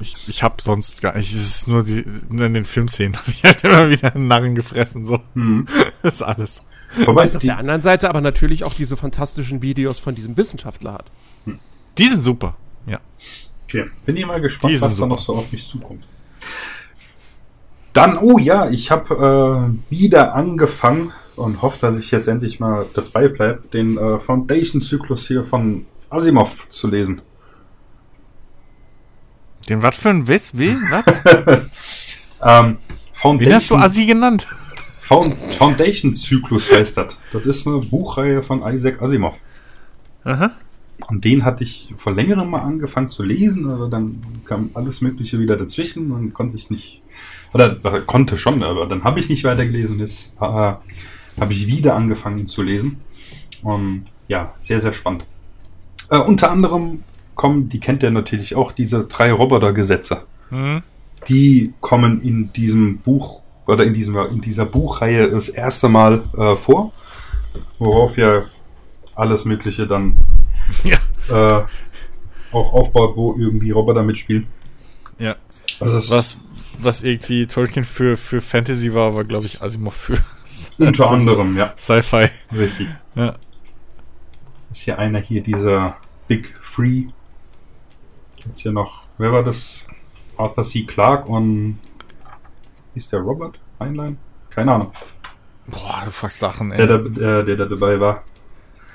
ich, 0.00 0.28
ich 0.28 0.42
habe 0.42 0.56
sonst 0.60 1.00
gar 1.02 1.16
nicht, 1.16 1.32
es 1.32 1.36
ist 1.36 1.68
nur, 1.68 1.82
die, 1.82 2.04
nur 2.28 2.46
in 2.46 2.54
den 2.54 2.64
Filmszenen, 2.64 3.16
habe 3.16 3.30
ich 3.30 3.44
halt 3.44 3.64
immer 3.64 3.88
wieder 3.88 4.14
einen 4.14 4.26
Narren 4.28 4.54
gefressen, 4.54 5.04
so. 5.04 5.20
Das 6.02 6.16
ist 6.16 6.22
alles. 6.22 6.66
Wobei 7.04 7.20
Weil 7.20 7.26
es 7.26 7.36
auf 7.36 7.42
der 7.42 7.58
anderen 7.58 7.82
Seite 7.82 8.08
aber 8.08 8.20
natürlich 8.20 8.64
auch 8.64 8.74
diese 8.74 8.96
fantastischen 8.96 9.60
Videos 9.60 9.98
von 9.98 10.14
diesem 10.14 10.36
Wissenschaftler 10.36 10.94
hat. 10.94 11.10
Die 11.98 12.08
sind 12.08 12.22
super, 12.22 12.56
ja. 12.86 13.00
Okay. 13.66 13.86
bin 14.04 14.16
ich 14.16 14.26
mal 14.26 14.40
gespannt, 14.40 14.80
was 14.80 14.96
da 14.96 15.06
noch 15.06 15.18
so 15.18 15.34
auf 15.34 15.52
mich 15.52 15.68
zukommt. 15.68 16.04
Dann, 17.92 18.18
oh 18.18 18.38
ja, 18.38 18.68
ich 18.68 18.90
habe 18.90 19.70
äh, 19.90 19.90
wieder 19.90 20.34
angefangen 20.34 21.12
und 21.36 21.62
hoffe, 21.62 21.78
dass 21.80 21.98
ich 21.98 22.10
jetzt 22.10 22.28
endlich 22.28 22.60
mal 22.60 22.86
dabei 22.94 23.28
bleibe, 23.28 23.62
den 23.72 23.96
äh, 23.96 24.18
Foundation-Zyklus 24.20 25.26
hier 25.26 25.44
von 25.44 25.86
Asimov 26.10 26.68
zu 26.68 26.88
lesen. 26.88 27.22
Den 29.68 29.82
was 29.82 29.96
für 29.96 30.10
ein 30.10 30.28
Wiss, 30.28 30.52
wen, 30.56 30.78
was? 30.90 31.04
Ähm, 32.42 32.76
Wen 33.22 33.52
hast 33.54 33.70
du 33.70 33.74
Foundation, 33.74 33.82
Assi 33.82 34.06
genannt? 34.06 34.46
Found, 35.02 35.34
Foundation-Zyklus 35.54 36.70
heißt 36.70 36.98
das. 36.98 37.16
Das 37.32 37.46
ist 37.46 37.66
eine 37.66 37.78
Buchreihe 37.78 38.42
von 38.42 38.62
Isaac 38.72 39.00
Asimov. 39.00 39.34
Aha. 40.24 40.52
Und 41.08 41.24
den 41.24 41.44
hatte 41.44 41.62
ich 41.62 41.94
vor 41.96 42.14
längerem 42.14 42.50
mal 42.50 42.60
angefangen 42.60 43.08
zu 43.08 43.22
lesen, 43.22 43.70
aber 43.70 43.88
dann 43.88 44.22
kam 44.44 44.70
alles 44.74 45.02
Mögliche 45.02 45.38
wieder 45.38 45.56
dazwischen 45.56 46.10
und 46.10 46.32
konnte 46.32 46.56
ich 46.56 46.70
nicht, 46.70 47.02
oder 47.52 47.78
äh, 47.84 48.00
konnte 48.00 48.38
schon, 48.38 48.62
aber 48.62 48.86
dann 48.86 49.04
habe 49.04 49.20
ich 49.20 49.28
nicht 49.28 49.44
weitergelesen. 49.44 50.00
Jetzt 50.00 50.32
äh, 50.40 50.44
habe 50.44 50.80
ich 51.50 51.66
wieder 51.66 51.94
angefangen 51.94 52.46
zu 52.46 52.62
lesen. 52.62 53.00
Und 53.62 54.06
ja, 54.28 54.54
sehr, 54.62 54.80
sehr 54.80 54.92
spannend. 54.92 55.24
Äh, 56.10 56.18
unter 56.18 56.50
anderem 56.50 57.02
kommen, 57.34 57.68
die 57.68 57.80
kennt 57.80 58.02
ihr 58.02 58.10
natürlich 58.10 58.56
auch, 58.56 58.72
diese 58.72 59.04
drei 59.04 59.32
Robotergesetze. 59.32 60.22
Hm? 60.48 60.82
Die 61.28 61.72
kommen 61.80 62.22
in 62.22 62.52
diesem 62.52 62.98
Buch 62.98 63.42
oder 63.66 63.84
in, 63.84 63.94
diesem, 63.94 64.16
in 64.16 64.40
dieser 64.40 64.64
Buchreihe 64.64 65.28
das 65.30 65.48
erste 65.48 65.88
Mal 65.88 66.22
äh, 66.36 66.56
vor, 66.56 66.92
worauf 67.78 68.16
ja 68.16 68.42
alles 69.14 69.44
Mögliche 69.44 69.86
dann 69.86 70.16
Ja. 71.28 71.60
äh, 71.60 71.64
auch 72.52 72.72
aufbaut, 72.72 73.16
wo 73.16 73.34
irgendwie 73.36 73.70
Roboter 73.72 74.02
mitspielen. 74.02 74.46
Ja. 75.18 75.36
Also 75.80 76.10
Was, 76.16 76.38
was 76.78 77.02
irgendwie 77.02 77.46
Tolkien 77.46 77.84
für, 77.84 78.16
für 78.16 78.40
Fantasy 78.40 78.94
war, 78.94 79.14
war, 79.14 79.24
glaube 79.24 79.46
ich, 79.46 79.62
Asimov 79.62 79.94
für 79.94 80.18
unter 80.78 81.10
anderem, 81.10 81.56
ja, 81.56 81.72
Sci-Fi. 81.76 82.28
richtig. 82.54 82.88
Ja. 83.14 83.34
Ist 84.72 84.82
hier 84.82 84.98
einer 84.98 85.18
hier, 85.20 85.42
dieser 85.42 85.96
Big 86.28 86.54
Free. 86.62 87.04
Jetzt 88.46 88.60
hier 88.60 88.72
noch, 88.72 89.02
wer 89.18 89.32
war 89.32 89.42
das? 89.42 89.80
Arthur 90.36 90.64
C. 90.64 90.84
Clarke 90.84 91.30
und 91.30 91.76
ist 92.94 93.10
der 93.12 93.20
Robert 93.20 93.58
Heinlein? 93.80 94.18
Keine 94.50 94.72
Ahnung. 94.74 94.92
Boah, 95.66 96.02
du 96.04 96.10
fragst 96.10 96.38
Sachen, 96.38 96.70
Der, 96.70 96.78
ey. 96.80 96.86
da, 96.86 96.98
der, 96.98 97.42
der 97.42 97.56
da 97.56 97.64
dabei 97.64 97.98
war. 97.98 98.22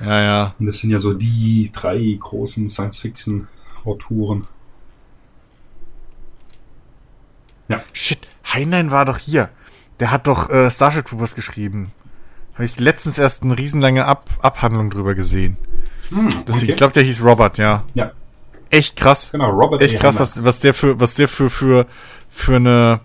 Ja, 0.06 0.22
ja. 0.22 0.56
Und 0.60 0.66
das 0.66 0.78
sind 0.80 0.90
ja 0.90 1.00
so 1.00 1.14
die 1.14 1.72
drei 1.74 2.18
großen 2.20 2.70
Science-Fiction-Autoren. 2.70 4.48
Shit, 7.94 8.28
Heinlein 8.52 8.92
war 8.92 9.06
doch 9.06 9.18
hier. 9.18 9.50
Der 10.00 10.12
hat 10.12 10.28
doch 10.28 10.50
äh, 10.50 10.70
Starship 10.70 11.06
Troopers 11.06 11.36
geschrieben. 11.36 11.92
Habe 12.56 12.66
ich 12.66 12.80
letztens 12.80 13.18
erst 13.18 13.44
eine 13.44 13.58
riesenlange 13.58 14.06
Ab 14.06 14.30
Abhandlung 14.42 14.90
drüber 14.90 15.16
gesehen. 15.16 15.58
Hm, 16.10 16.30
Deswegen, 16.48 16.64
okay. 16.64 16.72
ich 16.72 16.78
glaube, 16.78 16.94
der 16.94 17.04
hieß 17.04 17.24
Robert, 17.24 17.58
ja. 17.58 17.84
Ja, 17.94 18.12
Echt 18.70 18.96
krass. 18.96 19.32
genau, 19.32 19.52
Robert 19.52 19.82
Echt 19.82 19.98
A. 19.98 20.00
krass, 20.00 20.20
was, 20.20 20.44
was 20.44 20.60
der 20.60 20.74
für, 20.74 21.00
was 21.00 21.14
der 21.14 21.28
für, 21.28 21.50
für, 21.50 21.88
für 22.30 22.56
eine. 22.56 23.02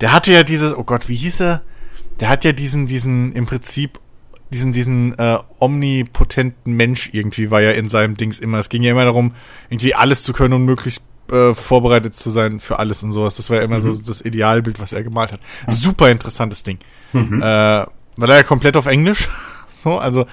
Der 0.00 0.12
hatte 0.12 0.32
ja 0.32 0.42
dieses, 0.42 0.76
oh 0.76 0.84
Gott, 0.84 1.08
wie 1.08 1.16
hieß 1.16 1.40
er? 1.40 1.62
Der 2.20 2.28
hat 2.28 2.44
ja 2.44 2.52
diesen, 2.52 2.86
diesen, 2.86 3.32
im 3.32 3.46
Prinzip, 3.46 3.98
diesen, 4.50 4.72
diesen 4.72 5.18
äh, 5.18 5.38
omnipotenten 5.58 6.72
Mensch 6.72 7.10
irgendwie 7.12 7.50
war 7.50 7.60
ja 7.60 7.72
in 7.72 7.88
seinem 7.88 8.16
Dings 8.16 8.38
immer. 8.38 8.58
Es 8.58 8.68
ging 8.68 8.82
ja 8.82 8.92
immer 8.92 9.04
darum, 9.04 9.34
irgendwie 9.68 9.94
alles 9.94 10.22
zu 10.22 10.32
können 10.32 10.54
und 10.54 10.64
möglichst 10.64 11.04
äh, 11.30 11.54
vorbereitet 11.54 12.14
zu 12.14 12.30
sein 12.30 12.60
für 12.60 12.78
alles 12.78 13.02
und 13.02 13.12
sowas. 13.12 13.36
Das 13.36 13.50
war 13.50 13.58
ja 13.58 13.62
immer 13.62 13.80
so 13.80 13.92
das 13.92 14.22
Idealbild, 14.24 14.80
was 14.80 14.92
er 14.92 15.02
gemalt 15.02 15.32
hat. 15.32 15.40
Super 15.68 16.10
interessantes 16.10 16.62
Ding. 16.62 16.78
Mhm. 17.12 17.40
Äh, 17.40 17.44
war 17.44 18.26
da 18.26 18.36
ja 18.36 18.42
komplett 18.42 18.76
auf 18.76 18.86
Englisch. 18.86 19.28
so, 19.68 19.98
also 19.98 20.26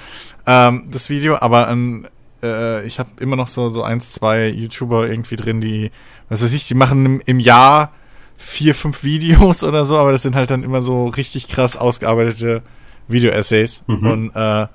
ähm, 0.45 0.88
das 0.91 1.09
Video, 1.09 1.38
aber 1.38 1.70
ähm, 1.70 2.07
äh, 2.41 2.86
ich 2.86 2.99
habe 2.99 3.09
immer 3.20 3.36
noch 3.36 3.47
so, 3.47 3.70
so 3.70 3.84
eins, 3.84 4.11
zwei 4.11 4.47
YouTuber 4.47 5.07
irgendwie 5.07 5.36
drin, 5.36 5.61
die, 5.61 5.91
was 6.30 6.43
weiß 6.43 6.53
ich, 6.53 6.68
die 6.68 6.76
machen 6.76 7.05
im, 7.05 7.22
im 7.26 7.39
Jahr 7.39 7.91
vier, 8.38 8.76
fünf 8.76 9.03
Videos 9.03 9.63
oder 9.66 9.86
so, 9.86 9.97
aber 9.97 10.11
das 10.11 10.22
sind 10.22 10.36
halt 10.36 10.51
dann 10.51 10.63
immer 10.63 10.82
so 10.82 11.07
richtig 11.07 11.47
krass 11.47 11.78
ausgearbeitete 11.78 12.61
Video-Essays. 13.08 13.84
Mhm. 13.88 14.08
Und 14.08 14.30
äh, 14.36 14.68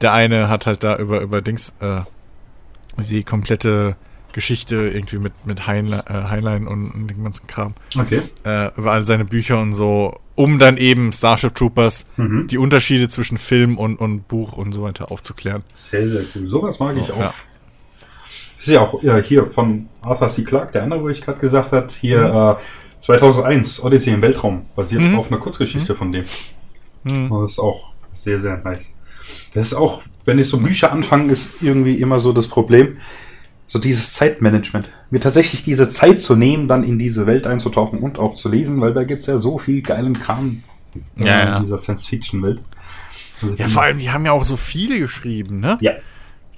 der 0.00 0.12
eine 0.12 0.48
hat 0.48 0.66
halt 0.66 0.82
da 0.82 0.96
über, 0.96 1.20
über 1.20 1.40
Dings 1.42 1.74
äh, 1.80 2.00
die 3.08 3.24
komplette 3.24 3.96
Geschichte 4.32 4.76
irgendwie 4.76 5.18
mit, 5.18 5.32
mit 5.46 5.66
Heinlein, 5.66 6.00
äh, 6.08 6.12
Heinlein 6.30 6.66
und, 6.66 6.90
und 6.90 7.08
dem 7.08 7.22
ganzen 7.22 7.46
Kram 7.46 7.74
Okay. 7.98 8.22
äh, 8.44 8.70
über 8.76 8.92
all 8.92 9.04
seine 9.04 9.24
Bücher 9.26 9.60
und 9.60 9.74
so, 9.74 10.18
um 10.36 10.58
dann 10.58 10.78
eben 10.78 11.12
Starship 11.12 11.54
Troopers 11.54 12.06
Mhm. 12.16 12.46
die 12.48 12.56
Unterschiede 12.58 13.08
zwischen 13.08 13.36
Film 13.36 13.76
und, 13.78 13.96
und 13.96 14.28
Buch 14.28 14.52
und 14.54 14.72
so 14.72 14.82
weiter 14.82 15.10
aufzuklären. 15.12 15.62
Sehr, 15.72 16.08
sehr 16.08 16.22
cool. 16.34 16.48
Sowas 16.48 16.78
mag 16.80 16.96
ich 16.96 17.10
auch. 17.12 17.18
Ja. 17.18 17.34
Das 18.56 18.66
ist 18.68 18.72
ja 18.72 18.80
auch 18.80 19.02
äh, 19.02 19.22
hier 19.22 19.46
von 19.48 19.88
Arthur 20.00 20.28
C. 20.28 20.44
Clarke, 20.44 20.72
der 20.72 20.84
andere, 20.84 21.02
wo 21.02 21.08
ich 21.10 21.20
gerade 21.20 21.38
gesagt 21.38 21.72
habe, 21.72 21.88
hier 22.00 22.28
Mhm. 22.28 22.58
äh, 22.58 22.62
2001, 23.00 23.82
Odyssey 23.82 24.14
im 24.14 24.22
Weltraum, 24.22 24.64
basiert 24.76 25.02
Mhm. 25.02 25.18
auf 25.18 25.30
einer 25.30 25.40
Kurzgeschichte 25.40 25.94
von 25.94 26.10
dem. 26.12 26.24
Hm. 27.04 27.30
Das 27.30 27.52
ist 27.52 27.58
auch 27.58 27.92
sehr, 28.16 28.40
sehr 28.40 28.56
nice. 28.58 28.90
Das 29.54 29.68
ist 29.68 29.74
auch, 29.74 30.02
wenn 30.24 30.38
ich 30.38 30.48
so 30.48 30.58
Bücher 30.58 30.92
anfange, 30.92 31.32
ist 31.32 31.62
irgendwie 31.62 31.94
immer 32.00 32.18
so 32.18 32.32
das 32.32 32.46
Problem, 32.48 32.96
so 33.66 33.78
dieses 33.78 34.12
Zeitmanagement. 34.12 34.90
Mir 35.10 35.20
tatsächlich 35.20 35.62
diese 35.62 35.88
Zeit 35.88 36.20
zu 36.20 36.36
nehmen, 36.36 36.68
dann 36.68 36.84
in 36.84 36.98
diese 36.98 37.26
Welt 37.26 37.46
einzutauchen 37.46 38.00
und 38.00 38.18
auch 38.18 38.34
zu 38.34 38.48
lesen, 38.48 38.80
weil 38.80 38.92
da 38.94 39.04
gibt's 39.04 39.26
ja 39.26 39.38
so 39.38 39.58
viel 39.58 39.82
geilen 39.82 40.14
Kram 40.14 40.62
äh, 41.18 41.26
Ja, 41.26 41.44
ja. 41.44 41.56
in 41.58 41.64
dieser 41.64 41.78
Science-Fiction-Welt. 41.78 42.60
Also 43.40 43.54
Ja, 43.56 43.68
vor 43.68 43.82
allem, 43.82 43.98
die 43.98 44.10
haben 44.10 44.24
ja 44.26 44.32
auch 44.32 44.44
so 44.44 44.56
viele 44.56 44.98
geschrieben, 44.98 45.60
ne? 45.60 45.78
Ja. 45.80 45.92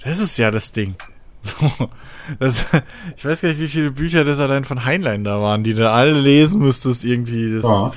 Das 0.02 0.18
ist 0.18 0.36
ja 0.38 0.50
das 0.50 0.72
Ding. 0.72 0.94
So, 1.44 1.90
das, 2.38 2.64
ich 3.18 3.24
weiß 3.24 3.42
gar 3.42 3.50
nicht, 3.50 3.60
wie 3.60 3.68
viele 3.68 3.90
Bücher 3.90 4.24
das 4.24 4.40
allein 4.40 4.64
von 4.64 4.86
Heinlein 4.86 5.24
da 5.24 5.42
waren, 5.42 5.62
die 5.62 5.74
du 5.74 5.90
alle 5.90 6.18
lesen 6.18 6.58
müsstest, 6.58 7.04
irgendwie. 7.04 7.56
Das, 7.56 7.64
Ja. 7.64 7.92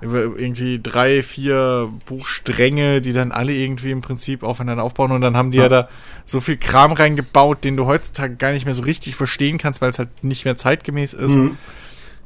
Über 0.00 0.20
irgendwie 0.22 0.80
drei, 0.82 1.22
vier 1.22 1.88
Buchstränge, 2.06 3.00
die 3.00 3.12
dann 3.12 3.32
alle 3.32 3.52
irgendwie 3.52 3.90
im 3.90 4.00
Prinzip 4.00 4.42
aufeinander 4.42 4.82
aufbauen 4.82 5.12
und 5.12 5.20
dann 5.20 5.36
haben 5.36 5.50
die 5.50 5.58
ja, 5.58 5.64
Ja. 5.64 5.68
da 5.68 5.88
so 6.24 6.40
viel 6.40 6.56
Kram 6.56 6.92
reingebaut, 6.92 7.64
den 7.64 7.76
du 7.76 7.86
heutzutage 7.86 8.36
gar 8.36 8.52
nicht 8.52 8.64
mehr 8.64 8.74
so 8.74 8.82
richtig 8.84 9.16
verstehen 9.16 9.58
kannst, 9.58 9.80
weil 9.82 9.90
es 9.90 9.98
halt 9.98 10.08
nicht 10.22 10.44
mehr 10.44 10.56
zeitgemäß 10.56 11.12
ist. 11.12 11.36
Mhm. 11.36 11.56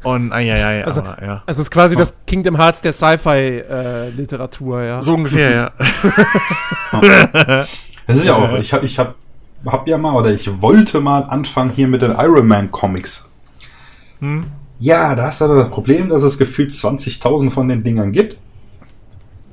Und, 0.03 0.33
ah, 0.33 0.39
ja, 0.39 0.57
ja, 0.57 0.71
ja, 0.73 0.85
Also- 0.85 1.01
aber, 1.01 1.23
ja. 1.25 1.43
Also 1.47 1.63
es 1.63 1.67
ist 1.69 1.71
quasi 1.71 1.97
das 1.97 2.15
Kingdom 2.27 2.57
Hearts 2.57 2.83
der 2.83 2.93
Sci-Fi-Literatur, 2.93 4.83
ja. 4.83 5.01
So 5.03 5.15
ungefähr, 5.15 5.51
ja. 5.51 5.71
Das 8.07 8.19
ist 8.19 8.25
ja 8.25 8.35
auch, 8.35 8.59
ich 8.59 8.73
habe 8.75 8.85
ich 8.85 8.99
hab, 8.99 9.15
hab 9.65 9.89
ja 9.89 9.97
mal, 9.97 10.15
oder 10.15 10.31
ich 10.31 10.61
wollte 10.61 11.01
mal 11.01 11.21
anfangen 11.23 11.71
hier 11.75 11.89
mit 11.89 12.03
den 12.03 12.13
Iron 12.13 12.47
Man 12.47 12.71
Comics. 12.71 13.27
Hm? 14.21 14.45
Ja, 14.81 15.15
da 15.15 15.25
hast 15.27 15.41
du 15.41 15.47
aber 15.47 15.57
das 15.57 15.71
Problem, 15.71 16.09
dass 16.09 16.23
es 16.23 16.37
gefühlt 16.39 16.73
20.000 16.73 17.51
von 17.51 17.69
den 17.69 17.83
Dingern 17.83 18.13
gibt. 18.13 18.37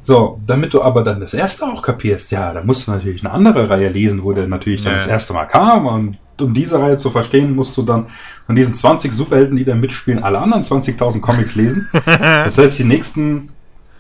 So, 0.04 0.40
damit 0.48 0.74
du 0.74 0.82
aber 0.82 1.04
dann 1.04 1.20
das 1.20 1.34
erste 1.34 1.66
auch 1.66 1.82
kapierst, 1.84 2.32
ja, 2.32 2.54
da 2.54 2.64
musst 2.64 2.88
du 2.88 2.92
natürlich 2.92 3.24
eine 3.24 3.32
andere 3.34 3.70
Reihe 3.70 3.88
lesen, 3.90 4.24
wo 4.24 4.34
der 4.34 4.48
natürlich 4.48 4.82
dann 4.84 4.94
Ja. 4.94 4.98
das 4.98 5.08
erste 5.08 5.34
Mal 5.34 5.46
kam. 5.46 5.86
Und 5.86 6.18
um 6.40 6.54
diese 6.56 6.80
Reihe 6.80 6.98
zu 6.98 7.12
verstehen, 7.12 7.56
musst 7.56 7.78
du 7.78 7.84
dann 7.84 8.08
von 8.48 8.56
diesen 8.56 8.74
20 8.74 9.14
Superhelden, 9.14 9.56
die 9.58 9.64
da 9.64 9.76
mitspielen, 9.76 10.24
alle 10.24 10.40
anderen 10.40 10.64
20.000 10.64 11.22
Comics 11.22 11.56
lesen. 11.56 11.88
Das 12.06 12.58
heißt, 12.58 12.80
die 12.80 12.84
nächsten, 12.84 13.50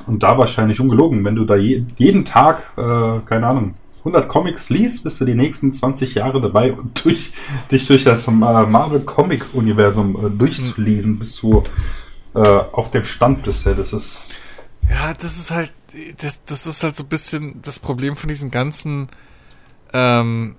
und 0.07 0.23
da 0.23 0.37
wahrscheinlich 0.39 0.79
ungelogen, 0.81 1.23
wenn 1.23 1.35
du 1.35 1.45
da 1.45 1.55
je, 1.55 1.83
jeden 1.97 2.25
Tag, 2.25 2.63
äh, 2.77 3.19
keine 3.27 3.45
Ahnung, 3.45 3.75
100 4.01 4.27
Comics 4.27 4.69
liest, 4.69 5.03
bist 5.03 5.21
du 5.21 5.25
die 5.25 5.35
nächsten 5.35 5.71
20 5.73 6.15
Jahre 6.15 6.41
dabei 6.41 6.73
durch, 7.03 7.33
dich 7.71 7.87
durch 7.87 8.03
das 8.03 8.27
äh, 8.27 8.31
Marvel 8.31 9.01
Comic 9.01 9.53
Universum 9.53 10.25
äh, 10.25 10.29
durchzulesen, 10.29 11.19
bis 11.19 11.37
du 11.37 11.63
äh, 12.33 12.39
auf 12.39 12.91
dem 12.91 13.03
Stand 13.03 13.43
bist. 13.43 13.65
Ja, 13.65 13.73
das 13.73 13.93
ist, 13.93 14.33
Ja, 14.89 15.13
das 15.13 15.37
ist 15.37 15.51
halt, 15.51 15.71
das, 16.17 16.43
das 16.43 16.65
ist 16.65 16.83
halt 16.83 16.95
so 16.95 17.03
ein 17.03 17.09
bisschen 17.09 17.61
das 17.61 17.79
Problem 17.79 18.15
von 18.15 18.27
diesen 18.27 18.51
ganzen 18.51 19.09
ähm, 19.93 20.55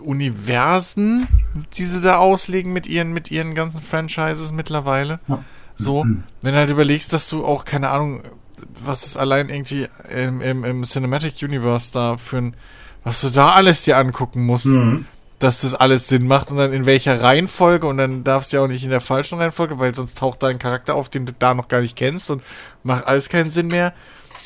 Universen, 0.00 1.28
die 1.76 1.84
sie 1.84 2.00
da 2.00 2.16
auslegen 2.16 2.72
mit 2.72 2.86
ihren, 2.86 3.12
mit 3.12 3.30
ihren 3.30 3.54
ganzen 3.54 3.80
Franchises 3.82 4.52
mittlerweile. 4.52 5.20
Ja. 5.28 5.44
So, 5.74 6.06
wenn 6.40 6.52
du 6.54 6.58
halt 6.58 6.70
überlegst, 6.70 7.12
dass 7.12 7.28
du 7.28 7.44
auch, 7.44 7.66
keine 7.66 7.90
Ahnung, 7.90 8.22
was 8.84 9.04
ist 9.04 9.16
allein 9.16 9.48
irgendwie 9.48 9.88
im, 10.14 10.40
im, 10.40 10.64
im 10.64 10.82
Cinematic 10.82 11.42
Universe 11.42 11.92
da 11.92 12.16
für 12.16 12.38
ein, 12.38 12.54
was 13.04 13.20
du 13.20 13.30
da 13.30 13.50
alles 13.50 13.82
dir 13.82 13.96
angucken 13.98 14.44
musst, 14.44 14.66
dass 15.38 15.60
das 15.60 15.74
alles 15.74 16.08
Sinn 16.08 16.26
macht 16.26 16.50
und 16.50 16.56
dann 16.56 16.72
in 16.72 16.86
welcher 16.86 17.22
Reihenfolge 17.22 17.86
und 17.86 17.98
dann 17.98 18.24
darfst 18.24 18.52
du 18.52 18.56
ja 18.56 18.62
auch 18.62 18.68
nicht 18.68 18.84
in 18.84 18.90
der 18.90 19.00
falschen 19.00 19.38
Reihenfolge, 19.38 19.78
weil 19.78 19.94
sonst 19.94 20.18
taucht 20.18 20.42
da 20.42 20.48
ein 20.48 20.58
Charakter 20.58 20.94
auf, 20.94 21.08
den 21.08 21.26
du 21.26 21.32
da 21.38 21.54
noch 21.54 21.68
gar 21.68 21.80
nicht 21.80 21.96
kennst 21.96 22.30
und 22.30 22.42
macht 22.82 23.06
alles 23.06 23.28
keinen 23.28 23.50
Sinn 23.50 23.68
mehr. 23.68 23.92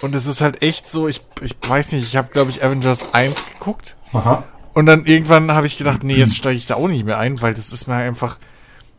Und 0.02 0.14
es 0.14 0.26
ist 0.26 0.40
halt 0.40 0.62
echt 0.62 0.90
so, 0.90 1.08
ich, 1.08 1.20
ich 1.42 1.56
weiß 1.66 1.92
nicht, 1.92 2.06
ich 2.06 2.16
habe 2.16 2.30
glaube 2.32 2.50
ich 2.50 2.64
Avengers 2.64 3.14
1 3.14 3.44
geguckt 3.52 3.96
aha. 4.12 4.44
und 4.72 4.86
dann 4.86 5.04
irgendwann 5.04 5.52
habe 5.52 5.66
ich 5.66 5.78
gedacht, 5.78 6.02
nee, 6.02 6.16
jetzt 6.16 6.36
steige 6.36 6.56
ich 6.56 6.66
da 6.66 6.74
auch 6.74 6.88
nicht 6.88 7.04
mehr 7.04 7.18
ein, 7.18 7.40
weil 7.42 7.54
das 7.54 7.72
ist 7.72 7.86
mir 7.86 7.94
einfach, 7.96 8.38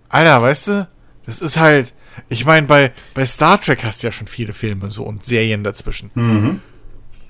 Alter, 0.09 0.41
weißt 0.41 0.67
du, 0.67 0.87
das 1.25 1.41
ist 1.41 1.57
halt, 1.57 1.93
ich 2.29 2.45
meine, 2.45 2.67
bei, 2.67 2.91
bei 3.13 3.25
Star 3.25 3.59
Trek 3.59 3.83
hast 3.83 4.03
du 4.03 4.07
ja 4.07 4.11
schon 4.11 4.27
viele 4.27 4.53
Filme 4.53 4.89
so 4.91 5.03
und 5.03 5.23
Serien 5.23 5.63
dazwischen. 5.63 6.11
Mhm. 6.15 6.61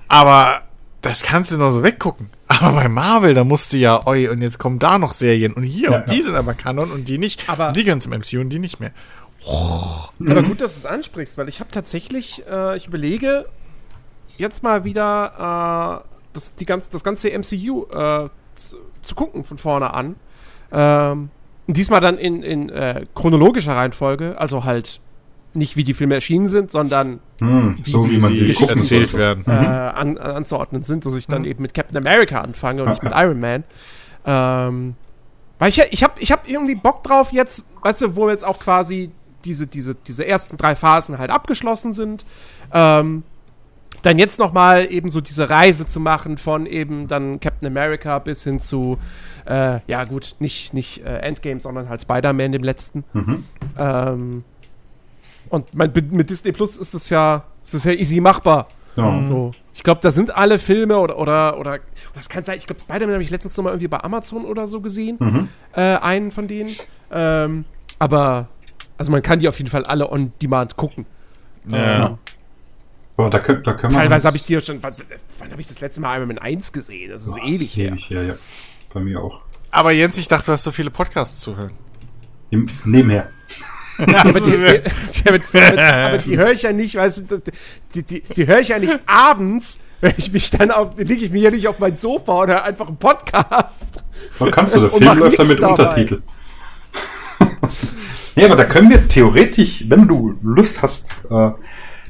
Aber 0.08 0.62
das 1.00 1.22
kannst 1.22 1.50
du 1.52 1.58
noch 1.58 1.72
so 1.72 1.82
weggucken. 1.82 2.30
Aber 2.48 2.72
bei 2.72 2.88
Marvel, 2.88 3.34
da 3.34 3.44
musst 3.44 3.72
du 3.72 3.76
ja, 3.78 4.06
oi, 4.06 4.28
und 4.28 4.42
jetzt 4.42 4.58
kommen 4.58 4.78
da 4.78 4.98
noch 4.98 5.12
Serien 5.14 5.52
und 5.52 5.62
hier, 5.64 5.90
Ja, 5.90 5.96
und 6.00 6.10
die 6.10 6.16
ja. 6.18 6.22
sind 6.22 6.34
aber 6.34 6.54
Kanon 6.54 6.90
und 6.90 7.08
die 7.08 7.18
nicht. 7.18 7.48
Aber- 7.48 7.68
Und 7.68 7.76
die 7.76 7.84
gehören 7.84 8.00
zum 8.00 8.12
MCU 8.12 8.40
und 8.40 8.50
die 8.50 8.58
nicht 8.58 8.78
mehr. 8.80 8.92
Aber 9.44 10.42
gut, 10.44 10.60
dass 10.60 10.74
du 10.74 10.78
es 10.78 10.86
ansprichst, 10.86 11.36
weil 11.36 11.48
ich 11.48 11.58
habe 11.58 11.70
tatsächlich, 11.72 12.44
äh, 12.48 12.76
ich 12.76 12.86
überlege 12.86 13.46
jetzt 14.36 14.62
mal 14.62 14.84
wieder 14.84 16.04
äh, 16.04 16.08
das, 16.32 16.54
die 16.54 16.64
ganz, 16.66 16.88
das 16.90 17.02
ganze 17.02 17.30
MCU 17.36 17.86
äh, 17.90 18.28
zu, 18.54 18.76
zu 19.02 19.14
gucken 19.16 19.42
von 19.42 19.58
vorne 19.58 19.92
an. 19.94 20.14
Ähm, 20.70 21.30
diesmal 21.74 22.00
dann 22.00 22.18
in, 22.18 22.42
in 22.42 22.68
äh, 22.70 23.06
chronologischer 23.14 23.76
Reihenfolge, 23.76 24.34
also 24.38 24.64
halt 24.64 25.00
nicht 25.54 25.76
wie 25.76 25.84
die 25.84 25.92
Filme 25.94 26.14
erschienen 26.14 26.48
sind, 26.48 26.70
sondern 26.70 27.20
Hm, 27.40 27.76
Wie 27.84 27.90
so 27.90 28.02
sie- 28.02 28.12
wie 28.12 28.18
man 28.20 28.34
sie 28.34 28.46
Geschichten 28.46 28.78
erzählt 28.78 29.12
werden. 29.14 29.44
äh, 29.46 29.50
an, 29.50 30.16
anzuordnen 30.16 30.82
sind, 30.82 31.04
dass 31.04 31.14
ich 31.14 31.26
dann 31.26 31.44
eben 31.44 31.60
mit 31.62 31.74
Captain 31.74 31.98
America 31.98 32.40
anfange 32.40 32.82
und 32.82 32.88
nicht 32.90 33.02
mit 33.02 33.12
Iron 33.14 33.38
Man. 33.40 33.64
Ähm, 34.24 34.94
weil 35.58 35.68
ich, 35.68 35.78
ich 35.90 36.02
habe 36.02 36.14
ich 36.18 36.32
hab 36.32 36.48
irgendwie 36.48 36.74
Bock 36.74 37.02
drauf 37.04 37.32
jetzt, 37.32 37.64
weißt 37.82 38.02
du, 38.02 38.16
wo 38.16 38.28
jetzt 38.30 38.44
auch 38.46 38.58
quasi 38.60 39.10
diese, 39.44 39.66
diese, 39.66 39.94
diese 39.94 40.26
ersten 40.26 40.56
drei 40.56 40.74
Phasen 40.74 41.18
halt 41.18 41.30
abgeschlossen 41.30 41.92
sind. 41.92 42.24
Ähm, 42.72 43.22
dann 44.02 44.18
jetzt 44.18 44.38
nochmal 44.38 44.90
eben 44.90 45.10
so 45.10 45.20
diese 45.20 45.48
Reise 45.48 45.86
zu 45.86 46.00
machen 46.00 46.36
von 46.36 46.66
eben 46.66 47.08
dann 47.08 47.40
Captain 47.40 47.66
America 47.66 48.18
bis 48.18 48.44
hin 48.44 48.58
zu, 48.58 48.98
äh, 49.46 49.78
ja 49.86 50.04
gut, 50.04 50.36
nicht, 50.40 50.74
nicht 50.74 51.04
äh, 51.04 51.18
Endgame, 51.18 51.60
sondern 51.60 51.88
halt 51.88 52.02
Spider-Man 52.02 52.52
dem 52.52 52.64
letzten. 52.64 53.04
Mhm. 53.12 53.44
Ähm, 53.78 54.44
und 55.48 55.74
mein, 55.74 55.92
mit 56.10 56.30
Disney 56.30 56.52
Plus 56.52 56.76
ist 56.76 56.94
es 56.94 57.10
ja, 57.10 57.44
ist 57.62 57.74
es 57.74 57.84
ja 57.84 57.92
easy 57.92 58.20
machbar. 58.20 58.68
Ja. 58.96 59.24
So. 59.24 59.52
Ich 59.74 59.82
glaube, 59.82 60.00
da 60.02 60.10
sind 60.10 60.34
alle 60.34 60.58
Filme 60.58 60.98
oder, 60.98 61.18
oder, 61.18 61.58
oder 61.58 61.78
das 62.14 62.28
kann 62.28 62.44
sein, 62.44 62.58
ich 62.58 62.66
glaube, 62.66 62.80
Spider-Man 62.80 63.14
habe 63.14 63.22
ich 63.22 63.30
letztens 63.30 63.56
noch 63.56 63.64
mal 63.64 63.70
irgendwie 63.70 63.88
bei 63.88 64.02
Amazon 64.02 64.44
oder 64.44 64.66
so 64.66 64.80
gesehen. 64.80 65.16
Mhm. 65.18 65.48
Äh, 65.74 65.96
einen 65.96 66.30
von 66.30 66.48
denen. 66.48 66.70
Ähm, 67.10 67.64
aber, 67.98 68.48
also 68.98 69.12
man 69.12 69.22
kann 69.22 69.38
die 69.38 69.48
auf 69.48 69.58
jeden 69.58 69.70
Fall 69.70 69.84
alle 69.84 70.10
on 70.10 70.32
demand 70.42 70.76
gucken. 70.76 71.06
Ja. 71.70 72.18
Boah, 73.16 73.30
da 73.30 73.38
können, 73.38 73.62
da 73.62 73.74
können 73.74 73.92
wir 73.92 73.98
Teilweise 74.00 74.26
habe 74.26 74.36
ich 74.36 74.44
die 74.44 74.60
schon, 74.60 74.82
wann, 74.82 74.94
wann 75.38 75.50
habe 75.50 75.60
ich 75.60 75.68
das 75.68 75.80
letzte 75.80 76.00
Mal 76.00 76.16
Iron 76.16 76.28
Man 76.28 76.38
1 76.38 76.72
gesehen? 76.72 77.10
Das 77.10 77.26
ist 77.26 77.38
ewig 77.44 77.76
her. 77.76 77.92
Ewig 77.92 78.10
her, 78.10 78.22
ja. 78.22 78.34
Bei 78.92 79.00
mir 79.00 79.20
auch. 79.22 79.40
Aber 79.70 79.90
Jens, 79.90 80.16
ich 80.16 80.28
dachte, 80.28 80.46
du 80.46 80.52
hast 80.52 80.64
so 80.64 80.72
viele 80.72 80.90
Podcasts 80.90 81.40
zu 81.40 81.56
hören. 81.56 81.72
Im- 82.50 82.66
Nebenher. 82.84 83.30
Ja, 83.98 84.20
aber, 84.22 84.40
die, 84.40 84.50
die, 84.50 85.28
aber, 85.28 86.18
die, 86.18 86.38
höre 86.38 86.50
ich 86.50 86.62
ja 86.62 86.72
nicht, 86.72 86.94
weißt 86.96 87.30
du, 87.30 87.42
die, 87.94 88.02
die, 88.02 88.20
die 88.22 88.46
höre 88.46 88.58
ich 88.58 88.68
ja 88.68 88.78
nicht 88.78 88.98
abends, 89.06 89.78
wenn 90.00 90.14
ich 90.16 90.32
mich 90.32 90.48
dann 90.50 90.70
auf, 90.70 90.96
lege 90.96 91.26
ich 91.26 91.30
mich 91.30 91.42
ja 91.42 91.50
nicht 91.50 91.68
auf 91.68 91.78
mein 91.78 91.98
Sofa 91.98 92.40
und 92.40 92.48
höre 92.48 92.64
einfach 92.64 92.88
einen 92.88 92.96
Podcast. 92.96 94.02
Da 94.38 94.50
kannst 94.50 94.74
du, 94.74 94.80
der 94.80 94.90
Film 94.90 95.18
läuft 95.18 95.38
da 95.38 95.42
nix 95.42 95.54
mit 95.54 95.62
dabei. 95.62 95.82
Untertitel. 95.82 96.22
nee, 98.36 98.44
aber 98.46 98.56
da 98.56 98.64
können 98.64 98.88
wir 98.90 99.06
theoretisch, 99.08 99.84
wenn 99.88 100.08
du 100.08 100.38
Lust 100.42 100.80
hast, 100.80 101.08
äh, 101.30 101.50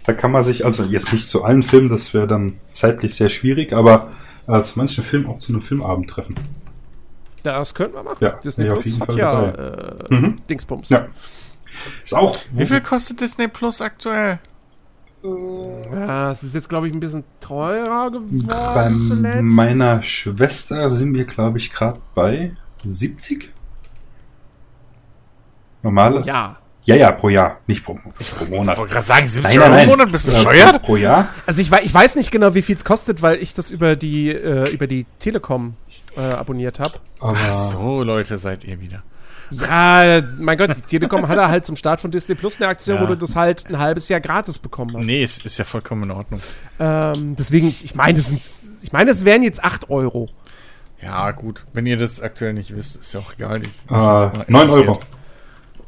da 0.05 0.13
kann 0.13 0.31
man 0.33 0.43
sich, 0.45 0.65
also 0.65 0.85
jetzt 0.85 1.13
nicht 1.13 1.29
zu 1.29 1.45
allen 1.45 1.63
Filmen, 1.63 1.89
das 1.89 2.13
wäre 2.15 2.27
dann 2.27 2.55
zeitlich 2.73 3.15
sehr 3.15 3.29
schwierig, 3.29 3.73
aber 3.73 4.09
äh, 4.49 4.63
zu 4.63 4.79
manchen 4.79 5.05
Filmen 5.05 5.27
auch 5.27 5.39
zu 5.39 5.53
einem 5.53 5.63
Filmabend 5.63 6.11
treffen. 6.11 6.35
Das 7.43 7.75
könnten 7.75 7.95
wir 7.97 8.03
machen. 8.03 8.19
Ja, 8.21 8.31
Disney 8.33 8.69
auf 8.71 8.75
Plus 8.81 8.87
jeden 8.87 9.01
hat 9.01 9.09
Fall 9.13 9.19
ja 9.19 9.45
äh, 9.49 10.15
Mhm. 10.15 10.37
Dingsbums. 10.49 10.89
Ja. 10.91 11.07
Ist 12.05 12.15
auch. 12.15 12.37
Wie 12.53 12.67
viel 12.67 12.81
kostet 12.81 13.21
Disney 13.21 13.49
Plus 13.49 13.81
aktuell? 13.81 14.39
Ja, 15.93 16.33
es 16.33 16.43
ist 16.43 16.55
jetzt, 16.55 16.69
glaube 16.69 16.89
ich, 16.89 16.95
ein 16.95 17.01
bisschen 17.01 17.23
teurer 17.41 18.11
geworden 18.11 18.45
Bei 18.47 18.91
zuletzt. 19.09 19.43
meiner 19.43 20.03
Schwester 20.03 20.91
sind 20.91 21.15
wir, 21.15 21.25
glaube 21.25 21.59
ich, 21.59 21.73
gerade 21.73 22.01
bei 22.15 22.57
70? 22.85 23.53
Normale? 25.83 26.23
Ja. 26.23 26.57
Ja, 26.85 26.97
ja, 26.97 27.13
pro 27.13 27.29
Jahr, 27.29 27.61
nicht 27.67 27.85
pro, 27.85 27.99
nicht 28.19 28.37
pro 28.37 28.45
Monat. 28.47 28.75
Ich 28.75 28.79
wollte 28.81 28.93
gerade 28.95 29.07
sagen, 29.07 29.29
70 29.29 29.55
Nein, 29.57 29.59
Euro 29.63 29.71
nein, 29.71 29.83
im 29.85 29.89
nein. 29.89 29.99
Monat, 29.99 30.13
bist 30.13 30.27
du 30.27 30.33
bescheuert? 30.33 30.83
Pro 30.83 30.97
Jahr? 30.97 31.29
Also 31.47 31.61
ich, 31.63 31.71
ich 31.73 31.95
weiß 31.95 32.17
nicht 32.17 32.31
genau, 32.31 32.55
wie 32.55 32.63
viel 32.63 32.77
es 32.77 32.85
kostet, 32.85 33.23
weil 33.23 33.37
ich 33.43 33.55
das 33.55 33.71
über 33.71 33.95
die, 33.97 34.31
äh, 34.31 34.69
über 34.71 34.87
die 34.87 35.07
Telekom 35.19 35.75
äh, 36.17 36.21
abonniert 36.21 36.81
habe. 36.81 36.95
Ach 37.21 37.53
so, 37.53 38.03
Leute, 38.03 38.37
seid 38.39 38.65
ihr 38.65 38.81
wieder. 38.81 39.03
Ja, 39.51 40.23
mein 40.39 40.57
Gott, 40.57 40.71
die 40.77 40.81
Telekom 40.81 41.29
hatte 41.29 41.47
halt 41.49 41.67
zum 41.67 41.77
Start 41.77 42.01
von 42.01 42.11
Disney 42.11 42.35
Plus 42.35 42.57
eine 42.59 42.69
Aktion, 42.69 42.97
Ja. 42.97 43.03
wo 43.03 43.07
du 43.07 43.17
das 43.19 43.37
halt 43.37 43.67
ein 43.69 43.79
halbes 43.79 44.09
Jahr 44.09 44.21
gratis 44.21 44.59
bekommen 44.59 44.97
hast. 44.97 45.07
Nee, 45.07 45.23
es 45.23 45.39
ist 45.45 45.59
ja 45.59 45.65
vollkommen 45.65 46.05
in 46.05 46.11
Ordnung. 46.13 46.41
Ähm, 46.81 47.37
deswegen, 47.37 47.69
ich 47.69 47.95
meine, 47.95 48.19
es 48.19 48.29
sind, 48.29 48.41
ich 48.83 48.93
meine, 48.93 49.11
es 49.11 49.25
wären 49.27 49.43
jetzt 49.43 49.63
8 49.63 49.91
Euro. 49.91 50.27
Ja, 51.03 51.31
gut. 51.33 51.65
Wenn 51.75 51.85
ihr 51.85 51.97
das 51.99 52.21
aktuell 52.23 52.55
nicht 52.55 52.75
wisst, 52.75 52.97
ist 52.97 53.13
ja 53.13 53.21
auch 53.21 53.35
egal. 53.35 53.61
Ich- 53.63 53.69
äh, 53.69 53.71
das 53.89 54.33
mal 54.33 54.45
9 54.49 54.63
interessiert. 54.63 54.89
Euro. 54.89 55.01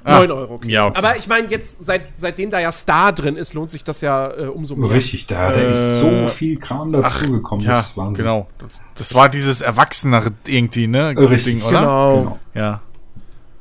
Ah, 0.06 0.18
9 0.18 0.30
Euro. 0.32 0.54
Okay. 0.54 0.70
ja, 0.70 0.86
okay. 0.86 0.98
Aber 0.98 1.16
ich 1.16 1.26
meine, 1.28 1.48
jetzt, 1.48 1.84
seit, 1.84 2.02
seitdem 2.14 2.50
da 2.50 2.60
ja 2.60 2.70
Star 2.72 3.12
drin 3.12 3.36
ist, 3.36 3.54
lohnt 3.54 3.70
sich 3.70 3.84
das 3.84 4.02
ja 4.02 4.30
äh, 4.30 4.46
umso 4.46 4.76
mehr. 4.76 4.90
Richtig, 4.90 5.26
da, 5.26 5.50
da 5.50 5.54
ist 5.56 6.00
so 6.00 6.28
viel 6.28 6.58
Kram 6.58 6.92
dazugekommen. 6.92 7.64
Äh, 7.64 7.68
Ja, 7.68 7.76
das 7.76 7.94
genau. 8.14 8.46
Das, 8.58 8.82
das 8.96 9.14
war 9.14 9.28
dieses 9.30 9.62
Erwachsenere 9.62 10.32
irgendwie, 10.46 10.86
ne? 10.86 11.14
Richtig, 11.16 11.54
Ding, 11.54 11.62
oder? 11.62 11.80
Genau. 11.80 12.18
Genau. 12.20 12.38
Ja. 12.54 12.80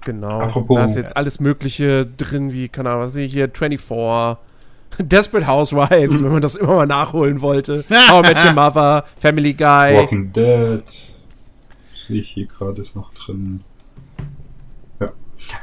Genau. 0.06 0.41
Apropos- 0.41 0.76
da 0.78 0.84
ist 0.84 0.95
jetzt 0.98 1.15
alles 1.15 1.40
Mögliche 1.40 2.06
drin, 2.06 2.52
wie, 2.52 2.68
keine 2.68 2.90
Ahnung, 2.90 3.03
was 3.03 3.14
sehe 3.14 3.26
ich 3.26 3.32
hier, 3.32 3.49
24, 3.49 4.38
Desperate 4.99 5.48
Housewives, 5.48 6.22
wenn 6.22 6.32
man 6.34 6.41
das 6.41 6.57
immer 6.57 6.76
mal 6.76 6.86
nachholen 6.86 7.40
wollte. 7.40 7.86
How 8.10 8.22
I 8.24 8.28
Met 8.34 8.45
Your 8.45 8.52
Mother, 8.53 9.06
Family 9.18 9.53
Guy. 9.53 9.95
Walking 9.95 10.34
Dead. 10.34 10.84
Sehe 12.06 12.20
ich 12.20 12.32
hier 12.32 12.48
gerade 12.48 12.82
ist 12.82 12.95
noch 12.98 13.14
drin. 13.14 13.61
Ja. 14.99 15.10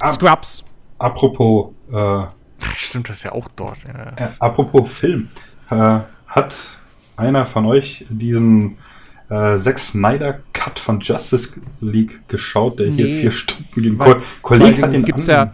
Ah, 0.01 0.13
Scrubs. 0.13 0.65
Apropos, 1.01 1.73
äh, 1.93 1.97
Ach, 1.97 2.77
stimmt, 2.77 3.09
das 3.09 3.19
ist 3.19 3.23
ja 3.25 3.33
auch 3.33 3.49
dort. 3.57 3.79
Ja. 3.85 4.25
äh, 4.27 4.29
apropos 4.39 4.93
Film. 4.93 5.29
Äh, 5.71 6.01
hat 6.27 6.81
einer 7.17 7.47
von 7.47 7.67
euch 7.67 8.05
diesen 8.09 8.77
äh, 9.29 9.57
Zack 9.59 9.79
Snyder 9.79 10.41
Cut 10.53 10.79
von 10.79 11.01
Justice 11.01 11.51
League 11.81 12.27
geschaut, 12.29 12.79
der 12.79 12.87
hier 12.91 13.07
Nee. 13.07 13.21
vier 13.23 13.33
Stunden 13.33 13.83
ging? 13.83 13.99
Ko 13.99 14.17
Kollege 14.43 14.83
hat 14.83 14.93
den 14.93 15.05
gibt's 15.05 15.29
an- 15.29 15.53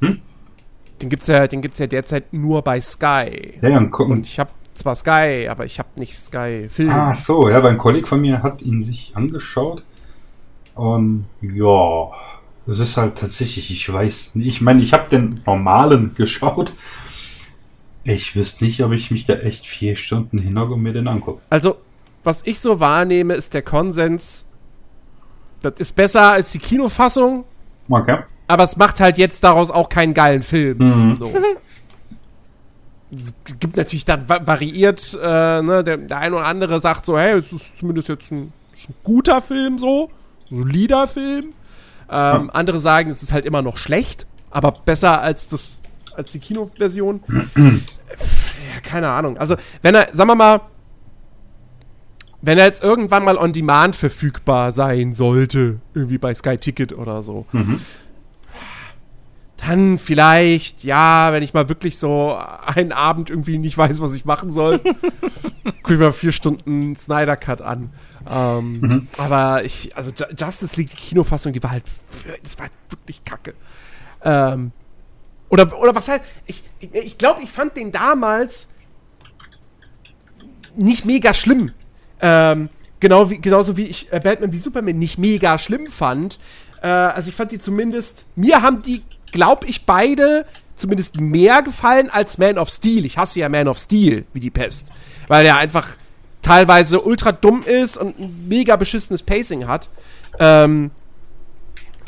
Den 0.00 1.08
gibt's 1.10 1.26
ja, 1.26 1.46
den 1.46 1.60
gibt's 1.60 1.78
ja 1.78 1.86
derzeit 1.86 2.32
nur 2.32 2.62
bei 2.62 2.80
Sky. 2.80 3.58
Ja, 3.60 3.68
ja, 3.68 3.78
und, 3.78 3.92
Und 3.94 4.26
ich 4.26 4.38
habe 4.38 4.50
zwar 4.74 4.94
Sky, 4.94 5.48
aber 5.50 5.64
ich 5.64 5.78
habe 5.78 5.88
nicht 5.96 6.18
Sky 6.18 6.68
Film. 6.70 6.90
Ah, 6.90 7.14
so, 7.14 7.48
ja, 7.48 7.62
weil 7.62 7.72
ein 7.72 7.78
Kollege 7.78 8.06
von 8.06 8.20
mir 8.20 8.42
hat 8.42 8.62
ihn 8.62 8.82
sich 8.82 9.12
angeschaut. 9.14 9.82
Und 10.74 11.26
ja, 11.40 12.10
es 12.66 12.78
ist 12.78 12.96
halt 12.96 13.16
tatsächlich, 13.16 13.70
ich 13.70 13.92
weiß 13.92 14.34
nicht, 14.36 14.46
ich 14.46 14.60
meine, 14.60 14.82
ich 14.82 14.92
habe 14.92 15.08
den 15.08 15.40
normalen 15.46 16.14
geschaut. 16.16 16.72
Ich 18.04 18.36
wüsste 18.36 18.64
nicht, 18.64 18.82
ob 18.82 18.92
ich 18.92 19.10
mich 19.10 19.24
da 19.26 19.34
echt 19.34 19.66
vier 19.66 19.96
Stunden 19.96 20.38
hinhocke 20.38 20.74
und 20.74 20.82
mir 20.82 20.92
den 20.92 21.08
angucke. 21.08 21.40
Also, 21.50 21.76
was 22.22 22.42
ich 22.44 22.60
so 22.60 22.78
wahrnehme, 22.80 23.34
ist 23.34 23.54
der 23.54 23.62
Konsens, 23.62 24.46
das 25.62 25.74
ist 25.78 25.92
besser 25.96 26.32
als 26.32 26.52
die 26.52 26.58
Kinofassung, 26.58 27.44
Okay. 27.88 28.18
aber 28.46 28.64
es 28.64 28.76
macht 28.76 29.00
halt 29.00 29.16
jetzt 29.18 29.42
daraus 29.44 29.70
auch 29.70 29.88
keinen 29.88 30.12
geilen 30.12 30.42
Film. 30.42 30.78
Mhm. 31.10 31.16
So. 31.16 31.32
Es 33.12 33.34
gibt 33.60 33.76
natürlich 33.76 34.04
dann 34.04 34.28
va- 34.28 34.44
variiert, 34.46 35.16
äh, 35.22 35.62
ne, 35.62 35.84
der, 35.84 35.98
der 35.98 36.18
eine 36.18 36.36
oder 36.36 36.46
andere 36.46 36.80
sagt 36.80 37.04
so, 37.06 37.18
hey, 37.18 37.38
es 37.38 37.52
ist 37.52 37.78
zumindest 37.78 38.08
jetzt 38.08 38.32
ein, 38.32 38.52
ein 38.88 38.94
guter 39.04 39.40
Film 39.40 39.78
so, 39.78 40.10
solider 40.46 41.06
Film. 41.06 41.52
Ähm, 42.10 42.50
Andere 42.52 42.80
sagen, 42.80 43.10
es 43.10 43.22
ist 43.22 43.32
halt 43.32 43.44
immer 43.44 43.62
noch 43.62 43.76
schlecht, 43.76 44.26
aber 44.50 44.72
besser 44.72 45.20
als 45.20 45.48
das 45.48 45.80
als 46.16 46.30
die 46.32 46.38
Kinoversion. 46.38 47.22
ja, 47.56 48.80
keine 48.84 49.08
Ahnung. 49.10 49.36
Also, 49.36 49.56
wenn 49.82 49.94
er, 49.96 50.08
sagen 50.12 50.30
wir 50.30 50.36
mal, 50.36 50.60
wenn 52.40 52.58
er 52.58 52.66
jetzt 52.66 52.84
irgendwann 52.84 53.24
mal 53.24 53.36
on 53.36 53.52
demand 53.52 53.96
verfügbar 53.96 54.70
sein 54.70 55.12
sollte, 55.12 55.80
irgendwie 55.94 56.18
bei 56.18 56.34
Sky 56.34 56.56
Ticket 56.56 56.92
oder 56.92 57.22
so, 57.22 57.46
Mhm. 57.52 57.80
Dann 59.66 59.98
vielleicht, 59.98 60.84
ja, 60.84 61.32
wenn 61.32 61.42
ich 61.42 61.54
mal 61.54 61.68
wirklich 61.68 61.98
so 61.98 62.38
einen 62.64 62.92
Abend 62.92 63.30
irgendwie 63.30 63.58
nicht 63.58 63.76
weiß, 63.78 64.00
was 64.00 64.14
ich 64.14 64.24
machen 64.24 64.50
soll, 64.52 64.78
gucke 65.82 65.94
ich 65.94 66.00
mal 66.00 66.12
vier 66.12 66.32
Stunden 66.32 66.94
Snyder 66.96 67.36
Cut 67.36 67.62
an. 67.62 67.90
Ähm, 68.30 69.08
Aber 69.18 69.64
ich, 69.64 69.96
also 69.96 70.10
Ju- 70.10 70.34
Justice 70.38 70.76
League, 70.76 70.90
die 70.90 70.96
Kinofassung, 70.96 71.52
die 71.52 71.62
war 71.62 71.70
halt, 71.70 71.84
das 72.42 72.56
war 72.58 72.64
halt 72.64 72.72
wirklich 72.90 73.24
kacke. 73.24 73.54
Ähm, 74.22 74.72
oder, 75.50 75.78
oder 75.78 75.94
was 75.94 76.08
heißt, 76.08 76.24
ich 76.46 76.62
glaube, 76.80 76.98
ich, 77.06 77.18
glaub, 77.18 77.42
ich 77.42 77.50
fand 77.50 77.76
den 77.76 77.92
damals 77.92 78.68
nicht 80.76 81.04
mega 81.04 81.34
schlimm. 81.34 81.72
Ähm, 82.20 82.68
genau 83.00 83.30
wie, 83.30 83.38
genauso 83.38 83.76
wie 83.76 83.86
ich 83.86 84.12
äh, 84.12 84.20
Batman 84.20 84.52
wie 84.52 84.58
Superman 84.58 84.98
nicht 84.98 85.18
mega 85.18 85.58
schlimm 85.58 85.88
fand. 85.90 86.38
Äh, 86.82 86.88
also 86.88 87.28
ich 87.28 87.34
fand 87.36 87.52
die 87.52 87.58
zumindest, 87.58 88.26
mir 88.36 88.62
haben 88.62 88.82
die, 88.82 89.02
glaube 89.34 89.66
ich, 89.66 89.84
beide 89.84 90.46
zumindest 90.76 91.20
mehr 91.20 91.62
gefallen 91.62 92.08
als 92.08 92.38
Man 92.38 92.56
of 92.56 92.70
Steel. 92.70 93.04
Ich 93.04 93.18
hasse 93.18 93.40
ja 93.40 93.48
Man 93.48 93.68
of 93.68 93.78
Steel 93.78 94.24
wie 94.32 94.40
die 94.40 94.50
Pest. 94.50 94.92
Weil 95.28 95.44
der 95.44 95.56
einfach 95.56 95.88
teilweise 96.40 97.00
ultra 97.00 97.32
dumm 97.32 97.62
ist 97.62 97.96
und 97.96 98.18
ein 98.18 98.48
mega 98.48 98.76
beschissenes 98.76 99.22
Pacing 99.22 99.66
hat. 99.66 99.88
Ähm, 100.38 100.92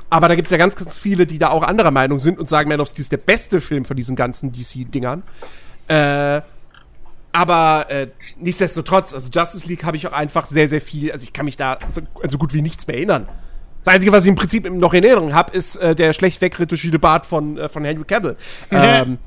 aber 0.09 0.29
da 0.29 0.37
gibt 0.37 0.47
es 0.47 0.53
ja 0.53 0.57
ganz, 0.57 0.77
ganz 0.77 0.99
viele, 0.99 1.27
die 1.27 1.39
da 1.39 1.51
auch 1.51 1.65
anderer 1.65 1.91
Meinung 1.91 2.21
sind 2.21 2.39
und 2.39 2.49
sagen, 2.49 2.69
Man 2.69 2.81
of 2.81 2.89
Steel 2.89 3.03
ist 3.03 3.13
der 3.13 3.19
beste 3.19 3.61
Film 3.61 3.85
von 3.85 3.97
diesen 3.97 4.15
ganzen 4.15 4.53
DC-Dingern. 4.53 5.25
Äh, 5.89 6.43
aber 7.33 7.91
äh, 7.91 8.09
nichtsdestotrotz, 8.39 9.15
also 9.15 9.29
Justice 9.33 9.67
League 9.67 9.85
habe 9.85 9.97
ich 9.97 10.07
auch 10.07 10.13
einfach 10.13 10.47
sehr, 10.47 10.69
sehr 10.69 10.81
viel, 10.81 11.11
also 11.11 11.25
ich 11.25 11.33
kann 11.33 11.45
mich 11.45 11.57
da 11.57 11.79
so, 11.91 12.03
so 12.29 12.39
gut 12.39 12.55
wie 12.55 12.63
nichts 12.63 12.87
mehr 12.87 12.97
erinnern. 12.97 13.29
Das 13.87 13.95
Einzige, 13.95 14.11
was 14.11 14.25
ich 14.25 14.31
im 14.31 14.35
Prinzip 14.35 14.69
noch 14.69 14.95
in 14.95 15.05
Erinnerung 15.05 15.33
habe, 15.33 15.57
ist 15.57 15.77
äh, 15.77 15.95
der 15.95 16.13
schlecht 16.13 16.41
wegretuschierte 16.41 16.99
Bart 16.99 17.25
von, 17.25 17.57
äh, 17.57 17.69
von 17.69 17.85
Henry 17.85 18.03
Cavill. 18.03 18.37
ähm, 18.73 19.19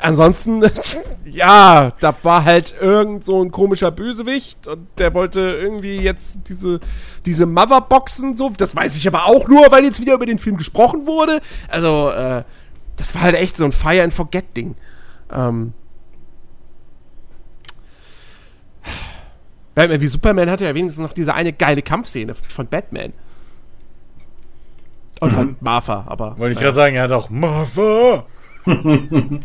ansonsten, 0.00 0.64
ja, 1.26 1.90
da 2.00 2.14
war 2.22 2.46
halt 2.46 2.72
irgend 2.80 3.22
so 3.22 3.44
ein 3.44 3.50
komischer 3.50 3.90
Bösewicht 3.90 4.66
und 4.66 4.88
der 4.96 5.12
wollte 5.12 5.40
irgendwie 5.40 5.98
jetzt 5.98 6.48
diese, 6.48 6.80
diese 7.26 7.44
Motherboxen 7.44 8.34
so. 8.34 8.50
Das 8.56 8.74
weiß 8.74 8.96
ich 8.96 9.06
aber 9.06 9.26
auch 9.26 9.46
nur, 9.46 9.70
weil 9.70 9.84
jetzt 9.84 10.00
wieder 10.00 10.14
über 10.14 10.24
den 10.24 10.38
Film 10.38 10.56
gesprochen 10.56 11.06
wurde. 11.06 11.42
Also, 11.68 12.08
äh, 12.08 12.44
das 12.96 13.14
war 13.14 13.20
halt 13.20 13.34
echt 13.34 13.58
so 13.58 13.66
ein 13.66 13.72
Fire 13.72 14.02
and 14.02 14.14
Forget-Ding. 14.14 14.74
Ähm, 15.30 15.74
Batman 19.74 20.00
wie 20.00 20.08
Superman 20.08 20.50
hatte 20.50 20.64
ja 20.64 20.74
wenigstens 20.74 21.02
noch 21.02 21.12
diese 21.12 21.34
eine 21.34 21.52
geile 21.52 21.82
Kampfszene 21.82 22.34
von 22.34 22.68
Batman. 22.68 23.12
Und 25.20 25.36
halt 25.36 25.62
Martha, 25.62 26.04
aber. 26.06 26.38
Wollte 26.38 26.54
ich 26.54 26.60
gerade 26.60 26.74
sagen, 26.74 26.94
er 26.96 27.02
hat 27.04 27.12
auch 27.12 27.30
Martha. 27.30 28.26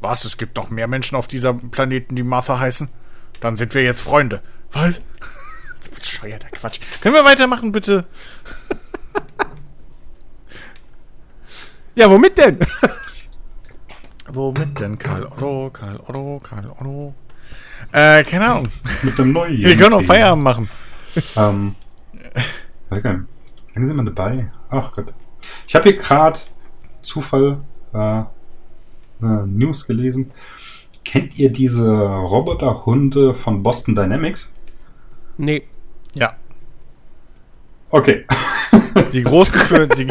Was? 0.00 0.24
Es 0.24 0.36
gibt 0.36 0.56
noch 0.56 0.70
mehr 0.70 0.88
Menschen 0.88 1.16
auf 1.16 1.28
dieser 1.28 1.54
Planeten, 1.54 2.16
die 2.16 2.24
Martha 2.24 2.58
heißen? 2.58 2.88
Dann 3.40 3.56
sind 3.56 3.74
wir 3.74 3.82
jetzt 3.82 4.00
Freunde. 4.00 4.40
Was? 4.72 5.00
Das 5.82 5.88
ist 5.88 6.12
bescheuerter 6.12 6.48
Quatsch. 6.50 6.78
Können 7.00 7.16
wir 7.16 7.24
weitermachen, 7.24 7.72
bitte? 7.72 8.04
Ja, 11.94 12.08
womit 12.08 12.38
denn? 12.38 12.58
Womit 14.28 14.80
denn? 14.80 14.98
Karl 14.98 15.26
Otto, 15.26 15.68
Karl 15.70 16.00
Otto, 16.06 16.40
Karl 16.42 16.70
Otto. 16.70 17.14
Äh, 17.92 18.24
keine 18.24 18.48
Ahnung. 18.48 18.68
Mit 19.02 19.18
dem 19.18 19.32
neuen. 19.32 19.58
Wir 19.58 19.76
können 19.76 19.92
auch 19.92 20.02
Feierabend 20.02 20.42
machen. 20.42 20.70
Ähm, 21.36 21.74
Wie 22.90 23.00
lange 23.00 23.26
sind 23.74 23.96
wir 23.96 24.04
dabei? 24.04 24.50
Ach 24.70 24.92
Gott. 24.92 25.12
Ich 25.66 25.74
habe 25.74 25.88
hier 25.88 25.96
gerade 25.96 26.38
Zufall 27.02 27.58
äh, 27.92 27.96
eine 27.96 29.46
News 29.46 29.86
gelesen. 29.86 30.30
Kennt 31.04 31.38
ihr 31.38 31.50
diese 31.50 31.90
Roboterhunde 31.90 33.34
von 33.34 33.62
Boston 33.62 33.94
Dynamics? 33.94 34.52
Nee. 35.36 35.64
Ja. 36.14 36.34
Okay. 37.90 38.24
Die 39.12 39.22
großen 39.22 39.58
für 39.60 39.86
die. 39.96 40.08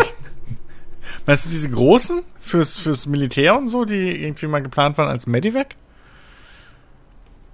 Weißt 1.26 1.45
du, 1.45 1.49
diese 1.49 1.69
großen 1.69 2.23
fürs, 2.39 2.77
fürs 2.77 3.06
Militär 3.06 3.57
und 3.57 3.68
so, 3.68 3.85
die 3.85 4.23
irgendwie 4.23 4.48
mal 4.48 4.61
geplant 4.61 4.98
waren 4.98 5.07
als 5.10 5.27
Medivac? 5.27 5.76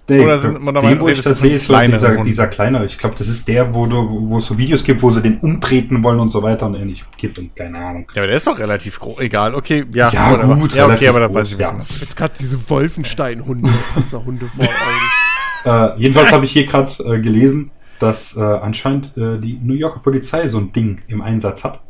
Der, 0.08 0.22
Oder 0.22 0.38
sind- 0.38 0.66
oder 0.66 0.80
den, 0.80 1.00
wo 1.00 1.08
ich 1.08 1.20
das 1.20 1.38
sehe, 1.40 1.56
ist 1.56 1.66
so 1.66 1.78
dieser, 1.78 2.22
dieser 2.24 2.46
kleine. 2.46 2.84
Ich 2.86 2.96
glaube, 2.96 3.14
das 3.18 3.28
ist 3.28 3.46
der, 3.46 3.74
wo, 3.74 3.84
du, 3.86 4.28
wo 4.28 4.38
es 4.38 4.46
so 4.46 4.56
Videos 4.56 4.82
gibt, 4.82 5.02
wo 5.02 5.10
sie 5.10 5.20
den 5.20 5.38
umtreten 5.40 6.02
wollen 6.02 6.18
und 6.18 6.30
so 6.30 6.42
weiter 6.42 6.64
und 6.66 6.76
ähnlich 6.76 7.04
gibt 7.18 7.38
und 7.38 7.54
keine 7.54 7.78
Ahnung. 7.78 8.06
Ja, 8.14 8.22
aber 8.22 8.28
der 8.28 8.36
ist 8.36 8.46
doch 8.46 8.58
relativ 8.58 8.98
groß. 8.98 9.20
Egal, 9.20 9.54
okay. 9.54 9.84
Ja, 9.92 10.08
Ja, 10.10 10.32
whatever. 10.32 10.56
gut, 10.56 10.74
Ja, 10.74 10.86
okay, 10.88 11.08
aber 11.08 11.20
da 11.20 11.34
weiß 11.34 11.52
ich, 11.52 11.58
was 11.58 11.68
ja. 11.68 11.76
Jetzt 12.00 12.16
gerade 12.16 12.32
diese 12.40 12.70
Wolfenstein-Hunde, 12.70 13.68
Panzerhunde 13.94 14.46
vor 14.46 14.64
Augen. 14.64 15.94
Äh, 15.96 16.00
jedenfalls 16.00 16.32
habe 16.32 16.46
ich 16.46 16.52
hier 16.52 16.64
gerade 16.66 16.90
äh, 17.04 17.20
gelesen, 17.20 17.70
dass 18.00 18.34
äh, 18.36 18.40
anscheinend 18.40 19.14
äh, 19.18 19.38
die 19.38 19.58
New 19.62 19.74
Yorker 19.74 20.00
Polizei 20.00 20.48
so 20.48 20.58
ein 20.58 20.72
Ding 20.72 21.02
im 21.08 21.20
Einsatz 21.20 21.64
hat. 21.64 21.80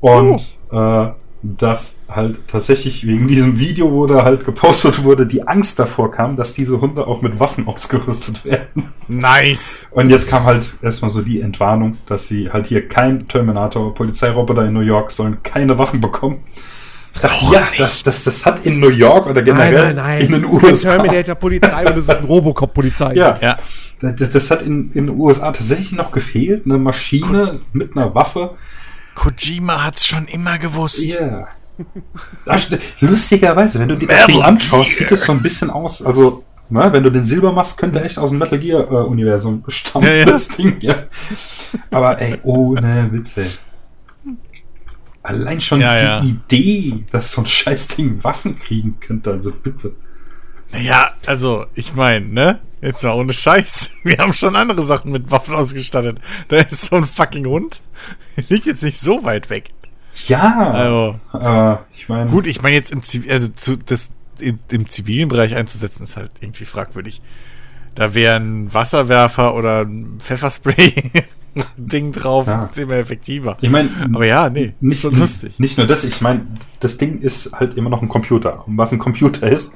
Und 0.00 0.58
äh, 0.70 1.08
dass 1.42 2.00
halt 2.08 2.48
tatsächlich 2.48 3.06
wegen 3.06 3.28
diesem 3.28 3.58
Video, 3.58 3.92
wo 3.92 4.06
da 4.06 4.24
halt 4.24 4.44
gepostet 4.44 5.04
wurde, 5.04 5.26
die 5.26 5.46
Angst 5.46 5.78
davor 5.78 6.10
kam, 6.10 6.34
dass 6.36 6.54
diese 6.54 6.80
Hunde 6.80 7.06
auch 7.06 7.22
mit 7.22 7.38
Waffen 7.38 7.66
ausgerüstet 7.68 8.44
werden. 8.44 8.88
Nice. 9.08 9.88
Und 9.92 10.10
jetzt 10.10 10.28
kam 10.28 10.44
halt 10.44 10.76
erstmal 10.82 11.10
so 11.10 11.22
die 11.22 11.40
Entwarnung, 11.40 11.98
dass 12.06 12.26
sie 12.28 12.50
halt 12.50 12.66
hier 12.66 12.88
kein 12.88 13.28
Terminator, 13.28 13.94
Polizeiroboter 13.94 14.64
in 14.66 14.72
New 14.72 14.80
York 14.80 15.10
sollen 15.10 15.42
keine 15.42 15.78
Waffen 15.78 16.00
bekommen. 16.00 16.38
Ich 17.14 17.20
dachte, 17.22 17.46
ja, 17.50 17.66
das, 17.78 18.02
das, 18.02 18.24
das 18.24 18.44
hat 18.44 18.66
in 18.66 18.78
New 18.78 18.90
York 18.90 19.24
oder 19.26 19.36
Nein, 19.40 19.44
generell 19.44 19.94
nein, 19.94 19.96
nein. 19.96 20.20
in 20.20 20.32
den 20.32 20.42
Das 20.42 20.50
ist 20.52 20.60
keine 20.60 20.72
USA. 20.72 20.96
Terminator-Polizei 20.96 21.86
und 21.86 21.96
es 21.98 22.04
ist 22.08 22.10
ein 22.10 22.24
Robocop-Polizei. 22.26 23.14
Ja, 23.14 23.38
Ja. 23.40 23.58
das, 24.02 24.30
das 24.32 24.50
hat 24.50 24.60
in, 24.60 24.90
in 24.92 25.06
den 25.06 25.18
USA 25.18 25.50
tatsächlich 25.52 25.92
noch 25.92 26.12
gefehlt. 26.12 26.66
Eine 26.66 26.76
Maschine 26.76 27.60
mit 27.72 27.96
einer 27.96 28.14
Waffe. 28.14 28.50
Kojima 29.16 29.82
hat's 29.82 30.06
schon 30.06 30.28
immer 30.28 30.58
gewusst. 30.58 31.02
Ja. 31.02 31.48
St- 32.46 32.78
Lustigerweise, 33.00 33.80
wenn 33.80 33.88
du 33.88 33.96
die 33.96 34.06
Metal 34.06 34.42
anschaust, 34.42 34.90
Gear. 34.90 34.98
sieht 35.08 35.12
es 35.12 35.22
so 35.22 35.32
ein 35.32 35.42
bisschen 35.42 35.70
aus. 35.70 36.00
Also, 36.02 36.44
na, 36.70 36.92
wenn 36.92 37.02
du 37.02 37.10
den 37.10 37.24
Silber 37.24 37.52
machst, 37.52 37.76
könnte 37.78 38.02
echt 38.02 38.18
aus 38.18 38.30
dem 38.30 38.38
Metal 38.38 38.58
Gear 38.58 38.90
äh, 38.90 38.94
Universum 38.94 39.64
stammen. 39.68 40.06
Ja, 40.06 40.12
ja. 40.14 40.24
Das 40.24 40.48
Ding, 40.48 40.76
ja. 40.80 40.94
Aber 41.90 42.20
ey, 42.20 42.38
ohne 42.44 43.10
Witze. 43.12 43.46
Allein 45.22 45.60
schon 45.60 45.80
Ja, 45.80 46.20
die. 46.20 46.28
Idee, 46.30 47.04
dass 47.10 47.32
so 47.32 47.42
ein 47.42 47.46
Scheißding 47.46 48.22
Waffen 48.22 48.58
kriegen 48.58 48.98
könnte, 49.00 49.32
also 49.32 49.50
bitte. 49.50 49.92
Naja, 50.72 51.10
also, 51.26 51.66
ich 51.74 51.94
meine, 51.94 52.26
ne? 52.26 52.60
Jetzt 52.80 53.02
mal 53.02 53.12
ohne 53.14 53.32
Scheiß. 53.32 53.90
Wir 54.04 54.18
haben 54.18 54.32
schon 54.32 54.54
andere 54.56 54.82
Sachen 54.84 55.10
mit 55.10 55.30
Waffen 55.30 55.54
ausgestattet. 55.54 56.18
Da 56.48 56.56
ist 56.58 56.82
so 56.86 56.96
ein 56.96 57.04
fucking 57.04 57.46
Hund. 57.46 57.80
Liegt 58.48 58.66
jetzt 58.66 58.82
nicht 58.82 58.98
so 58.98 59.24
weit 59.24 59.50
weg. 59.50 59.70
Ja, 60.28 60.70
Also, 60.72 61.20
äh, 61.38 61.76
ich 61.96 62.08
meine, 62.08 62.30
gut, 62.30 62.46
ich 62.46 62.62
meine 62.62 62.74
jetzt 62.74 62.90
im, 62.90 63.02
Ziv 63.02 63.30
also 63.30 63.48
zu, 63.48 63.76
das 63.76 64.10
in, 64.40 64.58
im 64.70 64.88
zivilen 64.88 65.28
Bereich 65.28 65.54
einzusetzen, 65.54 66.02
ist 66.04 66.16
halt 66.16 66.30
irgendwie 66.40 66.64
fragwürdig. 66.64 67.20
Da 67.94 68.14
wäre 68.14 68.36
ein 68.36 68.72
Wasserwerfer 68.72 69.54
oder 69.54 69.82
ein 69.82 70.16
Pfefferspray 70.18 71.12
Ding 71.78 72.12
drauf, 72.12 72.46
Ja. 72.46 72.68
zehnmal 72.70 72.98
effektiver. 72.98 73.56
ich 73.62 73.70
meine, 73.70 73.88
Aber 74.14 74.26
ja, 74.26 74.50
nee, 74.50 74.74
nicht, 74.80 75.00
schon 75.00 75.14
lustig. 75.16 75.58
nicht 75.58 75.78
nur 75.78 75.86
das, 75.86 76.04
ich 76.04 76.20
meine, 76.20 76.46
das 76.80 76.98
Ding 76.98 77.20
ist 77.20 77.52
halt 77.52 77.74
immer 77.76 77.88
noch 77.90 78.02
ein 78.02 78.08
Computer. 78.08 78.66
Und 78.66 78.76
was 78.76 78.92
ein 78.92 78.98
Computer 78.98 79.46
ist, 79.50 79.72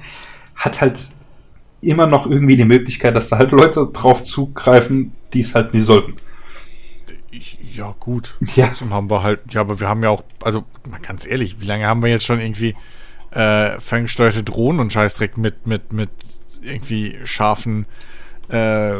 hat 0.55 0.80
halt 0.82 1.09
immer 1.80 2.06
noch 2.06 2.26
irgendwie 2.26 2.59
die 2.59 2.66
Möglichkeit, 2.66 3.16
dass 3.16 3.28
da 3.28 3.38
halt 3.38 3.52
Leute 3.52 3.88
drauf 3.92 4.24
zugreifen, 4.24 5.12
die 5.32 5.40
es 5.40 5.55
halt 5.55 5.72
nicht 5.72 5.84
sollten. 5.86 6.16
Ja, 7.72 7.94
gut. 7.98 8.36
Ja. 8.55 8.66
Trotzdem 8.66 8.92
haben 8.92 9.10
wir 9.10 9.22
halt, 9.22 9.40
ja, 9.51 9.60
aber 9.60 9.80
wir 9.80 9.88
haben 9.88 10.02
ja 10.02 10.10
auch, 10.10 10.22
also 10.42 10.64
mal 10.88 11.01
ganz 11.01 11.26
ehrlich, 11.26 11.60
wie 11.60 11.66
lange 11.66 11.86
haben 11.86 12.02
wir 12.02 12.09
jetzt 12.09 12.24
schon 12.24 12.40
irgendwie 12.40 12.74
äh, 13.30 13.78
ferngesteuerte 13.80 14.42
Drohnen 14.42 14.80
und 14.80 14.92
Scheißdreck 14.92 15.38
mit, 15.38 15.66
mit, 15.66 15.92
mit 15.92 16.10
irgendwie 16.62 17.16
scharfen 17.24 17.86
äh, 18.48 18.94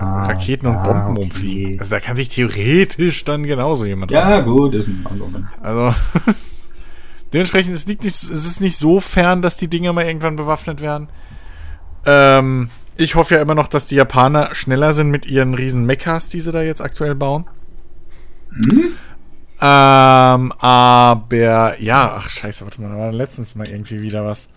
Raketen 0.00 0.66
und 0.66 0.74
ja, 0.74 0.82
Bomben 0.82 1.10
okay. 1.10 1.20
rumfliegen. 1.20 1.78
Also 1.78 1.90
da 1.90 2.00
kann 2.00 2.16
sich 2.16 2.30
theoretisch 2.30 3.24
dann 3.24 3.44
genauso 3.44 3.84
jemand 3.84 4.10
Ja, 4.10 4.40
gut, 4.40 4.74
ist 4.74 4.88
ein 4.88 5.04
Argument. 5.04 5.46
Also 5.60 5.94
dementsprechend, 7.32 7.74
es 7.74 7.86
liegt 7.86 8.04
nicht, 8.04 8.14
es 8.14 8.30
ist 8.30 8.60
nicht 8.60 8.76
so 8.76 9.00
fern, 9.00 9.42
dass 9.42 9.56
die 9.56 9.68
Dinger 9.68 9.92
mal 9.92 10.06
irgendwann 10.06 10.36
bewaffnet 10.36 10.80
werden. 10.80 11.08
Ähm, 12.06 12.70
ich 12.96 13.14
hoffe 13.14 13.34
ja 13.34 13.42
immer 13.42 13.54
noch, 13.54 13.68
dass 13.68 13.86
die 13.86 13.96
Japaner 13.96 14.54
schneller 14.54 14.92
sind 14.92 15.10
mit 15.10 15.26
ihren 15.26 15.54
riesen 15.54 15.84
Mechas, 15.84 16.30
die 16.30 16.40
sie 16.40 16.52
da 16.52 16.62
jetzt 16.62 16.80
aktuell 16.80 17.14
bauen. 17.14 17.46
Ähm, 19.60 20.52
aber 20.52 21.80
ja, 21.80 22.12
ach 22.14 22.30
scheiße, 22.30 22.64
warte 22.64 22.80
mal, 22.80 22.90
da 22.90 22.98
war 22.98 23.12
letztens 23.12 23.54
mal 23.54 23.66
irgendwie 23.68 24.00
wieder 24.00 24.24
was. 24.24 24.48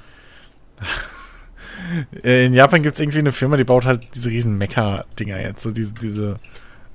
In 2.23 2.53
Japan 2.53 2.83
gibt 2.83 2.95
es 2.95 3.01
irgendwie 3.01 3.19
eine 3.19 3.31
Firma, 3.31 3.57
die 3.57 3.63
baut 3.63 3.85
halt 3.85 4.07
diese 4.13 4.29
riesen 4.29 4.57
Mecha-Dinger 4.57 5.39
jetzt, 5.41 5.63
so 5.63 5.71
diese, 5.71 5.93
diese 5.95 6.39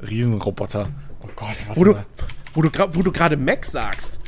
Riesenroboter. 0.08 0.90
Oh 1.20 1.28
Gott, 1.34 1.56
warte 1.66 1.80
Wo 1.80 1.84
du, 1.84 1.92
mal. 1.92 2.06
wo 2.54 2.62
du, 2.62 2.70
wo 2.94 3.02
du 3.02 3.10
gerade 3.12 3.36
Mac 3.36 3.64
sagst. 3.64 4.20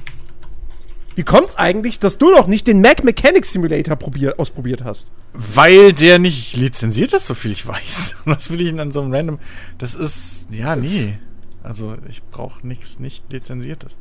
Wie 1.15 1.25
kommt's 1.25 1.57
eigentlich, 1.57 1.99
dass 1.99 2.19
du 2.19 2.31
noch 2.31 2.47
nicht 2.47 2.67
den 2.67 2.81
Mac 2.81 3.03
Mechanics 3.03 3.53
Simulator 3.53 3.97
probier, 3.97 4.35
ausprobiert 4.39 4.85
hast? 4.85 5.11
Weil 5.33 5.93
der 5.93 6.19
nicht 6.19 6.57
lizenziert 6.57 7.13
ist, 7.13 7.27
so 7.27 7.35
viel 7.35 7.51
ich 7.51 7.67
weiß. 7.67 8.17
Und 8.25 8.33
was 8.37 8.51
will 8.51 8.61
ich 8.61 8.69
denn 8.69 8.81
an 8.81 8.91
so 8.91 9.01
einem 9.03 9.13
random. 9.13 9.39
Das 9.79 9.95
ist. 9.95 10.47
Ja, 10.51 10.77
nee. 10.77 11.19
Also, 11.63 11.97
ich 12.09 12.23
brauche 12.25 12.67
nichts 12.67 12.99
nicht 13.01 13.33
lizenziertes. 13.33 13.99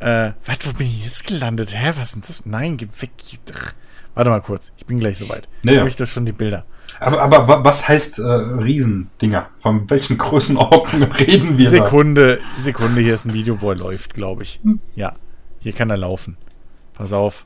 Äh, 0.00 0.32
was, 0.46 0.58
wo 0.64 0.72
bin 0.74 0.86
ich 0.86 1.04
jetzt 1.04 1.26
gelandet? 1.26 1.74
Hä, 1.74 1.92
was 1.96 2.08
ist 2.08 2.14
denn 2.14 2.22
das? 2.26 2.46
Nein, 2.46 2.76
geh 2.76 2.86
weg. 3.00 3.10
Ach, 3.54 3.74
warte 4.14 4.30
mal 4.30 4.40
kurz. 4.40 4.72
Ich 4.76 4.86
bin 4.86 5.00
gleich 5.00 5.18
soweit. 5.18 5.48
Ja, 5.64 5.72
ja. 5.72 5.78
Habe 5.80 5.88
ich 5.88 5.96
doch 5.96 6.06
schon 6.06 6.24
die 6.26 6.32
Bilder. 6.32 6.64
Aber, 7.00 7.20
aber 7.22 7.48
wa- 7.48 7.64
was 7.64 7.86
heißt 7.88 8.18
äh, 8.18 8.22
Riesendinger? 8.22 9.48
Von 9.60 9.88
welchen 9.90 10.16
Größenordnungen 10.18 11.10
reden 11.18 11.58
wir 11.58 11.68
Sekunde, 11.70 12.40
Sekunde, 12.58 13.00
hier 13.00 13.14
ist 13.14 13.24
ein 13.24 13.34
Video, 13.34 13.60
wo 13.60 13.70
er 13.70 13.76
läuft, 13.76 14.14
glaube 14.14 14.42
ich. 14.44 14.60
Ja, 14.94 15.14
hier 15.60 15.72
kann 15.72 15.90
er 15.90 15.96
laufen. 15.96 16.36
Pass 16.94 17.12
auf. 17.12 17.44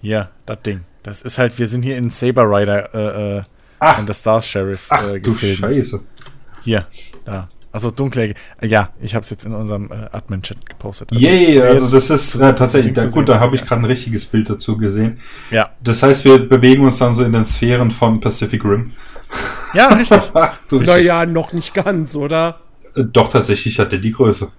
Hier, 0.00 0.30
das 0.46 0.62
Ding. 0.62 0.84
Das 1.02 1.22
ist 1.22 1.38
halt, 1.38 1.58
wir 1.58 1.68
sind 1.68 1.82
hier 1.82 1.96
in 1.98 2.10
Saber 2.10 2.44
Rider 2.44 2.94
äh, 2.94 3.38
äh, 3.38 3.42
Ach. 3.78 3.98
und 3.98 4.06
the 4.06 4.14
Stars 4.14 4.46
Sheriffs 4.46 4.88
da? 4.88 4.96
Ach 4.96 5.08
äh, 5.08 5.20
du 5.20 5.32
gefilmt. 5.32 5.58
Scheiße. 5.60 6.00
Hier, 6.62 6.86
da. 7.24 7.48
Also 7.74 7.90
dunkle. 7.90 8.34
Äh, 8.60 8.66
ja, 8.68 8.90
ich 9.02 9.16
habe 9.16 9.24
es 9.24 9.30
jetzt 9.30 9.44
in 9.44 9.52
unserem 9.52 9.90
äh, 9.90 10.06
Admin-Chat 10.12 10.64
gepostet. 10.64 11.10
Yay, 11.10 11.56
wer 11.56 11.70
also 11.72 11.96
jetzt 11.96 12.08
das 12.08 12.34
ist 12.34 12.40
äh, 12.40 12.54
tatsächlich, 12.54 12.94
da, 12.94 13.06
gut, 13.06 13.28
da 13.28 13.40
habe 13.40 13.56
ist 13.56 13.62
ich 13.62 13.68
gerade 13.68 13.82
ein 13.82 13.86
richtiges 13.86 14.26
Bild 14.26 14.48
dazu 14.48 14.76
gesehen. 14.76 15.18
Ja, 15.50 15.70
Das 15.82 16.00
heißt, 16.04 16.24
wir 16.24 16.48
bewegen 16.48 16.84
uns 16.84 16.98
dann 16.98 17.14
so 17.14 17.24
in 17.24 17.32
den 17.32 17.44
Sphären 17.44 17.90
von 17.90 18.20
Pacific 18.20 18.64
Rim. 18.64 18.92
ja, 19.74 19.88
richtig. 19.88 20.20
Naja, 20.70 21.26
noch 21.26 21.52
nicht 21.52 21.74
ganz, 21.74 22.14
oder? 22.14 22.60
Äh, 22.94 23.02
Doch, 23.12 23.30
tatsächlich 23.30 23.76
hat 23.80 23.92
er 23.92 23.98
die 23.98 24.12
Größe. 24.12 24.52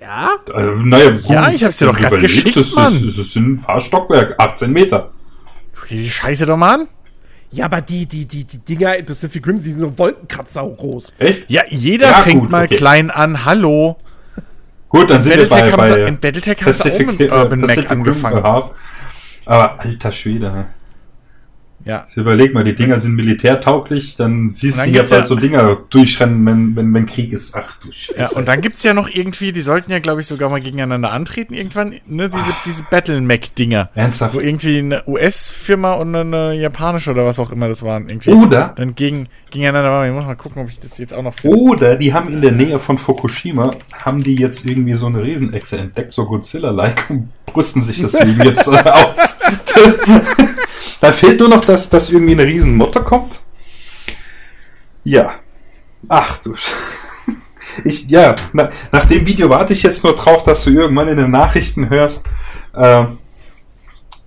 Ja? 0.00 0.30
Äh, 0.52 0.60
naja, 0.84 1.12
Ja, 1.28 1.50
ich 1.50 1.62
hab's 1.62 1.78
dir 1.78 1.86
wenn 1.86 1.94
doch 1.94 2.00
überlegst, 2.00 2.44
geschickt, 2.46 2.56
es, 2.56 2.74
Mann. 2.74 2.92
Es, 2.92 3.02
es, 3.04 3.18
es 3.18 3.32
sind 3.32 3.48
ein 3.48 3.62
paar 3.62 3.80
Stockwerke, 3.80 4.40
18 4.40 4.72
Meter. 4.72 5.12
Okay, 5.80 5.98
die 5.98 6.10
Scheiße 6.10 6.46
doch 6.46 6.56
mal 6.56 6.74
an. 6.80 6.88
Ja, 7.50 7.66
aber 7.66 7.80
die, 7.80 8.06
die, 8.06 8.26
die, 8.26 8.44
die 8.44 8.58
Dinger 8.58 8.96
in 8.96 9.06
Pacific 9.06 9.46
Rim, 9.46 9.56
die 9.56 9.72
sind 9.72 9.80
so 9.80 9.98
Wolkenkratzer 9.98 10.62
groß. 10.68 11.14
Echt? 11.18 11.50
Ja, 11.50 11.62
jeder 11.68 12.08
Ja, 12.08 12.14
fängt 12.18 12.40
gut, 12.40 12.50
mal 12.50 12.64
okay. 12.64 12.76
klein 12.76 13.10
an. 13.10 13.44
Hallo. 13.44 13.96
Gut, 14.88 15.10
dann 15.10 15.22
sind 15.22 15.36
wir 15.36 15.48
bei, 15.48 15.70
Battletech 15.70 15.72
haben 15.72 15.84
sie, 15.84 15.92
bei 15.92 16.08
in 16.08 16.20
Battletech 16.20 16.62
haben 16.62 16.72
sie 16.72 16.92
auch 16.92 16.98
mit 16.98 17.20
äh, 17.20 17.28
Urban 17.30 17.60
Mac 17.60 17.68
Pacific 17.68 17.90
Rim 17.90 17.98
angefangen. 17.98 18.44
Aber 19.46 19.80
alter 19.80 20.12
Schwede, 20.12 20.52
hä? 20.52 20.64
Ja. 21.86 22.00
Jetzt 22.00 22.16
überleg 22.16 22.52
mal, 22.52 22.64
die 22.64 22.74
Dinger 22.74 22.98
sind 23.00 23.14
militärtauglich, 23.14 24.16
dann 24.16 24.48
siehst 24.50 24.76
dann 24.78 24.86
du 24.88 24.90
jetzt 24.90 25.10
gibt's 25.10 25.12
halt 25.12 25.22
ja- 25.22 25.26
so 25.26 25.36
Dinger 25.36 25.78
durchrennen, 25.88 26.44
wenn, 26.44 26.74
wenn, 26.76 26.92
wenn 26.92 27.06
Krieg 27.06 27.32
ist. 27.32 27.54
Ach 27.56 27.78
du 27.80 27.92
Scheiße. 27.92 28.18
Ja, 28.18 28.28
und 28.30 28.48
dann 28.48 28.60
gibt's 28.60 28.82
ja 28.82 28.92
noch 28.92 29.08
irgendwie, 29.08 29.52
die 29.52 29.60
sollten 29.60 29.92
ja, 29.92 30.00
glaube 30.00 30.20
ich, 30.20 30.26
sogar 30.26 30.50
mal 30.50 30.60
gegeneinander 30.60 31.12
antreten 31.12 31.54
irgendwann, 31.54 31.94
ne, 32.06 32.28
diese, 32.28 32.52
diese 32.66 32.82
Battle-Mac-Dinger. 32.90 33.90
Ernsthaft? 33.94 34.34
Wo 34.34 34.40
irgendwie 34.40 34.78
eine 34.78 35.04
US-Firma 35.06 35.94
und 35.94 36.14
eine 36.14 36.54
japanische 36.54 37.12
oder 37.12 37.24
was 37.24 37.38
auch 37.38 37.52
immer 37.52 37.68
das 37.68 37.84
waren, 37.84 38.08
irgendwie. 38.08 38.30
Oder, 38.32 38.74
Dann 38.76 38.96
gegen, 38.96 39.28
gegeneinander 39.52 39.90
waren. 39.92 40.08
Ich 40.08 40.12
muss 40.12 40.24
mal 40.24 40.34
gucken, 40.34 40.62
ob 40.62 40.68
ich 40.68 40.80
das 40.80 40.98
jetzt 40.98 41.14
auch 41.14 41.22
noch 41.22 41.34
finde. 41.34 41.56
oder 41.56 41.94
die 41.94 42.12
haben 42.12 42.32
in 42.32 42.42
der 42.42 42.52
Nähe 42.52 42.80
von 42.80 42.98
Fukushima, 42.98 43.70
haben 44.04 44.22
die 44.24 44.34
jetzt 44.34 44.66
irgendwie 44.66 44.94
so 44.94 45.06
eine 45.06 45.22
Riesenechse 45.22 45.78
entdeckt, 45.78 46.12
so 46.12 46.26
Godzilla-like, 46.26 47.10
und 47.10 47.28
brüsten 47.46 47.80
sich 47.82 48.00
deswegen 48.00 48.42
jetzt 48.42 48.66
aus. 48.68 49.38
da 51.00 51.12
fehlt 51.12 51.40
nur 51.40 51.48
noch, 51.48 51.64
dass, 51.64 51.88
dass 51.90 52.10
irgendwie 52.10 52.34
eine 52.34 52.46
Riesenmutter 52.46 53.00
kommt. 53.00 53.40
Ja. 55.04 55.34
Ach 56.08 56.38
du. 56.38 56.54
Ich, 57.84 58.08
ja, 58.08 58.34
na, 58.54 58.70
nach 58.90 59.04
dem 59.04 59.26
Video 59.26 59.50
warte 59.50 59.74
ich 59.74 59.82
jetzt 59.82 60.02
nur 60.02 60.14
drauf, 60.14 60.42
dass 60.44 60.64
du 60.64 60.70
irgendwann 60.70 61.08
in 61.08 61.18
den 61.18 61.30
Nachrichten 61.30 61.90
hörst, 61.90 62.24
äh, 62.74 63.04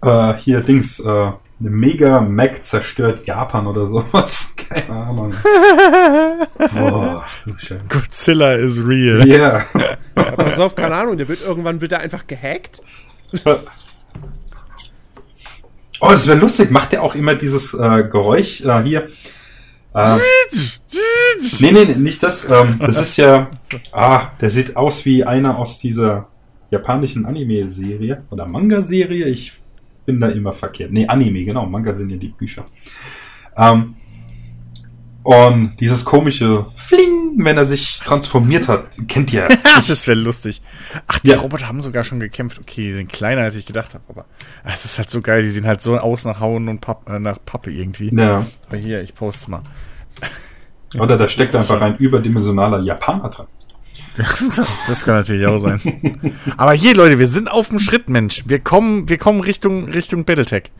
äh, 0.03 0.33
hier 0.35 0.61
Dings, 0.61 0.99
äh, 0.99 1.09
eine 1.61 1.69
Mega 1.71 2.21
Mac 2.21 2.63
zerstört 2.63 3.25
Japan 3.25 3.67
oder 3.67 3.87
sowas. 3.87 4.55
Keine 4.69 4.99
Ahnung. 4.99 5.33
Ach 6.59 7.43
du 7.43 7.57
Scheiße. 7.57 7.83
Godzilla 7.89 8.53
is 8.53 8.79
real. 8.85 9.27
Ja. 9.27 9.65
Ja, 10.15 10.31
pass 10.37 10.59
auf, 10.59 10.75
keine 10.75 10.95
Ahnung, 10.95 11.17
der 11.17 11.27
wird 11.27 11.41
irgendwann 11.41 11.81
wird 11.81 11.91
er 11.91 11.99
einfach 11.99 12.27
gehackt. 12.27 12.81
Oh, 16.01 16.11
es 16.11 16.27
wäre 16.27 16.37
lustig. 16.37 16.71
Macht 16.71 16.91
der 16.91 17.03
auch 17.03 17.15
immer 17.15 17.35
dieses 17.35 17.73
äh, 17.73 18.03
Geräusch 18.03 18.61
äh, 18.61 18.83
hier? 18.83 19.09
Äh, 19.93 20.17
nee, 21.61 21.71
nee, 21.71 21.85
nicht 21.95 22.21
das. 22.23 22.49
Ähm, 22.49 22.79
das 22.79 23.01
ist 23.01 23.17
ja. 23.17 23.49
Ah, 23.91 24.29
der 24.39 24.49
sieht 24.49 24.75
aus 24.75 25.05
wie 25.05 25.23
einer 25.23 25.57
aus 25.57 25.79
dieser 25.79 26.27
japanischen 26.69 27.25
Anime-Serie 27.25 28.23
oder 28.29 28.45
Manga-Serie. 28.45 29.27
Ich 29.27 29.53
bin 30.05 30.19
da 30.19 30.29
immer 30.29 30.53
verkehrt. 30.53 30.91
Nee, 30.91 31.07
Anime, 31.07 31.43
genau. 31.43 31.65
Manga 31.65 31.95
sind 31.97 32.09
ja 32.09 32.17
die 32.17 32.29
Bücher. 32.29 32.65
Ähm, 33.55 33.95
und 35.29 35.77
dieses 35.79 36.05
komische 36.05 36.65
Fling, 36.75 37.33
wenn 37.37 37.55
er 37.55 37.65
sich 37.65 37.99
transformiert 37.99 38.67
hat, 38.67 38.85
kennt 39.07 39.31
ihr. 39.31 39.47
Das 39.87 40.07
wäre 40.07 40.17
lustig. 40.17 40.59
Ach, 41.07 41.19
die 41.19 41.29
Ja. 41.29 41.37
Roboter 41.37 41.67
haben 41.67 41.81
sogar 41.81 42.03
schon 42.03 42.19
gekämpft. 42.19 42.57
Okay, 42.59 42.81
die 42.81 42.91
sind 42.93 43.11
kleiner, 43.13 43.43
als 43.43 43.53
ich 43.55 43.67
gedacht 43.67 43.93
habe, 43.93 44.03
aber 44.09 44.25
es 44.63 44.85
ist 44.85 44.97
halt 44.97 45.09
so 45.09 45.21
geil. 45.21 45.43
Die 45.43 45.49
sehen 45.49 45.67
halt 45.67 45.81
so 45.81 45.97
aus 45.99 46.25
nach 46.25 46.39
Hauen 46.39 46.67
und 46.67 46.81
Papp, 46.81 47.07
äh, 47.09 47.19
nach 47.19 47.37
Pappe 47.45 47.69
irgendwie. 47.69 48.09
Ja. 48.15 48.47
Aber 48.67 48.77
hier, 48.77 49.03
ich 49.03 49.13
poste 49.13 49.51
mal. 49.51 49.61
Oder 50.97 51.15
da 51.15 51.27
steckt 51.27 51.53
einfach 51.53 51.77
schon- 51.79 51.83
ein 51.83 51.97
überdimensionaler 51.97 52.79
Japaner 52.81 53.29
dran. 53.29 53.45
das 54.87 55.05
kann 55.05 55.13
natürlich 55.15 55.45
auch 55.45 55.59
sein. 55.59 55.79
Aber 56.57 56.73
hier, 56.73 56.95
Leute, 56.95 57.19
wir 57.19 57.27
sind 57.27 57.49
auf 57.51 57.69
dem 57.69 57.77
Schritt, 57.77 58.09
Mensch. 58.09 58.43
Wir 58.47 58.59
kommen, 58.59 59.07
wir 59.07 59.19
kommen 59.19 59.41
Richtung, 59.41 59.89
Richtung 59.89 60.25
Battletech. 60.25 60.71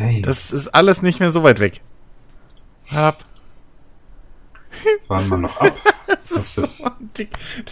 Yay. 0.00 0.22
Das 0.22 0.52
ist 0.52 0.68
alles 0.68 1.02
nicht 1.02 1.20
mehr 1.20 1.30
so 1.30 1.42
weit 1.42 1.60
weg. 1.60 1.82
Ab. 2.94 3.22
waren 5.08 5.28
wir 5.28 5.36
noch 5.38 5.60
ab. 5.60 5.76
Das 6.06 6.32
ist 6.32 6.78
so 6.78 6.84
anti 6.84 7.28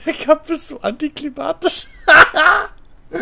Der 0.07 0.15
Kampf 0.15 0.49
ist 0.49 0.69
so 0.69 0.81
antiklimatisch. 0.81 1.89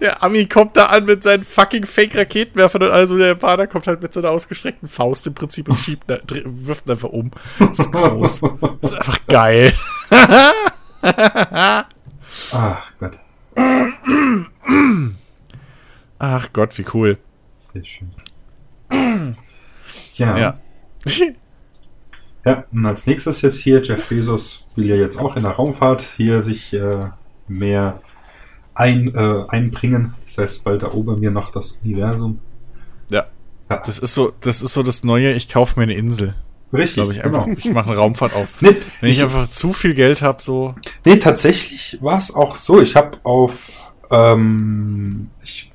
Der 0.00 0.22
Ami 0.22 0.46
kommt 0.46 0.76
da 0.76 0.86
an 0.86 1.04
mit 1.04 1.22
seinen 1.22 1.44
fucking 1.44 1.86
Fake-Raketenwerfern 1.86 2.82
und 2.82 2.90
also 2.90 3.16
der 3.16 3.28
Japaner 3.28 3.66
kommt 3.66 3.86
halt 3.86 4.02
mit 4.02 4.12
so 4.12 4.20
einer 4.20 4.30
ausgestreckten 4.30 4.88
Faust 4.88 5.26
im 5.26 5.34
Prinzip 5.34 5.68
und 5.68 5.76
schiebt, 5.76 6.04
wirft 6.08 6.86
ihn 6.86 6.92
einfach 6.92 7.10
um. 7.10 7.30
Das 7.58 7.78
ist 7.78 7.92
groß. 7.92 8.40
Das 8.80 8.92
ist 8.92 8.98
einfach 8.98 9.26
geil. 9.26 9.74
Ach 12.52 12.92
Gott, 12.98 13.20
Ach 16.18 16.45
Gott, 16.56 16.78
wie 16.78 16.86
cool. 16.94 17.18
sehr 17.58 17.84
schön. 17.84 18.10
Ja. 20.14 20.38
Ja. 20.38 20.58
Ja, 22.46 22.62
und 22.70 22.86
als 22.86 23.08
nächstes 23.08 23.42
jetzt 23.42 23.58
hier, 23.58 23.82
Jeff 23.82 24.08
Bezos 24.08 24.68
will 24.76 24.86
ja 24.86 24.94
jetzt 24.94 25.18
auch 25.18 25.34
in 25.34 25.42
der 25.42 25.50
Raumfahrt 25.50 26.02
hier 26.16 26.42
sich 26.42 26.72
äh, 26.72 27.00
mehr 27.48 28.00
ein, 28.72 29.12
äh, 29.12 29.44
einbringen. 29.48 30.14
Das 30.24 30.38
heißt, 30.38 30.62
bald 30.62 30.84
erobern 30.84 31.20
wir 31.20 31.32
noch 31.32 31.50
das 31.50 31.80
Universum. 31.84 32.38
Ja. 33.10 33.26
Ja. 33.68 33.82
Das 33.84 33.98
ist 33.98 34.14
so, 34.14 34.32
das 34.42 34.62
ist 34.62 34.74
so 34.74 34.84
das 34.84 35.02
Neue, 35.02 35.32
ich 35.32 35.48
kaufe 35.48 35.76
mir 35.76 35.82
eine 35.82 35.94
Insel. 35.94 36.34
Richtig, 36.72 36.94
Glaube 36.94 37.12
ich 37.14 37.24
einfach. 37.24 37.46
genau. 37.46 37.58
Ich 37.58 37.68
mache 37.72 37.88
eine 37.88 37.96
Raumfahrt 37.96 38.32
auf. 38.36 38.46
Nee, 38.60 38.76
Wenn 39.00 39.10
ich 39.10 39.16
ich, 39.16 39.24
einfach 39.24 39.50
zu 39.50 39.72
viel 39.72 39.94
Geld 39.94 40.22
habe, 40.22 40.40
so. 40.40 40.76
nee, 41.04 41.16
tatsächlich 41.16 41.98
war 42.00 42.16
es 42.16 42.32
auch 42.32 42.54
so. 42.54 42.80
Ich 42.80 42.94
habe 42.94 43.18
auf, 43.24 43.92
ähm, 44.12 45.30
ich 45.42 45.72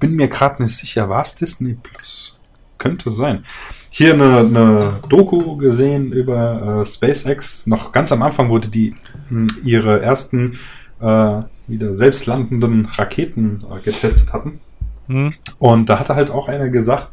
bin 0.00 0.14
mir 0.14 0.28
gerade 0.28 0.62
nicht 0.62 0.76
sicher, 0.76 1.08
war 1.08 1.22
es 1.22 1.34
Disney 1.34 1.76
Plus? 1.80 2.36
Könnte 2.78 3.10
sein. 3.10 3.44
Hier 3.90 4.14
eine, 4.14 4.38
eine 4.38 4.92
Doku 5.08 5.56
gesehen 5.56 6.12
über 6.12 6.80
äh, 6.80 6.86
SpaceX. 6.86 7.66
Noch 7.66 7.92
ganz 7.92 8.10
am 8.10 8.22
Anfang 8.22 8.48
wurde 8.48 8.68
die 8.68 8.94
mh, 9.28 9.48
ihre 9.64 10.00
ersten 10.00 10.58
äh, 11.00 11.42
wieder 11.66 11.96
selbstlandenden 11.96 12.86
Raketen 12.86 13.64
äh, 13.70 13.80
getestet 13.80 14.32
hatten. 14.32 14.60
Hm? 15.08 15.34
Und 15.58 15.86
da 15.90 15.98
hatte 15.98 16.14
halt 16.14 16.30
auch 16.30 16.48
einer 16.48 16.70
gesagt, 16.70 17.08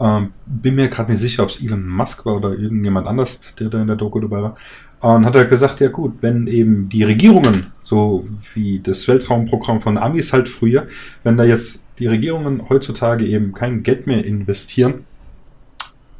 ähm, 0.00 0.32
bin 0.46 0.76
mir 0.76 0.88
gerade 0.88 1.12
nicht 1.12 1.20
sicher, 1.20 1.42
ob 1.42 1.50
es 1.50 1.62
Elon 1.62 1.86
Musk 1.86 2.24
war 2.24 2.36
oder 2.36 2.50
irgendjemand 2.50 3.06
anders, 3.06 3.40
der 3.58 3.68
da 3.68 3.80
in 3.80 3.86
der 3.86 3.96
Doku 3.96 4.18
dabei 4.18 4.42
war. 4.42 4.56
Und 5.00 5.24
hat 5.24 5.34
er 5.34 5.46
gesagt, 5.46 5.80
ja 5.80 5.88
gut, 5.88 6.18
wenn 6.20 6.46
eben 6.46 6.88
die 6.90 7.04
Regierungen, 7.04 7.72
so 7.82 8.26
wie 8.54 8.80
das 8.80 9.08
Weltraumprogramm 9.08 9.80
von 9.80 9.96
Amis 9.96 10.32
halt 10.32 10.48
früher, 10.48 10.88
wenn 11.24 11.38
da 11.38 11.44
jetzt 11.44 11.84
die 11.98 12.06
Regierungen 12.06 12.68
heutzutage 12.68 13.26
eben 13.26 13.52
kein 13.52 13.82
Geld 13.82 14.06
mehr 14.06 14.24
investieren, 14.24 15.04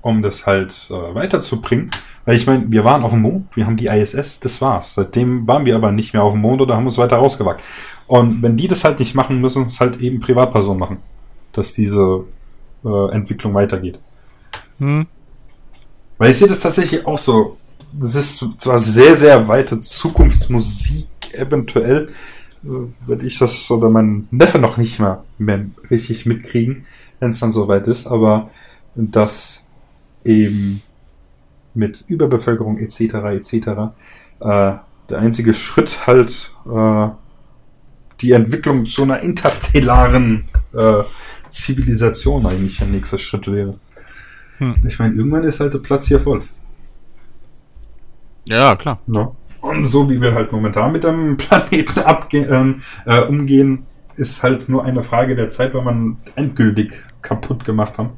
um 0.01 0.23
das 0.23 0.47
halt 0.47 0.89
äh, 0.91 1.15
weiterzubringen, 1.15 1.91
weil 2.25 2.37
ich 2.37 2.47
meine, 2.47 2.65
wir 2.71 2.85
waren 2.85 3.03
auf 3.03 3.13
dem 3.13 3.23
Mond, 3.23 3.49
wir 3.55 3.67
haben 3.67 3.77
die 3.77 3.87
ISS, 3.87 4.41
das 4.41 4.61
war's. 4.61 4.95
Seitdem 4.95 5.47
waren 5.47 5.65
wir 5.65 5.77
aber 5.77 5.93
nicht 5.93 6.13
mehr 6.13 6.23
auf 6.23 6.33
dem 6.33 6.43
Mond 6.43 6.61
oder 6.61 6.77
haben 6.77 6.87
uns 6.87 6.99
weiter 6.99 7.17
rausgewagt. 7.17 7.63
Und 8.07 8.43
wenn 8.43 8.57
die 8.57 8.69
das 8.69 8.85
halt 8.85 8.99
nicht 8.99 9.15
machen, 9.15 9.41
müssen 9.41 9.65
es 9.65 9.81
halt 9.81 10.01
eben 10.01 10.21
Privatpersonen 10.21 10.81
machen, 10.81 10.99
dass 11.53 11.75
diese 11.75 12.25
äh, 12.85 13.13
Entwicklung 13.13 13.55
weitergeht. 13.55 13.99
Hm? 14.79 15.07
Weil 16.19 16.31
ich 16.31 16.39
sehe 16.39 16.49
das 16.49 16.61
tatsächlich 16.61 17.07
auch 17.07 17.19
so. 17.19 17.57
Das 17.93 18.15
ist 18.15 18.45
zwar 18.59 18.79
sehr, 18.79 19.17
sehr 19.17 19.49
weite 19.49 19.81
Zukunftsmusik, 19.81 21.07
eventuell 21.33 22.09
äh, 22.65 23.09
werde 23.09 23.27
ich 23.27 23.39
das 23.39 23.71
oder 23.71 23.89
mein 23.89 24.29
Neffe 24.31 24.59
noch 24.59 24.77
nicht 24.77 24.99
mal 25.01 25.25
mehr 25.39 25.65
richtig 25.91 26.27
mitkriegen, 26.27 26.87
wenn 27.19 27.33
es 27.33 27.41
dann 27.41 27.53
soweit 27.53 27.89
ist, 27.89 28.07
aber 28.07 28.51
dass 28.95 29.65
eben 30.25 30.83
mit 31.75 32.05
Überbevölkerung 32.07 32.79
etc. 32.79 33.01
etc. 33.01 33.55
Äh, 34.41 34.73
der 35.11 35.19
einzige 35.19 35.55
Schritt 35.55 36.07
halt 36.07 36.53
äh, 36.67 37.09
die 38.21 38.33
Entwicklung 38.33 38.87
zu 38.87 39.03
einer 39.03 39.21
interstellaren 39.21 40.49
äh, 40.73 41.03
Zivilisation 41.51 42.47
eigentlich 42.47 42.79
der 42.79 42.89
nächste 42.89 43.19
Schritt 43.19 43.51
wäre. 43.51 43.79
Hm. 44.59 44.77
Ich 44.87 44.99
meine, 44.99 45.15
irgendwann 45.15 45.45
ist 45.45 45.61
halt 45.61 45.75
der 45.75 45.79
Platz 45.79 46.09
hier 46.09 46.21
voll. 46.21 46.43
Ja, 48.47 48.77
klar. 48.77 48.99
Ja. 49.07 49.33
Und 49.61 49.87
so 49.87 50.09
wie 50.09 50.21
wir 50.21 50.35
halt 50.35 50.53
momentan 50.53 50.93
mit 50.93 51.05
dem 51.05 51.37
Planeten 51.37 52.01
abge 52.01 52.75
äh, 53.07 53.21
umgehen, 53.23 53.87
ist 54.17 54.43
halt 54.43 54.69
nur 54.69 54.85
eine 54.85 55.03
Frage 55.03 55.37
der 55.37 55.49
Zeit, 55.49 55.75
weil 55.75 55.83
man 55.83 56.19
endgültig 56.35 56.93
kaputt 57.23 57.65
gemacht 57.65 57.99
haben 57.99 58.11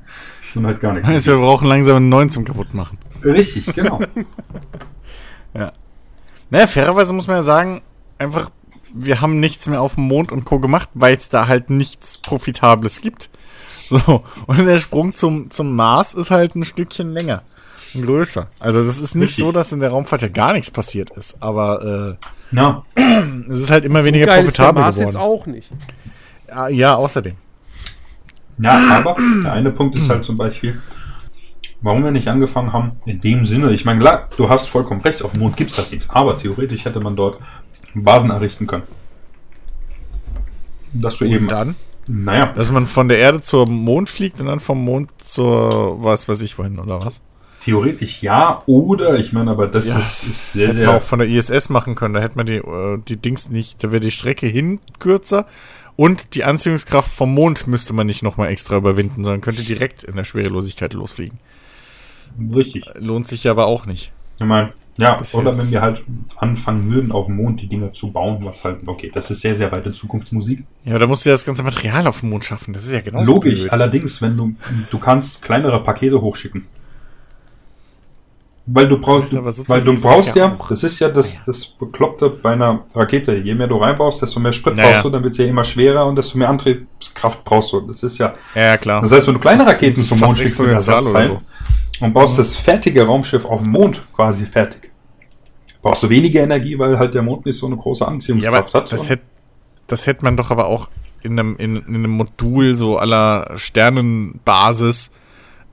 und 0.55 0.67
halt 0.67 0.81
gar 0.81 0.93
nichts. 0.93 1.09
Heißt, 1.09 1.27
wir 1.27 1.37
brauchen 1.37 1.67
langsam 1.67 1.97
einen 1.97 2.09
neuen 2.09 2.31
zum 2.31 2.45
kaputtmachen. 2.45 2.99
Richtig, 3.25 3.75
genau. 3.75 4.01
Naja, 6.53 6.67
fairerweise 6.67 7.15
muss 7.15 7.29
man 7.29 7.37
ja 7.37 7.43
sagen, 7.43 7.81
einfach, 8.19 8.51
wir 8.93 9.23
haben 9.23 9.41
nichts 9.41 9.71
mehr 9.71 9.81
auf 9.81 9.95
dem 9.95 10.05
Mond 10.05 10.33
und 10.33 10.45
Co. 10.45 10.59
gemacht, 10.59 10.91
weil 10.93 11.15
es 11.15 11.31
da 11.31 11.49
halt 11.49 11.71
nichts 11.71 12.19
Profitables 12.19 13.01
gibt. 13.01 13.31
So, 13.89 14.23
und 14.47 14.67
der 14.67 14.79
Sprung 14.79 15.15
zum, 15.15 15.49
zum 15.49 15.75
Mars 15.75 16.13
ist 16.13 16.31
halt 16.31 16.55
ein 16.55 16.65
Stückchen 16.65 17.15
länger 17.15 17.43
größer. 18.01 18.49
Also 18.59 18.83
das 18.83 18.99
ist 19.01 19.15
nicht 19.15 19.29
Richtig. 19.31 19.45
so, 19.45 19.53
dass 19.53 19.73
in 19.73 19.81
der 19.81 19.91
Raumfahrt 19.91 20.23
ja 20.23 20.29
gar 20.29 20.53
nichts 20.53 20.71
passiert 20.71 21.11
ist, 21.11 21.43
aber 21.43 22.19
äh, 22.53 22.59
es 23.51 23.61
ist 23.61 23.71
halt 23.71 23.85
immer 23.85 24.05
weniger 24.05 24.27
geil 24.27 24.45
ist 24.45 24.59
der 24.59 24.65
profitabel 24.65 24.83
Mars 24.83 24.99
jetzt 24.99 25.15
geworden. 25.15 25.41
auch 25.41 25.47
nicht. 25.47 25.71
Ja, 26.49 26.69
ja, 26.69 26.95
außerdem. 26.97 27.35
ja, 28.59 28.99
aber 28.99 29.17
der 29.45 29.53
eine 29.53 29.71
Punkt 29.71 29.99
ist 29.99 30.09
halt 30.09 30.25
zum 30.25 30.37
Beispiel, 30.37 30.81
warum 31.81 32.05
wir 32.05 32.11
nicht 32.11 32.29
angefangen 32.29 32.73
haben, 32.73 32.93
in 33.07 33.21
dem 33.21 33.45
Sinne, 33.47 33.73
ich 33.73 33.85
meine, 33.85 34.01
klar, 34.01 34.29
du 34.37 34.49
hast 34.49 34.69
vollkommen 34.69 35.01
recht, 35.01 35.23
auf 35.23 35.33
dem 35.33 35.41
Mond 35.41 35.57
gibt's 35.57 35.79
halt 35.79 35.91
nichts, 35.91 36.11
aber 36.11 36.39
theoretisch 36.39 36.85
hätte 36.85 37.01
man 37.01 37.17
dort 37.17 37.39
Basen 37.95 38.31
errichten 38.31 38.67
können. 38.67 38.85
Dass 40.93 41.17
du 41.17 41.25
eben, 41.25 41.49
Dann, 41.49 41.75
naja, 42.07 42.53
dass 42.55 42.71
man 42.71 42.87
von 42.87 43.09
der 43.09 43.19
Erde 43.19 43.41
zum 43.41 43.71
Mond 43.73 44.09
fliegt 44.11 44.41
und 44.41 44.47
dann 44.47 44.61
vom 44.61 44.85
Mond 44.85 45.09
zur 45.17 46.03
was 46.03 46.29
weiß 46.29 46.43
ich 46.43 46.59
wohin, 46.59 46.79
oder 46.79 47.05
was? 47.05 47.23
Theoretisch 47.65 48.23
ja, 48.23 48.63
oder, 48.67 49.19
ich 49.19 49.33
meine, 49.33 49.51
aber 49.51 49.67
das 49.69 49.89
Ja. 49.89 49.99
ist, 49.99 50.25
ist 50.25 50.53
sehr, 50.53 50.69
Hätte 50.69 50.79
man 50.81 50.87
sehr, 50.87 50.97
auch 50.97 51.03
von 51.03 51.19
der 51.19 51.29
ISS 51.29 51.69
machen 51.69 51.95
können. 51.95 52.15
Da 52.15 52.21
hätte 52.21 52.37
man 52.37 52.47
die, 52.47 52.57
äh, 52.57 52.99
die 53.09 53.17
Dings 53.17 53.51
nicht, 53.51 53.83
da 53.85 53.91
wäre 53.91 54.01
die 54.01 54.11
Strecke 54.11 54.47
hin 54.47 54.81
kürzer 54.99 55.47
und 55.97 56.35
die 56.35 56.45
Anziehungskraft 56.45 57.11
vom 57.13 57.35
Mond 57.35 57.67
müsste 57.67 57.93
man 57.93 58.07
nicht 58.07 58.23
nochmal 58.23 58.49
extra 58.49 58.77
überwinden, 58.77 59.25
sondern 59.25 59.41
könnte 59.41 59.63
direkt 59.63 60.05
in 60.05 60.17
der 60.17 60.25
Schwerelosigkeit 60.25 60.93
losfliegen. 60.95 61.39
richtig. 62.55 62.85
Lohnt 62.99 63.29
sich 63.29 63.49
aber 63.49 63.67
auch 63.67 63.87
nicht. 63.87 64.13
Ich 64.39 64.47
meine, 64.47 64.73
ja, 64.99 65.15
Bisschen. 65.17 65.41
oder 65.41 65.57
wenn 65.57 65.71
wir 65.71 65.81
halt 65.81 66.03
anfangen 66.37 66.91
würden, 66.93 67.13
auf 67.13 67.27
dem 67.27 67.37
Mond 67.37 67.63
die 67.63 67.67
Dinger 67.69 67.93
zu 67.93 68.11
bauen, 68.13 68.39
was 68.41 68.65
halt, 68.65 68.81
okay, 68.87 69.11
das 69.15 69.31
ist 69.31 69.41
sehr, 69.41 69.55
sehr 69.55 69.73
weite 69.73 69.93
Zukunftsmusik. 69.93 70.65
Ja, 70.85 70.99
da 70.99 71.07
musst 71.07 71.25
du 71.25 71.31
ja 71.31 71.35
das 71.35 71.45
ganze 71.45 71.63
Material 71.63 72.07
auf 72.07 72.21
dem 72.21 72.31
Mond 72.31 72.45
schaffen. 72.45 72.75
Das 72.75 72.85
ist 72.85 72.93
ja 72.93 73.01
genau 73.01 73.23
Logisch, 73.23 73.71
allerdings, 73.71 74.21
wenn 74.21 74.37
du, 74.37 74.55
du 74.91 74.99
kannst 74.99 75.41
kleinere 75.41 75.83
Pakete 75.83 76.21
hochschicken. 76.21 76.67
Weil 78.65 78.89
du 78.89 78.97
brauchst, 78.97 79.35
weil 79.69 79.83
du 79.83 80.01
brauchst 80.01 80.37
ja, 80.37 80.47
ja 80.47 80.55
auch. 80.55 80.69
das 80.69 80.85
ist 80.85 81.01
ja 81.01 81.09
das, 81.09 81.43
das 81.45 81.67
Bekloppte 81.67 82.31
bei 82.31 82.53
einer 82.53 82.85
Rakete. 82.95 83.35
Je 83.35 83.55
mehr 83.57 83.67
du 83.67 83.77
reinbaust, 83.79 84.23
desto 84.23 84.39
mehr 84.39 84.53
Sprit 84.53 84.77
Naja. 84.77 84.91
brauchst 84.91 85.05
du, 85.05 85.11
dann 85.11 85.25
wird 85.25 85.35
sie 85.35 85.43
ja 85.43 85.49
immer 85.49 85.65
schwerer 85.65 86.07
und 86.07 86.15
desto 86.15 86.39
mehr 86.39 86.49
Antriebskraft 86.49 87.43
brauchst 87.45 87.73
du. 87.73 87.81
Das 87.81 88.05
ist 88.05 88.19
ja, 88.19 88.33
Ja, 88.55 88.63
ja, 88.63 88.77
klar. 88.77 89.03
das 89.03 89.11
heißt, 89.11 89.27
wenn 89.27 89.35
du 89.35 89.41
kleine 89.41 89.67
Raketen 89.67 90.05
zum 90.05 90.21
Mond 90.21 90.39
schickst 90.39 90.61
oder 90.61 90.79
so. 90.79 91.41
und 92.01 92.13
baust 92.13 92.39
das 92.39 92.57
fertige 92.57 93.05
Raumschiff 93.05 93.45
auf 93.45 93.63
dem 93.65 93.73
Mond 93.73 94.05
quasi 94.15 94.47
fertig, 94.47 94.93
brauchst 95.83 96.05
du 96.05 96.09
weniger 96.09 96.43
Energie, 96.43 96.79
weil 96.79 96.97
halt 96.99 97.15
der 97.15 97.23
Mond 97.23 97.45
nicht 97.47 97.59
so 97.59 97.67
eine 97.67 97.77
große 97.77 98.05
Ja, 98.05 98.11
Anziehungskraft 98.11 98.75
aber 98.77 98.85
hat. 98.85 98.93
das 98.93 99.09
hätte 99.11 99.23
das 99.89 100.07
hätte 100.07 100.25
man 100.25 100.37
doch 100.37 100.53
aber 100.53 100.67
auch 100.67 100.89
in 101.25 101.33
einem, 101.39 101.57
in, 101.57 101.77
in 101.77 101.95
einem 101.97 102.11
Modul 102.13 102.75
so 102.75 102.97
aller 102.97 103.51
Sternenbasis 103.57 105.11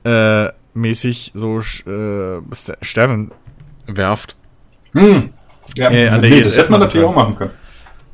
äh, 0.04 0.48
mäßig 0.74 1.32
so 1.34 1.58
äh, 1.60 2.40
Sternenwerft. 2.82 4.36
Hm. 4.92 5.30
Ja, 5.76 5.90
Äh, 5.90 6.08
an 6.08 6.20
der 6.22 6.30
nee, 6.30 6.40
das 6.42 6.56
hätte 6.56 6.70
man 6.72 6.80
natürlich 6.80 7.06
auch 7.06 7.14
machen 7.14 7.36
können. 7.36 7.50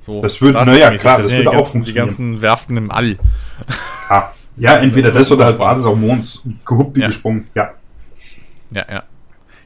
So 0.00 0.20
Das 0.20 0.40
würde- 0.40 0.52
Star 0.52 0.66
na 0.66 0.72
ja, 0.72 0.78
Trek-mäßig. 0.90 1.00
klar, 1.00 1.16
Das 1.18 1.26
das 1.26 1.32
würde 1.32 1.42
die 1.42 1.48
auch 1.48 1.52
ganzen, 1.52 1.66
Die 1.66 1.72
funktionieren. 1.92 2.06
ganzen 2.06 2.42
Werften 2.42 2.76
im 2.76 2.90
All. 2.90 3.16
Ah, 4.08 4.30
ja, 4.56 4.76
entweder 4.76 5.10
das 5.10 5.32
oder 5.32 5.46
halt 5.46 5.58
Basis 5.58 5.84
auf 5.84 5.96
Mond, 5.98 6.40
gehuppt 6.64 6.94
wie 6.96 7.00
Ja. 7.00 7.08
gesprungen. 7.08 7.48
Ja. 7.54 7.70
Ja, 8.70 8.84
ja. 8.88 9.02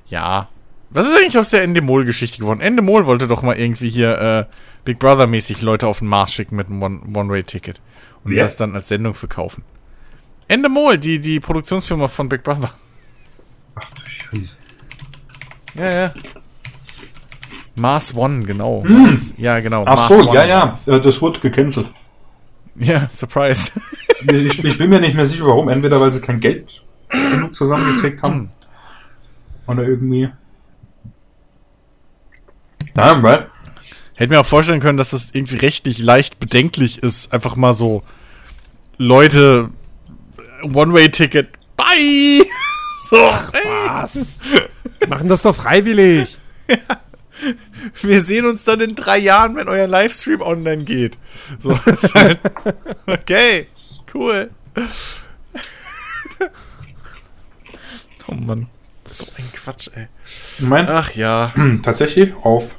Ja. 0.06 0.48
Was 0.90 1.06
ist 1.08 1.16
eigentlich 1.16 1.38
aus 1.38 1.50
der 1.50 1.62
Endemol 1.62 2.04
geschichte 2.04 2.38
geworden? 2.38 2.60
Endemol 2.60 3.06
wollte 3.06 3.26
doch 3.26 3.42
mal 3.42 3.56
irgendwie 3.58 3.90
hier 3.90 4.18
äh, 4.18 4.44
Big 4.84 4.98
Brother-mäßig 4.98 5.60
Leute 5.62 5.86
auf 5.86 5.98
den 5.98 6.08
Mars 6.08 6.32
schicken 6.32 6.56
mit 6.56 6.66
einem 6.68 6.82
One- 6.82 7.00
One-Way-Ticket. 7.14 7.80
und 8.24 8.32
Wer? 8.32 8.44
das 8.44 8.56
dann 8.56 8.74
als 8.74 8.88
Sendung 8.88 9.14
verkaufen. 9.14 9.62
Endemol, 10.50 10.98
die, 10.98 11.20
die 11.20 11.38
Produktionsfirma 11.38 12.08
von 12.08 12.28
Big 12.28 12.42
Brother. 12.42 12.70
Ach 13.76 13.90
du 13.92 14.00
Scheiße. 14.04 14.56
Ja, 15.76 15.92
ja. 15.92 16.14
Mars 17.76 18.16
One, 18.16 18.44
genau. 18.44 18.82
Mars, 18.82 19.32
ja, 19.38 19.60
genau. 19.60 19.84
Ach 19.86 19.94
Mars 19.94 20.16
so, 20.16 20.28
One 20.28 20.34
ja, 20.34 20.44
ja, 20.44 20.66
das. 20.66 20.88
äh, 20.88 21.00
das 21.00 21.22
wurde 21.22 21.38
gecancelt. 21.38 21.86
Ja, 22.74 23.08
Surprise. 23.10 23.70
Ich, 24.22 24.64
ich 24.64 24.76
bin 24.76 24.90
mir 24.90 25.00
nicht 25.00 25.14
mehr 25.14 25.26
sicher, 25.26 25.46
warum. 25.46 25.68
Entweder 25.68 26.00
weil 26.00 26.12
sie 26.12 26.20
kein 26.20 26.40
Geld 26.40 26.82
genug 27.08 27.54
zusammengekriegt 27.54 28.20
haben. 28.22 28.50
Oder 29.68 29.84
irgendwie. 29.84 30.30
Ja, 32.96 33.22
weil. 33.22 33.46
Hätte 34.16 34.32
mir 34.32 34.40
auch 34.40 34.46
vorstellen 34.46 34.80
können, 34.80 34.98
dass 34.98 35.10
das 35.10 35.30
irgendwie 35.32 35.56
rechtlich 35.56 35.98
leicht 35.98 36.40
bedenklich 36.40 37.02
ist. 37.02 37.32
Einfach 37.32 37.54
mal 37.54 37.72
so, 37.72 38.02
Leute, 38.98 39.70
One-Way-Ticket, 40.62 41.48
bye! 41.76 42.44
So, 43.02 43.16
ey, 43.16 43.64
Was? 43.64 44.40
Machen 45.08 45.28
das 45.28 45.40
doch 45.40 45.56
freiwillig. 45.56 46.38
wir 48.02 48.20
sehen 48.20 48.44
uns 48.44 48.64
dann 48.64 48.82
in 48.82 48.94
drei 48.94 49.16
Jahren, 49.16 49.56
wenn 49.56 49.68
euer 49.68 49.86
Livestream 49.86 50.42
online 50.42 50.84
geht. 50.84 51.16
So, 51.58 51.72
ist 51.86 52.14
halt, 52.14 52.40
okay, 53.06 53.68
cool. 54.12 54.50
Oh 58.28 58.34
Mann, 58.34 58.66
so 59.04 59.26
ein 59.36 59.44
Quatsch, 59.52 59.88
ey. 59.94 60.08
Ich 60.58 60.64
mein, 60.64 60.86
Ach 60.86 61.10
ja. 61.14 61.52
Tatsächlich 61.82 62.34
auf 62.42 62.76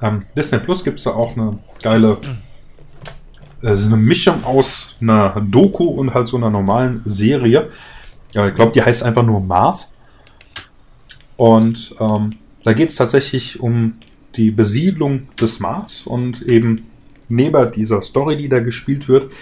ähm, 0.00 0.24
Disney 0.36 0.60
Plus 0.60 0.84
gibt 0.84 0.98
es 0.98 1.04
da 1.04 1.10
auch 1.10 1.36
eine 1.36 1.58
geile. 1.82 2.18
Es 3.66 3.80
ist 3.80 3.86
eine 3.86 3.96
Mischung 3.96 4.44
aus 4.44 4.94
einer 5.00 5.40
Doku 5.40 5.84
und 5.84 6.12
halt 6.12 6.28
so 6.28 6.36
einer 6.36 6.50
normalen 6.50 7.00
Serie. 7.06 7.70
Ja, 8.32 8.46
ich 8.46 8.54
glaube, 8.54 8.72
die 8.72 8.82
heißt 8.82 9.02
einfach 9.02 9.22
nur 9.22 9.40
Mars. 9.40 9.90
Und 11.38 11.94
ähm, 11.98 12.34
da 12.62 12.74
geht 12.74 12.90
es 12.90 12.96
tatsächlich 12.96 13.60
um 13.60 13.94
die 14.36 14.50
Besiedlung 14.50 15.28
des 15.40 15.60
Mars 15.60 16.06
und 16.06 16.42
eben 16.42 16.82
neben 17.30 17.72
dieser 17.72 18.02
Story, 18.02 18.36
die 18.36 18.50
da 18.50 18.60
gespielt 18.60 19.08
wird, 19.08 19.32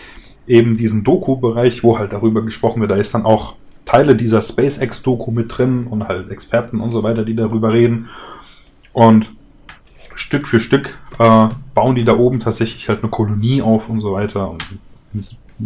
eben 0.47 0.77
diesen 0.77 1.03
Doku-Bereich, 1.03 1.83
wo 1.83 1.99
halt 1.99 2.13
darüber 2.13 2.43
gesprochen 2.43 2.81
wird. 2.81 2.93
Da 2.93 2.97
ist 2.97 3.15
dann 3.15 3.25
auch 3.25 3.57
Teile 3.87 4.17
dieser 4.17 4.41
SpaceX-Doku 4.41 5.33
mit 5.33 5.59
drin 5.59 5.89
und 5.89 6.07
halt 6.07 6.31
Experten 6.31 6.81
und 6.81 6.93
so 6.93 7.03
weiter, 7.03 7.25
die 7.25 7.35
darüber 7.35 7.73
reden. 7.73 8.09
Und 8.93 9.31
Stück 10.15 10.47
für 10.47 10.61
Stück 10.61 10.99
äh, 11.19 11.49
bauen 11.75 11.95
die 11.95 12.05
da 12.05 12.17
oben 12.17 12.41
tatsächlich 12.41 12.89
halt 12.89 13.03
eine 13.03 13.11
Kolonie 13.11 13.63
auf 13.63 13.89
und 13.89 14.01
so 14.01 14.13
weiter. 14.13 14.51
Und 14.51 14.63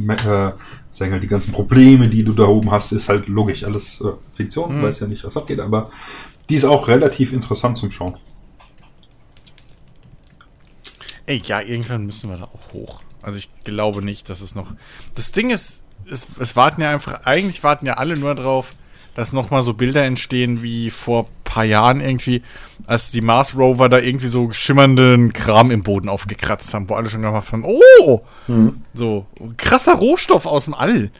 äh, 0.08 0.52
sagen 0.90 1.12
halt 1.12 1.22
die 1.22 1.28
ganzen 1.28 1.52
Probleme, 1.52 2.08
die 2.08 2.22
du 2.24 2.32
da 2.32 2.44
oben 2.44 2.70
hast, 2.70 2.92
ist 2.92 3.08
halt 3.08 3.28
logisch 3.28 3.64
alles 3.64 4.00
äh, 4.00 4.08
Fiktion, 4.34 4.78
Mhm. 4.78 4.82
weiß 4.82 5.00
ja 5.00 5.06
nicht, 5.06 5.24
was 5.24 5.36
abgeht, 5.36 5.60
aber 5.60 5.90
die 6.48 6.56
ist 6.56 6.64
auch 6.64 6.88
relativ 6.88 7.32
interessant 7.32 7.78
zum 7.78 7.90
Schauen. 7.90 8.14
Ey, 11.26 11.42
ja, 11.44 11.60
irgendwann 11.60 12.06
müssen 12.06 12.30
wir 12.30 12.36
da 12.36 12.44
auch 12.44 12.72
hoch. 12.72 13.02
Also 13.22 13.38
ich 13.38 13.48
glaube 13.64 14.04
nicht, 14.04 14.28
dass 14.28 14.40
es 14.40 14.54
noch. 14.54 14.72
Das 15.16 15.32
Ding 15.32 15.50
ist, 15.50 15.82
es, 16.08 16.28
es 16.38 16.54
warten 16.54 16.82
ja 16.82 16.92
einfach, 16.92 17.24
eigentlich 17.24 17.64
warten 17.64 17.86
ja 17.86 17.94
alle 17.94 18.16
nur 18.16 18.34
drauf, 18.36 18.74
dass 19.16 19.32
nochmal 19.32 19.62
so 19.62 19.74
Bilder 19.74 20.05
entstehen 20.05 20.62
wie 20.62 20.90
vor 20.90 21.24
ein 21.24 21.44
paar 21.44 21.64
Jahren 21.64 22.01
irgendwie, 22.01 22.43
als 22.86 23.10
die 23.10 23.22
Mars 23.22 23.56
Rover 23.56 23.88
da 23.88 23.98
irgendwie 23.98 24.28
so 24.28 24.52
schimmernden 24.52 25.32
Kram 25.32 25.70
im 25.70 25.82
Boden 25.82 26.09
aufgekratzt 26.09 26.72
haben, 26.74 26.88
wo 26.88 26.94
alle 26.94 27.10
schon 27.10 27.22
gemacht 27.22 27.51
haben, 27.51 27.64
oh! 27.64 28.20
So, 28.94 29.26
krasser 29.56 29.94
Rohstoff 29.94 30.47
aus 30.47 30.66
dem 30.66 30.74
All. 30.74 31.10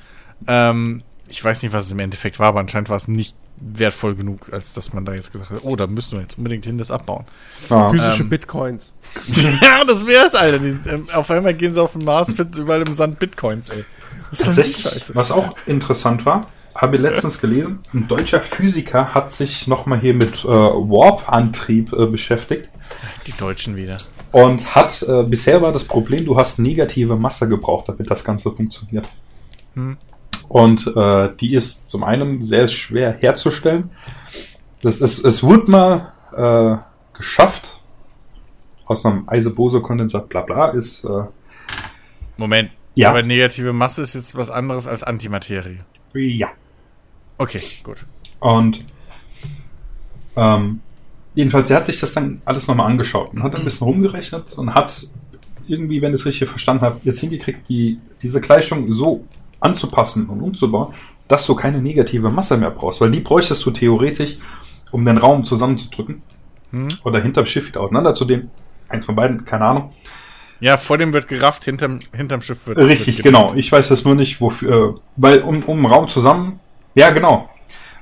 Ähm, 0.47 1.03
ich 1.29 1.43
weiß 1.43 1.63
nicht, 1.63 1.73
was 1.73 1.87
es 1.87 1.93
im 1.93 1.99
Endeffekt 1.99 2.39
war, 2.39 2.49
aber 2.49 2.61
anscheinend 2.61 2.89
war 2.91 2.97
es 2.97 3.09
nicht 3.09 3.35
wertvoll 3.59 4.15
genug, 4.15 4.53
als 4.53 4.75
dass 4.75 4.93
man 4.93 5.05
da 5.07 5.15
jetzt 5.15 5.33
gesagt 5.33 5.51
hat, 5.51 5.61
oh, 5.63 5.77
da 5.77 5.87
müssen 5.87 6.17
wir 6.17 6.23
jetzt 6.23 6.37
unbedingt 6.37 6.67
hin 6.67 6.77
das 6.77 6.91
abbauen. 6.91 7.25
Ja. 7.71 7.91
Physische 7.91 8.23
Ähm, 8.23 8.29
Bitcoins. 8.29 8.93
ja, 9.63 9.85
das 9.85 10.07
wär's, 10.07 10.35
Alter. 10.35 10.59
Die, 10.59 10.77
ähm, 10.89 11.07
auf 11.15 11.31
einmal 11.31 11.55
gehen 11.55 11.73
sie 11.73 11.83
auf 11.83 11.93
den 11.93 12.05
Mars, 12.05 12.35
finden 12.35 12.61
überall 12.61 12.83
im 12.83 12.93
Sand 12.93 13.19
Bitcoins, 13.19 13.71
ey. 13.71 13.85
Das 14.31 14.59
ist 14.59 14.81
scheiße. 14.83 15.15
was 15.15 15.31
auch 15.31 15.57
interessant 15.67 16.27
war, 16.27 16.47
habe 16.77 16.97
ich 16.97 17.03
letztens 17.03 17.41
gelesen, 17.41 17.81
ein 17.93 18.07
deutscher 18.09 18.41
Physiker 18.41 19.15
hat 19.15 19.31
sich 19.31 19.67
nochmal 19.67 19.99
hier 20.01 20.15
mit 20.15 20.45
äh, 20.45 20.49
Warp-Antrieb 20.49 21.93
äh, 21.93 22.07
beschäftigt 22.07 22.69
Die 23.27 23.33
Deutschen 23.33 23.77
wieder. 23.77 23.97
und 24.33 24.75
hat, 24.75 25.03
äh, 25.03 25.23
bisher 25.23 25.63
war 25.63 25.73
das 25.73 25.85
Problem, 25.85 26.25
du 26.25 26.37
hast 26.37 26.59
negative 26.59 27.17
Masse 27.17 27.49
gebraucht, 27.49 27.89
damit 27.89 28.11
das 28.11 28.25
Ganze 28.25 28.51
funktioniert. 28.51 29.09
Und 30.49 30.87
äh, 30.97 31.31
die 31.41 31.55
ist 31.55 31.89
zum 31.91 32.05
einen 32.05 32.43
sehr 32.43 32.67
schwer 32.69 33.17
herzustellen. 33.19 33.91
Das 34.83 35.01
ist, 35.01 35.25
es 35.25 35.43
wurde 35.43 35.71
mal 35.71 36.13
äh, 36.35 37.17
geschafft, 37.17 37.81
aus 38.87 39.05
einem 39.05 39.25
Eise-Bose-Kondensat, 39.29 40.29
bla 40.29 40.43
bla, 40.43 40.69
ist 40.69 41.05
äh, 41.05 41.25
Moment. 42.37 42.71
Ja. 42.95 43.11
Aber 43.11 43.23
negative 43.23 43.73
Masse 43.73 44.03
ist 44.03 44.15
jetzt 44.15 44.37
was 44.37 44.51
anderes 44.51 44.87
als 44.87 45.03
Antimaterie. 45.03 45.81
ja. 46.15 46.49
Okay, 47.39 47.61
gut. 47.83 48.05
Und 48.41 48.81
ähm, 50.37 50.81
jedenfalls, 51.35 51.71
er 51.71 51.79
hat 51.79 51.87
sich 51.87 52.01
das 52.01 52.13
dann 52.15 52.41
alles 52.45 52.67
nochmal 52.67 52.91
angeschaut 52.91 53.33
und 53.33 53.43
hat 53.43 53.55
ein 53.57 53.65
bisschen 53.65 53.87
rumgerechnet 53.87 54.55
und 54.55 54.75
hat 54.75 54.87
es 54.89 55.15
irgendwie, 55.67 56.01
wenn 56.01 56.13
ich 56.13 56.21
es 56.21 56.27
richtig 56.27 56.49
verstanden 56.49 56.83
habe, 56.83 57.01
jetzt 57.05 57.21
hingekriegt, 57.21 57.69
die, 57.69 57.99
diese 58.23 58.41
Gleichung 58.41 58.93
so 58.93 59.25
anzupassen 59.61 60.27
und 60.27 60.41
umzubauen, 60.41 60.95
dass 61.29 61.45
du 61.47 61.55
keine 61.55 61.81
negative 61.83 62.31
Masse 62.31 62.57
mehr 62.57 62.71
brauchst, 62.71 63.01
weil 63.01 63.11
die 63.11 63.21
bräuchtest 63.21 63.65
du 63.67 63.71
theoretisch, 63.71 64.39
um 64.93 65.05
den 65.05 65.19
Raum 65.19 65.45
zusammenzudrücken 65.45 66.23
Hm? 66.73 66.89
oder 67.05 67.23
hinterm 67.23 67.47
Schiff 67.47 67.69
wieder 67.69 67.81
auseinanderzunehmen. 67.81 68.51
Eins 68.89 69.05
von 69.05 69.17
beiden, 69.17 69.45
keine 69.45 69.65
Ahnung. 69.65 69.93
Ja, 70.61 70.77
vor 70.77 70.99
dem 70.99 71.13
wird 71.13 71.29
gerafft, 71.29 71.65
hinterm, 71.65 72.01
hinterm 72.15 72.43
Schiff 72.43 72.67
wird. 72.67 72.79
Richtig, 72.79 73.19
wird 73.19 73.25
genau. 73.25 73.53
Ich 73.55 73.71
weiß 73.71 73.89
das 73.89 74.05
nur 74.05 74.15
nicht, 74.15 74.41
wofür, 74.41 74.95
äh, 74.95 75.01
weil 75.17 75.43
um, 75.43 75.63
um 75.65 75.85
Raum 75.87 76.09
zusammen, 76.09 76.61
ja 76.97 77.11
genau, 77.11 77.49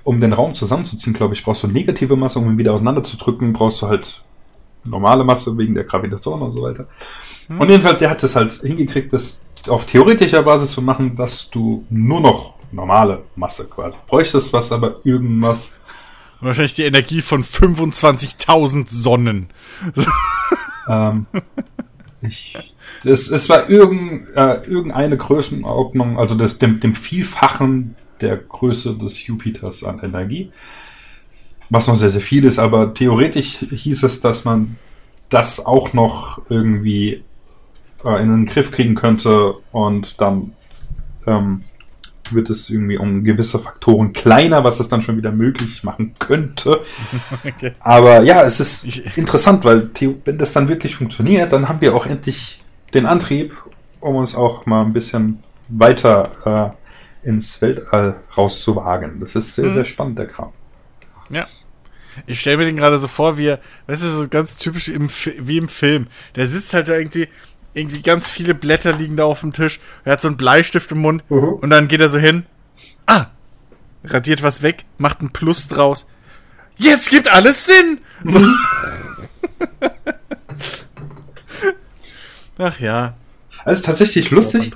um 0.05 0.21
den 0.21 0.33
Raum 0.33 0.55
zusammenzuziehen, 0.55 1.15
glaube 1.15 1.35
ich, 1.35 1.43
brauchst 1.43 1.62
du 1.62 1.69
negative 1.69 2.16
Masse, 2.16 2.39
um 2.39 2.51
ihn 2.51 2.59
wieder 2.59 2.73
auseinanderzudrücken, 2.73 3.53
brauchst 3.53 3.83
du 3.83 3.89
halt 3.89 4.23
normale 4.85 5.25
Masse 5.25 5.57
wegen 5.59 5.75
der 5.75 5.85
Gravitation 5.85 6.43
und 6.43 6.53
so 6.53 6.62
weiter. 6.62 6.87
Und 7.49 7.69
jedenfalls, 7.69 8.01
er 8.01 8.11
hat 8.11 8.23
es 8.23 8.37
halt 8.37 8.53
hingekriegt, 8.53 9.12
das 9.12 9.43
auf 9.69 9.87
theoretischer 9.87 10.43
Basis 10.43 10.73
zu 10.73 10.83
machen, 10.83 11.16
dass 11.16 11.51
du 11.51 11.85
nur 11.91 12.21
noch 12.21 12.55
normale 12.73 13.23
Masse 13.37 13.66
quasi 13.66 13.99
bräuchtest, 14.07 14.53
was 14.53 14.73
aber 14.73 14.97
irgendwas 15.05 15.79
Und 16.41 16.49
wahrscheinlich 16.49 16.75
die 16.75 16.85
Energie 16.85 17.23
von 17.23 17.43
25.000 17.43 18.87
Sonnen. 18.89 19.49
Ähm, 20.87 21.25
ich, 22.21 22.55
es, 23.05 23.31
es 23.31 23.49
war 23.49 23.71
irgend, 23.71 24.29
äh, 24.37 24.62
irgendeine 24.69 25.16
Größenordnung, 25.16 26.19
also 26.19 26.35
das, 26.35 26.59
dem, 26.59 26.79
dem 26.81 26.95
Vielfachen 26.95 27.97
der 28.20 28.36
Größe 28.36 28.95
des 28.95 29.27
Jupiters 29.27 29.85
an 29.85 30.01
Energie. 30.03 30.51
Was 31.70 31.89
noch 31.89 31.97
sehr, 31.97 32.11
sehr 32.11 32.20
viel 32.20 32.45
ist, 32.45 32.59
aber 32.59 32.95
theoretisch 32.95 33.59
hieß 33.70 34.03
es, 34.03 34.20
dass 34.20 34.45
man 34.45 34.77
das 35.31 35.65
auch 35.65 35.93
noch 35.93 36.43
irgendwie 36.49 37.24
äh, 38.05 38.23
in 38.23 38.28
den 38.28 38.47
Griff 38.47 38.70
kriegen 38.70 38.95
könnte 38.95 39.55
und 39.73 40.20
dann 40.20 40.53
ähm, 41.27 41.62
wird 42.31 42.51
es 42.51 42.70
irgendwie 42.70 42.99
um 42.99 43.24
gewisse 43.24 43.59
Faktoren 43.59 44.12
kleiner, 44.12 44.65
was 44.65 44.81
es 44.81 44.89
dann 44.89 45.03
schon 45.03 45.16
wieder 45.16 45.32
möglich 45.32 45.85
machen 45.85 46.15
könnte. 46.19 46.81
Okay. 47.45 47.73
Aber 47.81 48.23
ja, 48.23 48.43
es 48.43 48.59
ist 48.61 48.85
interessant, 49.16 49.65
weil 49.65 49.91
wenn 50.24 50.39
das 50.39 50.53
dann 50.53 50.69
wirklich 50.69 50.97
funktioniert, 50.97 51.53
dann 51.53 51.69
haben 51.69 51.81
wir 51.81 51.95
auch 51.95 52.07
endlich 52.07 52.62
den 52.95 53.07
Antrieb, 53.07 53.55
um 54.01 54.16
uns 54.16 54.35
auch 54.35 54.66
mal 54.66 54.85
ein 54.85 54.93
bisschen 54.93 55.43
weiter 55.69 56.74
äh, 56.74 56.84
ins 57.25 57.61
Weltall 57.63 58.17
rauszuwagen. 58.37 59.21
Das 59.21 59.35
ist 59.35 59.55
sehr, 59.55 59.67
Hm. 59.67 59.73
sehr 59.73 59.85
spannend, 59.85 60.19
der 60.19 60.27
Kram. 60.27 60.53
Ja. 61.31 61.47
Ich 62.27 62.41
stelle 62.41 62.59
mir 62.59 62.65
den 62.67 62.77
gerade 62.77 62.99
so 62.99 63.09
vor, 63.09 63.39
wie 63.39 63.47
er, 63.49 63.59
weißt 63.89 64.05
du, 64.05 64.09
so 64.09 64.29
ganz 64.29 64.57
typisch 64.57 64.89
im, 64.89 65.09
wie 65.39 65.57
im 65.59 65.69
Film. 65.69 66.07
Der 66.37 66.47
sitzt 66.47 66.73
halt 66.75 66.89
da 66.89 66.95
irgendwie, 66.95 67.29
irgendwie 67.73 68.03
ganz 68.03 68.29
viele 68.29 68.55
Blätter 68.55 68.93
liegen 68.93 69.17
da 69.17 69.25
auf 69.25 69.41
dem 69.41 69.53
Tisch. 69.53 69.81
Er 70.05 70.13
hat 70.13 70.21
so 70.21 70.29
einen 70.29 70.37
Bleistift 70.37 70.93
im 70.93 70.99
Mund 70.99 71.25
Mhm. 71.29 71.55
und 71.55 71.71
dann 71.71 71.89
geht 71.89 72.01
er 72.01 72.09
so 72.09 72.19
hin. 72.19 72.47
Ah! 73.07 73.27
Radiert 74.05 74.43
was 74.43 74.63
weg, 74.63 74.85
macht 74.99 75.23
ein 75.23 75.31
Plus 75.31 75.67
draus. 75.67 76.07
Jetzt 76.77 77.11
gibt 77.11 77.29
alles 77.29 77.67
Sinn! 77.67 77.99
So. 78.25 78.41
Ach 82.59 82.79
ja. 82.81 83.15
Also 83.65 83.83
tatsächlich 83.83 84.31
lustig, 84.31 84.73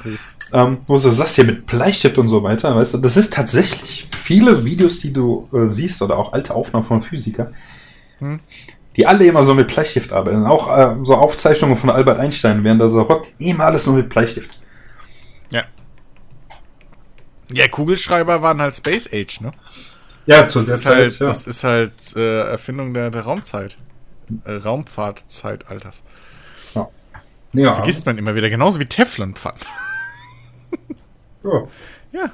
ähm, 0.53 0.79
wo 0.87 0.95
du 0.97 1.11
sagst 1.11 1.37
hier 1.37 1.45
mit 1.45 1.66
Bleistift 1.66 2.19
und 2.19 2.29
so 2.29 2.43
weiter, 2.43 2.75
weißt 2.75 2.95
du, 2.95 2.99
das 2.99 3.16
ist 3.16 3.33
tatsächlich 3.33 4.09
viele 4.16 4.65
Videos, 4.65 5.01
die 5.01 5.12
du 5.12 5.49
äh, 5.53 5.69
siehst 5.69 6.01
oder 6.03 6.16
auch 6.16 6.33
alte 6.33 6.55
Aufnahmen 6.55 6.85
von 6.85 7.03
Physikern, 7.03 7.55
Hm. 8.19 8.41
die 8.97 9.07
alle 9.07 9.25
immer 9.27 9.45
so 9.45 9.55
mit 9.55 9.69
Bleistift 9.69 10.12
arbeiten. 10.12 10.45
Auch 10.47 10.77
äh, 10.77 10.97
so 11.03 11.16
Aufzeichnungen 11.16 11.77
von 11.77 11.91
Albert 11.91 12.19
Einstein, 12.19 12.65
während 12.65 12.81
er 12.81 12.89
so 12.89 13.09
hockt, 13.09 13.29
immer 13.39 13.65
alles 13.66 13.87
nur 13.87 13.97
mit 13.97 14.09
Bleistift. 14.09 14.61
Ja. 15.51 15.62
Ja, 17.53 17.69
Kugelschreiber 17.69 18.43
waren 18.43 18.61
halt 18.61 18.75
Space 18.75 19.09
Age, 19.12 19.41
ne? 19.41 19.53
Ja, 20.27 20.47
zu 20.49 20.61
der 20.61 20.69
Das 20.70 20.81
ist 20.81 20.87
halt, 20.87 21.12
Zeit, 21.12 21.20
ja. 21.20 21.27
das 21.27 21.47
ist 21.47 21.65
halt 21.65 22.16
äh, 22.16 22.51
Erfindung 22.51 22.93
der, 22.93 23.11
der 23.11 23.23
Raumzeit. 23.23 23.79
Äh, 24.45 24.53
Raumfahrtzeitalters. 24.55 26.03
ja. 27.55 27.73
Vergisst 27.73 28.05
man 28.05 28.19
immer 28.19 28.35
wieder, 28.35 28.51
genauso 28.51 28.79
wie 28.79 28.85
Teflonpfannen. 28.85 29.61
Ja. 31.44 31.62
Ja. 32.12 32.31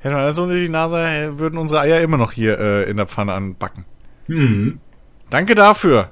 Hätten 0.00 0.14
wir 0.14 0.22
alles 0.22 0.38
ohne 0.38 0.54
die 0.54 0.68
NASA, 0.68 1.08
äh, 1.08 1.38
würden 1.38 1.58
unsere 1.58 1.80
Eier 1.80 2.00
immer 2.00 2.16
noch 2.16 2.32
hier 2.32 2.58
äh, 2.58 2.90
in 2.90 2.96
der 2.96 3.06
Pfanne 3.06 3.32
anbacken. 3.32 3.84
Mhm. 4.28 4.80
Danke 5.30 5.54
dafür. 5.54 6.10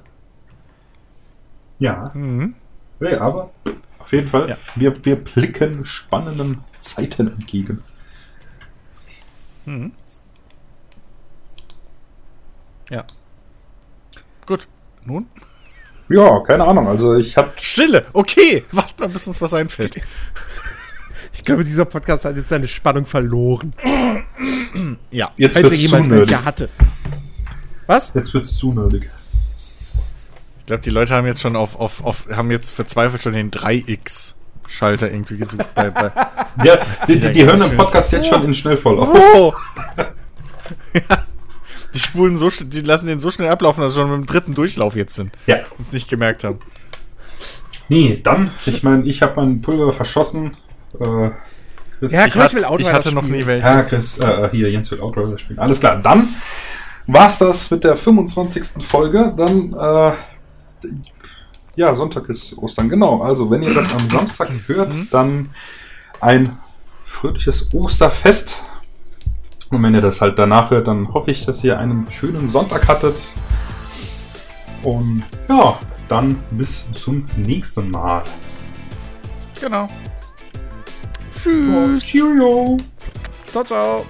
Ja. 1.78 2.10
Mhm. 2.14 2.54
Nee, 3.00 3.14
aber 3.14 3.50
auf 3.98 4.12
jeden 4.12 4.28
Fall, 4.30 4.48
Ja. 4.50 4.56
wir, 4.74 5.04
wir 5.04 5.16
blicken 5.16 5.84
spannenden 5.84 6.62
Zeiten 6.80 7.28
entgegen. 7.28 7.82
Ja. 12.90 13.04
Gut. 14.46 14.68
Nun? 15.04 15.26
Ja, 16.08 16.40
keine 16.40 16.64
Ahnung. 16.64 16.86
Also 16.88 17.14
ich 17.14 17.36
hab 17.36 17.58
Stille. 17.60 18.06
Okay. 18.12 18.64
Warten 18.72 19.00
mal, 19.02 19.08
bis 19.08 19.26
uns 19.26 19.40
was 19.40 19.54
einfällt. 19.54 19.96
Ich 21.34 21.44
glaube, 21.44 21.64
dieser 21.64 21.84
Podcast 21.84 22.24
hat 22.24 22.36
jetzt 22.36 22.48
seine 22.48 22.68
Spannung 22.68 23.06
verloren. 23.06 23.74
Ja. 25.10 25.32
jetzt 25.36 25.54
Falls 25.54 25.56
er 25.56 25.70
wird's 25.70 25.76
zu 25.76 25.86
jemals 25.86 26.08
nerdig. 26.08 26.30
welche 26.30 26.44
hatte. 26.44 26.68
Was? 27.86 28.12
Jetzt 28.14 28.32
wird's 28.32 28.56
zu 28.56 28.72
nerdig. 28.72 29.10
Ich 30.60 30.66
glaube, 30.66 30.82
die 30.82 30.90
Leute 30.90 31.14
haben 31.14 31.26
jetzt 31.26 31.40
schon 31.40 31.56
auf, 31.56 31.78
auf, 31.78 32.04
auf, 32.04 32.26
haben 32.30 32.50
jetzt 32.50 32.70
verzweifelt 32.70 33.22
schon 33.22 33.34
den 33.34 33.50
3X-Schalter 33.50 35.10
irgendwie 35.10 35.36
gesucht. 35.36 35.66
Bei, 35.74 35.90
bei 35.90 36.10
Ja, 36.64 36.78
die, 37.06 37.20
die, 37.20 37.32
die 37.32 37.44
hören 37.44 37.60
den. 37.60 37.76
Podcast 37.76 38.12
jetzt 38.12 38.28
schon 38.28 38.44
in 38.44 38.54
Schnellvoll 38.54 39.00
auf. 39.00 39.08
oh. 39.34 39.52
ja. 40.94 41.24
Die 41.92 41.98
spulen 41.98 42.36
so, 42.36 42.48
die 42.48 42.80
lassen 42.80 43.06
den 43.06 43.20
so 43.20 43.30
schnell 43.30 43.48
ablaufen, 43.48 43.82
dass 43.82 43.92
sie 43.92 44.00
schon 44.00 44.10
mit 44.10 44.20
dem 44.20 44.26
dritten 44.26 44.54
Durchlauf 44.54 44.96
jetzt 44.96 45.14
sind. 45.14 45.32
Ja. 45.46 45.58
Uns 45.78 45.92
nicht 45.92 46.08
gemerkt 46.08 46.44
haben. 46.44 46.58
Nee, 47.88 48.20
dann, 48.22 48.50
ich 48.64 48.82
meine, 48.82 49.04
ich 49.04 49.20
habe 49.20 49.36
mein 49.36 49.60
Pulver 49.60 49.92
verschossen. 49.92 50.56
Äh, 51.00 51.30
Chris, 51.98 52.12
Ja, 52.12 52.26
Ich, 52.26 52.32
komm, 52.32 52.42
ich 52.42 52.54
will 52.54 52.64
Outrider 52.64 52.90
ich 52.90 52.94
hatte 52.94 53.12
noch 53.12 53.22
nie 53.22 53.40
ja, 53.40 53.46
welches. 53.46 53.88
Chris, 53.88 54.18
äh, 54.18 54.48
hier, 54.50 54.70
Jens 54.70 54.90
will 54.90 55.00
Outrider 55.00 55.38
spielen. 55.38 55.58
Alles 55.58 55.80
klar, 55.80 56.00
dann 56.02 56.28
war's 57.06 57.38
das 57.38 57.70
mit 57.70 57.84
der 57.84 57.96
25. 57.96 58.84
Folge. 58.84 59.32
Dann, 59.36 59.72
äh, 59.72 60.12
ja, 61.76 61.94
Sonntag 61.94 62.28
ist 62.28 62.56
Ostern, 62.58 62.88
genau. 62.88 63.22
Also, 63.22 63.50
wenn 63.50 63.62
ihr 63.62 63.74
das 63.74 63.92
am 63.94 64.08
Samstag 64.08 64.50
hört, 64.66 64.92
dann 65.10 65.50
ein 66.20 66.58
fröhliches 67.04 67.72
Osterfest. 67.72 68.62
Und 69.70 69.82
wenn 69.82 69.94
ihr 69.94 70.00
das 70.00 70.20
halt 70.20 70.38
danach 70.38 70.70
hört, 70.70 70.86
dann 70.86 71.12
hoffe 71.12 71.30
ich, 71.30 71.46
dass 71.46 71.64
ihr 71.64 71.78
einen 71.78 72.10
schönen 72.10 72.48
Sonntag 72.48 72.86
hattet. 72.86 73.32
Und 74.82 75.24
ja, 75.48 75.78
dann 76.08 76.38
bis 76.50 76.86
zum 76.92 77.24
nächsten 77.36 77.90
Mal. 77.90 78.22
Genau. 79.60 79.88
Tschüss. 81.44 82.02
Cheerio. 82.02 82.78
Ciao, 83.52 83.62
ciao. 83.64 84.06